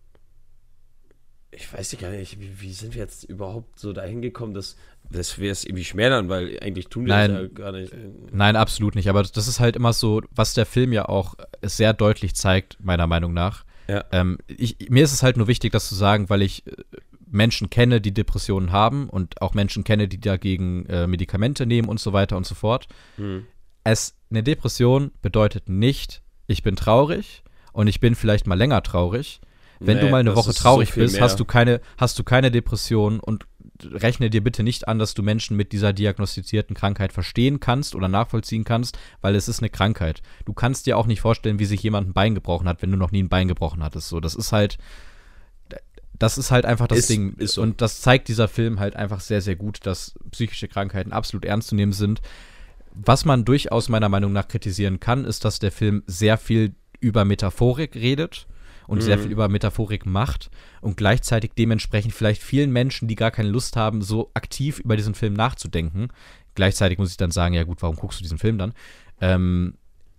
ich 1.50 1.72
weiß 1.72 1.92
ja 1.92 1.98
gar 1.98 2.10
nicht, 2.10 2.40
wie, 2.40 2.60
wie 2.60 2.72
sind 2.72 2.94
wir 2.94 3.02
jetzt 3.02 3.24
überhaupt 3.24 3.78
so 3.78 3.92
dahin 3.92 4.20
gekommen, 4.22 4.54
dass, 4.54 4.76
dass 5.10 5.38
wir 5.38 5.50
es 5.50 5.64
irgendwie 5.64 5.84
schmälern, 5.84 6.28
weil 6.28 6.58
eigentlich 6.60 6.88
tun 6.88 7.06
wir 7.06 7.14
Nein. 7.14 7.30
das 7.30 7.42
ja 7.42 7.48
gar 7.48 7.72
nicht. 7.72 7.92
Nein, 8.32 8.56
absolut 8.56 8.94
nicht. 8.94 9.08
Aber 9.08 9.22
das 9.22 9.48
ist 9.48 9.60
halt 9.60 9.76
immer 9.76 9.92
so, 9.92 10.22
was 10.30 10.54
der 10.54 10.66
Film 10.66 10.92
ja 10.92 11.08
auch 11.08 11.34
sehr 11.62 11.92
deutlich 11.92 12.34
zeigt, 12.34 12.76
meiner 12.80 13.06
Meinung 13.06 13.32
nach. 13.32 13.64
Ja. 13.88 14.04
Ähm, 14.12 14.38
ich, 14.46 14.76
mir 14.90 15.04
ist 15.04 15.12
es 15.12 15.22
halt 15.22 15.36
nur 15.36 15.46
wichtig, 15.46 15.72
das 15.72 15.88
zu 15.88 15.94
sagen, 15.94 16.28
weil 16.28 16.42
ich 16.42 16.66
äh, 16.66 16.72
Menschen 17.30 17.70
kenne, 17.70 18.00
die 18.00 18.12
Depressionen 18.12 18.72
haben 18.72 19.08
und 19.08 19.40
auch 19.42 19.54
Menschen 19.54 19.84
kenne, 19.84 20.08
die 20.08 20.20
dagegen 20.20 20.86
äh, 20.86 21.06
Medikamente 21.06 21.66
nehmen 21.66 21.88
und 21.88 22.00
so 22.00 22.12
weiter 22.12 22.36
und 22.36 22.46
so 22.46 22.54
fort. 22.54 22.88
Hm. 23.16 23.46
Es, 23.84 24.16
eine 24.30 24.42
Depression 24.42 25.12
bedeutet 25.22 25.68
nicht, 25.68 26.22
ich 26.46 26.62
bin 26.62 26.76
traurig 26.76 27.44
und 27.72 27.86
ich 27.86 28.00
bin 28.00 28.14
vielleicht 28.14 28.46
mal 28.46 28.56
länger 28.56 28.82
traurig. 28.82 29.40
Wenn 29.80 29.98
du 29.98 30.04
Nee, 30.06 30.10
mal 30.10 30.20
eine 30.20 30.34
Woche 30.36 30.52
so 30.52 30.60
traurig 30.60 30.92
viel 30.92 31.02
bist, 31.04 31.16
mehr. 31.16 31.24
hast 31.24 31.38
du 31.40 31.44
keine, 31.44 31.80
hast 31.98 32.18
du 32.18 32.24
keine 32.24 32.50
Depression 32.50 33.20
und 33.20 33.46
rechne 33.84 34.30
dir 34.30 34.42
bitte 34.42 34.62
nicht 34.62 34.88
an, 34.88 34.98
dass 34.98 35.12
du 35.12 35.22
Menschen 35.22 35.56
mit 35.56 35.72
dieser 35.72 35.92
diagnostizierten 35.92 36.74
Krankheit 36.74 37.12
verstehen 37.12 37.60
kannst 37.60 37.94
oder 37.94 38.08
nachvollziehen 38.08 38.64
kannst, 38.64 38.98
weil 39.20 39.34
es 39.34 39.48
ist 39.48 39.58
eine 39.60 39.68
Krankheit. 39.68 40.22
Du 40.46 40.54
kannst 40.54 40.86
dir 40.86 40.96
auch 40.96 41.06
nicht 41.06 41.20
vorstellen, 41.20 41.58
wie 41.58 41.66
sich 41.66 41.82
jemand 41.82 42.08
ein 42.08 42.12
Bein 42.14 42.34
gebrochen 42.34 42.68
hat, 42.68 42.80
wenn 42.80 42.90
du 42.90 42.96
noch 42.96 43.10
nie 43.12 43.22
ein 43.22 43.28
Bein 43.28 43.48
gebrochen 43.48 43.82
hattest. 43.82 44.08
So, 44.08 44.18
das 44.20 44.34
ist 44.34 44.52
halt, 44.52 44.78
das 46.18 46.38
ist 46.38 46.50
halt 46.50 46.64
einfach 46.64 46.86
das 46.88 47.00
Ist- 47.00 47.10
Ding. 47.10 47.34
ist 47.36 47.54
so. 47.54 47.62
Und 47.62 47.82
das 47.82 48.00
zeigt 48.00 48.28
dieser 48.28 48.48
Film 48.48 48.80
halt 48.80 48.96
einfach 48.96 49.20
sehr, 49.20 49.42
sehr 49.42 49.56
gut, 49.56 49.80
dass 49.84 50.14
psychische 50.30 50.68
Krankheiten 50.68 51.12
absolut 51.12 51.44
ernst 51.44 51.68
zu 51.68 51.74
nehmen 51.74 51.92
sind. 51.92 52.22
Was 52.94 53.26
man 53.26 53.44
durchaus 53.44 53.90
meiner 53.90 54.08
Meinung 54.08 54.32
nach 54.32 54.48
kritisieren 54.48 55.00
kann, 55.00 55.26
ist, 55.26 55.44
dass 55.44 55.58
der 55.58 55.70
Film 55.72 56.02
sehr 56.06 56.38
viel 56.38 56.74
über 57.00 57.26
Metaphorik 57.26 57.94
redet 57.94 58.46
und 58.86 59.02
sehr 59.02 59.18
viel 59.18 59.30
über 59.30 59.48
Metaphorik 59.48 60.06
macht 60.06 60.50
und 60.80 60.96
gleichzeitig 60.96 61.52
dementsprechend 61.56 62.12
vielleicht 62.14 62.42
vielen 62.42 62.72
Menschen, 62.72 63.08
die 63.08 63.14
gar 63.14 63.30
keine 63.30 63.48
Lust 63.48 63.76
haben, 63.76 64.02
so 64.02 64.30
aktiv 64.34 64.78
über 64.78 64.96
diesen 64.96 65.14
Film 65.14 65.34
nachzudenken. 65.34 66.08
Gleichzeitig 66.54 66.98
muss 66.98 67.10
ich 67.10 67.16
dann 67.16 67.30
sagen, 67.30 67.54
ja 67.54 67.64
gut, 67.64 67.82
warum 67.82 67.96
guckst 67.96 68.20
du 68.20 68.22
diesen 68.22 68.38
Film 68.38 68.58
dann? 68.58 68.72
Ähm, 69.20 69.74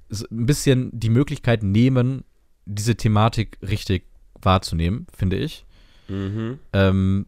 ein 0.10 0.46
bisschen 0.46 0.90
die 0.94 1.10
Möglichkeit 1.10 1.64
nehmen, 1.64 2.24
diese 2.66 2.96
Thematik 2.96 3.58
richtig 3.62 4.06
wahrzunehmen, 4.42 5.08
finde 5.16 5.38
ich. 5.38 5.66
Mhm. 6.08 6.60
Ähm, 6.74 7.26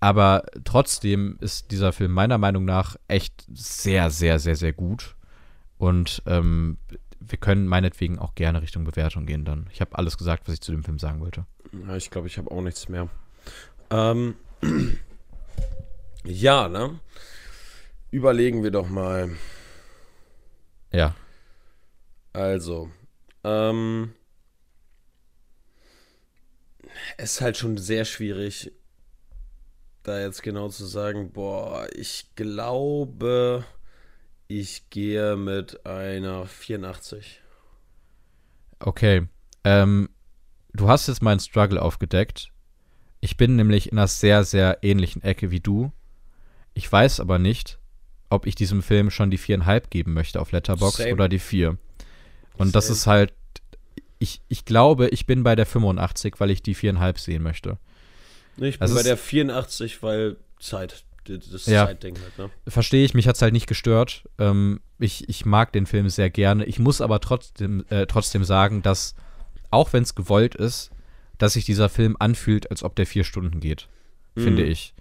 aber 0.00 0.44
trotzdem 0.64 1.38
ist 1.40 1.70
dieser 1.70 1.92
Film 1.92 2.12
meiner 2.12 2.38
Meinung 2.38 2.64
nach 2.64 2.96
echt 3.08 3.46
sehr, 3.52 4.10
sehr, 4.10 4.38
sehr, 4.38 4.56
sehr 4.56 4.72
gut. 4.72 5.16
Und 5.78 6.22
ähm, 6.26 6.78
wir 7.28 7.38
können 7.38 7.66
meinetwegen 7.66 8.18
auch 8.18 8.34
gerne 8.34 8.62
Richtung 8.62 8.84
Bewertung 8.84 9.26
gehen 9.26 9.44
dann. 9.44 9.68
Ich 9.72 9.80
habe 9.80 9.96
alles 9.96 10.18
gesagt, 10.18 10.46
was 10.46 10.54
ich 10.54 10.60
zu 10.60 10.72
dem 10.72 10.84
Film 10.84 10.98
sagen 10.98 11.20
wollte. 11.20 11.46
Ja, 11.86 11.96
ich 11.96 12.10
glaube, 12.10 12.26
ich 12.26 12.38
habe 12.38 12.50
auch 12.50 12.62
nichts 12.62 12.88
mehr. 12.88 13.08
Ähm, 13.90 14.34
ja, 16.24 16.68
ne? 16.68 17.00
Überlegen 18.10 18.62
wir 18.62 18.70
doch 18.70 18.88
mal. 18.88 19.30
Ja. 20.92 21.14
Also, 22.32 22.90
ähm, 23.44 24.12
es 27.16 27.32
ist 27.32 27.40
halt 27.40 27.56
schon 27.56 27.78
sehr 27.78 28.04
schwierig, 28.04 28.72
da 30.02 30.20
jetzt 30.20 30.42
genau 30.42 30.68
zu 30.68 30.84
sagen, 30.86 31.32
boah, 31.32 31.88
ich 31.94 32.30
glaube, 32.36 33.64
ich 34.48 34.88
gehe 34.90 35.36
mit 35.36 35.84
einer 35.86 36.46
84. 36.46 37.40
Okay. 38.78 39.26
Ähm, 39.64 40.08
du 40.72 40.88
hast 40.88 41.08
jetzt 41.08 41.22
meinen 41.22 41.40
Struggle 41.40 41.80
aufgedeckt. 41.80 42.52
Ich 43.20 43.36
bin 43.36 43.56
nämlich 43.56 43.90
in 43.90 43.98
einer 43.98 44.06
sehr, 44.06 44.44
sehr 44.44 44.78
ähnlichen 44.82 45.22
Ecke 45.22 45.50
wie 45.50 45.60
du. 45.60 45.92
Ich 46.74 46.90
weiß 46.90 47.20
aber 47.20 47.38
nicht, 47.38 47.78
ob 48.28 48.46
ich 48.46 48.54
diesem 48.54 48.82
Film 48.82 49.10
schon 49.10 49.30
die 49.30 49.38
viereinhalb 49.38 49.90
geben 49.90 50.12
möchte 50.12 50.40
auf 50.40 50.52
Letterbox 50.52 50.98
Same. 50.98 51.12
oder 51.12 51.28
die 51.28 51.38
vier. 51.38 51.78
Und 52.56 52.74
das 52.74 52.86
Same. 52.86 52.96
ist 52.96 53.06
halt, 53.06 53.32
ich, 54.18 54.40
ich 54.48 54.64
glaube, 54.64 55.08
ich 55.08 55.26
bin 55.26 55.42
bei 55.42 55.56
der 55.56 55.66
85, 55.66 56.38
weil 56.38 56.50
ich 56.50 56.62
die 56.62 56.74
viereinhalb 56.74 57.18
sehen 57.18 57.42
möchte. 57.42 57.78
Ich 58.58 58.78
bin 58.78 58.82
Also 58.82 58.94
bei 58.94 59.02
der 59.02 59.16
84, 59.16 60.02
weil 60.02 60.36
Zeit, 60.60 61.04
das 61.28 61.66
Ja. 61.66 61.86
Zeitding 61.86 62.16
halt, 62.20 62.38
ne? 62.38 62.50
Verstehe 62.68 63.04
ich, 63.04 63.14
mich 63.14 63.26
hat 63.28 63.36
es 63.36 63.42
halt 63.42 63.52
nicht 63.52 63.66
gestört. 63.66 64.24
Ähm, 64.38 64.80
ich, 64.98 65.28
ich 65.28 65.44
mag 65.44 65.72
den 65.72 65.86
Film 65.86 66.08
sehr 66.08 66.30
gerne. 66.30 66.64
Ich 66.64 66.78
muss 66.78 67.00
aber 67.00 67.20
trotzdem, 67.20 67.84
äh, 67.90 68.06
trotzdem 68.06 68.44
sagen, 68.44 68.82
dass, 68.82 69.14
auch 69.70 69.92
wenn 69.92 70.02
es 70.02 70.14
gewollt 70.14 70.54
ist, 70.54 70.90
dass 71.38 71.52
sich 71.54 71.64
dieser 71.64 71.88
Film 71.88 72.16
anfühlt, 72.18 72.70
als 72.70 72.82
ob 72.82 72.96
der 72.96 73.06
vier 73.06 73.24
Stunden 73.24 73.60
geht. 73.60 73.88
Finde 74.36 74.64
Mhm. 74.64 74.70
ich. 74.70 74.94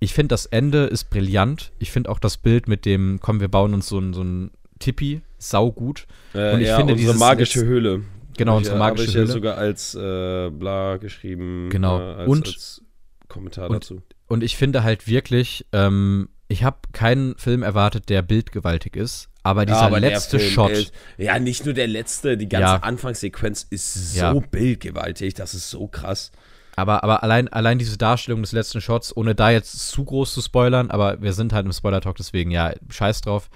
Ich 0.00 0.14
finde, 0.14 0.28
das 0.34 0.46
Ende 0.46 0.84
ist 0.84 1.10
brillant. 1.10 1.72
Ich 1.78 1.90
finde 1.90 2.10
auch 2.10 2.18
das 2.20 2.36
Bild 2.36 2.68
mit 2.68 2.84
dem, 2.84 3.18
komm, 3.20 3.40
wir 3.40 3.48
bauen 3.48 3.74
uns 3.74 3.88
so 3.88 3.98
ein, 3.98 4.12
so 4.14 4.22
ein 4.22 4.50
Tipi, 4.78 5.22
saugut. 5.38 6.06
Äh, 6.34 6.54
Und 6.54 6.60
ich 6.60 6.68
ja, 6.68 6.76
finde 6.76 6.92
unsere 6.92 7.10
dieses 7.12 7.18
magische 7.20 7.64
Höhle. 7.64 8.02
Genau, 8.36 8.56
unsere 8.58 8.76
ich, 8.76 8.78
magische 8.78 9.02
hab 9.02 9.08
ich 9.08 9.14
ja 9.14 9.20
Höhle. 9.22 9.32
sogar 9.32 9.56
als 9.56 9.94
äh, 9.96 10.50
bla 10.50 10.98
geschrieben. 10.98 11.68
Genau. 11.70 11.98
Äh, 11.98 12.02
als, 12.14 12.28
Und- 12.28 12.46
als 12.46 12.82
Kommentar 13.26 13.70
und- 13.70 13.76
dazu. 13.76 14.02
Und 14.28 14.42
ich 14.44 14.56
finde 14.56 14.82
halt 14.84 15.06
wirklich, 15.08 15.66
ähm, 15.72 16.28
ich 16.48 16.62
habe 16.64 16.78
keinen 16.92 17.36
Film 17.36 17.62
erwartet, 17.62 18.08
der 18.08 18.22
bildgewaltig 18.22 18.94
ist, 18.96 19.28
aber 19.42 19.66
dieser 19.66 19.80
aber 19.82 20.00
der 20.00 20.10
letzte 20.10 20.38
Shot. 20.38 20.70
Ist, 20.70 20.92
ja, 21.16 21.38
nicht 21.38 21.64
nur 21.64 21.74
der 21.74 21.86
letzte, 21.88 22.36
die 22.36 22.48
ganze 22.48 22.62
Ja. 22.66 22.76
Anfangssequenz 22.76 23.66
ist 23.70 24.12
so 24.14 24.18
Ja. 24.18 24.32
bildgewaltig, 24.34 25.34
das 25.34 25.54
ist 25.54 25.70
so 25.70 25.86
krass. 25.88 26.30
Aber, 26.76 27.02
aber 27.02 27.22
allein, 27.24 27.48
allein 27.48 27.78
diese 27.78 27.98
Darstellung 27.98 28.42
des 28.42 28.52
letzten 28.52 28.80
Shots, 28.80 29.16
ohne 29.16 29.34
da 29.34 29.50
jetzt 29.50 29.88
zu 29.88 30.04
groß 30.04 30.32
zu 30.32 30.40
spoilern, 30.42 30.90
aber 30.90 31.20
wir 31.20 31.32
sind 31.32 31.52
halt 31.52 31.66
im 31.66 31.72
Spoiler-Talk, 31.72 32.16
deswegen 32.16 32.50
ja, 32.50 32.72
scheiß 32.88 33.22
drauf. 33.22 33.50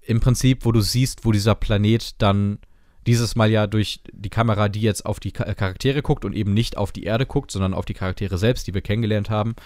Im 0.00 0.20
Prinzip, 0.20 0.64
wo 0.64 0.72
du 0.72 0.80
siehst, 0.80 1.24
wo 1.24 1.32
dieser 1.32 1.54
Planet 1.54 2.20
dann 2.22 2.58
dieses 3.06 3.34
Mal 3.34 3.50
ja 3.50 3.66
durch 3.66 4.00
die 4.12 4.30
Kamera, 4.30 4.68
die 4.68 4.80
jetzt 4.80 5.04
auf 5.06 5.18
die 5.18 5.32
Cha- 5.32 5.54
Charaktere 5.54 6.02
guckt 6.02 6.24
und 6.24 6.34
eben 6.34 6.54
nicht 6.54 6.76
auf 6.76 6.92
die 6.92 7.02
Erde 7.02 7.26
guckt, 7.26 7.50
sondern 7.50 7.74
auf 7.74 7.84
die 7.84 7.94
Charaktere 7.94 8.38
selbst, 8.38 8.66
die 8.68 8.74
wir 8.74 8.80
kennengelernt 8.80 9.28
haben, 9.28 9.56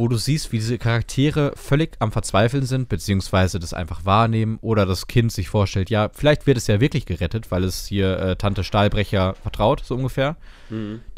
wo 0.00 0.08
du 0.08 0.16
siehst, 0.16 0.50
wie 0.50 0.58
diese 0.58 0.78
Charaktere 0.78 1.52
völlig 1.54 1.96
am 2.00 2.10
Verzweifeln 2.10 2.66
sind, 2.66 2.88
beziehungsweise 2.88 3.58
das 3.60 3.72
einfach 3.74 4.04
wahrnehmen 4.04 4.58
oder 4.62 4.86
das 4.86 5.06
Kind 5.06 5.30
sich 5.30 5.48
vorstellt, 5.48 5.90
ja, 5.90 6.08
vielleicht 6.12 6.46
wird 6.46 6.56
es 6.56 6.66
ja 6.66 6.80
wirklich 6.80 7.06
gerettet, 7.06 7.50
weil 7.50 7.62
es 7.64 7.86
hier 7.86 8.18
äh, 8.18 8.36
Tante 8.36 8.64
Stahlbrecher 8.64 9.34
vertraut, 9.34 9.82
so 9.84 9.94
ungefähr 9.94 10.36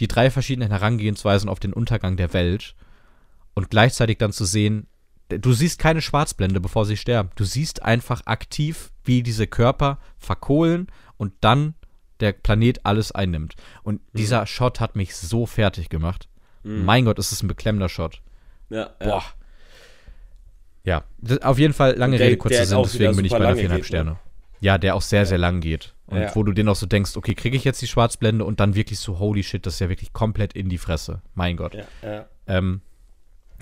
die 0.01 0.09
drei 0.09 0.31
verschiedenen 0.31 0.71
Herangehensweisen 0.71 1.49
auf 1.49 1.61
den 1.61 1.73
Untergang 1.73 2.17
der 2.17 2.33
Welt 2.33 2.75
und 3.55 3.71
gleichzeitig 3.71 4.19
dann 4.19 4.33
zu 4.33 4.45
sehen, 4.45 4.87
Du 5.29 5.55
siehst 5.55 5.79
keine 5.79 6.03
Schwarzblende, 6.03 6.61
bevor 6.61 6.85
sie 6.85 6.99
sterben. 6.99 7.31
Du 7.37 7.45
siehst 7.45 7.83
einfach 7.83 8.21
aktiv, 8.27 8.91
wie 9.05 9.23
diese 9.23 9.47
Körper 9.47 9.99
verkohlen 10.19 10.89
und 11.17 11.33
dann 11.41 11.73
der 12.21 12.33
Planet 12.33 12.85
alles 12.85 13.13
einnimmt. 13.13 13.55
Und 13.83 14.01
Mhm. 14.13 14.19
dieser 14.19 14.45
Shot 14.47 14.79
hat 14.81 14.95
mich 14.95 15.17
so 15.17 15.47
fertig 15.47 15.89
gemacht. 15.89 16.29
Mhm. 16.65 16.85
Mein 16.85 17.05
Gott, 17.07 17.19
ist 17.19 17.33
es 17.33 17.43
ein 17.43 17.49
beklemmender 17.49 17.89
Shot. 17.89 18.21
Ja, 18.73 18.91
Boah. 18.99 19.23
Ja, 20.85 21.05
das, 21.19 21.39
auf 21.43 21.59
jeden 21.59 21.75
Fall 21.75 21.97
lange 21.97 22.17
der- 22.19 22.27
Rede, 22.27 22.37
kurzer 22.39 22.67
Sinn, 22.67 22.83
deswegen 22.83 23.15
bin 23.17 23.25
ich 23.25 23.31
bei 23.33 23.39
der 23.39 23.49
lange 23.49 23.57
viereinhalb 23.59 23.83
geht, 23.83 23.87
Sterne. 23.87 24.11
ne? 24.13 24.19
Ja, 24.61 24.79
der 24.79 24.95
auch 24.97 25.03
sehr, 25.03 25.27
sehr 25.27 25.39
lang 25.39 25.61
geht. 25.61 25.95
Und 26.07 26.21
Ja. 26.21 26.35
wo 26.35 26.43
du 26.43 26.53
den 26.53 26.69
auch 26.69 26.77
so 26.77 26.87
denkst, 26.87 27.17
okay, 27.17 27.35
kriege 27.35 27.57
ich 27.57 27.65
jetzt 27.65 27.81
die 27.83 27.87
Schwarzblende 27.87 28.45
und 28.45 28.61
dann 28.61 28.75
wirklich 28.75 28.99
so, 28.99 29.19
holy 29.19 29.43
shit, 29.43 29.65
das 29.67 29.75
ist 29.75 29.81
ja 29.81 29.89
wirklich 29.89 30.13
komplett 30.13 30.53
in 30.55 30.69
die 30.69 30.79
Fresse. 30.79 31.23
Mein 31.35 31.57
Gott. 31.57 31.75
Ja, 31.75 31.85
ja. 32.03 32.27
Ähm, 32.47 32.81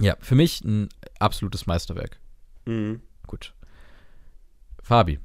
ja, 0.00 0.16
für 0.20 0.34
mich 0.34 0.62
ein 0.64 0.88
absolutes 1.18 1.66
Meisterwerk. 1.66 2.18
Mhm. 2.64 3.00
Gut. 3.26 3.52
Fabi, 4.82 5.20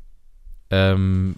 ähm, 0.70 1.36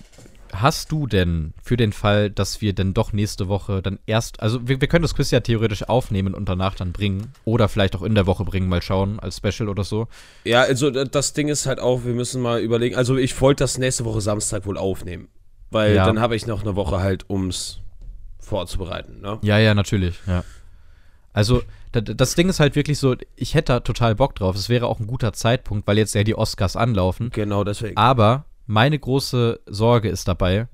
hast 0.61 0.91
du 0.91 1.07
denn 1.07 1.53
für 1.63 1.77
den 1.77 1.91
Fall, 1.93 2.29
dass 2.29 2.61
wir 2.61 2.73
denn 2.73 2.93
doch 2.93 3.13
nächste 3.13 3.47
Woche 3.47 3.81
dann 3.81 3.99
erst, 4.05 4.39
also 4.41 4.67
wir, 4.67 4.79
wir 4.81 4.87
können 4.87 5.01
das 5.03 5.15
Quiz 5.15 5.31
ja 5.31 5.39
theoretisch 5.39 5.83
aufnehmen 5.89 6.33
und 6.33 6.47
danach 6.49 6.75
dann 6.75 6.91
bringen 6.91 7.31
oder 7.45 7.67
vielleicht 7.69 7.95
auch 7.95 8.01
in 8.03 8.15
der 8.15 8.25
Woche 8.27 8.43
bringen, 8.45 8.67
mal 8.69 8.81
schauen, 8.81 9.19
als 9.19 9.37
Special 9.37 9.69
oder 9.69 9.83
so. 9.83 10.07
Ja, 10.43 10.61
also 10.61 10.89
das 10.91 11.33
Ding 11.33 11.47
ist 11.47 11.65
halt 11.65 11.79
auch, 11.79 12.03
wir 12.05 12.13
müssen 12.13 12.41
mal 12.41 12.59
überlegen. 12.61 12.95
Also 12.95 13.17
ich 13.17 13.39
wollte 13.41 13.63
das 13.63 13.77
nächste 13.77 14.05
Woche 14.05 14.21
Samstag 14.21 14.65
wohl 14.65 14.77
aufnehmen. 14.77 15.27
Weil 15.69 15.95
Ja. 15.95 16.05
dann 16.05 16.19
habe 16.21 16.35
ich 16.35 16.47
noch 16.47 16.61
eine 16.61 16.75
Woche 16.75 16.99
halt, 16.99 17.29
ums 17.29 17.81
vorzubereiten, 18.39 19.19
ne? 19.21 19.39
Ja, 19.41 19.57
ja, 19.57 19.73
natürlich, 19.73 20.15
ja. 20.27 20.43
Also, 21.33 21.61
da- 21.91 22.01
das 22.01 22.35
Ding 22.35 22.49
ist 22.49 22.59
halt 22.59 22.75
wirklich 22.75 22.97
so, 22.97 23.15
ich 23.35 23.53
hätte 23.53 23.73
da 23.73 23.79
total 23.81 24.15
Bock 24.15 24.35
drauf. 24.35 24.55
Es 24.55 24.69
wäre 24.69 24.87
auch 24.87 24.99
ein 24.99 25.07
guter 25.07 25.33
Zeitpunkt, 25.33 25.85
weil 25.87 25.97
jetzt 25.97 26.15
ja 26.15 26.23
die 26.23 26.35
Oscars 26.35 26.75
anlaufen. 26.75 27.29
Genau 27.31 27.63
deswegen. 27.63 27.97
Aber 27.97 28.45
meine 28.67 28.99
große 28.99 29.59
Sorge 29.65 30.09
ist 30.09 30.27
dabei, 30.27 30.67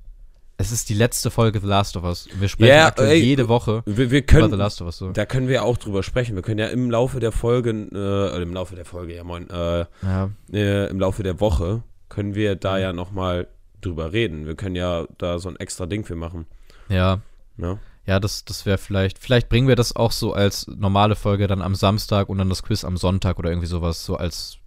es 0.56 0.70
ist 0.70 0.88
die 0.88 0.94
letzte 0.94 1.30
Folge 1.32 1.58
The 1.60 1.66
Last 1.66 1.96
of 1.96 2.04
Us. 2.04 2.28
Wir 2.38 2.48
sprechen 2.48 2.68
Ja, 2.70 2.86
aktuell 2.86 3.10
ey, 3.12 3.20
jede 3.24 3.48
Woche 3.48 3.82
wir, 3.86 3.96
wir 3.96 4.04
über 4.04 4.14
The 4.18 4.22
können, 4.22 4.52
Last 4.52 4.80
of 4.82 4.86
Us. 4.86 4.98
So. 4.98 5.10
da 5.10 5.26
können 5.26 5.48
wir 5.48 5.64
auch 5.64 5.76
drüber 5.76 6.02
sprechen. 6.04 6.36
Wir 6.36 6.42
können 6.42 6.60
ja 6.60 6.66
im 6.68 6.90
Laufe 6.90 7.18
der 7.18 7.32
Folge, 7.32 7.70
äh, 7.70 8.42
im 8.42 8.52
Laufe 8.52 8.76
der 8.76 8.84
Folge, 8.84 9.16
ja 9.16 9.24
moin, 9.24 9.48
äh, 9.50 9.86
Ja, 10.02 10.30
äh, 10.52 10.88
im 10.90 11.00
Laufe 11.00 11.22
der 11.24 11.40
Woche 11.40 11.82
können 12.08 12.34
wir 12.36 12.54
Mhm. 12.54 12.60
da 12.60 12.78
ja 12.78 12.92
nochmal 12.92 13.48
drüber 13.80 14.12
reden. 14.12 14.46
Wir 14.46 14.54
können 14.54 14.76
ja 14.76 15.06
da 15.18 15.38
so 15.40 15.48
ein 15.48 15.56
extra 15.56 15.86
Ding 15.86 16.04
für 16.04 16.14
machen. 16.14 16.46
ja, 16.88 17.20
Ne? 17.56 17.78
ja, 18.06 18.20
das, 18.20 18.44
das 18.44 18.64
wäre 18.66 18.78
vielleicht, 18.78 19.18
vielleicht 19.18 19.48
bringen 19.48 19.66
wir 19.68 19.76
das 19.76 19.94
auch 19.96 20.12
so 20.12 20.32
als 20.34 20.66
normale 20.68 21.16
Folge 21.16 21.46
dann 21.48 21.62
am 21.62 21.74
Samstag 21.74 22.28
und 22.28 22.38
dann 22.38 22.48
das 22.48 22.62
Quiz 22.62 22.84
am 22.84 22.96
Sonntag 22.96 23.38
oder 23.38 23.48
irgendwie 23.50 23.66
sowas, 23.68 24.04
so 24.04 24.16
als, 24.16 24.58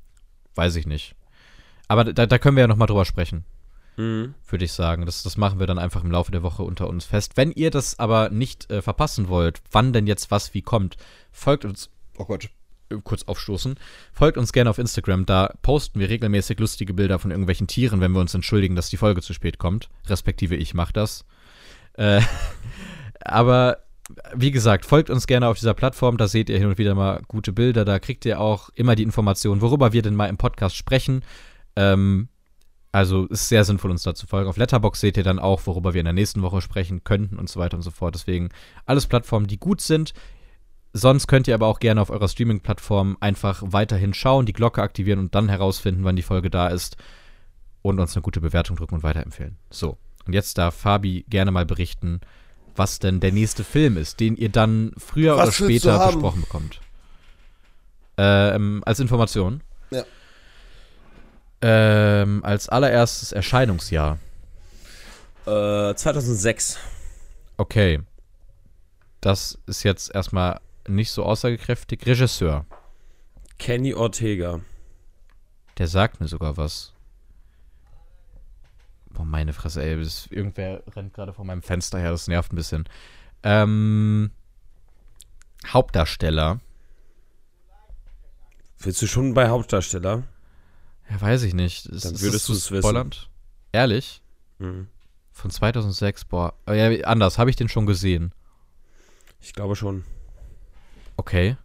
weiß 0.56 0.76
ich 0.78 0.86
nicht. 0.88 1.16
Aber 1.88 2.04
da, 2.06 2.26
da 2.26 2.38
können 2.38 2.58
wir 2.58 2.62
ja 2.62 2.68
nochmal 2.68 2.88
drüber 2.88 3.06
sprechen. 3.06 3.46
Mhm. 3.98 4.36
würde 4.48 4.64
ich 4.64 4.74
sagen. 4.74 5.06
Das, 5.06 5.24
das 5.24 5.38
machen 5.38 5.60
wir 5.60 5.66
dann 5.66 5.80
einfach 5.80 6.04
im 6.04 6.12
Laufe 6.12 6.32
der 6.32 6.44
Woche 6.44 6.62
unter 6.62 6.88
uns 6.88 7.06
fest. 7.06 7.36
Wenn 7.36 7.52
ihr 7.52 7.72
das 7.72 7.98
aber 7.98 8.30
nicht 8.30 8.70
äh, 8.70 8.84
verpassen 8.84 9.28
wollt, 9.28 9.62
wann 9.72 9.92
denn 9.92 10.06
jetzt 10.06 10.30
was 10.30 10.54
wie 10.54 10.62
kommt, 10.62 10.98
folgt 11.32 11.66
uns. 11.66 11.90
Oh 12.18 12.26
Gott. 12.26 12.50
Kurz 13.04 13.24
aufstoßen. 13.24 13.76
Folgt 14.14 14.38
uns 14.38 14.54
gerne 14.54 14.70
auf 14.70 14.78
Instagram. 14.78 15.26
Da 15.26 15.54
posten 15.62 16.00
wir 16.00 16.08
regelmäßig 16.08 16.58
lustige 16.58 16.94
Bilder 16.94 17.20
von 17.20 17.32
irgendwelchen 17.32 17.68
Tieren, 17.68 18.00
wenn 18.00 18.14
wir 18.14 18.22
uns 18.22 18.34
entschuldigen, 18.34 18.78
dass 18.78 18.90
die 18.90 18.96
Folge 18.96 19.22
zu 19.22 19.34
spät 19.34 19.58
kommt. 19.58 19.90
Respektive 20.06 20.56
ich 20.56 20.74
mache 20.74 20.94
das. 20.94 21.26
Äh, 21.94 22.22
aber 23.20 23.80
wie 24.34 24.52
gesagt, 24.52 24.86
folgt 24.86 25.10
uns 25.10 25.28
gerne 25.28 25.48
auf 25.48 25.58
dieser 25.58 25.74
Plattform. 25.74 26.18
Da 26.18 26.30
seht 26.30 26.50
ihr 26.50 26.58
hin 26.58 26.68
und 26.68 26.78
wieder 26.78 26.96
mal 26.96 27.22
gute 27.28 27.52
Bilder. 27.52 27.84
Da 27.84 28.00
kriegt 28.00 28.24
ihr 28.26 28.40
auch 28.40 28.70
immer 28.76 28.96
die 28.96 29.04
Informationen, 29.04 29.60
worüber 29.60 29.92
wir 29.92 30.02
denn 30.02 30.16
mal 30.16 30.28
im 30.28 30.38
Podcast 30.38 30.78
sprechen. 30.78 31.24
Ähm, 31.78 32.28
also 32.92 33.28
ist 33.28 33.48
sehr 33.48 33.64
sinnvoll, 33.64 33.92
uns 33.92 34.02
da 34.04 34.16
zu 34.16 34.26
folgen. 34.26 34.50
Auf 34.50 34.58
Letterbox 34.58 35.00
seht 35.00 35.18
ihr 35.18 35.24
dann 35.24 35.38
auch, 35.38 35.62
worüber 35.66 35.94
wir 35.94 36.02
in 36.02 36.06
der 36.06 36.14
nächsten 36.14 36.42
Woche 36.42 36.62
sprechen 36.62 37.04
könnten 37.04 37.38
und 37.38 37.48
so 37.48 37.60
weiter 37.60 37.78
und 37.78 37.84
so 37.84 37.92
fort. 37.92 38.16
Deswegen 38.16 38.50
alles 38.86 39.06
Plattformen, 39.06 39.46
die 39.46 39.60
gut 39.60 39.82
sind. 39.82 40.14
Sonst 40.94 41.28
könnt 41.28 41.48
ihr 41.48 41.54
aber 41.54 41.68
auch 41.68 41.80
gerne 41.80 42.02
auf 42.02 42.10
eurer 42.10 42.28
Streaming-Plattform 42.28 43.18
einfach 43.20 43.62
weiterhin 43.64 44.16
schauen, 44.16 44.48
die 44.48 44.54
Glocke 44.54 44.82
aktivieren 44.82 45.20
und 45.20 45.36
dann 45.36 45.48
herausfinden, 45.48 46.04
wann 46.06 46.16
die 46.16 46.24
Folge 46.24 46.50
da 46.50 46.70
ist 46.70 46.98
und 47.84 48.00
uns 48.00 48.16
eine 48.16 48.24
gute 48.24 48.42
Bewertung 48.42 48.78
drücken 48.78 48.96
und 48.96 49.04
weiterempfehlen. 49.04 49.58
So, 49.70 49.98
und 50.26 50.34
jetzt 50.34 50.58
darf 50.58 50.76
Fabi 50.76 51.24
gerne 51.30 51.52
mal 51.52 51.68
berichten, 51.68 52.22
was 52.76 52.98
denn 52.98 53.20
der 53.20 53.32
nächste 53.32 53.64
Film 53.64 53.98
ist, 53.98 54.20
den 54.20 54.36
ihr 54.36 54.50
dann 54.50 54.94
früher 54.98 55.38
Was 55.38 55.60
oder 55.60 55.68
später 55.68 56.08
besprochen 56.08 56.42
bekommt. 56.42 56.82
Ähm, 58.18 58.82
als 58.86 59.00
Information. 59.00 59.62
Ja. 59.92 60.04
Ähm, 61.62 62.44
als 62.44 62.70
allererstes 62.70 63.32
Erscheinungsjahr. 63.32 64.20
Äh, 65.46 65.96
2006. 65.96 66.78
Okay. 67.58 68.02
Das 69.22 69.58
ist 69.66 69.84
jetzt 69.84 70.14
erstmal 70.14 70.60
nicht 70.88 71.12
so 71.12 71.24
aussagekräftig. 71.24 72.06
Regisseur. 72.06 72.66
Kenny 73.58 73.94
Ortega. 73.94 74.60
Der 75.78 75.88
sagt 75.88 76.20
mir 76.20 76.28
sogar 76.28 76.58
was. 76.58 76.94
Boah, 79.10 79.26
meine 79.26 79.54
Fresse, 79.54 79.84
ey. 79.84 80.00
Das, 80.00 80.28
irgendwer 80.28 80.84
rennt 80.96 81.14
gerade 81.14 81.34
vor 81.34 81.46
meinem 81.46 81.64
Fenster 81.64 81.98
her. 82.00 82.12
Das 82.12 82.28
nervt 82.28 82.54
ein 82.54 82.56
bisschen. 82.56 82.88
Ähm, 83.44 84.32
Hauptdarsteller. 85.66 86.60
Willst 88.80 89.02
du 89.02 89.08
schon 89.08 89.34
bei 89.34 89.50
Hauptdarsteller? 89.50 90.24
Ja, 91.10 91.22
weiß 91.22 91.44
ich 91.44 91.54
nicht. 91.54 91.86
Ist, 91.86 92.06
Dann 92.06 92.20
würdest 92.20 92.46
zu 92.46 92.54
du's 92.54 92.72
wissen. 92.72 93.12
Ehrlich? 93.72 94.22
Mhm. 94.60 94.88
Von 95.32 95.52
2006, 95.52 96.26
boah. 96.26 96.54
Oh, 96.66 96.72
ja, 96.72 96.90
anders, 97.06 97.38
habe 97.38 97.50
ich 97.50 97.56
den 97.56 97.70
schon 97.70 97.86
gesehen. 97.86 98.34
Ich 99.40 99.54
glaube 99.54 99.76
schon. 99.76 100.04
Okay. 101.16 101.58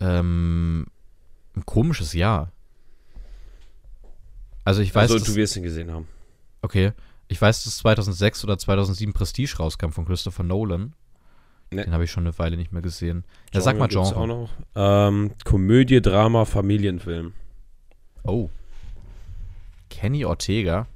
Ähm, 0.00 0.86
ein 1.54 1.64
komisches 1.66 2.12
Jahr. 2.12 2.52
Also 4.64 4.82
ich 4.82 4.94
weiß, 4.94 5.10
also, 5.10 5.24
du 5.24 5.34
wirst 5.36 5.56
ihn 5.56 5.62
gesehen 5.62 5.90
haben. 5.90 6.06
okay, 6.62 6.92
ich 7.28 7.40
weiß, 7.40 7.64
dass 7.64 7.78
2006 7.78 8.44
oder 8.44 8.58
2007 8.58 9.12
Prestige 9.12 9.56
rauskam 9.58 9.90
von 9.90 10.04
Christopher 10.04 10.42
Nolan. 10.42 10.94
Nee. 11.72 11.84
Den 11.84 11.92
habe 11.92 12.04
ich 12.04 12.10
schon 12.10 12.26
eine 12.26 12.36
Weile 12.38 12.56
nicht 12.56 12.72
mehr 12.72 12.82
gesehen. 12.82 13.24
Ja, 13.54 13.60
sag 13.60 13.78
mal 13.78 13.86
Genre. 13.86 14.16
Auch 14.16 14.26
noch. 14.26 14.50
Ähm, 14.74 15.30
Komödie, 15.44 16.02
Drama, 16.02 16.44
Familienfilm. 16.44 17.32
Oh. 18.24 18.50
Kenny 19.88 20.24
Ortega. 20.24 20.86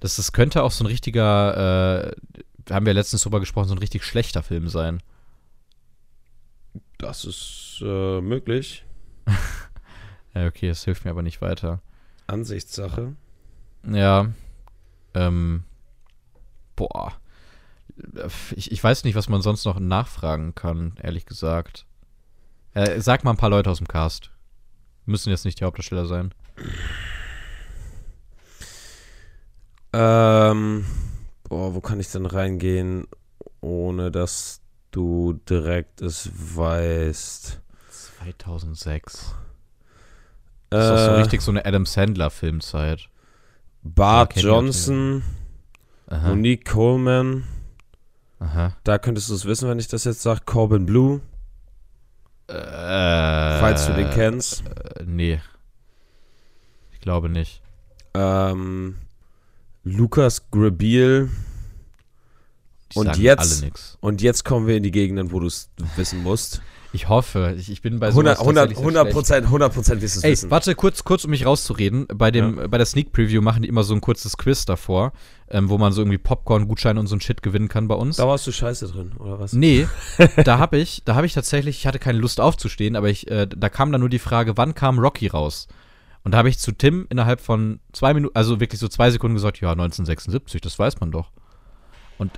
Das, 0.00 0.16
das 0.16 0.32
könnte 0.32 0.62
auch 0.62 0.70
so 0.70 0.84
ein 0.84 0.86
richtiger, 0.86 2.12
äh, 2.66 2.72
haben 2.72 2.86
wir 2.86 2.94
letztens 2.94 3.22
drüber 3.22 3.40
gesprochen, 3.40 3.68
so 3.68 3.74
ein 3.74 3.78
richtig 3.78 4.04
schlechter 4.04 4.42
Film 4.42 4.68
sein. 4.68 5.02
Das 6.98 7.24
ist 7.24 7.80
äh, 7.82 8.20
möglich. 8.20 8.84
Ja, 10.34 10.46
okay, 10.46 10.68
das 10.68 10.84
hilft 10.84 11.04
mir 11.04 11.10
aber 11.10 11.22
nicht 11.22 11.42
weiter. 11.42 11.80
Ansichtssache. 12.26 13.16
Ja. 13.84 14.28
Ähm. 15.14 15.64
Boah. 16.76 17.14
Ich, 18.54 18.70
ich 18.70 18.82
weiß 18.82 19.04
nicht, 19.04 19.16
was 19.16 19.28
man 19.28 19.42
sonst 19.42 19.64
noch 19.64 19.78
nachfragen 19.78 20.54
kann, 20.54 20.94
ehrlich 21.02 21.26
gesagt. 21.26 21.84
Äh, 22.74 23.00
sag 23.00 23.24
mal 23.24 23.32
ein 23.32 23.36
paar 23.36 23.50
Leute 23.50 23.70
aus 23.70 23.78
dem 23.78 23.88
Cast. 23.88 24.30
Müssen 25.06 25.30
jetzt 25.30 25.44
nicht 25.44 25.60
die 25.60 25.64
Hauptdarsteller 25.64 26.06
sein. 26.06 26.32
Ähm, 29.92 30.84
boah, 31.48 31.74
wo 31.74 31.80
kann 31.80 31.98
ich 32.00 32.10
denn 32.10 32.26
reingehen, 32.26 33.06
ohne 33.60 34.10
dass 34.10 34.60
du 34.90 35.34
direkt 35.48 36.00
es 36.00 36.30
weißt? 36.56 37.60
2006. 37.90 39.34
Das 40.70 40.84
ist 40.84 40.90
doch 40.90 40.98
so 40.98 41.10
Äh, 41.10 41.20
richtig 41.20 41.40
so 41.40 41.50
eine 41.50 41.64
Adam 41.64 41.86
Sandler-Filmzeit. 41.86 43.08
Bart 43.82 44.36
Johnson. 44.36 45.22
Monique 46.10 46.64
Coleman. 46.68 47.44
Aha. 48.38 48.76
Da 48.84 48.98
könntest 48.98 49.28
du 49.30 49.34
es 49.34 49.44
wissen, 49.44 49.68
wenn 49.68 49.78
ich 49.78 49.88
das 49.88 50.04
jetzt 50.04 50.22
sage. 50.22 50.40
Corbin 50.44 50.86
Blue, 50.86 51.20
Äh, 52.50 53.60
falls 53.60 53.86
du 53.86 53.94
den 53.94 54.10
kennst. 54.10 54.64
Äh, 54.66 55.04
nee. 55.04 55.40
Ich 56.92 57.00
glaube 57.00 57.28
nicht. 57.28 57.62
Ähm, 58.14 58.96
Lukas 59.84 60.50
Grabil, 60.50 61.30
Die 62.92 62.98
Und 62.98 63.16
jetzt-. 63.18 63.96
Und 64.00 64.20
jetzt 64.20 64.44
kommen 64.44 64.66
wir 64.66 64.76
in 64.76 64.82
die 64.82 64.90
Gegenden, 64.90 65.30
wo 65.30 65.40
du 65.40 65.46
es 65.46 65.70
wissen 65.96 66.22
musst. 66.22 66.60
Ich 66.92 67.08
hoffe, 67.08 67.54
ich, 67.56 67.70
ich 67.70 67.82
bin 67.82 68.00
bei 68.00 68.10
sowas 68.10 68.40
100, 68.40 68.40
100, 68.40 68.70
tatsächlich 68.70 68.78
sehr 68.78 68.86
100 68.86 69.02
schlecht. 69.02 69.14
Prozent, 69.14 69.46
100 69.46 69.74
Prozent 69.74 70.02
wirst 70.02 70.16
du 70.16 70.18
es 70.18 70.24
Ey, 70.24 70.32
wissen. 70.32 70.50
warte, 70.50 70.74
kurz, 70.74 71.04
kurz, 71.04 71.24
um 71.24 71.30
mich 71.30 71.46
rauszureden. 71.46 72.06
Bei, 72.12 72.30
dem, 72.30 72.68
bei 72.68 72.78
der 72.78 72.86
Sneak 72.86 73.12
Preview 73.12 73.40
machen 73.40 73.62
die 73.62 73.68
immer 73.68 73.84
so 73.84 73.94
ein 73.94 74.00
kurzes 74.00 74.36
Quiz 74.36 74.64
davor, 74.64 75.12
ähm, 75.50 75.68
wo 75.68 75.78
man 75.78 75.92
so 75.92 76.00
irgendwie 76.00 76.18
Popcorn-Gutscheine 76.18 76.98
und 76.98 77.06
so 77.06 77.14
ein 77.14 77.20
Shit 77.20 77.42
gewinnen 77.42 77.68
kann 77.68 77.86
bei 77.86 77.94
uns. 77.94 78.16
Da 78.16 78.26
warst 78.26 78.46
du 78.46 78.52
scheiße 78.52 78.88
drin, 78.88 79.12
oder 79.18 79.38
was? 79.38 79.52
Nee, 79.52 79.86
da 80.44 80.58
habe 80.58 80.78
ich, 80.78 81.02
da 81.04 81.14
habe 81.14 81.26
ich 81.26 81.32
tatsächlich, 81.32 81.78
ich 81.78 81.86
hatte 81.86 82.00
keine 82.00 82.18
Lust 82.18 82.40
aufzustehen, 82.40 82.96
aber 82.96 83.08
ich, 83.08 83.30
äh, 83.30 83.46
da 83.46 83.68
kam 83.68 83.92
dann 83.92 84.00
nur 84.00 84.10
die 84.10 84.18
Frage, 84.18 84.56
wann 84.56 84.74
kam 84.74 84.98
Rocky 84.98 85.28
raus? 85.28 85.68
Und 86.24 86.32
da 86.32 86.38
habe 86.38 86.48
ich 86.48 86.58
zu 86.58 86.72
Tim 86.72 87.06
innerhalb 87.08 87.40
von 87.40 87.80
zwei 87.92 88.14
Minuten, 88.14 88.34
also 88.34 88.58
wirklich 88.60 88.80
so 88.80 88.88
zwei 88.88 89.10
Sekunden 89.10 89.34
gesagt, 89.36 89.60
ja, 89.60 89.70
1976, 89.70 90.60
das 90.60 90.78
weiß 90.78 91.00
man 91.00 91.12
doch. 91.12 91.30
Und 92.18 92.32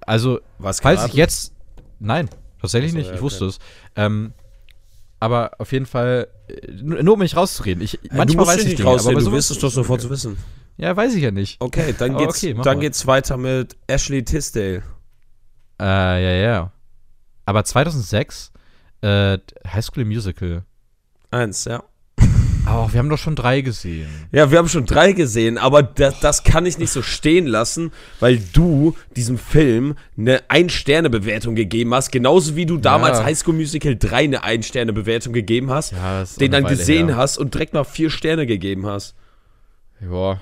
also, 0.00 0.40
Was 0.58 0.80
falls 0.80 0.98
geraten? 0.98 1.12
ich 1.12 1.16
jetzt, 1.16 1.52
nein, 1.98 2.28
tatsächlich 2.60 2.90
Ach 2.90 2.92
so, 2.92 2.98
nicht, 2.98 3.06
ja, 3.06 3.12
ich 3.14 3.18
okay. 3.18 3.24
wusste 3.24 3.46
es. 3.46 3.58
Ähm, 3.96 4.32
aber 5.18 5.52
auf 5.58 5.72
jeden 5.72 5.86
Fall, 5.86 6.28
äh, 6.48 6.72
nur, 6.72 7.14
um 7.14 7.18
mich 7.18 7.36
rauszureden. 7.36 7.82
Ich, 7.82 7.92
du 7.92 8.16
manchmal 8.16 8.44
musst 8.44 8.48
weiß 8.48 8.62
ich 8.62 8.68
nicht 8.68 8.78
Dinge, 8.78 8.90
aber 8.90 9.14
du 9.14 9.32
wirst 9.32 9.50
es 9.50 9.58
doch 9.58 9.70
sofort 9.70 10.00
zu 10.00 10.10
wissen. 10.10 10.36
Ja, 10.76 10.94
weiß 10.94 11.14
ich 11.14 11.22
ja 11.22 11.30
nicht. 11.30 11.60
Okay, 11.60 11.94
dann 11.98 12.16
geht's, 12.18 12.36
okay, 12.36 12.52
dann 12.52 12.76
mal. 12.76 12.80
geht's 12.80 13.06
weiter 13.06 13.36
mit 13.36 13.76
Ashley 13.86 14.22
Tisdale. 14.22 14.82
Äh, 15.80 15.84
ja, 15.84 16.32
ja. 16.32 16.72
Aber 17.46 17.64
2006, 17.64 18.52
äh, 19.00 19.38
High 19.66 19.84
School 19.84 20.04
Musical. 20.04 20.64
Eins, 21.30 21.64
ja. 21.64 21.82
Aber 22.66 22.92
wir 22.92 22.98
haben 22.98 23.08
doch 23.08 23.18
schon 23.18 23.36
drei 23.36 23.60
gesehen. 23.60 24.08
Ja, 24.32 24.50
wir 24.50 24.58
haben 24.58 24.68
schon 24.68 24.86
drei 24.86 25.12
gesehen, 25.12 25.56
aber 25.56 25.82
das, 25.82 26.18
das 26.20 26.42
kann 26.44 26.66
ich 26.66 26.78
nicht 26.78 26.90
so 26.90 27.00
stehen 27.00 27.46
lassen, 27.46 27.92
weil 28.20 28.38
du 28.52 28.96
diesem 29.14 29.38
Film 29.38 29.94
eine 30.18 30.42
Ein-Sterne-Bewertung 30.48 31.54
gegeben 31.54 31.94
hast, 31.94 32.10
genauso 32.10 32.56
wie 32.56 32.66
du 32.66 32.76
damals 32.76 33.18
Ja. 33.18 33.24
High 33.24 33.38
School 33.38 33.54
Musical 33.54 33.96
3 33.96 34.16
eine 34.24 34.42
Ein-Sterne-Bewertung 34.42 35.32
gegeben 35.32 35.70
hast, 35.70 35.92
Ja, 35.92 36.24
den 36.40 36.50
dann 36.50 36.64
Weile 36.64 36.76
gesehen 36.76 37.08
her. 37.08 37.16
hast 37.16 37.38
und 37.38 37.54
direkt 37.54 37.72
mal 37.72 37.84
vier 37.84 38.10
Sterne 38.10 38.46
gegeben 38.46 38.84
hast. 38.86 39.14
Ja, 40.00 40.40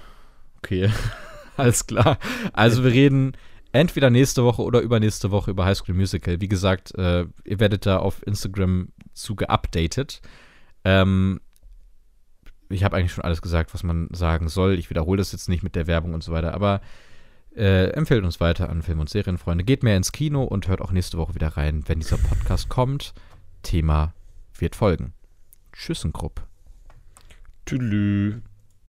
okay. 0.58 0.90
Alles 1.56 1.86
klar. 1.86 2.18
Also 2.52 2.82
wir 2.84 2.92
reden 2.92 3.36
entweder 3.72 4.10
nächste 4.10 4.44
Woche 4.44 4.62
oder 4.62 4.80
übernächste 4.80 5.30
Woche 5.30 5.50
über 5.50 5.64
High 5.66 5.76
School 5.76 5.94
Musical. 5.94 6.40
Wie 6.40 6.48
gesagt, 6.48 6.94
äh, 6.96 7.26
ihr 7.44 7.60
werdet 7.60 7.86
da 7.86 7.98
auf 7.98 8.26
Instagram 8.26 8.88
zu 9.12 9.36
geupdatet. 9.36 10.20
Ähm, 10.84 11.40
ich 12.74 12.84
habe 12.84 12.96
eigentlich 12.96 13.12
schon 13.12 13.24
alles 13.24 13.42
gesagt, 13.42 13.72
was 13.74 13.82
man 13.82 14.08
sagen 14.12 14.48
soll. 14.48 14.78
Ich 14.78 14.90
wiederhole 14.90 15.18
das 15.18 15.32
jetzt 15.32 15.48
nicht 15.48 15.62
mit 15.62 15.74
der 15.74 15.86
Werbung 15.86 16.14
und 16.14 16.22
so 16.22 16.32
weiter, 16.32 16.54
aber 16.54 16.80
äh, 17.56 17.90
empfehlt 17.90 18.24
uns 18.24 18.40
weiter 18.40 18.68
an 18.68 18.82
Film- 18.82 19.00
und 19.00 19.08
Serienfreunde. 19.08 19.64
Geht 19.64 19.82
mehr 19.82 19.96
ins 19.96 20.12
Kino 20.12 20.42
und 20.42 20.68
hört 20.68 20.80
auch 20.80 20.90
nächste 20.90 21.18
Woche 21.18 21.34
wieder 21.34 21.48
rein, 21.56 21.84
wenn 21.86 22.00
dieser 22.00 22.18
Podcast 22.18 22.68
kommt. 22.68 23.14
Thema 23.62 24.12
wird 24.58 24.76
folgen. 24.76 25.12
Tschüssengrupp. 25.72 26.42
Tüdelü. 27.64 28.40